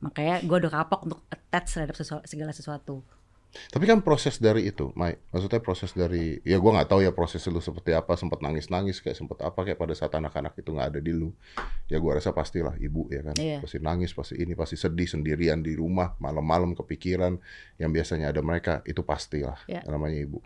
Makanya 0.00 0.40
gue 0.42 0.56
udah 0.60 0.72
kapok 0.72 1.00
untuk 1.04 1.20
attach 1.28 1.68
terhadap 1.70 1.96
sesu- 1.96 2.24
segala 2.24 2.50
sesuatu. 2.50 3.04
Tapi 3.70 3.86
kan 3.86 4.02
proses 4.02 4.42
dari 4.42 4.66
itu, 4.66 4.90
Mai. 4.98 5.14
Maksudnya 5.30 5.62
proses 5.62 5.94
dari, 5.94 6.42
ya 6.42 6.58
gua 6.58 6.74
nggak 6.74 6.90
tahu 6.90 7.06
ya 7.06 7.14
proses 7.14 7.38
lu 7.46 7.62
seperti 7.62 7.94
apa, 7.94 8.18
sempat 8.18 8.42
nangis-nangis 8.42 8.98
kayak 8.98 9.14
sempat 9.14 9.46
apa 9.46 9.62
kayak 9.62 9.78
pada 9.78 9.94
saat 9.94 10.10
anak-anak 10.10 10.58
itu 10.58 10.74
nggak 10.74 10.88
ada 10.90 10.98
di 10.98 11.14
lu. 11.14 11.30
Ya 11.86 12.02
gua 12.02 12.18
rasa 12.18 12.34
pastilah 12.34 12.74
ibu 12.82 13.06
ya 13.14 13.22
kan, 13.22 13.38
Iya. 13.38 13.62
pasti 13.62 13.78
nangis, 13.78 14.10
pasti 14.10 14.42
ini, 14.42 14.58
pasti 14.58 14.74
sedih 14.74 15.06
sendirian 15.06 15.62
di 15.62 15.78
rumah, 15.78 16.18
malam-malam 16.18 16.74
kepikiran 16.74 17.38
yang 17.78 17.94
biasanya 17.94 18.34
ada 18.34 18.42
mereka, 18.42 18.82
itu 18.90 19.06
pastilah 19.06 19.62
Iya. 19.70 19.86
namanya 19.86 20.18
ibu. 20.18 20.42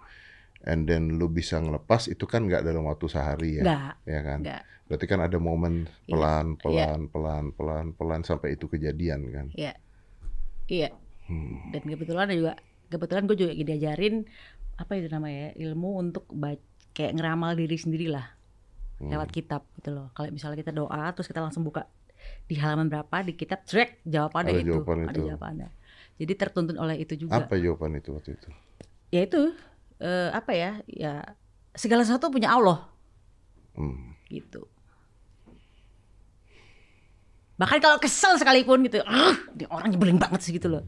And 0.60 0.84
then 0.84 1.16
lu 1.16 1.28
bisa 1.28 1.56
ngelepas 1.56 2.06
itu 2.06 2.24
kan 2.24 2.44
nggak 2.44 2.62
dalam 2.62 2.82
waktu 2.84 3.06
sehari 3.06 3.58
ya, 3.58 3.62
Nggak, 3.62 3.92
ya 4.04 4.20
kan. 4.22 4.38
nggak. 4.42 4.62
Berarti 4.88 5.06
kan 5.06 5.20
ada 5.20 5.36
momen 5.36 5.74
Iya. 6.04 6.10
pelan, 6.10 6.46
pelan, 6.56 7.00
pelan, 7.08 7.44
pelan, 7.52 7.86
pelan 7.92 8.20
sampai 8.22 8.54
itu 8.54 8.66
kejadian 8.66 9.20
kan. 9.28 9.46
Iya. 9.54 9.72
Iya. 10.66 10.88
Hmm. 11.28 11.70
Dan 11.70 11.82
kebetulan 11.84 12.26
ada 12.26 12.36
juga 12.36 12.52
kebetulan 12.88 13.22
gue 13.24 13.36
juga 13.36 13.52
diajarin 13.54 14.24
apa 14.74 14.92
itu 14.94 15.08
namanya 15.08 15.52
ya, 15.52 15.68
ilmu 15.68 15.90
untuk 16.00 16.24
baca, 16.30 16.60
kayak 16.90 17.12
ngeramal 17.14 17.52
diri 17.52 17.76
sendiri 17.76 18.08
lah 18.08 18.32
Hmm. 18.98 19.14
lewat 19.14 19.30
kitab 19.30 19.62
gitu 19.76 19.94
loh. 19.94 20.10
Kalau 20.10 20.26
misalnya 20.28 20.58
kita 20.58 20.72
doa 20.72 21.06
terus 21.12 21.26
kita 21.26 21.38
langsung 21.38 21.62
buka 21.62 21.86
di 22.44 22.58
halaman 22.58 22.90
berapa 22.90 23.22
di 23.22 23.32
kitab 23.32 23.62
track 23.62 24.02
jawabannya 24.02 24.52
Ada 24.52 24.60
itu, 24.60 24.68
jawaban 24.74 24.96
ada 25.04 25.14
itu. 25.14 25.22
jawabannya. 25.22 25.68
Jadi 26.18 26.32
tertuntun 26.34 26.76
oleh 26.76 26.96
itu 26.98 27.14
juga. 27.14 27.38
Apa 27.38 27.54
jawaban 27.54 27.94
itu 27.94 28.10
waktu 28.10 28.34
itu? 28.34 28.48
Ya 29.08 29.22
itu 29.22 29.54
eh, 29.98 30.30
apa 30.30 30.52
ya? 30.54 30.70
Ya 30.86 31.36
segala 31.74 32.02
sesuatu 32.02 32.30
punya 32.30 32.50
Allah 32.50 32.90
Hmm. 33.78 34.18
gitu. 34.26 34.66
Bahkan 37.58 37.78
kalau 37.78 37.98
kesel 37.98 38.38
sekalipun 38.38 38.86
gitu, 38.86 39.02
ah, 39.02 39.34
dia 39.54 39.66
orang 39.70 39.90
nyebelin 39.90 40.18
banget 40.18 40.46
sih 40.46 40.54
gitu 40.54 40.70
loh. 40.70 40.82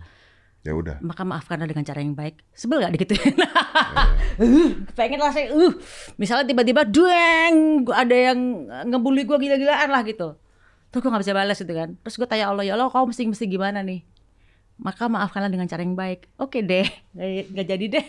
Ya 0.60 0.76
udah. 0.76 1.00
maka 1.00 1.24
maafkanlah 1.24 1.64
dengan 1.64 1.88
cara 1.88 2.04
yang 2.04 2.12
baik. 2.12 2.36
Sebel 2.52 2.84
gak 2.84 2.92
digituin? 2.92 3.32
uh, 4.44 4.70
pengen 4.92 5.16
lah 5.16 5.32
saya, 5.32 5.56
uh, 5.56 5.72
misalnya 6.20 6.44
tiba-tiba 6.52 6.84
dueng, 6.84 7.88
ada 7.88 8.12
yang 8.12 8.68
ngebully 8.92 9.24
gue 9.24 9.40
gila-gilaan 9.40 9.88
lah 9.88 10.04
gitu. 10.04 10.36
Terus 10.92 11.00
gue 11.00 11.10
gak 11.16 11.22
bisa 11.24 11.32
balas 11.32 11.56
gitu 11.56 11.72
kan. 11.72 11.96
Terus 12.04 12.14
gue 12.20 12.28
tanya 12.28 12.52
Allah, 12.52 12.68
ya 12.68 12.76
Allah 12.76 12.92
kau 12.92 13.08
mesti 13.08 13.24
mesti 13.24 13.48
gimana 13.48 13.80
nih? 13.80 14.04
Maka 14.80 15.12
maafkanlah 15.12 15.52
dengan 15.52 15.68
cara 15.68 15.84
yang 15.84 15.92
baik. 15.92 16.32
Oke 16.40 16.64
deh, 16.64 16.88
gak, 17.12 17.52
gak 17.52 17.66
jadi 17.68 17.86
deh. 18.00 18.06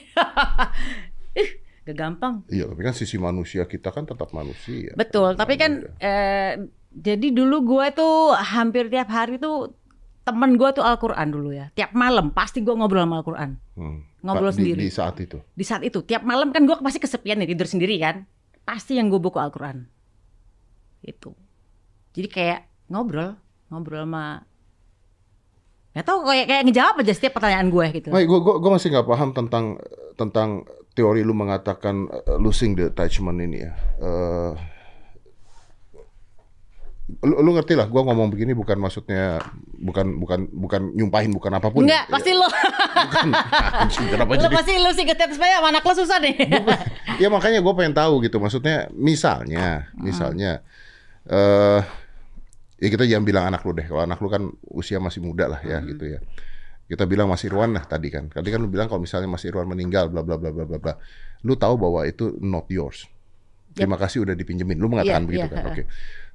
Ih, 1.41 1.49
gak 1.84 1.97
gampang. 1.99 2.47
Iya, 2.47 2.72
tapi 2.72 2.82
kan 2.82 2.95
sisi 2.95 3.19
manusia 3.19 3.67
kita 3.67 3.91
kan 3.91 4.07
tetap 4.07 4.32
manusia. 4.32 4.95
Betul, 4.95 5.36
tapi 5.36 5.59
kan 5.59 5.84
eh, 5.99 6.63
jadi 6.91 7.28
dulu 7.32 7.76
gue 7.76 7.86
tuh 7.91 8.32
hampir 8.36 8.88
tiap 8.88 9.11
hari 9.11 9.36
tuh 9.36 9.76
temen 10.22 10.55
gue 10.55 10.69
tuh 10.72 10.84
Al-Quran 10.86 11.28
dulu 11.28 11.51
ya. 11.51 11.67
Tiap 11.76 11.91
malam 11.91 12.32
pasti 12.32 12.63
gue 12.63 12.72
ngobrol 12.72 13.03
sama 13.03 13.19
Al-Quran. 13.19 13.51
Hmm. 13.76 13.99
ngobrol 14.22 14.53
di- 14.53 14.57
sendiri. 14.61 14.80
Di, 14.86 14.91
saat 14.93 15.17
itu. 15.17 15.41
di 15.41 15.65
saat 15.65 15.82
itu 15.82 15.99
tiap 16.05 16.22
malam 16.22 16.53
kan 16.53 16.61
gue 16.63 16.78
pasti 16.78 17.01
kesepian 17.01 17.41
nih 17.41 17.57
tidur 17.57 17.65
sendiri 17.65 17.97
kan 17.97 18.30
pasti 18.61 18.95
yang 18.95 19.09
gue 19.09 19.17
buku 19.17 19.41
Al-Quran. 19.41 19.89
Itu. 21.01 21.34
Jadi 22.13 22.28
kayak 22.30 22.59
ngobrol, 22.88 23.34
ngobrol 23.74 24.05
sama 24.05 24.45
Gak 25.91 26.07
tau 26.07 26.23
kayak 26.23 26.47
kayak 26.47 26.63
ngejawab 26.71 26.95
aja 27.03 27.11
setiap 27.11 27.35
pertanyaan 27.35 27.67
gue 27.67 27.85
gitu. 27.99 28.09
Baik, 28.15 28.27
gue 28.31 28.39
gue 28.39 28.55
gue 28.63 28.71
masih 28.71 28.87
nggak 28.95 29.07
paham 29.11 29.29
tentang 29.35 29.75
tentang 30.15 30.63
teori 30.95 31.19
lu 31.23 31.35
mengatakan 31.35 32.07
uh, 32.07 32.39
losing 32.39 32.79
the 32.79 32.87
attachment 32.87 33.43
ini 33.43 33.67
ya. 33.67 33.71
Uh, 33.99 34.51
lu, 37.27 37.43
lu 37.43 37.51
ngerti 37.59 37.75
lah, 37.75 37.91
gue 37.91 38.01
ngomong 38.07 38.31
begini 38.31 38.55
bukan 38.55 38.79
maksudnya 38.79 39.43
bukan 39.83 40.15
bukan 40.15 40.47
bukan 40.55 40.95
nyumpahin 40.95 41.35
bukan 41.35 41.59
apa 41.59 41.67
pun. 41.67 41.83
Enggak, 41.83 42.07
ya. 42.07 42.11
pasti 42.11 42.31
lo. 42.31 42.47
Bukan. 42.47 43.27
Kenapa 44.15 44.31
lo 44.31 44.43
jadi? 44.47 44.55
pasti 44.55 44.73
lo 44.79 44.91
sih 44.95 45.03
supaya 45.11 45.59
sama 45.59 45.67
anak 45.75 45.83
lo 45.83 45.93
susah 45.99 46.17
nih. 46.23 46.35
ya 47.19 47.27
makanya 47.27 47.59
gue 47.59 47.73
pengen 47.75 47.95
tahu 47.99 48.23
gitu. 48.23 48.39
Maksudnya 48.39 48.87
misalnya, 48.95 49.91
misalnya, 49.99 50.63
eh 51.27 51.83
ya 52.82 52.88
kita 52.89 53.05
jangan 53.05 53.23
bilang 53.23 53.45
anak 53.47 53.61
lu 53.61 53.71
deh. 53.71 53.86
Kalau 53.86 54.01
anak 54.01 54.17
lu 54.17 54.27
kan 54.27 54.43
usia 54.73 54.97
masih 54.97 55.21
muda 55.21 55.45
lah 55.47 55.61
ya 55.61 55.77
gitu 55.86 56.17
ya. 56.17 56.19
Kita 56.89 57.07
bilang 57.07 57.29
Mas 57.32 57.45
Irwan 57.45 57.71
lah 57.71 57.86
tadi 57.88 58.11
kan. 58.11 58.27
Tadi 58.27 58.49
kan 58.51 58.59
lu 58.59 58.67
bilang 58.67 58.89
kalau 58.89 58.99
misalnya 58.99 59.29
Mas 59.29 59.45
Irwan 59.47 59.63
meninggal, 59.63 60.11
bla 60.11 60.25
bla 60.25 60.36
bla 60.36 60.51
bla 60.51 60.65
bla 60.67 60.75
bla. 60.75 60.93
Lu 61.45 61.55
tahu 61.55 61.79
bahwa 61.79 62.03
itu 62.03 62.36
not 62.41 62.67
yours. 62.67 63.07
Terima 63.71 63.95
kasih 63.95 64.27
udah 64.27 64.36
dipinjemin. 64.36 64.75
Lu 64.75 64.91
mengatakan 64.91 65.23
Iya, 65.23 65.27
begitu 65.32 65.47
iya, 65.47 65.55
kan? 65.55 65.63
Oke. 65.71 65.84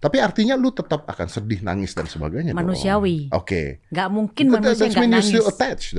Tapi 0.01 0.17
artinya 0.25 0.55
lu 0.57 0.73
tetap 0.73 1.05
akan 1.05 1.29
sedih, 1.29 1.61
nangis 1.61 1.93
dan 1.93 2.09
sebagainya. 2.09 2.57
Manusiawi. 2.57 3.29
Oke. 3.37 3.85
Gak 3.93 4.09
mungkin 4.09 4.49
That- 4.49 4.55
manusia 4.65 4.89
That's 4.89 4.97
gak 4.97 5.03
mean 5.05 5.13
you 5.13 5.21
nangis. 5.21 5.45
attached. 5.45 5.93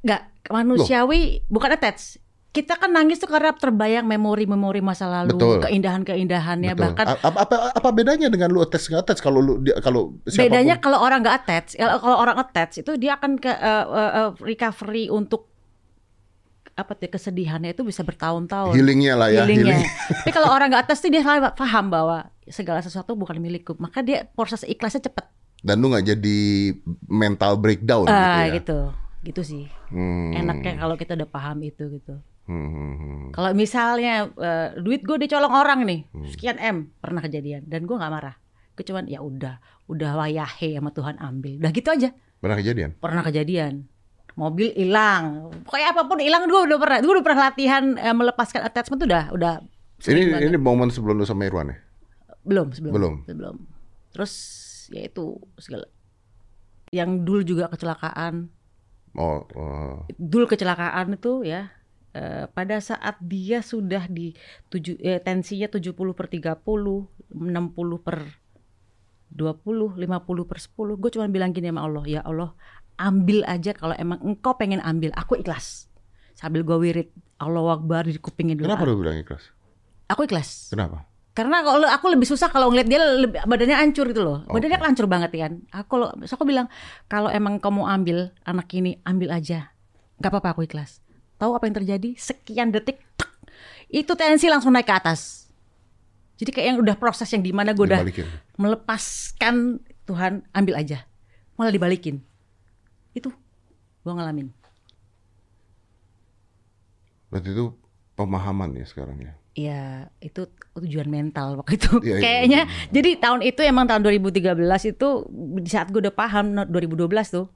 Gak 0.00 0.22
manusiawi, 0.48 1.44
bukan 1.52 1.70
attach. 1.76 2.16
Kita 2.56 2.72
kan 2.74 2.88
nangis 2.88 3.20
tuh 3.20 3.28
karena 3.28 3.52
terbayang 3.52 4.08
memori-memori 4.08 4.80
masa 4.80 5.04
lalu, 5.04 5.36
Betul. 5.36 5.60
keindahan-keindahannya. 5.60 6.72
Betul. 6.72 6.84
Bahkan 6.88 7.06
apa, 7.20 7.38
apa 7.44 7.56
apa 7.76 7.88
bedanya 7.92 8.32
dengan 8.32 8.48
lu 8.48 8.64
attach 8.64 8.88
nggak 8.88 9.04
attach 9.04 9.20
kalau 9.20 9.44
lu 9.44 9.60
dia- 9.60 9.76
kalau 9.78 10.16
siapapun- 10.24 10.48
bedanya 10.48 10.74
kalau 10.80 10.98
orang 10.98 11.20
nggak 11.20 11.36
attach, 11.36 11.68
kalau 11.76 12.00
kalau 12.00 12.16
orang 12.16 12.36
attach 12.40 12.80
itu 12.80 12.96
dia 12.96 13.14
akan 13.14 13.36
ke 13.36 13.52
eh, 13.52 13.84
eh, 13.92 14.30
recovery 14.40 15.12
untuk 15.12 15.52
apa 16.72 16.92
tuh 16.92 17.08
kesedihannya 17.08 17.72
itu 17.72 17.80
bisa 17.80 18.00
bertahun-tahun. 18.00 18.72
healingnya 18.72 19.16
lah 19.16 19.28
ya 19.28 19.44
healingnya. 19.44 19.76
healing. 19.76 19.84
Tapi 20.24 20.30
kalau 20.30 20.48
orang 20.48 20.68
nggak 20.68 20.82
attach 20.84 21.00
tuh 21.00 21.08
dia 21.08 21.20
paham 21.52 21.88
bahwa 21.88 22.28
segala 22.46 22.80
sesuatu 22.80 23.12
bukan 23.12 23.36
milikku, 23.36 23.76
maka 23.76 24.00
dia 24.00 24.24
proses 24.26 24.60
ikhlasnya 24.62 25.00
cepet. 25.02 25.24
dan 25.60 25.76
lu 25.76 25.88
nggak 25.88 26.06
jadi 26.06 26.38
mental 27.04 27.56
breakdown 27.56 28.06
gitu 28.06 28.12
Ah 28.14 28.44
ya. 28.46 28.60
gitu, 28.60 28.78
gitu 29.24 29.40
sih. 29.42 29.64
Hmm. 29.88 30.30
Enaknya 30.30 30.78
kalau 30.78 30.94
kita 30.94 31.16
udah 31.16 31.26
paham 31.26 31.58
itu 31.60 31.90
gitu. 31.90 32.20
Hmm, 32.46 32.68
hmm, 32.68 32.94
hmm. 32.94 33.24
Kalau 33.30 33.50
misalnya 33.52 34.30
eh, 34.32 34.68
duit 34.76 35.02
gue 35.02 35.18
dicolong 35.18 35.50
orang 35.50 35.82
nih, 35.82 36.00
Hmm. 36.08 36.26
sekian 36.26 36.56
m 36.56 36.76
pernah 36.96 37.18
kejadian 37.18 37.66
dan 37.66 37.82
gue 37.82 37.92
nggak 37.92 38.08
marah. 38.08 38.38
Gue 38.72 38.84
cuman 38.84 39.04
ya 39.04 39.18
udah, 39.18 39.58
udah 39.86 40.14
wayahe 40.16 40.74
sama 40.74 40.90
Tuhan 40.90 41.18
ambil. 41.18 41.58
Udah 41.58 41.72
gitu 41.72 41.88
aja. 41.88 42.14
Pernah 42.38 42.56
kejadian? 42.56 42.90
Pernah 42.96 43.22
kejadian. 43.22 43.90
Mobil 44.34 44.68
hilang. 44.72 45.48
Pokoknya 45.64 45.90
apa 45.90 46.02
pun 46.04 46.20
hilang 46.20 46.44
gue 46.44 46.60
udah 46.62 46.76
pernah. 46.76 46.98
Gue 47.00 47.12
udah 47.14 47.24
pernah 47.24 47.40
latihan 47.46 47.84
eh, 47.94 48.12
melepaskan 48.12 48.62
attachment 48.62 49.00
tuh 49.00 49.08
udah 49.08 49.24
udah 49.32 49.54
Ini 49.98 50.22
banget. 50.30 50.40
ini 50.46 50.56
momen 50.56 50.88
sebelum 50.88 51.16
lu 51.16 51.24
sama 51.24 51.44
Irwan 51.44 51.72
ya? 51.72 51.78
belum 52.46 52.70
sebelum 52.70 52.92
Belum. 52.94 53.14
sebelum. 53.26 53.56
Terus 54.12 54.32
ya 54.86 55.02
itu 55.02 55.34
segala 55.56 55.90
yang 56.88 57.26
dulu 57.26 57.42
juga 57.42 57.66
kecelakaan. 57.66 58.46
Oh, 59.12 59.42
oh. 59.50 60.04
dulu 60.14 60.46
kecelakaan 60.46 61.10
itu 61.10 61.42
ya 61.42 61.72
eh, 62.16 62.44
pada 62.48 62.80
saat 62.80 63.20
dia 63.20 63.60
sudah 63.60 64.08
di 64.08 64.32
tujuh, 64.72 64.96
eh, 65.04 65.20
tensinya 65.20 65.68
70 65.68 65.92
per 66.16 66.26
30 66.32 66.64
60 67.36 68.00
per 68.00 68.16
20 69.30 70.00
50 70.00 70.48
per 70.48 70.58
10 70.58 70.96
gue 70.96 71.10
cuma 71.12 71.26
bilang 71.28 71.52
gini 71.52 71.68
sama 71.68 71.84
Allah 71.84 72.04
ya 72.08 72.20
Allah 72.24 72.56
ambil 72.96 73.44
aja 73.44 73.76
kalau 73.76 73.92
emang 74.00 74.16
engkau 74.24 74.56
pengen 74.56 74.80
ambil 74.80 75.12
aku 75.12 75.36
ikhlas 75.36 75.92
sambil 76.32 76.64
gue 76.64 76.76
wirid 76.78 77.08
Allah 77.36 77.76
Akbar 77.76 78.08
di 78.08 78.16
kupingnya 78.16 78.56
dulu 78.56 78.72
Kenapa 78.72 78.88
lu 78.88 78.96
bilang 79.04 79.20
ikhlas? 79.20 79.52
aku 80.08 80.24
ikhlas 80.24 80.72
Kenapa? 80.72 81.04
karena 81.36 81.60
kalau 81.60 81.84
aku 81.84 82.06
lebih 82.08 82.24
susah 82.24 82.48
kalau 82.48 82.72
ngeliat 82.72 82.88
dia 82.88 82.96
lebih, 82.96 83.44
badannya 83.44 83.76
hancur 83.76 84.08
gitu 84.08 84.24
loh. 84.24 84.40
Badannya 84.48 84.72
Oke. 84.72 84.80
kan 84.80 84.88
hancur 84.88 85.04
banget 85.04 85.30
kan. 85.36 85.52
Aku 85.68 86.00
kalau 86.00 86.08
so 86.24 86.40
aku 86.40 86.48
bilang 86.48 86.64
kalau 87.12 87.28
emang 87.28 87.60
kamu 87.60 87.84
ambil 87.84 88.32
anak 88.48 88.72
ini 88.72 89.04
ambil 89.04 89.36
aja. 89.36 89.68
nggak 90.16 90.32
apa-apa 90.32 90.56
aku 90.56 90.64
ikhlas. 90.64 91.04
Tahu 91.36 91.52
apa 91.52 91.64
yang 91.68 91.76
terjadi? 91.76 92.16
Sekian 92.16 92.72
detik 92.72 93.00
tek, 93.16 93.30
itu 93.92 94.12
tensi 94.16 94.48
langsung 94.48 94.72
naik 94.72 94.88
ke 94.88 94.94
atas. 94.96 95.46
Jadi 96.36 96.52
kayak 96.52 96.66
yang 96.68 96.78
udah 96.84 96.96
proses 97.00 97.28
yang 97.32 97.40
di 97.40 97.52
mana 97.52 97.72
gue 97.72 97.84
udah 97.88 98.04
melepaskan 98.60 99.80
Tuhan 100.04 100.44
ambil 100.52 100.76
aja. 100.76 101.04
Malah 101.56 101.72
dibalikin. 101.72 102.20
Itu 103.16 103.32
gue 104.04 104.12
ngalamin. 104.12 104.52
Berarti 107.32 107.48
itu 107.52 107.72
pemahaman 108.14 108.76
ya 108.76 108.84
sekarang 108.84 109.16
ya. 109.20 109.32
Iya, 109.56 109.82
itu 110.20 110.44
tujuan 110.76 111.08
mental 111.08 111.56
waktu 111.64 111.80
itu. 111.80 111.92
Iya, 112.04 112.20
Kayaknya 112.20 112.60
jadi 112.92 113.10
tahun 113.16 113.40
itu 113.40 113.60
emang 113.64 113.88
tahun 113.88 114.04
2013 114.04 114.52
itu 114.92 115.08
di 115.64 115.70
saat 115.72 115.88
gue 115.88 116.04
udah 116.04 116.12
paham 116.12 116.52
no, 116.52 116.62
2012 116.68 117.08
tuh. 117.32 117.48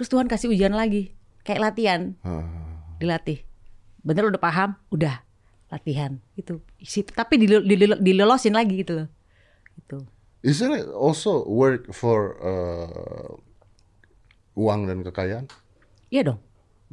Terus 0.00 0.08
Tuhan 0.08 0.28
kasih 0.28 0.48
ujian 0.48 0.72
lagi, 0.72 1.12
kayak 1.44 1.60
latihan, 1.72 2.16
Ah. 2.24 2.65
Dilatih. 2.98 3.42
Bener 4.02 4.28
udah 4.30 4.40
paham, 4.40 4.78
udah 4.92 5.22
latihan 5.70 6.18
itu. 6.38 6.62
Isi 6.78 7.02
tapi 7.02 7.40
dilelosin 8.00 8.54
lagi 8.54 8.82
gitu 8.82 9.04
loh. 9.04 9.08
Gitu. 9.76 9.98
Isn't 10.46 10.72
it 10.78 10.86
also 10.94 11.42
work 11.48 11.90
for 11.90 12.38
uh, 12.38 13.34
uang 14.54 14.86
dan 14.86 15.02
kekayaan? 15.02 15.44
Iya 16.08 16.32
dong. 16.32 16.40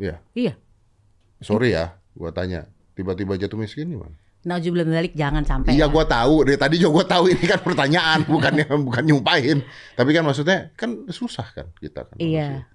Iya. 0.01 0.15
Iya. 0.33 0.53
Sorry 1.43 1.77
ya, 1.77 1.93
gua 2.17 2.33
tanya. 2.33 2.65
Tiba-tiba 2.97 3.37
jatuh 3.37 3.57
miskin 3.57 3.93
gimana? 3.93 4.15
Naujubillah 4.43 4.83
balik 4.89 5.13
jangan 5.15 5.45
sampai. 5.45 5.77
Iya, 5.77 5.85
ya. 5.85 5.91
gua 5.91 6.03
tahu. 6.03 6.49
Dari 6.49 6.57
tadi 6.57 6.75
juga 6.81 6.91
gua 7.03 7.05
tahu 7.05 7.23
ini 7.29 7.45
kan 7.45 7.59
pertanyaan, 7.61 8.25
bukannya 8.33 8.65
bukan 8.73 9.03
nyumpahin. 9.05 9.61
Tapi 9.93 10.09
kan 10.11 10.23
maksudnya 10.25 10.73
kan 10.73 11.05
susah 11.13 11.45
kan 11.53 11.69
kita 11.77 12.09
kan. 12.09 12.17
Iya. 12.17 12.65
manusia. 12.65 12.71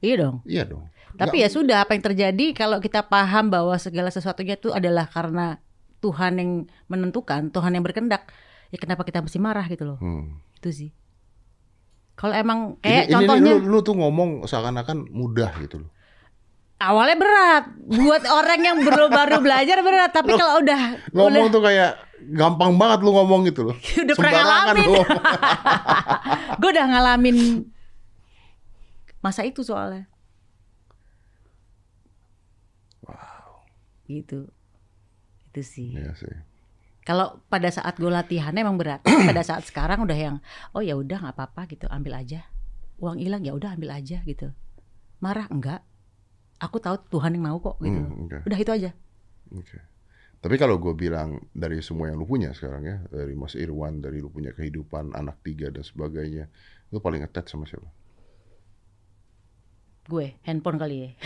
Iya 0.00 0.14
dong. 0.16 0.36
Iya 0.46 0.62
dong. 0.64 0.84
Tapi 1.16 1.42
ya 1.42 1.48
sudah 1.50 1.82
apa 1.86 1.94
yang 1.94 2.04
terjadi 2.04 2.46
kalau 2.54 2.78
kita 2.78 3.06
paham 3.06 3.50
bahwa 3.50 3.74
segala 3.78 4.10
sesuatunya 4.10 4.58
itu 4.58 4.70
adalah 4.70 5.10
karena 5.10 5.58
Tuhan 6.00 6.32
yang 6.40 6.50
menentukan, 6.88 7.52
Tuhan 7.52 7.76
yang 7.76 7.84
berkendak. 7.84 8.30
Ya 8.70 8.78
kenapa 8.78 9.02
kita 9.02 9.20
mesti 9.20 9.38
marah 9.42 9.66
gitu 9.66 9.84
loh. 9.84 9.98
Hmm. 9.98 10.40
Itu 10.56 10.70
sih. 10.70 10.90
Kalau 12.20 12.36
emang 12.36 12.76
ini, 12.80 12.84
kayak 12.84 13.04
ini 13.08 13.14
contohnya 13.16 13.52
lu, 13.56 13.68
lu 13.72 13.78
tuh 13.80 13.96
ngomong 13.96 14.30
seakan-akan 14.44 15.08
mudah 15.08 15.56
gitu 15.64 15.86
loh. 15.86 15.90
awalnya 16.80 17.16
berat 17.20 17.64
buat 17.92 18.24
orang 18.24 18.60
yang 18.64 18.78
baru 18.80 19.12
baru 19.12 19.44
belajar 19.44 19.84
berat, 19.84 20.16
tapi 20.16 20.32
kalau 20.32 20.64
udah 20.64 20.96
Ngomong 21.12 21.48
udah, 21.48 21.52
tuh 21.52 21.60
kayak 21.60 21.92
gampang 22.32 22.72
banget 22.80 22.98
lu 23.04 23.10
ngomong 23.16 23.44
gitu 23.48 23.68
loh. 23.68 23.76
Udah 24.04 24.14
pernah 24.16 24.32
ngalamin. 24.36 24.88
gue 26.60 26.70
udah 26.72 26.86
ngalamin 26.88 27.36
masa 29.20 29.44
itu 29.44 29.64
soalnya. 29.64 30.09
Gitu. 34.10 34.50
Itu 35.54 35.62
sih. 35.62 35.94
Iya 35.94 36.18
sih. 36.18 36.34
Kalau 37.06 37.40
pada 37.46 37.70
saat 37.70 37.96
gue 37.96 38.10
latihannya 38.10 38.66
emang 38.66 38.76
berat. 38.76 39.06
Pada 39.06 39.42
saat 39.46 39.62
sekarang 39.64 40.02
udah 40.02 40.18
yang 40.18 40.36
oh 40.74 40.82
ya 40.82 40.98
udah 40.98 41.22
nggak 41.22 41.34
apa-apa 41.38 41.70
gitu, 41.70 41.86
ambil 41.86 42.18
aja. 42.18 42.50
Uang 42.98 43.22
hilang 43.22 43.46
ya 43.46 43.54
udah 43.54 43.78
ambil 43.78 43.94
aja 43.94 44.20
gitu. 44.26 44.50
Marah 45.22 45.46
enggak? 45.48 45.86
Aku 46.60 46.76
tahu 46.76 47.00
Tuhan 47.08 47.38
yang 47.38 47.48
mau 47.48 47.56
kok 47.62 47.80
gitu. 47.80 48.04
Hmm, 48.04 48.26
oke. 48.28 48.38
Udah 48.44 48.58
itu 48.58 48.72
aja. 48.74 48.90
Oke. 49.54 49.78
Tapi 50.40 50.56
kalau 50.56 50.80
gue 50.80 50.96
bilang 50.96 51.36
dari 51.52 51.84
semua 51.84 52.08
yang 52.08 52.16
lu 52.16 52.24
punya 52.24 52.56
sekarang 52.56 52.82
ya, 52.84 52.96
dari 53.12 53.36
Mas 53.36 53.52
Irwan, 53.56 54.00
dari 54.00 54.24
lu 54.24 54.32
punya 54.32 54.56
kehidupan, 54.56 55.12
anak 55.12 55.44
tiga 55.44 55.68
dan 55.68 55.84
sebagainya, 55.84 56.48
lu 56.92 57.00
paling 57.00 57.20
attach 57.20 57.52
sama 57.52 57.68
siapa? 57.68 57.88
Gue 60.08 60.40
handphone 60.48 60.80
kali 60.80 60.96
ya. 61.04 61.10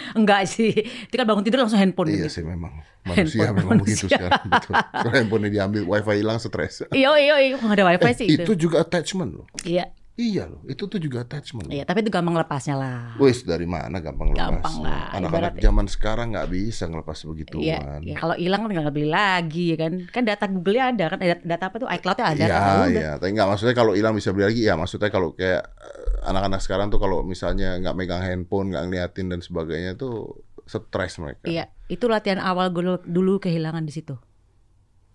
enggak 0.18 0.44
sih. 0.46 0.72
Itu 0.78 1.14
kan 1.14 1.24
bangun 1.24 1.42
tidur 1.42 1.62
langsung 1.62 1.78
handphone 1.78 2.08
Iya 2.10 2.26
gitu. 2.26 2.40
sih 2.40 2.44
memang 2.44 2.72
manusia 3.02 3.42
Handphone 3.42 3.56
memang 3.58 3.76
begitu 3.82 4.04
manusia. 4.06 4.18
sekarang. 4.18 4.42
Betul. 4.48 4.74
Kalau 4.78 5.12
handphone 5.12 5.42
diambil, 5.48 5.82
wifi 5.84 6.14
hilang, 6.18 6.38
stres. 6.38 6.74
Iya 6.90 7.10
iya 7.16 7.34
iya 7.38 7.56
nggak 7.56 7.74
ada 7.74 7.84
wifi 7.88 8.10
sih 8.14 8.26
itu 8.28 8.42
itu. 8.44 8.52
juga 8.68 8.82
attachment 8.82 9.30
loh. 9.36 9.46
Iya. 9.62 9.90
Iya 10.12 10.44
loh, 10.44 10.60
itu 10.68 10.84
tuh 10.84 11.00
juga 11.00 11.24
attachment. 11.24 11.72
Iya, 11.72 11.88
tapi 11.88 12.04
itu 12.04 12.12
gampang 12.12 12.36
lepasnya 12.36 12.76
lah. 12.76 13.16
Wis 13.16 13.48
dari 13.48 13.64
mana 13.64 13.96
gampang 13.96 14.36
lepas? 14.36 14.44
Gampang 14.44 14.76
lah, 14.84 15.08
Anak-anak 15.16 15.56
zaman 15.56 15.88
sekarang 15.88 16.36
nggak 16.36 16.52
bisa 16.52 16.84
ngelepas 16.84 17.16
begituan. 17.24 17.64
Iya, 18.04 18.12
ya, 18.12 18.16
kalau 18.20 18.36
hilang 18.36 18.68
kan 18.68 18.76
nggak 18.76 18.92
beli 18.92 19.08
lagi 19.08 19.72
ya 19.72 19.76
kan. 19.80 19.92
Kan 20.12 20.28
data 20.28 20.44
Google-nya 20.52 20.92
ada 20.92 21.04
kan, 21.16 21.18
data, 21.18 21.40
data 21.40 21.64
apa 21.64 21.76
tuh 21.80 21.88
iCloud-nya 21.88 22.26
ada 22.28 22.44
Iya, 22.44 22.52
kan. 22.52 22.60
Ya 22.60 22.84
iya. 22.92 23.10
Tapi 23.16 23.30
nggak 23.32 23.48
maksudnya 23.56 23.72
kalau 23.72 23.92
hilang 23.96 24.12
bisa 24.12 24.36
beli 24.36 24.44
lagi. 24.52 24.60
Ya 24.68 24.74
maksudnya 24.76 25.08
kalau 25.08 25.32
kayak 25.32 25.64
eh, 25.64 26.28
anak-anak 26.28 26.60
sekarang 26.60 26.92
tuh 26.92 27.00
kalau 27.00 27.24
misalnya 27.24 27.80
nggak 27.80 27.96
megang 27.96 28.20
handphone, 28.20 28.68
nggak 28.68 28.84
ngeliatin 28.84 29.32
dan 29.32 29.40
sebagainya 29.40 29.96
tuh 29.96 30.44
stres 30.68 31.16
mereka. 31.24 31.48
Iya, 31.48 31.72
Itu 31.88 32.12
latihan 32.12 32.36
awal 32.36 32.68
gue 32.68 33.00
dulu 33.08 33.40
kehilangan 33.40 33.88
di 33.88 33.92
situ. 33.96 34.20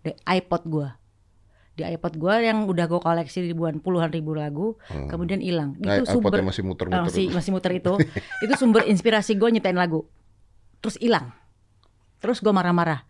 Di 0.01 0.17
iPod 0.25 0.65
gue. 0.65 0.89
Di 1.77 1.85
iPod 1.85 2.17
gue 2.17 2.33
yang 2.41 2.65
udah 2.65 2.89
gue 2.89 2.97
koleksi 2.97 3.53
ribuan 3.53 3.77
puluhan 3.77 4.09
ribu 4.09 4.33
lagu, 4.33 4.81
kemudian 4.89 5.37
hilang. 5.37 5.77
Nah, 5.77 6.01
Itu 6.01 6.09
sumber 6.09 6.41
masih 6.41 6.65
muter-muter. 6.65 6.97
Ah, 6.97 7.05
masih 7.05 7.29
masih 7.29 7.53
muter 7.53 7.77
itu. 7.77 7.93
itu 8.43 8.53
sumber 8.57 8.89
inspirasi 8.89 9.37
gue 9.37 9.45
nyiptain 9.53 9.77
lagu. 9.77 10.09
Terus 10.81 10.97
hilang. 10.97 11.37
Terus 12.17 12.41
gue 12.41 12.49
marah-marah. 12.49 13.05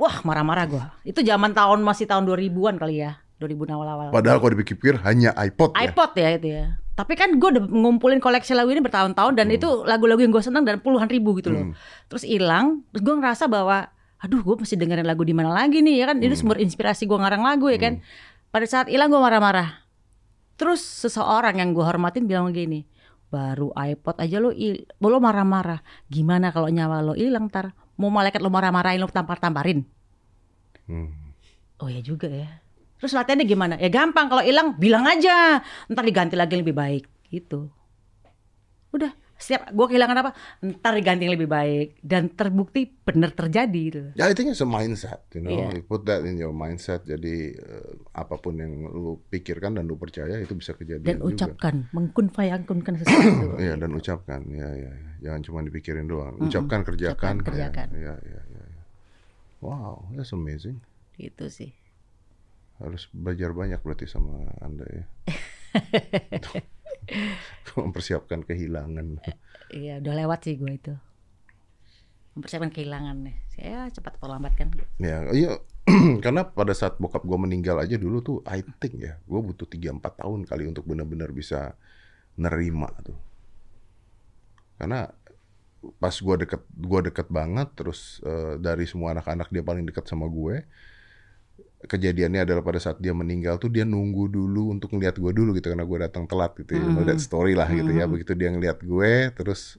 Wah, 0.00 0.24
marah-marah 0.24 0.64
gue. 0.64 0.84
Itu 1.12 1.20
zaman 1.20 1.52
tahun 1.52 1.84
masih 1.84 2.08
tahun 2.08 2.24
2000-an 2.24 2.80
kali 2.80 3.04
ya. 3.04 3.20
2000 3.36 3.68
awal-awal. 3.68 4.08
Padahal 4.16 4.40
kalau 4.40 4.52
dipikir 4.56 4.96
hanya 5.04 5.36
iPod 5.36 5.76
ya. 5.76 5.92
iPod 5.92 6.10
ya 6.16 6.28
itu 6.40 6.48
ya. 6.56 6.66
Tapi 6.96 7.12
kan 7.12 7.36
gue 7.36 7.48
udah 7.52 7.64
ngumpulin 7.68 8.16
koleksi 8.16 8.56
lagu 8.56 8.72
ini 8.72 8.80
bertahun-tahun 8.80 9.36
dan 9.36 9.52
itu 9.52 9.84
lagu-lagu 9.84 10.24
yang 10.24 10.32
gue 10.32 10.40
seneng 10.40 10.64
dan 10.64 10.80
puluhan 10.80 11.12
ribu 11.12 11.36
gitu 11.36 11.52
loh. 11.52 11.68
Hmm. 11.68 11.76
Terus 12.08 12.24
hilang, 12.24 12.80
terus 12.88 13.04
gue 13.04 13.14
ngerasa 13.20 13.44
bahwa 13.52 13.92
aduh 14.16 14.40
gue 14.40 14.56
masih 14.64 14.80
dengerin 14.80 15.04
lagu 15.04 15.22
di 15.22 15.36
mana 15.36 15.52
lagi 15.52 15.84
nih 15.84 16.00
ya 16.00 16.04
kan 16.08 16.16
itu 16.24 16.34
sumber 16.40 16.56
inspirasi 16.58 17.04
gue 17.04 17.18
ngarang 17.18 17.44
lagu 17.44 17.68
ya 17.68 17.76
kan. 17.76 18.00
Pada 18.48 18.64
saat 18.64 18.88
hilang 18.88 19.12
gue 19.12 19.20
marah-marah. 19.20 19.84
Terus 20.56 20.80
seseorang 20.80 21.60
yang 21.60 21.76
gue 21.76 21.84
hormatin 21.84 22.24
bilang 22.24 22.48
gini, 22.48 22.88
baru 23.28 23.76
iPod 23.76 24.16
aja 24.16 24.40
lo 24.40 24.48
il- 24.56 24.88
lo 24.96 25.18
marah-marah. 25.20 25.84
Gimana 26.08 26.48
kalau 26.48 26.72
nyawa 26.72 27.04
lo 27.04 27.12
hilang 27.12 27.52
tar? 27.52 27.76
Mau 28.00 28.08
malaikat 28.08 28.40
lo 28.40 28.48
marah-marahin 28.48 29.04
lo 29.04 29.08
tampar-tamparin? 29.12 29.84
Hmm. 30.88 31.12
Oh 31.76 31.92
ya 31.92 32.00
juga 32.00 32.32
ya. 32.32 32.48
Terus 32.96 33.12
latihannya 33.12 33.44
gimana? 33.44 33.74
Ya 33.76 33.92
gampang 33.92 34.32
kalau 34.32 34.40
hilang 34.40 34.80
bilang 34.80 35.04
aja. 35.04 35.60
Ntar 35.92 36.04
diganti 36.08 36.32
lagi 36.40 36.56
yang 36.56 36.64
lebih 36.64 36.76
baik 36.76 37.04
gitu. 37.28 37.68
Udah 38.96 39.12
setiap 39.36 39.68
gue 39.68 39.86
kehilangan 39.86 40.16
apa 40.16 40.30
ntar 40.64 40.96
diganti 40.96 41.28
yang 41.28 41.36
lebih 41.36 41.46
baik 41.46 42.00
dan 42.00 42.32
terbukti 42.32 42.88
bener 42.88 43.30
terjadi 43.30 43.80
gitu. 43.86 44.00
Ya, 44.16 44.26
I 44.26 44.34
think 44.34 44.50
it's 44.50 44.64
a 44.64 44.66
mindset, 44.66 45.28
you 45.36 45.44
know. 45.44 45.52
Iya. 45.52 45.76
You 45.76 45.84
put 45.84 46.08
that 46.08 46.24
in 46.24 46.40
your 46.40 46.56
mindset. 46.56 47.04
Jadi 47.04 47.52
eh, 47.52 47.90
apa 48.16 48.40
pun 48.40 48.56
yang 48.56 48.72
lu 48.88 49.20
pikirkan 49.28 49.76
dan 49.76 49.84
lu 49.84 49.94
percaya 49.94 50.40
itu 50.40 50.56
bisa 50.56 50.72
kejadian 50.72 51.04
Dan 51.04 51.18
juga. 51.20 51.28
ucapkan, 51.52 51.74
mengkun 51.92 52.32
fayangkunkan 52.32 52.96
sesuatu. 52.98 53.60
Iya 53.60 53.76
dan 53.76 53.92
ucapkan, 53.92 54.40
ya 54.48 54.68
ya, 54.72 54.92
jangan 55.20 55.40
cuma 55.44 55.58
dipikirin 55.62 56.08
doang. 56.08 56.34
Ucapkan, 56.40 56.80
kerjakan. 56.82 57.14
Ucapkan, 57.14 57.36
kerjakan. 57.44 57.88
Ya, 57.94 58.16
ya, 58.24 58.40
ya, 58.40 58.62
ya. 58.66 58.82
Wow, 59.60 60.08
that's 60.12 60.32
amazing. 60.32 60.80
gitu 61.16 61.48
sih. 61.48 61.72
Harus 62.76 63.08
belajar 63.08 63.56
banyak 63.56 63.80
berarti 63.80 64.04
sama 64.04 64.52
anda 64.60 64.84
ya. 64.84 65.04
Mempersiapkan 67.78 68.42
kehilangan. 68.42 69.22
Iya 69.72 70.02
udah 70.02 70.14
lewat 70.26 70.46
sih 70.46 70.54
gue 70.58 70.72
itu. 70.72 70.94
Mempersiapkan 72.36 72.68
kehilangan 72.68 73.16
nih. 73.24 73.36
Saya 73.48 73.88
cepat 73.88 74.20
atau 74.20 74.28
lambat 74.28 74.52
kan. 74.58 74.68
Ya, 75.00 75.24
iya. 75.32 75.56
Karena 76.24 76.44
pada 76.44 76.76
saat 76.76 77.00
bokap 77.00 77.24
gue 77.24 77.38
meninggal 77.38 77.80
aja 77.80 77.96
dulu 77.96 78.20
tuh, 78.20 78.38
I 78.44 78.60
think 78.82 79.00
ya, 79.00 79.16
gue 79.22 79.40
butuh 79.40 79.64
3-4 79.64 80.02
tahun 80.02 80.40
kali 80.44 80.68
untuk 80.68 80.84
benar-benar 80.84 81.32
bisa 81.32 81.78
nerima 82.36 82.92
tuh. 83.00 83.16
Karena 84.76 85.08
pas 85.96 86.12
gue 86.12 86.36
deket, 86.44 86.62
gue 86.68 87.00
deket 87.08 87.30
banget, 87.32 87.72
terus 87.72 88.20
eh, 88.26 88.60
dari 88.60 88.84
semua 88.84 89.16
anak-anak 89.16 89.48
dia 89.48 89.64
paling 89.64 89.86
dekat 89.88 90.04
sama 90.04 90.28
gue. 90.28 90.66
Kejadiannya 91.86 92.42
adalah 92.42 92.62
pada 92.66 92.82
saat 92.82 92.98
dia 92.98 93.14
meninggal 93.14 93.62
tuh 93.62 93.70
dia 93.70 93.86
nunggu 93.86 94.26
dulu 94.26 94.74
untuk 94.74 94.90
ngeliat 94.92 95.16
gue 95.16 95.32
dulu 95.32 95.54
gitu 95.54 95.70
karena 95.70 95.86
gue 95.86 95.98
datang 96.02 96.26
telat 96.26 96.52
gitu 96.58 96.74
ya. 96.74 96.82
Know 96.82 97.06
that 97.06 97.22
story 97.22 97.54
lah 97.54 97.70
gitu 97.70 97.90
ya. 97.94 98.10
Begitu 98.10 98.34
dia 98.34 98.50
ngeliat 98.50 98.82
gue 98.82 99.30
terus 99.32 99.78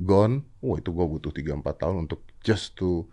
gone, 0.00 0.46
wah 0.64 0.78
itu 0.80 0.94
gue 0.94 1.06
butuh 1.06 1.34
3-4 1.34 1.60
tahun 1.76 1.96
untuk 2.08 2.24
just 2.40 2.78
to 2.78 3.10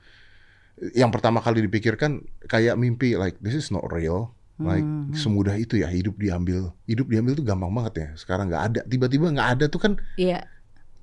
yang 0.93 1.09
pertama 1.09 1.41
kali 1.41 1.65
dipikirkan 1.65 2.21
kayak 2.45 2.77
mimpi 2.77 3.17
like 3.17 3.35
this 3.41 3.57
is 3.57 3.73
not 3.73 3.83
real. 3.89 4.37
Like 4.57 4.85
semudah 5.13 5.53
itu 5.53 5.81
ya 5.81 5.89
hidup 5.89 6.17
diambil. 6.17 6.73
Hidup 6.89 7.13
diambil 7.13 7.37
tuh 7.37 7.45
gampang 7.45 7.69
banget 7.69 7.93
ya. 7.97 8.07
Sekarang 8.17 8.49
nggak 8.49 8.63
ada. 8.73 8.81
Tiba-tiba 8.89 9.29
nggak 9.29 9.49
ada 9.57 9.65
tuh 9.69 9.77
kan 9.77 9.93
Iya, 10.17 10.49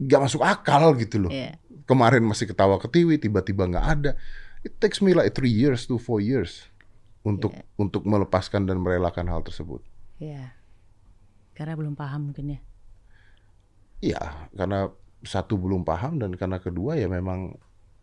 nggak 0.02 0.20
masuk 0.26 0.42
akal 0.42 0.94
gitu 0.98 1.22
loh. 1.22 1.30
Iya. 1.30 1.58
kemarin 1.84 2.24
masih 2.24 2.48
ketawa 2.48 2.80
ketiwi 2.80 3.20
tiba-tiba 3.20 3.68
nggak 3.68 3.86
ada. 3.86 4.10
It 4.64 4.80
takes 4.80 5.04
me 5.04 5.12
like 5.12 5.36
three 5.36 5.52
years 5.52 5.84
to 5.84 6.00
four 6.00 6.18
years 6.24 6.64
untuk 7.24 7.52
untuk 7.74 8.04
melepaskan 8.04 8.68
dan 8.68 8.78
merelakan 8.78 9.26
hal 9.26 9.40
tersebut 9.40 9.80
Iya. 10.20 10.54
Karena 11.54 11.74
belum 11.74 11.94
paham 11.94 12.30
mungkin 12.30 12.54
ya. 12.54 12.60
Iya, 13.98 14.22
karena 14.52 14.90
satu 15.24 15.56
belum 15.56 15.82
paham 15.82 16.20
dan 16.20 16.36
karena 16.36 16.60
kedua 16.60 16.94
ya 16.94 17.08
memang 17.08 17.56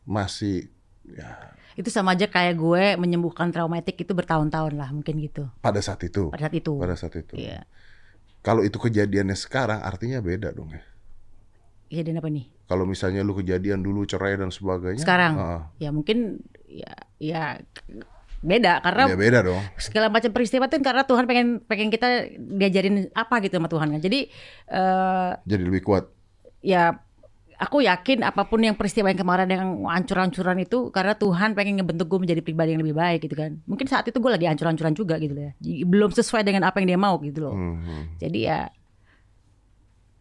masih 0.03 0.67
ya 1.05 1.53
Itu 1.77 1.87
sama 1.87 2.17
aja 2.17 2.25
kayak 2.27 2.57
gue 2.57 2.83
menyembuhkan 2.97 3.53
traumatik 3.53 3.95
itu 3.95 4.11
bertahun-tahun 4.11 4.73
lah 4.75 4.89
mungkin 4.91 5.21
gitu. 5.21 5.47
pada 5.61 5.77
saat 5.79 6.01
itu 6.03 6.27
Pada 6.33 6.49
saat 6.49 6.55
itu. 6.57 6.73
pada 6.81 6.95
saat 6.97 7.13
itu 7.15 7.33
Iya. 7.37 7.63
kalau 8.41 8.65
itu 8.65 8.75
kejadiannya 8.75 9.37
sekarang 9.37 9.79
artinya 9.79 10.17
beda 10.19 10.51
dong 10.51 10.73
ya 10.73 10.81
Iya 11.91 12.01
dan 12.07 12.19
apa 12.23 12.29
nih? 12.31 12.47
kalau 12.65 12.87
misalnya 12.87 13.21
lu 13.21 13.35
kejadian 13.35 13.83
dulu 13.83 14.07
cerai 14.07 14.39
dan 14.39 14.49
sebagainya 14.49 15.03
Sekarang. 15.03 15.33
ah, 15.37 15.61
Ya 15.77 15.91
mungkin 15.93 16.41
ya 16.65 16.91
ya 17.19 17.59
beda 18.41 18.81
karena 18.81 19.03
ya 19.05 19.17
beda 19.17 19.39
dong 19.45 19.61
segala 19.77 20.09
macam 20.09 20.33
peristiwa 20.33 20.65
itu 20.65 20.81
karena 20.81 21.05
Tuhan 21.05 21.29
pengen 21.29 21.47
pengen 21.69 21.93
kita 21.93 22.25
diajarin 22.37 23.13
apa 23.13 23.37
gitu 23.45 23.61
sama 23.61 23.69
Tuhan 23.69 23.87
kan. 23.93 24.01
Jadi 24.01 24.19
eh 24.69 25.31
jadi 25.45 25.61
lebih 25.61 25.85
kuat 25.85 26.09
ya 26.65 26.97
aku 27.61 27.85
yakin 27.85 28.25
apa 28.25 28.49
pun 28.49 28.65
yang 28.65 28.73
peristiwa 28.73 29.13
yang 29.13 29.21
kemarin 29.21 29.45
yang 29.45 29.85
hancur-hancuran 29.85 30.65
itu 30.65 30.89
karena 30.89 31.13
Tuhan 31.13 31.53
pengen 31.53 31.77
ngebentuk 31.77 32.09
gue 32.09 32.19
menjadi 32.25 32.41
pribadi 32.41 32.73
yang 32.73 32.81
lebih 32.81 32.97
baik 32.97 33.29
gitu 33.29 33.37
kan. 33.37 33.61
Mungkin 33.69 33.85
saat 33.85 34.09
itu 34.09 34.17
gue 34.17 34.31
lagi 34.33 34.49
hancur-hancuran 34.49 34.97
juga 34.97 35.21
gitu 35.21 35.37
ya. 35.37 35.53
Belum 35.85 36.09
sesuai 36.09 36.41
dengan 36.41 36.65
apa 36.65 36.81
yang 36.81 36.97
dia 36.97 36.99
mau 36.99 37.21
gitu 37.21 37.45
loh. 37.45 37.53
Mhm. 37.53 38.17
Jadi 38.17 38.39
ya 38.49 38.73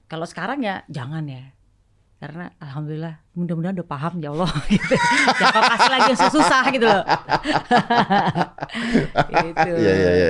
kalau 0.05 0.29
sekarang 0.29 0.61
ya 0.61 0.85
jangan 0.93 1.25
ya. 1.25 1.57
Karena 2.21 2.53
alhamdulillah 2.61 3.17
mudah-mudahan 3.33 3.81
udah 3.81 3.89
paham 3.89 4.21
ya 4.21 4.29
Allah 4.29 4.53
gitu. 4.69 4.93
Jangan 5.41 5.53
kau 5.57 5.63
kasih 5.73 5.89
lagi 5.89 6.11
yang 6.13 6.21
susah 6.29 6.63
gitu 6.69 6.85
loh. 6.85 7.05
gitu. 9.41 9.71
Iya 9.73 9.93
iya 9.97 10.11
iya. 10.13 10.29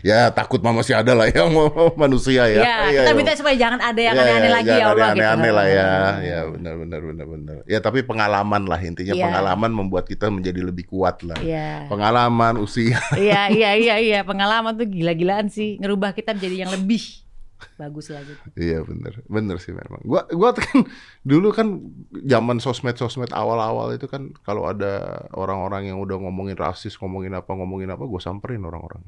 Ya 0.00 0.18
takut 0.32 0.64
mah 0.64 0.72
masih 0.72 0.96
ada 0.96 1.12
lah 1.12 1.28
ya 1.28 1.44
manusia 2.02 2.48
ya. 2.48 2.60
Ya, 2.64 2.76
Iya, 2.88 3.04
kita 3.04 3.10
iya. 3.12 3.18
minta 3.20 3.32
supaya 3.36 3.52
jangan 3.52 3.80
ada 3.84 4.00
yang 4.00 4.16
Ya, 4.16 4.22
aneh-aneh 4.24 4.48
ya, 4.48 4.54
lagi 4.56 4.64
jangan 4.66 4.80
ya 4.80 4.86
Allah 4.86 4.96
ada 4.96 5.04
gitu. 5.04 5.20
Aneh-aneh 5.20 5.52
lah 5.52 5.66
ya. 5.68 5.90
Ya 6.24 6.38
benar 6.48 6.74
benar 6.80 7.00
benar 7.04 7.26
benar. 7.28 7.56
Ya 7.68 7.78
tapi 7.78 7.98
pengalaman 8.00 8.62
lah 8.64 8.80
intinya 8.80 9.12
Iya. 9.12 9.24
pengalaman 9.28 9.70
membuat 9.76 10.04
kita 10.08 10.32
menjadi 10.32 10.60
lebih 10.64 10.88
kuat 10.88 11.20
lah. 11.20 11.36
Iya. 11.36 11.84
Pengalaman 11.86 12.56
usia. 12.56 12.96
Iya, 13.12 13.52
iya, 13.52 13.70
iya, 13.76 13.94
iya. 14.00 14.20
Pengalaman 14.24 14.72
tuh 14.72 14.88
gila-gilaan 14.88 15.52
sih. 15.52 15.76
Ngerubah 15.76 16.16
kita 16.16 16.32
menjadi 16.32 16.64
yang 16.64 16.72
lebih 16.72 17.28
bagus 17.76 18.10
lagi. 18.10 18.32
Iya 18.56 18.82
bener, 18.82 19.20
bener 19.26 19.56
sih 19.60 19.72
memang. 19.72 20.00
Gua, 20.02 20.24
gua 20.30 20.50
kan 20.56 20.84
dulu 21.30 21.52
kan 21.52 21.80
zaman 22.24 22.58
sosmed 22.58 22.96
sosmed 22.96 23.30
awal-awal 23.30 23.92
itu 23.94 24.08
kan 24.08 24.32
kalau 24.42 24.68
ada 24.68 25.24
orang-orang 25.36 25.92
yang 25.92 25.98
udah 26.00 26.16
ngomongin 26.20 26.56
rasis, 26.56 26.96
ngomongin 26.98 27.36
apa, 27.36 27.50
ngomongin 27.52 27.92
apa, 27.92 28.04
gue 28.04 28.20
samperin 28.20 28.64
orang-orang. 28.64 29.02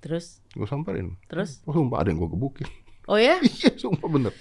Terus, 0.00 0.38
Gue 0.54 0.68
samperin. 0.70 1.18
terus. 1.26 1.64
Oh, 1.66 1.74
sumpah 1.74 2.04
ada 2.04 2.14
yang 2.14 2.22
gue 2.22 2.30
gebukin. 2.30 2.68
Oh 3.10 3.18
ya? 3.18 3.38
Iya, 3.58 3.74
sumpah 3.74 4.06
bener. 4.06 4.34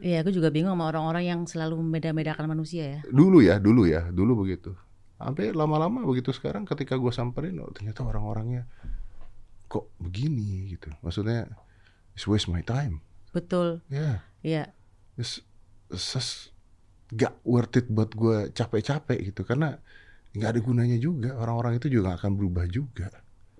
Iya, 0.00 0.22
aku 0.24 0.30
juga 0.32 0.48
bingung 0.48 0.72
sama 0.72 0.88
orang-orang 0.88 1.24
yang 1.28 1.40
selalu 1.44 1.76
membeda-bedakan 1.82 2.46
manusia 2.48 2.84
ya. 2.86 3.00
Dulu 3.10 3.42
ya, 3.42 3.58
dulu 3.60 3.84
ya, 3.84 4.06
dulu 4.08 4.46
begitu. 4.46 4.72
Sampai 5.20 5.52
lama-lama 5.52 6.00
begitu 6.08 6.32
sekarang 6.32 6.64
ketika 6.64 6.96
gue 6.96 7.12
samperin, 7.12 7.58
oh, 7.60 7.68
ternyata 7.74 8.00
orang-orangnya 8.06 8.64
kok 9.68 9.92
begini 10.00 10.72
gitu. 10.72 10.88
Maksudnya, 11.04 11.46
it's 12.20 12.28
waste 12.28 12.52
my 12.52 12.60
time. 12.60 13.00
Betul. 13.32 13.80
Ya. 13.88 14.20
Iya. 14.44 14.76
It's, 15.16 15.40
it's 15.88 16.12
just 16.12 16.52
gak 17.16 17.40
worth 17.48 17.80
it 17.80 17.88
buat 17.88 18.12
gue 18.12 18.52
capek-capek 18.52 19.32
gitu 19.32 19.48
karena 19.48 19.80
nggak 20.36 20.50
ada 20.52 20.60
gunanya 20.60 20.98
juga 21.00 21.34
orang-orang 21.40 21.80
itu 21.80 21.90
juga 21.90 22.14
gak 22.14 22.18
akan 22.22 22.32
berubah 22.38 22.64
juga 22.70 23.08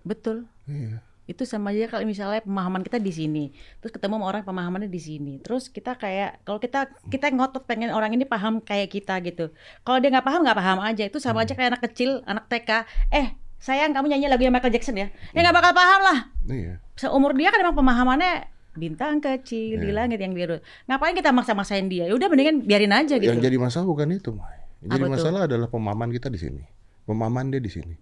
Betul. 0.06 0.46
iya 0.70 1.02
Itu 1.26 1.42
sama 1.42 1.74
aja 1.74 1.90
kalau 1.90 2.06
misalnya 2.06 2.42
pemahaman 2.42 2.82
kita 2.82 2.98
di 2.98 3.14
sini, 3.14 3.44
terus 3.78 3.94
ketemu 3.94 4.18
sama 4.18 4.26
orang 4.34 4.42
pemahamannya 4.42 4.90
di 4.90 4.98
sini. 4.98 5.38
Terus 5.38 5.70
kita 5.70 5.94
kayak 5.94 6.42
kalau 6.42 6.58
kita 6.58 6.90
kita 7.06 7.30
ngotot 7.30 7.70
pengen 7.70 7.94
orang 7.94 8.10
ini 8.10 8.26
paham 8.26 8.58
kayak 8.58 8.90
kita 8.90 9.14
gitu. 9.22 9.54
Kalau 9.86 10.02
dia 10.02 10.10
nggak 10.10 10.26
paham 10.26 10.42
nggak 10.42 10.58
paham 10.58 10.78
aja. 10.82 11.06
Itu 11.06 11.22
sama 11.22 11.46
aja 11.46 11.54
kayak 11.54 11.78
anak 11.78 11.82
kecil, 11.86 12.26
anak 12.26 12.50
TK. 12.50 12.82
Eh, 13.14 13.38
sayang 13.62 13.94
kamu 13.94 14.10
nyanyi 14.10 14.26
lagu 14.26 14.42
Michael 14.42 14.74
Jackson 14.74 14.98
ya? 14.98 15.06
Ya 15.30 15.38
nggak 15.46 15.54
bakal 15.54 15.70
paham 15.70 16.00
lah. 16.02 16.18
Iya 16.50 16.74
Seumur 16.94 17.32
dia 17.32 17.48
kan 17.48 17.58
emang 17.58 17.72
pemahamannya 17.74 18.44
bintang 18.72 19.18
kecil 19.18 19.76
di 19.76 19.88
Iya. 19.88 19.96
langit 19.96 20.18
yang 20.18 20.30
biru. 20.30 20.58
Ngapain 20.84 21.10
kita 21.12 21.30
maksa-maksain 21.30 21.86
dia? 21.86 22.04
Ya 22.04 22.12
udah 22.12 22.26
mendingan 22.26 22.60
biarin 22.60 22.92
aja 22.92 23.16
gitu. 23.16 23.26
yang 23.26 23.38
jadi 23.38 23.56
masalah 23.56 23.82
bukan 23.84 24.10
itu 24.12 24.30
Mai. 24.30 24.62
yang 24.80 24.88
jadi 24.88 24.94
Apa 24.96 25.06
tuh? 25.06 25.12
masalah 25.12 25.40
adalah 25.44 25.66
pemahaman 25.66 26.08
kita 26.08 26.26
di 26.26 26.38
sini 26.38 26.62
pemahaman 27.02 27.48
dia 27.48 27.58
di 27.58 27.68
sini 27.68 27.94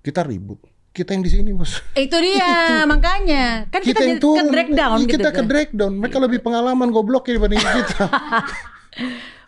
kita 0.00 0.22
ribut 0.22 0.56
kita 0.90 1.12
yang 1.12 1.20
di 1.20 1.28
sini 1.28 1.50
bos 1.50 1.84
Itu 1.92 2.16
dia 2.16 2.48
makanya. 2.88 3.68
Kan 3.68 3.80
kita, 3.80 4.00
yang 4.00 4.16
ke 4.16 4.42
drag 4.46 4.70
down 4.72 4.96
Iya, 4.96 5.04
gitu. 5.04 5.12
kita 5.14 5.28
ke 5.28 5.34
kan. 5.34 5.44
drag 5.44 5.68
down 5.70 5.92
mereka 5.94 6.16
lebih 6.18 6.38
pengalaman 6.40 6.88
goblok 6.88 7.26
ya 7.26 7.36
dibanding 7.36 7.60
kita 7.82 8.06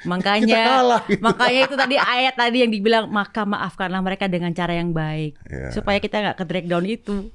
Makanya 0.00 0.46
Kita 0.46 0.62
kalah 0.62 1.02
gitu. 1.08 1.18
makanya 1.20 1.60
itu 1.64 1.74
tadi 1.74 1.96
ayat 1.96 2.34
tadi 2.34 2.56
yang 2.60 2.70
dibilang 2.70 3.04
maka 3.08 3.42
maafkanlah 3.42 3.98
mereka 3.98 4.26
dengan 4.26 4.52
cara 4.52 4.70
yang 4.72 4.92
baik 4.92 5.34
Iya. 5.44 5.72
supaya 5.72 5.98
kita 5.98 6.20
nggak 6.20 6.36
ke 6.36 6.44
drag 6.44 6.66
down 6.66 6.84
itu. 6.84 7.32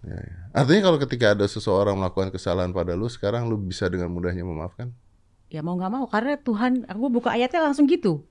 Ya, 0.00 0.16
ya. 0.16 0.36
Artinya 0.52 0.82
kalau 0.82 0.98
ketika 0.98 1.26
ada 1.32 1.44
seseorang 1.44 1.94
melakukan 1.94 2.30
kesalahan 2.30 2.70
pada 2.70 2.96
lu, 2.96 3.06
sekarang 3.06 3.46
lu 3.46 3.56
bisa 3.56 3.84
dengan 3.86 4.08
mudahnya 4.08 4.42
memaafkan? 4.42 4.90
Ya 5.46 5.60
mau 5.60 5.74
nggak 5.74 5.90
mau 5.90 6.06
karena 6.06 6.36
Tuhan 6.36 6.86
aku 6.86 7.10
buka 7.10 7.30
ayatnya 7.30 7.60
langsung 7.60 7.84
gitu. 7.84 8.24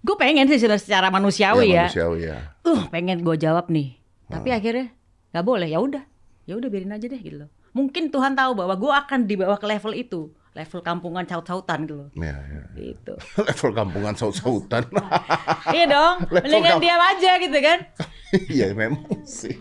Gue 0.00 0.16
pengen 0.16 0.46
sih 0.46 0.56
secara- 0.56 0.78
secara 0.78 1.08
manusiawi 1.08 1.72
ya. 1.72 1.88
manusiawi 1.88 2.20
ya. 2.24 2.38
Uh, 2.62 2.86
pengen 2.88 3.20
gue 3.20 3.36
jawab 3.36 3.68
nih. 3.68 3.96
Tapi 4.26 4.48
Hmm. 4.48 4.56
akhirnya 4.56 4.86
nggak 5.30 5.44
boleh. 5.44 5.68
Ya 5.68 5.78
udah. 5.78 6.04
Ya 6.44 6.54
udah 6.54 6.68
biarin 6.68 6.90
aja 6.90 7.04
deh 7.04 7.18
gitu 7.18 7.36
loh. 7.38 7.50
Mungkin 7.70 8.08
Tuhan 8.08 8.32
tahu 8.32 8.54
bahwa 8.54 8.74
gue 8.74 8.92
akan 8.92 9.18
dibawa 9.24 9.54
ke 9.54 9.66
level 9.66 9.94
itu, 9.94 10.20
level 10.52 10.80
kampungan 10.80 11.22
caut-cautan 11.22 11.84
gitu 11.84 11.94
loh. 11.96 12.08
Ya, 12.12 12.34
ya. 12.34 12.62
Gitu. 12.74 13.14
Level 13.48 13.70
kampungan 13.72 14.14
saut-sautan. 14.14 14.88
iya 15.76 15.84
dong. 15.86 16.26
Level 16.28 16.48
Mendingan 16.50 16.78
diam 16.78 16.98
aja 17.00 17.30
gitu 17.36 17.58
kan. 17.58 17.78
Iya 18.30 18.70
memang 18.72 19.26
sih. 19.26 19.58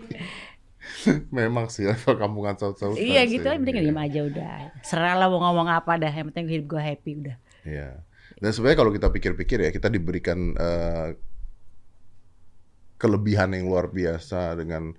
memang 1.40 1.70
sih 1.72 1.88
level 1.90 2.16
kampungan 2.18 2.56
saut-sautan. 2.58 3.00
iya 3.00 3.24
sih. 3.26 3.38
gitu 3.38 3.48
kan 3.48 3.62
mendingan 3.62 3.90
diam 3.90 4.00
aja 4.00 4.20
udah. 4.26 4.56
Serah 4.84 5.16
lah 5.16 5.28
mau 5.32 5.40
ngomong 5.44 5.68
apa 5.70 5.98
dah. 5.98 6.12
Yang 6.12 6.34
penting 6.34 6.46
hidup 6.50 6.66
gue 6.78 6.82
happy 6.82 7.12
udah. 7.26 7.38
Iya. 7.66 7.90
Dan 8.40 8.50
sebenarnya 8.56 8.78
kalau 8.80 8.92
kita 8.96 9.08
pikir-pikir 9.12 9.58
ya, 9.68 9.72
kita 9.72 9.92
diberikan 9.92 10.56
eh, 10.56 11.08
kelebihan 13.00 13.56
yang 13.56 13.68
luar 13.68 13.92
biasa 13.92 14.60
dengan 14.60 14.96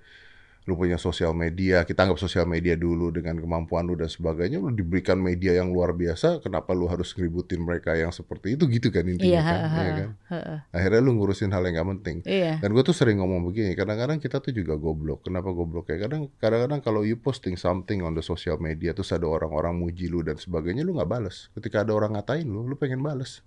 lu 0.69 0.77
punya 0.77 1.01
sosial 1.01 1.33
media. 1.33 1.81
Kita 1.81 2.05
anggap 2.05 2.21
sosial 2.21 2.45
media 2.45 2.77
dulu 2.77 3.09
dengan 3.09 3.41
kemampuan 3.41 3.89
lu 3.89 3.97
dan 3.97 4.05
sebagainya. 4.05 4.61
Lu 4.61 4.69
diberikan 4.69 5.17
media 5.17 5.57
yang 5.57 5.73
luar 5.73 5.97
biasa, 5.97 6.37
kenapa 6.45 6.77
lu 6.77 6.85
harus 6.85 7.17
ngeributin 7.17 7.65
mereka 7.65 7.97
yang 7.97 8.13
seperti 8.13 8.53
itu 8.53 8.69
gitu 8.69 8.93
kan 8.93 9.01
intinya 9.09 9.25
Iya, 9.25 9.41
kan? 9.41 9.57
ha, 9.57 9.65
ha, 9.65 9.81
Iya 9.81 9.91
kan? 9.97 10.09
ha, 10.29 10.37
ha. 10.37 10.55
Akhirnya 10.69 11.01
lu 11.01 11.17
ngurusin 11.17 11.49
hal 11.49 11.65
yang 11.65 11.81
gak 11.81 11.89
penting. 11.97 12.17
Iya. 12.29 12.61
Dan 12.61 12.77
gue 12.77 12.83
tuh 12.85 12.93
sering 12.93 13.17
ngomong 13.17 13.41
begini, 13.49 13.73
kadang-kadang 13.73 14.21
kita 14.21 14.37
tuh 14.37 14.53
juga 14.53 14.77
goblok. 14.77 15.25
Kenapa 15.25 15.49
goblok 15.49 15.89
ya? 15.89 15.97
Kadang 15.97 16.29
kadang-kadang 16.37 16.79
kalau 16.85 17.01
you 17.01 17.17
posting 17.17 17.57
something 17.57 18.05
on 18.05 18.13
the 18.13 18.21
social 18.21 18.61
media 18.61 18.93
terus 18.93 19.09
ada 19.09 19.25
orang-orang 19.25 19.73
muji 19.73 20.13
lu 20.13 20.21
dan 20.21 20.37
sebagainya, 20.37 20.85
lu 20.85 20.93
nggak 20.93 21.09
bales. 21.09 21.49
Ketika 21.57 21.81
ada 21.81 21.97
orang 21.97 22.13
ngatain 22.13 22.45
lu, 22.45 22.69
lu 22.69 22.77
pengen 22.77 23.01
bales. 23.01 23.41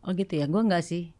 Oh 0.00 0.16
gitu 0.16 0.40
ya. 0.40 0.48
Gue 0.48 0.64
nggak 0.64 0.84
sih. 0.84 1.12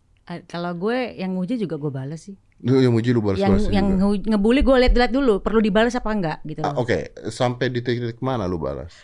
Kalau 0.49 0.73
gue 0.73 1.13
yang 1.21 1.37
nguji 1.37 1.61
juga 1.61 1.77
gue 1.77 1.93
balas 1.93 2.25
sih. 2.33 2.41
Lu 2.65 2.81
yang 2.81 2.91
muji 2.91 3.13
lu 3.13 3.21
balas 3.21 3.37
yang 3.37 3.53
balas 3.53 3.69
yang 3.69 3.87
juga. 3.87 4.01
nge- 4.01 4.25
ngebully 4.27 4.61
gue 4.61 4.77
liat-liat 4.83 5.13
dulu 5.13 5.35
perlu 5.39 5.61
dibalas 5.61 5.93
apa 5.93 6.09
enggak 6.09 6.39
gitu 6.43 6.61
Ah, 6.61 6.73
loh. 6.73 6.81
Oke, 6.81 6.99
sampai 7.29 7.69
di 7.69 7.79
titik 7.79 8.19
mana 8.19 8.45
lu 8.45 8.57
balas? 8.57 8.97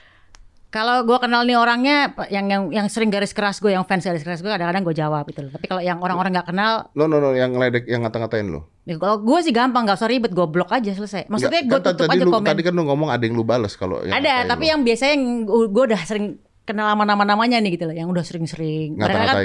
Kalau 0.69 1.03
gue 1.03 1.19
kenal 1.19 1.43
nih 1.43 1.55
orangnya 1.55 1.97
yang 2.29 2.47
yang 2.47 2.63
yang 2.71 2.87
sering 2.87 3.11
garis 3.11 3.31
keras 3.31 3.59
gue, 3.59 3.69
yang 3.69 3.83
fans 3.83 4.01
garis 4.01 4.23
keras 4.23 4.39
gue 4.39 4.47
kadang-kadang 4.47 4.81
gue 4.81 4.95
jawab 4.95 5.27
gitu 5.27 5.43
loh. 5.43 5.51
Tapi 5.51 5.67
kalau 5.67 5.83
yang 5.83 5.99
orang-orang 5.99 6.31
nggak 6.33 6.47
kenal, 6.47 6.89
No, 6.95 7.05
no, 7.05 7.19
no, 7.19 7.35
yang 7.35 7.51
ngeledek, 7.51 7.85
yang 7.85 8.01
ngata-ngatain 8.01 8.47
lu. 8.47 8.63
ya 8.83 8.95
kalau 8.95 9.19
gue 9.19 9.39
sih 9.41 9.51
gampang 9.51 9.83
nggak 9.83 9.99
usah 9.99 10.07
ribet, 10.07 10.31
gue 10.31 10.47
blok 10.47 10.71
aja 10.71 10.89
selesai. 10.89 11.27
Maksudnya 11.27 11.67
gue 11.67 11.75
kan 11.75 11.91
tutup 11.91 12.07
tadi 12.07 12.17
aja 12.17 12.25
lu, 12.25 12.31
komen. 12.33 12.47
Tadi 12.47 12.63
kan 12.63 12.73
lu 12.73 12.83
ngomong 12.87 13.11
ada 13.11 13.19
yang 13.21 13.35
lu 13.35 13.43
balas 13.43 13.75
kalau 13.75 13.99
Ada, 14.01 14.47
tapi 14.47 14.65
lu. 14.65 14.71
yang 14.71 14.81
biasanya 14.81 15.13
yang 15.13 15.25
gue 15.45 15.85
udah 15.85 16.01
sering 16.01 16.27
kenal 16.63 16.87
sama 16.87 17.03
nama-namanya 17.03 17.59
nih 17.59 17.75
gitu 17.75 17.85
loh, 17.85 17.97
yang 17.97 18.07
udah 18.07 18.23
sering-sering. 18.23 18.95
Mereka 18.95 19.27
kan 19.27 19.37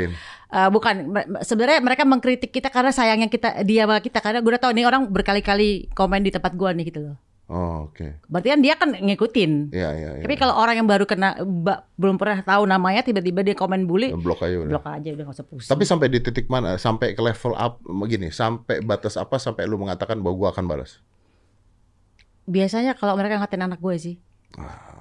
eh, 0.56 0.70
bukan 0.72 1.12
sebenarnya 1.44 1.84
mereka 1.84 2.08
mengkritik 2.08 2.56
kita 2.56 2.72
karena 2.72 2.96
sayangnya 2.96 3.28
kita 3.28 3.60
dia 3.68 3.84
sama 3.84 4.00
kita 4.00 4.24
karena 4.24 4.40
gue 4.40 4.52
udah 4.56 4.64
tahu 4.64 4.72
nih 4.72 4.88
orang 4.88 5.12
berkali-kali 5.12 5.92
komen 5.92 6.24
di 6.24 6.32
tempat 6.32 6.56
gue 6.56 6.70
nih 6.72 6.86
gitu 6.88 7.02
loh. 7.12 7.18
Oh, 7.46 7.86
oke. 7.86 8.26
Berarti 8.26 8.48
kan 8.50 8.60
dia 8.66 8.74
kan 8.74 8.90
ngikutin. 8.90 9.70
Iya, 9.70 9.90
iya, 9.94 10.10
iya. 10.18 10.24
Tapi 10.26 10.34
kalau 10.34 10.58
orang 10.58 10.82
yang 10.82 10.90
baru 10.90 11.06
kena 11.06 11.38
ba- 11.46 11.86
belum 11.94 12.18
pernah 12.18 12.42
tahu 12.42 12.66
namanya 12.66 13.06
tiba-tiba 13.06 13.46
dia 13.46 13.54
komen 13.54 13.86
bully, 13.86 14.18
blok 14.18 14.42
aja 14.42 14.66
udah. 14.66 14.72
blok 14.74 14.86
aja 14.90 15.10
udah 15.14 15.24
gak 15.30 15.36
usah 15.38 15.46
pusing. 15.46 15.70
Tapi 15.70 15.84
sampai 15.86 16.10
di 16.10 16.26
titik 16.26 16.50
mana? 16.50 16.74
Sampai 16.82 17.14
ke 17.14 17.22
level 17.22 17.54
up 17.54 17.78
begini, 17.86 18.34
sampai 18.34 18.82
batas 18.82 19.14
apa 19.14 19.38
sampai 19.38 19.70
lu 19.70 19.78
mengatakan 19.78 20.26
bahwa 20.26 20.34
gua 20.42 20.50
akan 20.58 20.66
balas? 20.66 21.06
biasanya 22.46 22.94
kalau 22.94 23.18
mereka 23.18 23.42
ngatain 23.42 23.66
anak 23.66 23.82
gue 23.82 23.96
sih. 23.98 24.16
Ah. 24.56 24.95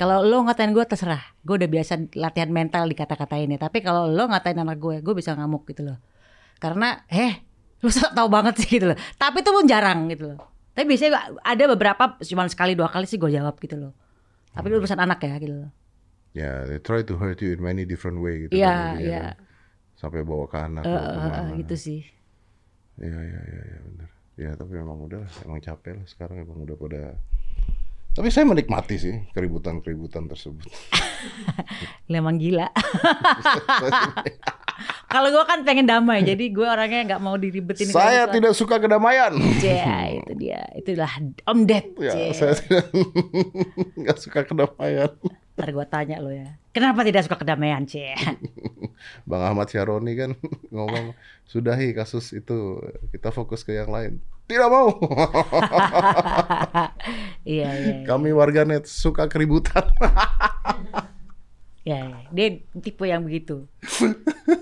Kalau 0.00 0.24
lo 0.24 0.44
ngatain 0.48 0.72
gue 0.72 0.84
terserah, 0.84 1.20
gue 1.44 1.54
udah 1.60 1.70
biasa 1.70 2.12
latihan 2.16 2.48
mental 2.48 2.88
dikata-katain 2.88 3.52
ya. 3.52 3.58
Tapi 3.60 3.84
kalau 3.84 4.08
lo 4.08 4.24
ngatain 4.30 4.56
anak 4.56 4.80
gue, 4.80 5.04
gue 5.04 5.14
bisa 5.14 5.36
ngamuk 5.36 5.68
gitu 5.68 5.84
loh. 5.84 5.98
Karena, 6.56 7.04
eh, 7.12 7.44
lo 7.84 7.88
tahu 7.92 8.28
banget 8.28 8.64
sih 8.64 8.80
gitu 8.80 8.92
loh. 8.92 8.98
Tapi 9.20 9.44
itu 9.44 9.50
pun 9.52 9.64
jarang 9.68 10.08
gitu 10.08 10.34
loh. 10.34 10.38
Tapi 10.72 10.86
biasanya 10.86 11.36
ada 11.44 11.64
beberapa 11.68 12.16
cuma 12.22 12.48
sekali 12.48 12.72
dua 12.78 12.88
kali 12.88 13.04
sih 13.04 13.20
gue 13.20 13.28
jawab 13.28 13.58
gitu 13.60 13.76
loh. 13.76 13.92
Tapi 14.54 14.66
itu 14.70 14.76
urusan 14.80 15.00
anak 15.00 15.20
ya 15.22 15.36
gitu 15.36 15.54
loh. 15.66 15.70
Ya, 16.30 16.62
they 16.64 16.78
try 16.78 17.02
to 17.02 17.18
hurt 17.18 17.42
you 17.42 17.58
in 17.58 17.60
many 17.60 17.82
different 17.82 18.22
way 18.22 18.46
gitu. 18.46 18.54
Iya, 18.54 18.70
kan, 18.70 19.02
iya. 19.02 19.20
kan. 19.34 19.36
Sampai 19.98 20.22
bawa 20.22 20.46
ke 20.46 20.58
anak 20.62 20.84
ke 20.86 20.94
mana. 20.94 21.36
eh, 21.42 21.48
gitu 21.66 21.74
sih. 21.74 22.00
Iya, 23.02 23.18
iya, 23.18 23.40
iya, 23.50 23.62
iya, 23.66 23.78
benar. 23.82 24.10
Ya, 24.40 24.50
tapi 24.56 24.72
memang 24.78 24.98
udah, 25.04 25.26
emang 25.44 25.60
capek 25.60 26.00
lah 26.00 26.06
sekarang 26.06 26.46
emang 26.46 26.64
udah 26.64 26.76
pada. 26.78 27.02
Tapi 28.10 28.26
saya 28.26 28.42
menikmati 28.42 28.98
sih 28.98 29.14
keributan-keributan 29.30 30.26
tersebut. 30.26 30.66
Memang 32.12 32.42
gila. 32.42 32.66
Kalau 35.10 35.28
gue 35.30 35.44
kan 35.46 35.62
pengen 35.62 35.86
damai, 35.86 36.22
jadi 36.22 36.50
gue 36.50 36.66
orangnya 36.66 37.06
nggak 37.06 37.22
mau 37.22 37.34
diribetin. 37.38 37.90
saya 37.90 38.26
gitu. 38.26 38.38
tidak 38.38 38.52
suka 38.54 38.78
kedamaian. 38.78 39.34
Ya, 39.58 40.06
itu 40.10 40.32
dia. 40.38 40.62
Itulah 40.74 41.10
Om 41.46 41.66
Ded. 41.66 41.86
Ya, 41.98 42.30
saya 42.34 42.54
tidak 42.58 42.90
nggak 44.00 44.18
suka 44.18 44.46
kedamaian. 44.46 45.10
Ntar 45.58 45.68
gue 45.70 45.86
tanya 45.90 46.16
lo 46.22 46.30
ya. 46.30 46.58
Kenapa 46.70 47.02
tidak 47.02 47.26
suka 47.26 47.42
kedamaian, 47.42 47.82
Cie? 47.86 48.14
Bang 49.26 49.42
Ahmad 49.42 49.66
Syaroni 49.70 50.14
kan 50.14 50.38
ngomong 50.70 51.18
sudahi 51.46 51.90
kasus 51.90 52.30
itu 52.30 52.78
kita 53.10 53.34
fokus 53.34 53.66
ke 53.66 53.74
yang 53.74 53.90
lain. 53.90 54.22
Tidak 54.50 54.66
mau. 54.66 54.90
Iya, 57.40 57.72
iya. 57.72 57.72
iya. 57.72 57.94
Kami 58.04 58.34
warganet 58.36 58.84
suka 58.90 59.30
keributan. 59.30 59.86
Ya, 61.80 61.96
ya. 62.04 62.28
Dia 62.28 62.60
tipe 62.84 63.08
yang 63.08 63.24
begitu. 63.24 63.64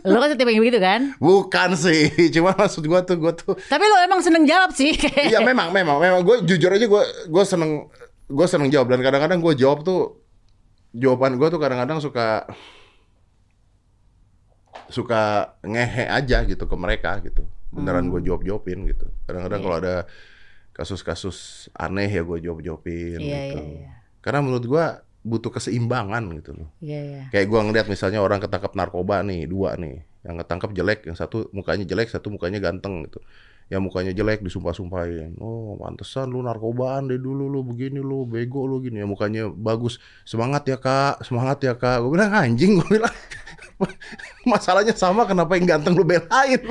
Lo 0.07 0.22
kan 0.22 0.39
tipe 0.39 0.55
yang 0.55 0.62
begitu 0.62 0.78
kan? 0.78 1.18
Bukan 1.18 1.74
sih, 1.74 2.14
cuma 2.34 2.55
maksud 2.55 2.86
gua 2.86 3.03
tuh 3.03 3.18
gua 3.18 3.34
tuh 3.34 3.59
Tapi 3.59 3.84
lo 3.84 3.99
emang 4.07 4.22
seneng 4.22 4.47
jawab 4.47 4.70
sih. 4.70 4.95
Iya 5.26 5.43
memang 5.43 5.74
memang 5.74 5.99
memang 5.99 6.22
gue 6.22 6.47
jujur 6.47 6.70
aja 6.70 6.86
gue 6.86 7.03
gue 7.26 7.45
seneng 7.45 7.91
gue 8.30 8.47
seneng 8.47 8.70
jawab 8.70 8.95
dan 8.95 9.03
kadang-kadang 9.03 9.43
gue 9.43 9.55
jawab 9.59 9.82
tuh 9.82 10.22
jawaban 10.95 11.43
gue 11.43 11.49
tuh 11.51 11.59
kadang-kadang 11.59 11.99
suka 11.99 12.47
suka 14.86 15.53
ngehe 15.66 16.07
aja 16.07 16.47
gitu 16.47 16.64
ke 16.70 16.76
mereka 16.78 17.18
gitu 17.20 17.45
beneran 17.68 18.08
gue 18.08 18.20
jawab 18.22 18.42
jawabin 18.42 18.86
gitu. 18.86 19.06
Kadang-kadang 19.24 19.60
Iya. 19.60 19.64
kalau 19.66 19.76
ada 19.76 19.94
kasus-kasus 20.72 21.36
aneh 21.74 22.06
ya 22.06 22.22
gue 22.22 22.38
jawab 22.38 22.62
jawabin 22.62 23.18
Iya, 23.18 23.38
gitu. 23.50 23.60
iya, 23.60 23.82
iya. 23.82 23.90
karena 24.22 24.40
menurut 24.40 24.64
gue 24.64 24.84
butuh 25.20 25.50
keseimbangan 25.50 26.22
gitu 26.38 26.54
loh. 26.54 26.68
Iya, 26.78 27.00
iya. 27.02 27.22
kayak 27.28 27.46
gue 27.50 27.60
ngeliat 27.60 27.86
misalnya 27.90 28.22
orang 28.22 28.38
ketangkap 28.38 28.72
narkoba 28.72 29.20
nih 29.26 29.44
dua 29.44 29.74
nih. 29.74 30.06
Yang 30.22 30.36
ketangkap 30.44 30.70
jelek 30.72 31.00
yang 31.06 31.16
satu 31.16 31.50
mukanya 31.50 31.84
jelek 31.84 32.08
satu 32.08 32.30
mukanya 32.30 32.58
ganteng 32.58 33.04
gitu. 33.10 33.18
Yang 33.68 33.82
mukanya 33.84 34.12
jelek 34.16 34.40
disumpah-sumpahin. 34.40 35.36
Oh 35.42 35.76
pantesan 35.76 36.32
lu 36.32 36.40
narkobaan 36.40 37.10
deh 37.10 37.20
dulu 37.20 37.50
lu 37.50 37.60
begini 37.60 38.00
lu 38.00 38.24
bego 38.24 38.64
lu 38.64 38.80
gini. 38.80 39.02
Ya 39.02 39.06
mukanya 39.06 39.50
bagus 39.50 39.98
semangat 40.24 40.64
ya 40.64 40.78
kak. 40.78 41.20
Semangat 41.20 41.60
ya 41.60 41.74
kak. 41.76 42.00
Gue 42.00 42.14
bilang 42.16 42.32
anjing 42.32 42.78
gue 42.80 42.88
bilang 42.88 43.12
masalahnya 44.43 44.95
sama 44.95 45.24
kenapa 45.24 45.55
yang 45.55 45.79
ganteng 45.79 45.95
lu 45.95 46.05
belain 46.07 46.61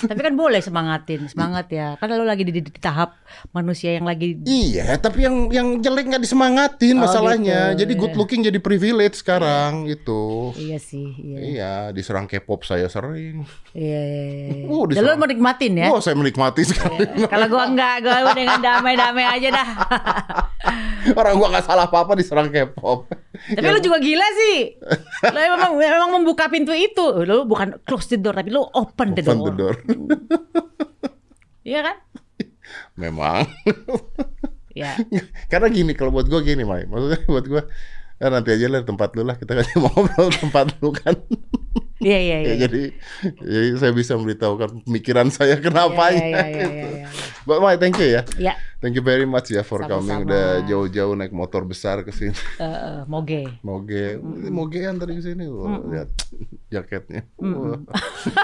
Tapi 0.00 0.20
kan 0.20 0.34
boleh 0.34 0.58
semangatin, 0.58 1.26
semangat 1.26 1.66
ya. 1.68 1.94
Kan 1.94 2.10
lo 2.10 2.22
lagi 2.22 2.42
di, 2.42 2.52
di- 2.52 2.64
di 2.64 2.72
tahap 2.74 3.14
manusia 3.50 3.90
yang 3.90 4.02
lagi 4.02 4.36
Iya, 4.40 4.96
tapi 4.96 5.22
yang 5.22 5.48
yang 5.48 5.68
jelek 5.78 6.06
nggak 6.06 6.20
disemangatin 6.20 6.94
Oh, 6.94 7.02
masalahnya. 7.02 7.72
gitu, 7.72 7.80
Jadi 7.80 7.92
good 7.94 8.10
iya. 8.10 8.18
looking 8.18 8.40
jadi 8.42 8.58
privilege 8.58 9.16
sekarang 9.16 9.86
gitu. 9.86 10.50
Iya 10.54 10.78
sih, 10.78 11.06
iya. 11.16 11.38
Iya, 11.38 11.72
diserang 11.90 12.24
K-pop 12.24 12.62
saya 12.62 12.86
sering. 12.86 13.46
Iya, 13.70 14.00
iya, 14.00 14.24
iya. 14.24 14.66
Oh, 14.66 14.84
Dan 14.84 15.00
lo 15.00 15.12
diserang. 15.12 15.16
mau 15.16 15.26
nikmatin 15.26 15.72
ya? 15.76 15.88
Wah, 15.88 16.00
saya 16.00 16.14
menikmati 16.14 16.62
sekali. 16.64 17.04
Kalau 17.24 17.46
gua 17.46 17.64
enggak, 17.64 17.94
gua 18.00 18.32
dengan 18.32 18.58
damai-damai 18.58 19.26
aja 19.30 19.48
dah. 19.52 19.68
Orang 21.14 21.36
gua 21.36 21.48
nggak 21.50 21.64
salah 21.64 21.84
apa-apa 21.84 22.14
diserang 22.14 22.48
K-pop. 22.48 23.06
Tapi 23.34 23.66
lu 23.66 23.78
juga 23.78 23.98
gila 23.98 24.24
sih. 24.36 24.78
Lu 25.26 25.36
memang 25.36 25.72
memang 25.74 26.10
membuka 26.12 26.46
pintu 26.46 26.72
itu. 26.72 27.02
Lu 27.20 27.44
bukan 27.44 27.76
close 27.82 28.08
the 28.08 28.16
door 28.16 28.32
tapi 28.32 28.48
lu 28.48 28.64
open 28.64 29.12
the 29.12 29.20
Open 29.20 29.36
door. 29.36 29.44
the 29.44 29.52
door. 29.52 29.74
Iya 31.64 31.80
kan? 31.80 31.96
Memang. 33.00 33.48
Ya. 34.74 34.98
Karena 35.50 35.70
gini 35.70 35.94
kalau 35.94 36.10
buat 36.10 36.26
gua 36.26 36.42
gini, 36.42 36.66
Mai. 36.66 36.82
Maksudnya 36.90 37.22
buat 37.30 37.46
gua 37.46 37.62
eh, 38.18 38.26
nanti 38.26 38.50
aja 38.58 38.66
lah 38.66 38.82
tempat 38.82 39.14
lu 39.14 39.22
lah 39.22 39.38
kita 39.38 39.54
kan 39.54 39.66
ngobrol 39.78 40.34
tempat 40.34 40.66
lu 40.82 40.90
kan. 40.90 41.14
Iya 42.02 42.18
iya 42.18 42.36
iya. 42.42 42.48
Ya, 42.50 42.54
jadi, 42.66 42.82
jadi 43.38 43.68
saya 43.78 43.92
bisa 43.94 44.18
memberitahukan 44.18 44.82
pemikiran 44.82 45.30
saya 45.30 45.54
kenapa 45.62 46.10
Iya, 46.10 46.26
iya, 46.26 46.26
iya, 46.26 46.42
gitu. 46.50 46.70
iya, 46.74 46.88
iya. 46.90 47.06
But 47.46 47.62
Mai, 47.62 47.78
thank 47.78 48.00
you 48.02 48.08
ya. 48.08 48.22
Ya. 48.34 48.58
Thank 48.82 48.98
you 48.98 49.04
very 49.04 49.28
much 49.28 49.52
ya 49.54 49.62
for 49.62 49.84
Sama-sama. 49.84 50.02
coming 50.02 50.18
udah 50.26 50.46
jauh-jauh 50.66 51.14
naik 51.14 51.30
motor 51.30 51.62
besar 51.62 52.02
ke 52.02 52.10
sini. 52.10 52.34
Eh, 52.58 53.04
moge. 53.06 53.46
Moge, 53.62 54.18
mogean 54.50 54.98
tadi 54.98 55.14
ke 55.14 55.22
sini. 55.22 55.46
Wah, 55.46 55.78
lihat 55.86 56.10
jaketnya. 56.72 57.22
Wah. 57.38 57.78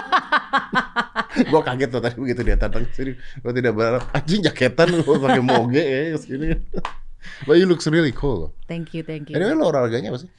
gua 1.51 1.61
kaget 1.65 1.89
tuh 1.91 2.01
tadi 2.01 2.15
begitu 2.21 2.41
dia 2.45 2.55
datang 2.55 2.85
ke 2.87 2.93
sini. 2.95 3.11
Gua 3.41 3.51
tidak 3.51 3.73
berharap 3.75 4.03
anjing 4.15 4.41
jaketan 4.45 5.01
gua 5.03 5.17
pakai 5.17 5.43
moge 5.43 5.83
ya 5.83 6.01
ke 6.15 6.19
sini. 6.21 6.47
But 7.45 7.61
you 7.61 7.69
looks 7.69 7.85
really 7.89 8.13
cool. 8.13 8.49
Thank 8.65 8.97
you, 8.97 9.05
thank 9.05 9.29
you. 9.29 9.37
Anyway, 9.37 9.53
lo 9.53 9.69
olahraganya 9.69 10.09
apa 10.13 10.25
sih? 10.25 10.29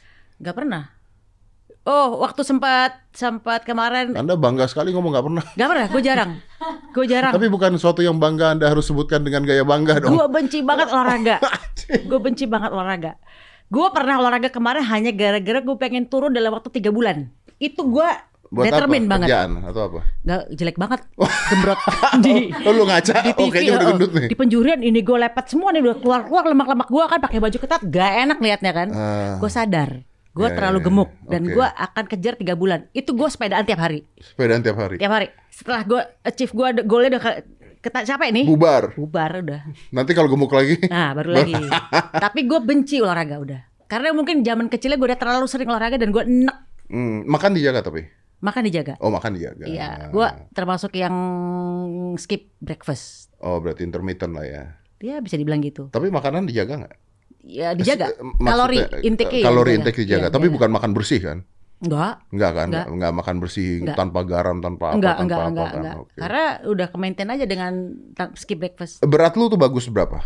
Gak 0.42 0.54
pernah. 0.58 0.90
Oh, 1.82 2.22
waktu 2.22 2.40
sempat 2.42 2.94
sempat 3.10 3.66
kemarin 3.66 4.14
Anda 4.14 4.38
bangga 4.38 4.70
sekali 4.70 4.94
ngomong 4.94 5.10
nggak 5.10 5.26
pernah. 5.26 5.44
Gak 5.52 5.66
pernah, 5.66 5.86
gue 5.90 6.02
jarang. 6.02 6.30
Gue 6.94 7.04
jarang. 7.10 7.32
Tapi 7.34 7.50
bukan 7.50 7.74
suatu 7.74 8.00
yang 8.00 8.16
bangga 8.16 8.54
Anda 8.54 8.70
harus 8.70 8.86
sebutkan 8.86 9.20
dengan 9.20 9.42
gaya 9.42 9.66
bangga 9.66 9.98
dong. 9.98 10.14
Gue 10.14 10.26
benci 10.30 10.62
banget 10.62 10.86
olahraga. 10.88 11.42
gue 12.08 12.18
benci 12.20 12.46
banget 12.46 12.70
olahraga. 12.70 13.18
Gue 13.66 13.88
pernah 13.90 14.14
olahraga 14.16 14.46
kemarin 14.46 14.84
hanya 14.84 15.10
gara-gara 15.10 15.58
gue 15.58 15.76
pengen 15.76 16.06
turun 16.06 16.30
dalam 16.30 16.54
waktu 16.54 16.70
tiga 16.70 16.94
bulan. 16.94 17.26
Itu 17.58 17.82
gue 17.84 18.08
Buat 18.46 18.68
determin 18.68 19.02
apa? 19.02 19.10
banget. 19.10 19.26
Kerjaan 19.26 19.50
atau 19.64 19.80
apa? 19.82 20.00
Gak 20.22 20.42
jelek 20.52 20.76
banget, 20.76 21.00
gembrot 21.48 21.80
di 22.22 22.34
Oh, 22.62 22.70
lu 22.70 22.84
ngaca? 22.84 23.14
di 23.16 23.30
Oh, 23.32 23.38
TV. 23.42 23.50
kayaknya 23.50 23.72
udah 23.72 23.82
oh, 23.82 23.90
gendut 23.90 24.10
nih. 24.12 24.28
Di 24.28 24.36
penjurian 24.36 24.80
ini 24.84 25.00
gue 25.00 25.18
lepet 25.18 25.46
semua 25.48 25.72
nih 25.72 25.82
udah 25.82 25.96
keluar 25.98 26.20
keluar 26.28 26.44
lemak-lemak 26.46 26.86
gue 26.86 27.04
kan 27.08 27.18
pakai 27.18 27.38
baju 27.40 27.56
ketat 27.56 27.80
gak 27.82 28.12
enak 28.22 28.38
liatnya 28.38 28.70
kan. 28.70 28.88
Ah. 28.92 29.34
gue 29.40 29.50
sadar 29.50 30.04
gue 30.32 30.42
Ya, 30.42 30.54
terlalu 30.54 30.78
ya, 30.78 30.84
gemuk 30.84 31.10
dan 31.24 31.42
Oke. 31.42 31.52
gue 31.52 31.66
akan 31.68 32.04
kejar 32.06 32.34
tiga 32.34 32.54
bulan. 32.54 32.88
Itu 32.90 33.12
gue 33.12 33.26
sepedaan 33.26 33.62
tiap 33.62 33.78
hari, 33.78 34.08
Sepedaan 34.16 34.60
tiap 34.60 34.76
hari. 34.76 34.96
tiap 34.96 35.12
hari. 35.12 35.28
Setelah 35.48 35.82
gue 35.82 36.00
achieve 36.22 36.50
gue 36.50 36.66
goalnya 36.82 37.10
udah 37.12 37.22
ke, 37.22 37.30
keta, 37.80 38.00
capek 38.02 38.28
nih. 38.32 38.44
Bubar. 38.46 38.82
Bubar 38.94 39.30
udah. 39.38 39.60
Nanti 39.90 40.10
kalau 40.10 40.26
gemuk 40.26 40.48
lagi. 40.50 40.80
Nah 40.86 41.12
baru 41.12 41.30
lagi. 41.34 41.52
Tapi 42.24 42.40
gue 42.42 42.58
benci 42.58 42.96
olahraga 42.98 43.36
udah. 43.38 43.60
Karena 43.84 44.08
mungkin 44.10 44.40
zaman 44.40 44.66
kecilnya 44.66 44.96
gue 44.96 45.04
udah 45.06 45.20
terlalu 45.20 45.44
sering 45.44 45.68
olahraga 45.68 45.96
dan 45.96 46.08
gue 46.08 46.22
enek 46.22 46.56
Hmm, 46.88 47.24
makan 47.24 47.52
dijaga 47.52 47.80
tapi. 47.82 48.04
makan 48.38 48.62
dijaga. 48.64 48.94
Oh, 48.98 49.08
makan 49.08 49.32
dijaga. 49.32 49.64
Iya, 49.64 50.10
gue 50.10 50.26
termasuk 50.50 50.92
yang 50.92 51.14
skip 52.16 52.52
breakfast. 52.58 53.30
Oh, 53.38 53.56
berarti 53.56 53.80
intermittent 53.80 54.32
lah 54.32 54.42
ya. 54.42 54.62
Dia 54.96 55.18
bisa 55.18 55.34
dibilang 55.34 55.60
gitu. 55.60 55.88
Tapi 55.88 56.08
makanan 56.08 56.44
dijaga 56.44 56.84
nggak? 56.84 56.94
Ya 57.42 57.74
dijaga. 57.74 58.06
Eh, 58.08 58.14
Kalori 58.38 58.78
maksudnya, 58.78 59.02
intake 59.02 59.36
eh, 59.36 59.44
Kalori 59.44 59.72
intake 59.74 59.98
dijaga, 60.00 60.28
tapi 60.28 60.46
bukan 60.46 60.70
makan 60.70 60.90
bersih 60.92 61.18
kan? 61.18 61.38
Enggak. 61.82 62.22
Enggak 62.30 62.52
kan? 62.54 62.66
Enggak. 62.70 62.86
Enggak, 62.88 63.12
makan 63.12 63.36
bersih 63.42 63.68
Enggak. 63.82 63.96
tanpa 63.98 64.20
garam, 64.22 64.58
tanpa 64.58 64.84
apa, 64.88 64.94
Enggak, 64.94 65.14
tanpa 65.16 65.22
enggak, 65.22 65.38
apa 65.38 65.50
enggak, 65.50 65.66
kan? 65.66 65.80
enggak. 65.80 65.96
Oke. 65.98 66.16
Karena 66.16 66.44
udah 66.64 66.86
ke 66.86 66.96
maintain 66.96 67.28
aja 67.28 67.44
dengan 67.44 67.72
skip 68.32 68.56
breakfast. 68.56 69.02
Berat 69.02 69.34
lu 69.34 69.46
tuh 69.46 69.58
bagus 69.58 69.86
berapa? 69.86 70.22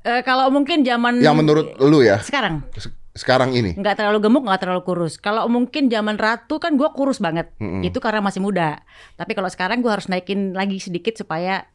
Eh, 0.00 0.20
kalau 0.20 0.48
mungkin 0.48 0.80
zaman 0.80 1.20
Yang 1.20 1.36
menurut 1.36 1.66
lu 1.78 2.00
ya, 2.00 2.20
sekarang 2.20 2.64
se- 2.72 2.92
sekarang 3.14 3.52
ini. 3.52 3.72
nggak 3.72 3.94
terlalu 3.94 4.20
gemuk, 4.20 4.44
nggak 4.44 4.60
terlalu 4.60 4.82
kurus. 4.82 5.16
Kalau 5.16 5.44
mungkin 5.46 5.88
zaman 5.88 6.16
ratu 6.16 6.56
kan 6.56 6.74
gue 6.74 6.88
kurus 6.90 7.20
banget. 7.20 7.52
Mm-mm. 7.56 7.80
Itu 7.80 8.00
karena 8.00 8.20
masih 8.20 8.40
muda. 8.40 8.80
Tapi 9.14 9.32
kalau 9.32 9.48
sekarang 9.48 9.80
gue 9.80 9.88
harus 9.88 10.08
naikin 10.08 10.52
lagi 10.52 10.76
sedikit 10.76 11.12
supaya 11.14 11.68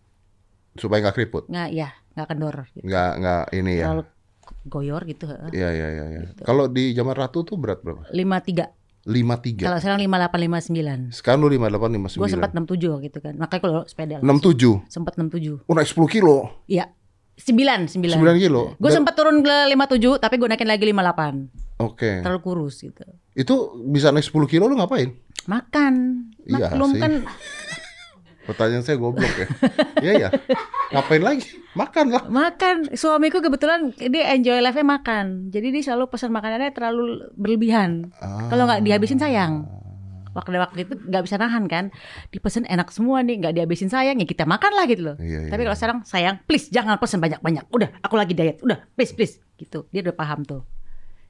Supaya 0.74 1.02
nggak 1.02 1.16
keriput. 1.16 1.44
nggak 1.46 1.70
ya 1.72 1.90
nggak 2.14 2.28
kendor. 2.28 2.56
Gitu. 2.72 2.86
Nggak, 2.86 3.12
nggak 3.18 3.44
ini 3.54 3.74
ya. 3.78 3.86
Terlalu 3.86 4.04
goyor 4.66 5.02
gitu. 5.06 5.26
Iya, 5.50 5.70
iya, 5.72 5.88
iya. 5.90 6.06
iya. 6.10 6.20
Gitu. 6.28 6.42
Kalau 6.44 6.68
di 6.68 6.92
zaman 6.92 7.14
ratu 7.14 7.42
tuh 7.42 7.56
berat 7.56 7.82
berapa? 7.82 8.06
Lima 8.12 8.40
tiga. 8.40 8.70
53. 9.08 9.64
Kalau 9.64 9.80
sekarang 9.80 10.00
lima 10.04 10.20
delapan 10.20 10.40
lima 10.44 10.60
sembilan. 10.60 11.00
Sekarang 11.16 11.40
lu 11.42 11.48
58, 11.48 12.20
59. 12.20 12.20
Gue 12.20 12.30
sempat 12.30 12.52
enam 12.52 12.66
tujuh 12.68 12.94
gitu 13.00 13.18
kan. 13.24 13.34
Makanya 13.40 13.62
kalau 13.64 13.82
sepeda 13.88 14.16
67. 14.20 14.86
sempat 14.92 15.14
enam 15.16 15.32
tujuh. 15.32 15.56
Oh, 15.66 15.74
naik 15.74 15.88
10 15.88 16.04
kilo. 16.12 16.52
Iya. 16.68 16.92
Sembilan, 17.40 17.88
sembilan. 17.88 18.20
9 18.20 18.36
kilo. 18.38 18.76
Gue 18.76 18.92
Dan- 18.92 19.02
sempat 19.02 19.16
turun 19.16 19.40
ke 19.40 19.56
lima 19.72 19.88
tujuh, 19.88 20.20
tapi 20.20 20.36
gue 20.36 20.48
naikin 20.52 20.68
lagi 20.68 20.84
lima 20.84 21.00
delapan. 21.00 21.48
Oke. 21.80 22.20
Terlalu 22.20 22.42
kurus 22.44 22.84
gitu. 22.84 23.08
Itu 23.32 23.56
bisa 23.88 24.12
naik 24.12 24.28
10 24.28 24.52
kilo 24.52 24.68
lu 24.68 24.76
ngapain? 24.76 25.16
Makan. 25.48 25.94
Iya 26.44 26.68
Maklum 26.76 26.92
sih. 26.92 27.00
kan 27.00 27.12
Pertanyaan 28.50 28.82
saya 28.82 28.98
goblok 28.98 29.30
ya. 29.30 29.48
Iya 30.02 30.14
ya. 30.26 30.30
Ngapain 30.90 31.22
lagi? 31.22 31.46
Makan 31.78 32.06
lah. 32.10 32.24
makan. 32.26 32.98
Suamiku 32.98 33.46
kebetulan 33.46 33.94
dia 33.94 34.34
enjoy 34.34 34.58
life-nya 34.58 34.82
makan. 34.82 35.54
Jadi 35.54 35.70
dia 35.70 35.84
selalu 35.86 36.10
pesan 36.10 36.34
makanannya 36.34 36.74
terlalu 36.74 37.30
berlebihan. 37.38 38.10
Ah. 38.18 38.50
Kalau 38.50 38.66
nggak 38.66 38.82
dihabisin 38.82 39.22
sayang. 39.22 39.70
Waktu 40.34 40.58
waktu 40.62 40.78
itu 40.90 40.94
nggak 40.98 41.24
bisa 41.30 41.38
nahan 41.38 41.70
kan. 41.70 41.94
Dipesen 42.34 42.66
enak 42.66 42.90
semua 42.90 43.22
nih, 43.22 43.38
nggak 43.38 43.54
dihabisin 43.54 43.94
sayang 43.94 44.18
ya 44.18 44.26
kita 44.26 44.50
makan 44.50 44.74
lah 44.74 44.86
gitu 44.90 45.14
loh. 45.14 45.16
Iya, 45.22 45.46
iya, 45.46 45.50
Tapi 45.54 45.62
kalau 45.66 45.78
iya. 45.78 45.82
sekarang 45.82 46.00
sayang, 46.06 46.36
please 46.50 46.74
jangan 46.74 46.98
pesen 46.98 47.22
banyak-banyak. 47.22 47.70
Udah, 47.70 47.90
aku 48.02 48.18
lagi 48.18 48.34
diet. 48.34 48.62
Udah, 48.66 48.82
please 48.98 49.14
please 49.14 49.38
gitu. 49.62 49.86
Dia 49.94 50.02
udah 50.10 50.16
paham 50.18 50.42
tuh. 50.42 50.66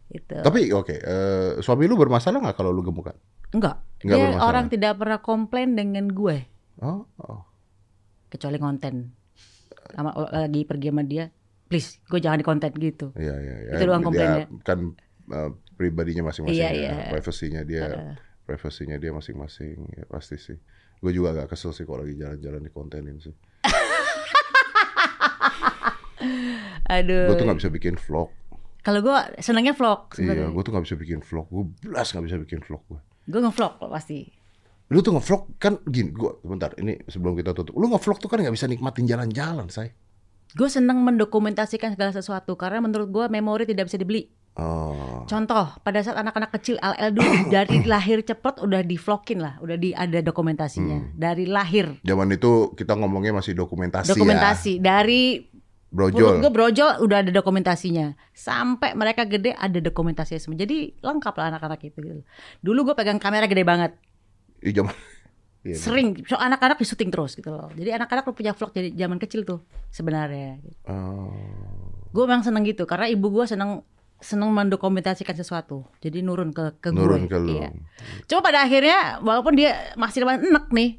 Gitu. 0.09 0.41
Tapi 0.41 0.73
oke, 0.73 0.95
eh, 0.95 1.49
suami 1.61 1.83
lu 1.83 1.93
bermasalah 1.93 2.41
nggak 2.41 2.55
kalau 2.57 2.71
lu 2.73 2.81
gemukan? 2.81 3.13
Enggak. 3.53 3.81
Nggak 4.01 4.17
Dia 4.17 4.25
bermasalah. 4.25 4.47
orang 4.49 4.65
tidak 4.71 4.93
pernah 4.97 5.19
komplain 5.21 5.69
dengan 5.77 6.05
gue. 6.09 6.48
Oh, 6.79 7.03
oh. 7.19 7.43
kecuali 8.27 8.55
konten 8.55 9.11
sama 9.89 10.13
lagi 10.29 10.63
pergi 10.63 10.87
sama 10.87 11.01
dia 11.01 11.25
please 11.65 11.97
gue 12.03 12.17
jangan 12.17 12.35
di 12.35 12.43
konten 12.43 12.67
gitu 12.71 13.09
Iya, 13.13 13.35
iya, 13.35 13.53
iya. 13.59 13.69
Itu 13.75 13.83
doang 13.85 13.99
Dia 13.99 14.05
komplainnya. 14.05 14.43
kan 14.61 14.77
eh, 15.27 15.49
pribadinya 15.73 16.25
masing-masing 16.25 16.55
Iya, 16.55 16.69
ya. 16.69 16.73
iya. 16.73 16.91
Privasinya 17.09 17.61
dia, 17.61 17.83
privasinya 18.43 18.95
dia 18.95 19.09
masing-masing. 19.09 19.75
Ya 19.91 20.01
pasti 20.05 20.35
sih. 20.35 20.55
Gue 20.97 21.09
juga 21.09 21.31
agak 21.31 21.51
kesel 21.51 21.71
sih 21.71 21.83
kalau 21.83 22.01
lagi 22.01 22.15
jalan-jalan 22.15 22.59
di 22.59 22.69
kontenin 22.69 23.17
sih. 23.17 23.31
aduh 26.89 27.25
Gue 27.29 27.35
tuh 27.35 27.45
nggak 27.45 27.59
bisa 27.59 27.69
bikin 27.69 27.95
vlog. 27.97 28.29
kalau 28.79 28.99
gue 28.99 29.15
senangnya 29.39 29.73
vlog 29.73 29.99
Iya, 30.11 30.15
sebenarnya 30.15 30.47
gue 30.49 30.61
tuh 30.63 30.71
nggak 30.71 30.85
bisa 30.87 30.95
bikin 30.97 31.19
vlog. 31.21 31.45
Gue 31.49 31.63
belas 31.81 32.07
nggak 32.09 32.23
bisa 32.25 32.37
bikin 32.39 32.59
vlog 32.61 32.81
gue. 32.87 32.99
gue 33.25 33.39
ngevlog 33.39 33.73
pasti 33.85 34.17
Lu 34.89 35.05
tuh 35.05 35.13
ngevlog 35.13 35.61
kan 35.61 35.77
gini, 35.85 36.09
gua 36.09 36.41
sebentar 36.41 36.73
ini 36.81 36.97
sebelum 37.05 37.37
kita 37.37 37.53
tutup. 37.53 37.77
Lu 37.77 37.85
ngevlog 37.87 38.17
tuh 38.17 38.25
kan 38.25 38.41
nggak 38.41 38.53
bisa 38.57 38.65
nikmatin 38.65 39.05
jalan-jalan, 39.05 39.69
say. 39.69 39.93
gue 40.49 40.65
senang 40.65 41.05
mendokumentasikan 41.05 41.93
segala 41.93 42.09
sesuatu 42.09 42.57
karena 42.57 42.81
menurut 42.81 43.05
gue 43.13 43.25
memori 43.29 43.69
tidak 43.69 43.85
bisa 43.85 44.01
dibeli 44.01 44.33
Oh. 44.59 45.23
contoh 45.29 45.71
pada 45.85 46.03
saat 46.03 46.19
anak-anak 46.19 46.51
kecil 46.57 46.75
LL 46.81 47.15
dulu 47.15 47.31
dari 47.53 47.85
lahir 47.85 48.19
cepet 48.25 48.59
udah 48.59 48.81
di 48.83 48.97
vlogin 48.99 49.39
lah 49.39 49.55
udah 49.61 49.77
di 49.79 49.93
ada 49.95 50.19
dokumentasinya 50.19 51.15
dari 51.15 51.47
lahir 51.47 52.01
Zaman 52.03 52.33
itu 52.33 52.73
kita 52.75 52.97
ngomongnya 52.97 53.39
masih 53.39 53.55
dokumentasi, 53.55 54.11
dokumentasi 54.11 54.81
dari 54.83 55.37
ya. 55.39 55.47
Brojol. 55.89 56.43
gue 56.43 56.51
brojol 56.51 57.01
udah 57.01 57.17
ada 57.23 57.31
dokumentasinya 57.31 58.13
sampai 58.35 58.93
mereka 58.93 59.25
gede 59.25 59.55
ada 59.55 59.79
dokumentasinya 59.79 60.41
semua 60.41 60.59
jadi 60.59 60.91
lengkap 61.01 61.33
lah 61.39 61.45
anak-anak 61.55 61.81
itu 61.85 61.97
gitu. 62.03 62.21
dulu 62.59 62.91
gue 62.91 62.95
pegang 62.99 63.21
kamera 63.21 63.47
gede 63.47 63.63
banget 63.63 63.95
Di 64.59 64.71
zaman 64.71 64.95
Iya, 65.59 65.75
sering 65.91 66.15
so 66.23 66.39
anak-anak 66.39 66.79
di 66.79 66.85
syuting 66.87 67.11
terus 67.11 67.35
gitu 67.35 67.51
loh 67.51 67.67
jadi 67.75 67.99
anak-anak 67.99 68.23
lu 68.23 68.33
punya 68.33 68.55
vlog 68.55 68.71
jadi 68.71 68.95
zaman 68.95 69.19
kecil 69.19 69.43
tuh 69.43 69.59
sebenarnya 69.91 70.63
Oh. 70.87 71.35
gue 72.09 72.23
memang 72.23 72.47
seneng 72.47 72.63
gitu 72.63 72.87
karena 72.87 73.11
ibu 73.11 73.27
gue 73.27 73.43
seneng 73.43 73.83
seneng 74.19 74.51
mendokumentasikan 74.51 75.35
sesuatu 75.35 75.83
jadi 75.99 76.23
nurun 76.23 76.51
ke 76.51 76.79
ke 76.79 76.91
Nurun 76.91 77.23
gue 77.23 77.31
ke 77.31 77.37
lu. 77.39 77.59
Iya. 77.59 77.75
cuma 78.27 78.39
pada 78.39 78.63
akhirnya 78.63 79.19
walaupun 79.19 79.55
dia 79.55 79.95
masih 79.95 80.23
enek 80.23 80.71
nih 80.71 80.89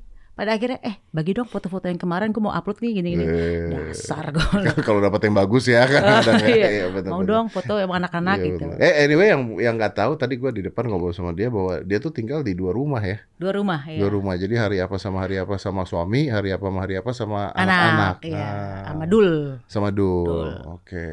pada 0.40 0.50
akhirnya 0.50 0.80
eh 0.80 0.96
bagi 1.06 1.30
dong 1.30 1.44
foto-foto 1.44 1.84
yang 1.84 2.00
kemarin 2.00 2.32
gue 2.32 2.40
mau 2.40 2.48
upload 2.50 2.80
nih 2.80 2.96
gini-gini 2.96 3.24
Eh. 3.24 3.92
dasar 3.92 4.32
gue 4.32 4.72
Kalau 4.80 4.96
dapat 4.98 5.20
yang 5.22 5.36
bagus 5.36 5.68
ya 5.68 5.84
kan 5.84 6.00
ada 6.24 6.32
Iya. 6.40 6.88
betul, 6.88 7.10
mau 7.10 7.20
betul. 7.20 7.28
dong 7.28 7.46
foto 7.46 7.76
yang 7.76 7.92
anak-anak 7.92 8.36
Iya, 8.36 8.46
gitu 8.48 8.64
betul. 8.66 8.80
Eh 8.80 8.94
anyway 8.98 9.28
yang 9.28 9.42
yang 9.60 9.74
nggak 9.76 9.92
tahu 9.94 10.16
tadi 10.16 10.34
gua 10.34 10.48
di 10.48 10.62
depan 10.62 10.88
ngobrol 10.88 11.12
sama 11.12 11.30
dia 11.30 11.46
bahwa 11.46 11.82
dia 11.82 11.98
tuh 11.98 12.08
tinggal 12.08 12.40
di 12.40 12.52
dua 12.52 12.72
rumah 12.72 12.98
ya. 12.98 13.20
dua 13.36 13.52
rumah 13.52 13.84
ya 13.84 13.98
Dua 13.98 14.10
rumah. 14.10 14.34
Jadi 14.34 14.54
hari 14.54 14.76
apa 14.78 14.96
sama 14.96 15.20
hari 15.20 15.36
apa 15.36 15.54
sama 15.54 15.84
suami, 15.84 16.26
hari 16.26 16.50
apa 16.50 16.64
sama 16.64 16.80
hari 16.80 16.94
apa 16.96 17.10
sama 17.10 17.40
anak 17.50 17.60
anak-anak. 17.60 18.16
iya 18.22 18.40
Ah, 18.40 18.80
sama 18.88 19.04
dul 19.04 19.30
sama 19.66 19.88
Dul. 19.90 20.24
Dul. 20.24 20.50
Oke. 20.72 21.08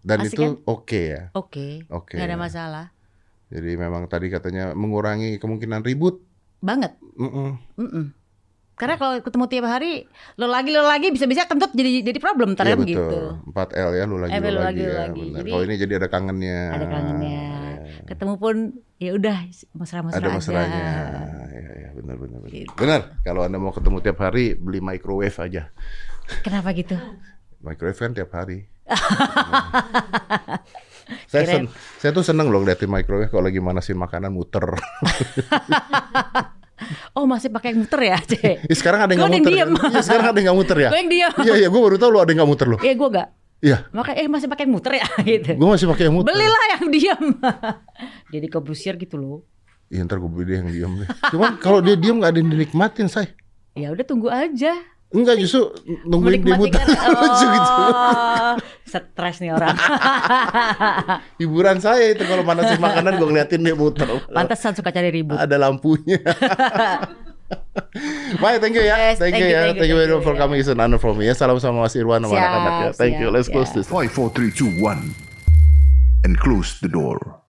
Dan 0.00 0.18
Asik 0.20 0.32
itu 0.32 0.42
kan? 0.42 0.52
oke 0.66 1.02
ya. 1.10 1.22
oke 1.32 1.68
Oke. 1.90 2.14
nggak 2.14 2.28
ada 2.28 2.38
masalah 2.38 2.86
Jadi 3.46 3.70
memang 3.74 4.06
tadi 4.06 4.26
katanya 4.26 4.72
mengurangi 4.72 5.36
kemungkinan 5.36 5.82
ribut. 5.82 6.24
banget 6.58 6.96
Mm-mm. 7.14 7.60
Mm-mm. 7.76 8.06
Karena 8.74 8.94
kalau 8.94 9.14
ketemu 9.18 9.44
tiap 9.46 9.66
hari, 9.68 10.04
lo 10.34 10.46
lagi 10.46 10.68
lo 10.68 10.82
lagi 10.82 11.08
bisa-bisa 11.08 11.46
kentut 11.46 11.70
jadi 11.70 12.02
jadi 12.02 12.18
problem 12.18 12.52
ntar 12.52 12.66
Iya 12.66 12.74
kan 12.74 12.82
betul. 12.82 12.90
gitu. 12.90 13.18
4L 13.48 13.90
ya 13.92 14.04
lu 14.04 14.16
lagi 14.18 14.30
Eh, 14.30 14.40
lu 14.40 14.48
lu 14.48 14.58
lagi 14.58 14.60
lagi, 14.60 14.82
ya. 14.82 14.94
lagi. 15.00 15.20
benar. 15.20 15.36
Jadi- 15.36 15.50
Kalau 15.50 15.62
ini 15.62 15.74
jadi 15.76 15.92
ada 15.94 16.08
kangennya. 16.08 16.58
Ada 16.70 16.86
kangennya. 16.88 17.42
Iya. 17.84 18.02
Ketemu 18.04 18.34
pun 18.34 18.56
ya 18.96 19.10
udah 19.12 19.36
mesra-mesra 19.72 20.16
Ada 20.16 20.26
aja. 20.26 20.34
mesranya. 20.34 20.82
Ya, 21.48 21.70
ya, 21.76 21.88
benar 21.94 22.16
benar 22.16 22.38
benar. 22.40 22.50
Gitu. 22.50 22.70
Benar. 22.74 23.00
Kalau 23.20 23.40
Anda 23.42 23.56
mau 23.56 23.70
ketemu 23.70 23.98
tiap 24.00 24.18
hari 24.18 24.44
beli 24.54 24.80
microwave 24.80 25.38
aja. 25.38 25.70
Kenapa 26.42 26.72
gitu? 26.72 26.98
Microwave 27.60 27.96
kan 27.96 28.10
tiap 28.12 28.30
hari. 28.32 28.66
saya 31.24 31.44
sen- 31.46 31.68
saya 31.96 32.10
tuh 32.10 32.20
seneng 32.20 32.48
loh 32.48 32.60
liatin 32.60 32.88
microwave 32.88 33.28
kalau 33.28 33.44
lagi 33.44 33.56
manasin 33.58 33.94
makanan 33.94 34.28
muter. 34.28 34.64
Oh 37.12 37.24
masih 37.24 37.48
pakai 37.48 37.72
yang 37.72 37.82
muter 37.82 38.00
ya, 38.00 38.18
C? 38.20 38.32
Eh, 38.64 38.76
sekarang 38.76 39.04
ada 39.04 39.10
yang 39.10 39.24
nggak 39.24 39.32
yang 39.32 39.44
muter. 39.44 39.52
diem. 39.54 39.70
Iya, 39.90 40.00
sekarang 40.02 40.26
ada 40.28 40.36
yang 40.36 40.46
nggak 40.46 40.58
muter 40.58 40.76
ya. 40.78 40.88
Gue 40.90 40.98
yang 40.98 41.10
diam. 41.10 41.32
Iya, 41.40 41.52
iya, 41.56 41.68
gue 41.68 41.80
baru 41.80 41.96
tahu 41.96 42.10
lu 42.10 42.18
ada 42.18 42.30
yang 42.30 42.38
nggak 42.40 42.50
muter 42.50 42.66
lo. 42.66 42.78
Iya 42.78 42.94
gue 42.94 43.08
gak. 43.10 43.28
Iya, 43.64 43.78
Makanya 43.90 44.16
eh 44.20 44.28
masih 44.28 44.48
pakai 44.52 44.62
yang 44.68 44.74
muter 44.76 44.92
ya 44.92 45.06
gitu. 45.24 45.50
gue 45.56 45.68
masih 45.70 45.86
pakai 45.88 46.04
yang 46.04 46.14
muter. 46.14 46.28
Belilah 46.28 46.64
yang 46.76 46.84
diam. 46.88 47.24
Jadi 48.34 48.46
kebusier 48.46 48.94
gitu 48.96 49.16
loh. 49.16 49.38
Iya, 49.88 50.04
ntar 50.04 50.18
gue 50.18 50.28
beli 50.28 50.44
deh 50.44 50.56
yang 50.60 50.68
diam 50.68 50.92
deh. 50.98 51.08
Cuman 51.30 51.56
kalau 51.58 51.80
dia 51.80 51.96
diam 51.96 52.20
nggak 52.20 52.30
ada 52.30 52.38
yang 52.40 52.50
dinikmatin, 52.50 53.08
say. 53.08 53.32
Ya 53.72 53.88
udah 53.88 54.04
tunggu 54.04 54.28
aja. 54.28 54.74
Enggak, 55.14 55.38
justru 55.38 55.70
nungguin 56.08 56.42
dia 56.42 56.58
muter. 56.58 56.80
kan. 56.82 57.10
Lucu 57.14 57.46
gitu. 57.46 57.72
Oh, 57.86 58.54
stres 58.88 59.36
nih 59.38 59.54
orang. 59.54 59.76
Hiburan 61.40 61.78
saya 61.78 62.14
itu 62.14 62.26
kalau 62.26 62.42
manasin 62.42 62.82
makanan 62.82 63.22
gue 63.22 63.28
ngeliatin 63.30 63.62
dia 63.62 63.78
muter. 63.78 64.08
Pantesan 64.32 64.74
suka 64.74 64.90
cari 64.90 65.14
ribut. 65.14 65.38
Ada 65.38 65.54
lampunya. 65.54 66.18
Bye, 68.42 68.58
thank 68.58 68.74
you 68.74 68.82
ya. 68.82 68.98
Yes, 68.98 69.22
thank, 69.22 69.38
you 69.38 69.46
ya. 69.46 69.70
Thank 69.70 69.86
you, 69.86 69.94
very 69.94 70.10
much 70.10 70.26
for 70.26 70.34
coming. 70.34 70.58
It's 70.58 70.66
an 70.66 70.82
honor 70.82 70.98
for 70.98 71.14
me 71.14 71.30
ya. 71.30 71.34
Salam 71.38 71.62
sama 71.62 71.86
Mas 71.86 71.94
Irwan 71.94 72.26
sama 72.26 72.34
anak-anak 72.34 72.74
ya. 72.74 72.90
Thank 72.98 73.22
you. 73.22 73.30
siap, 73.30 73.36
Let's 73.38 73.48
close 73.52 73.70
siap. 73.70 73.76
this. 73.78 73.86
Five, 73.86 74.10
four, 74.10 74.34
three, 74.34 74.50
two, 74.50 74.70
one, 74.82 75.14
and 76.26 76.34
close 76.40 76.82
the 76.82 76.90
door. 76.90 77.43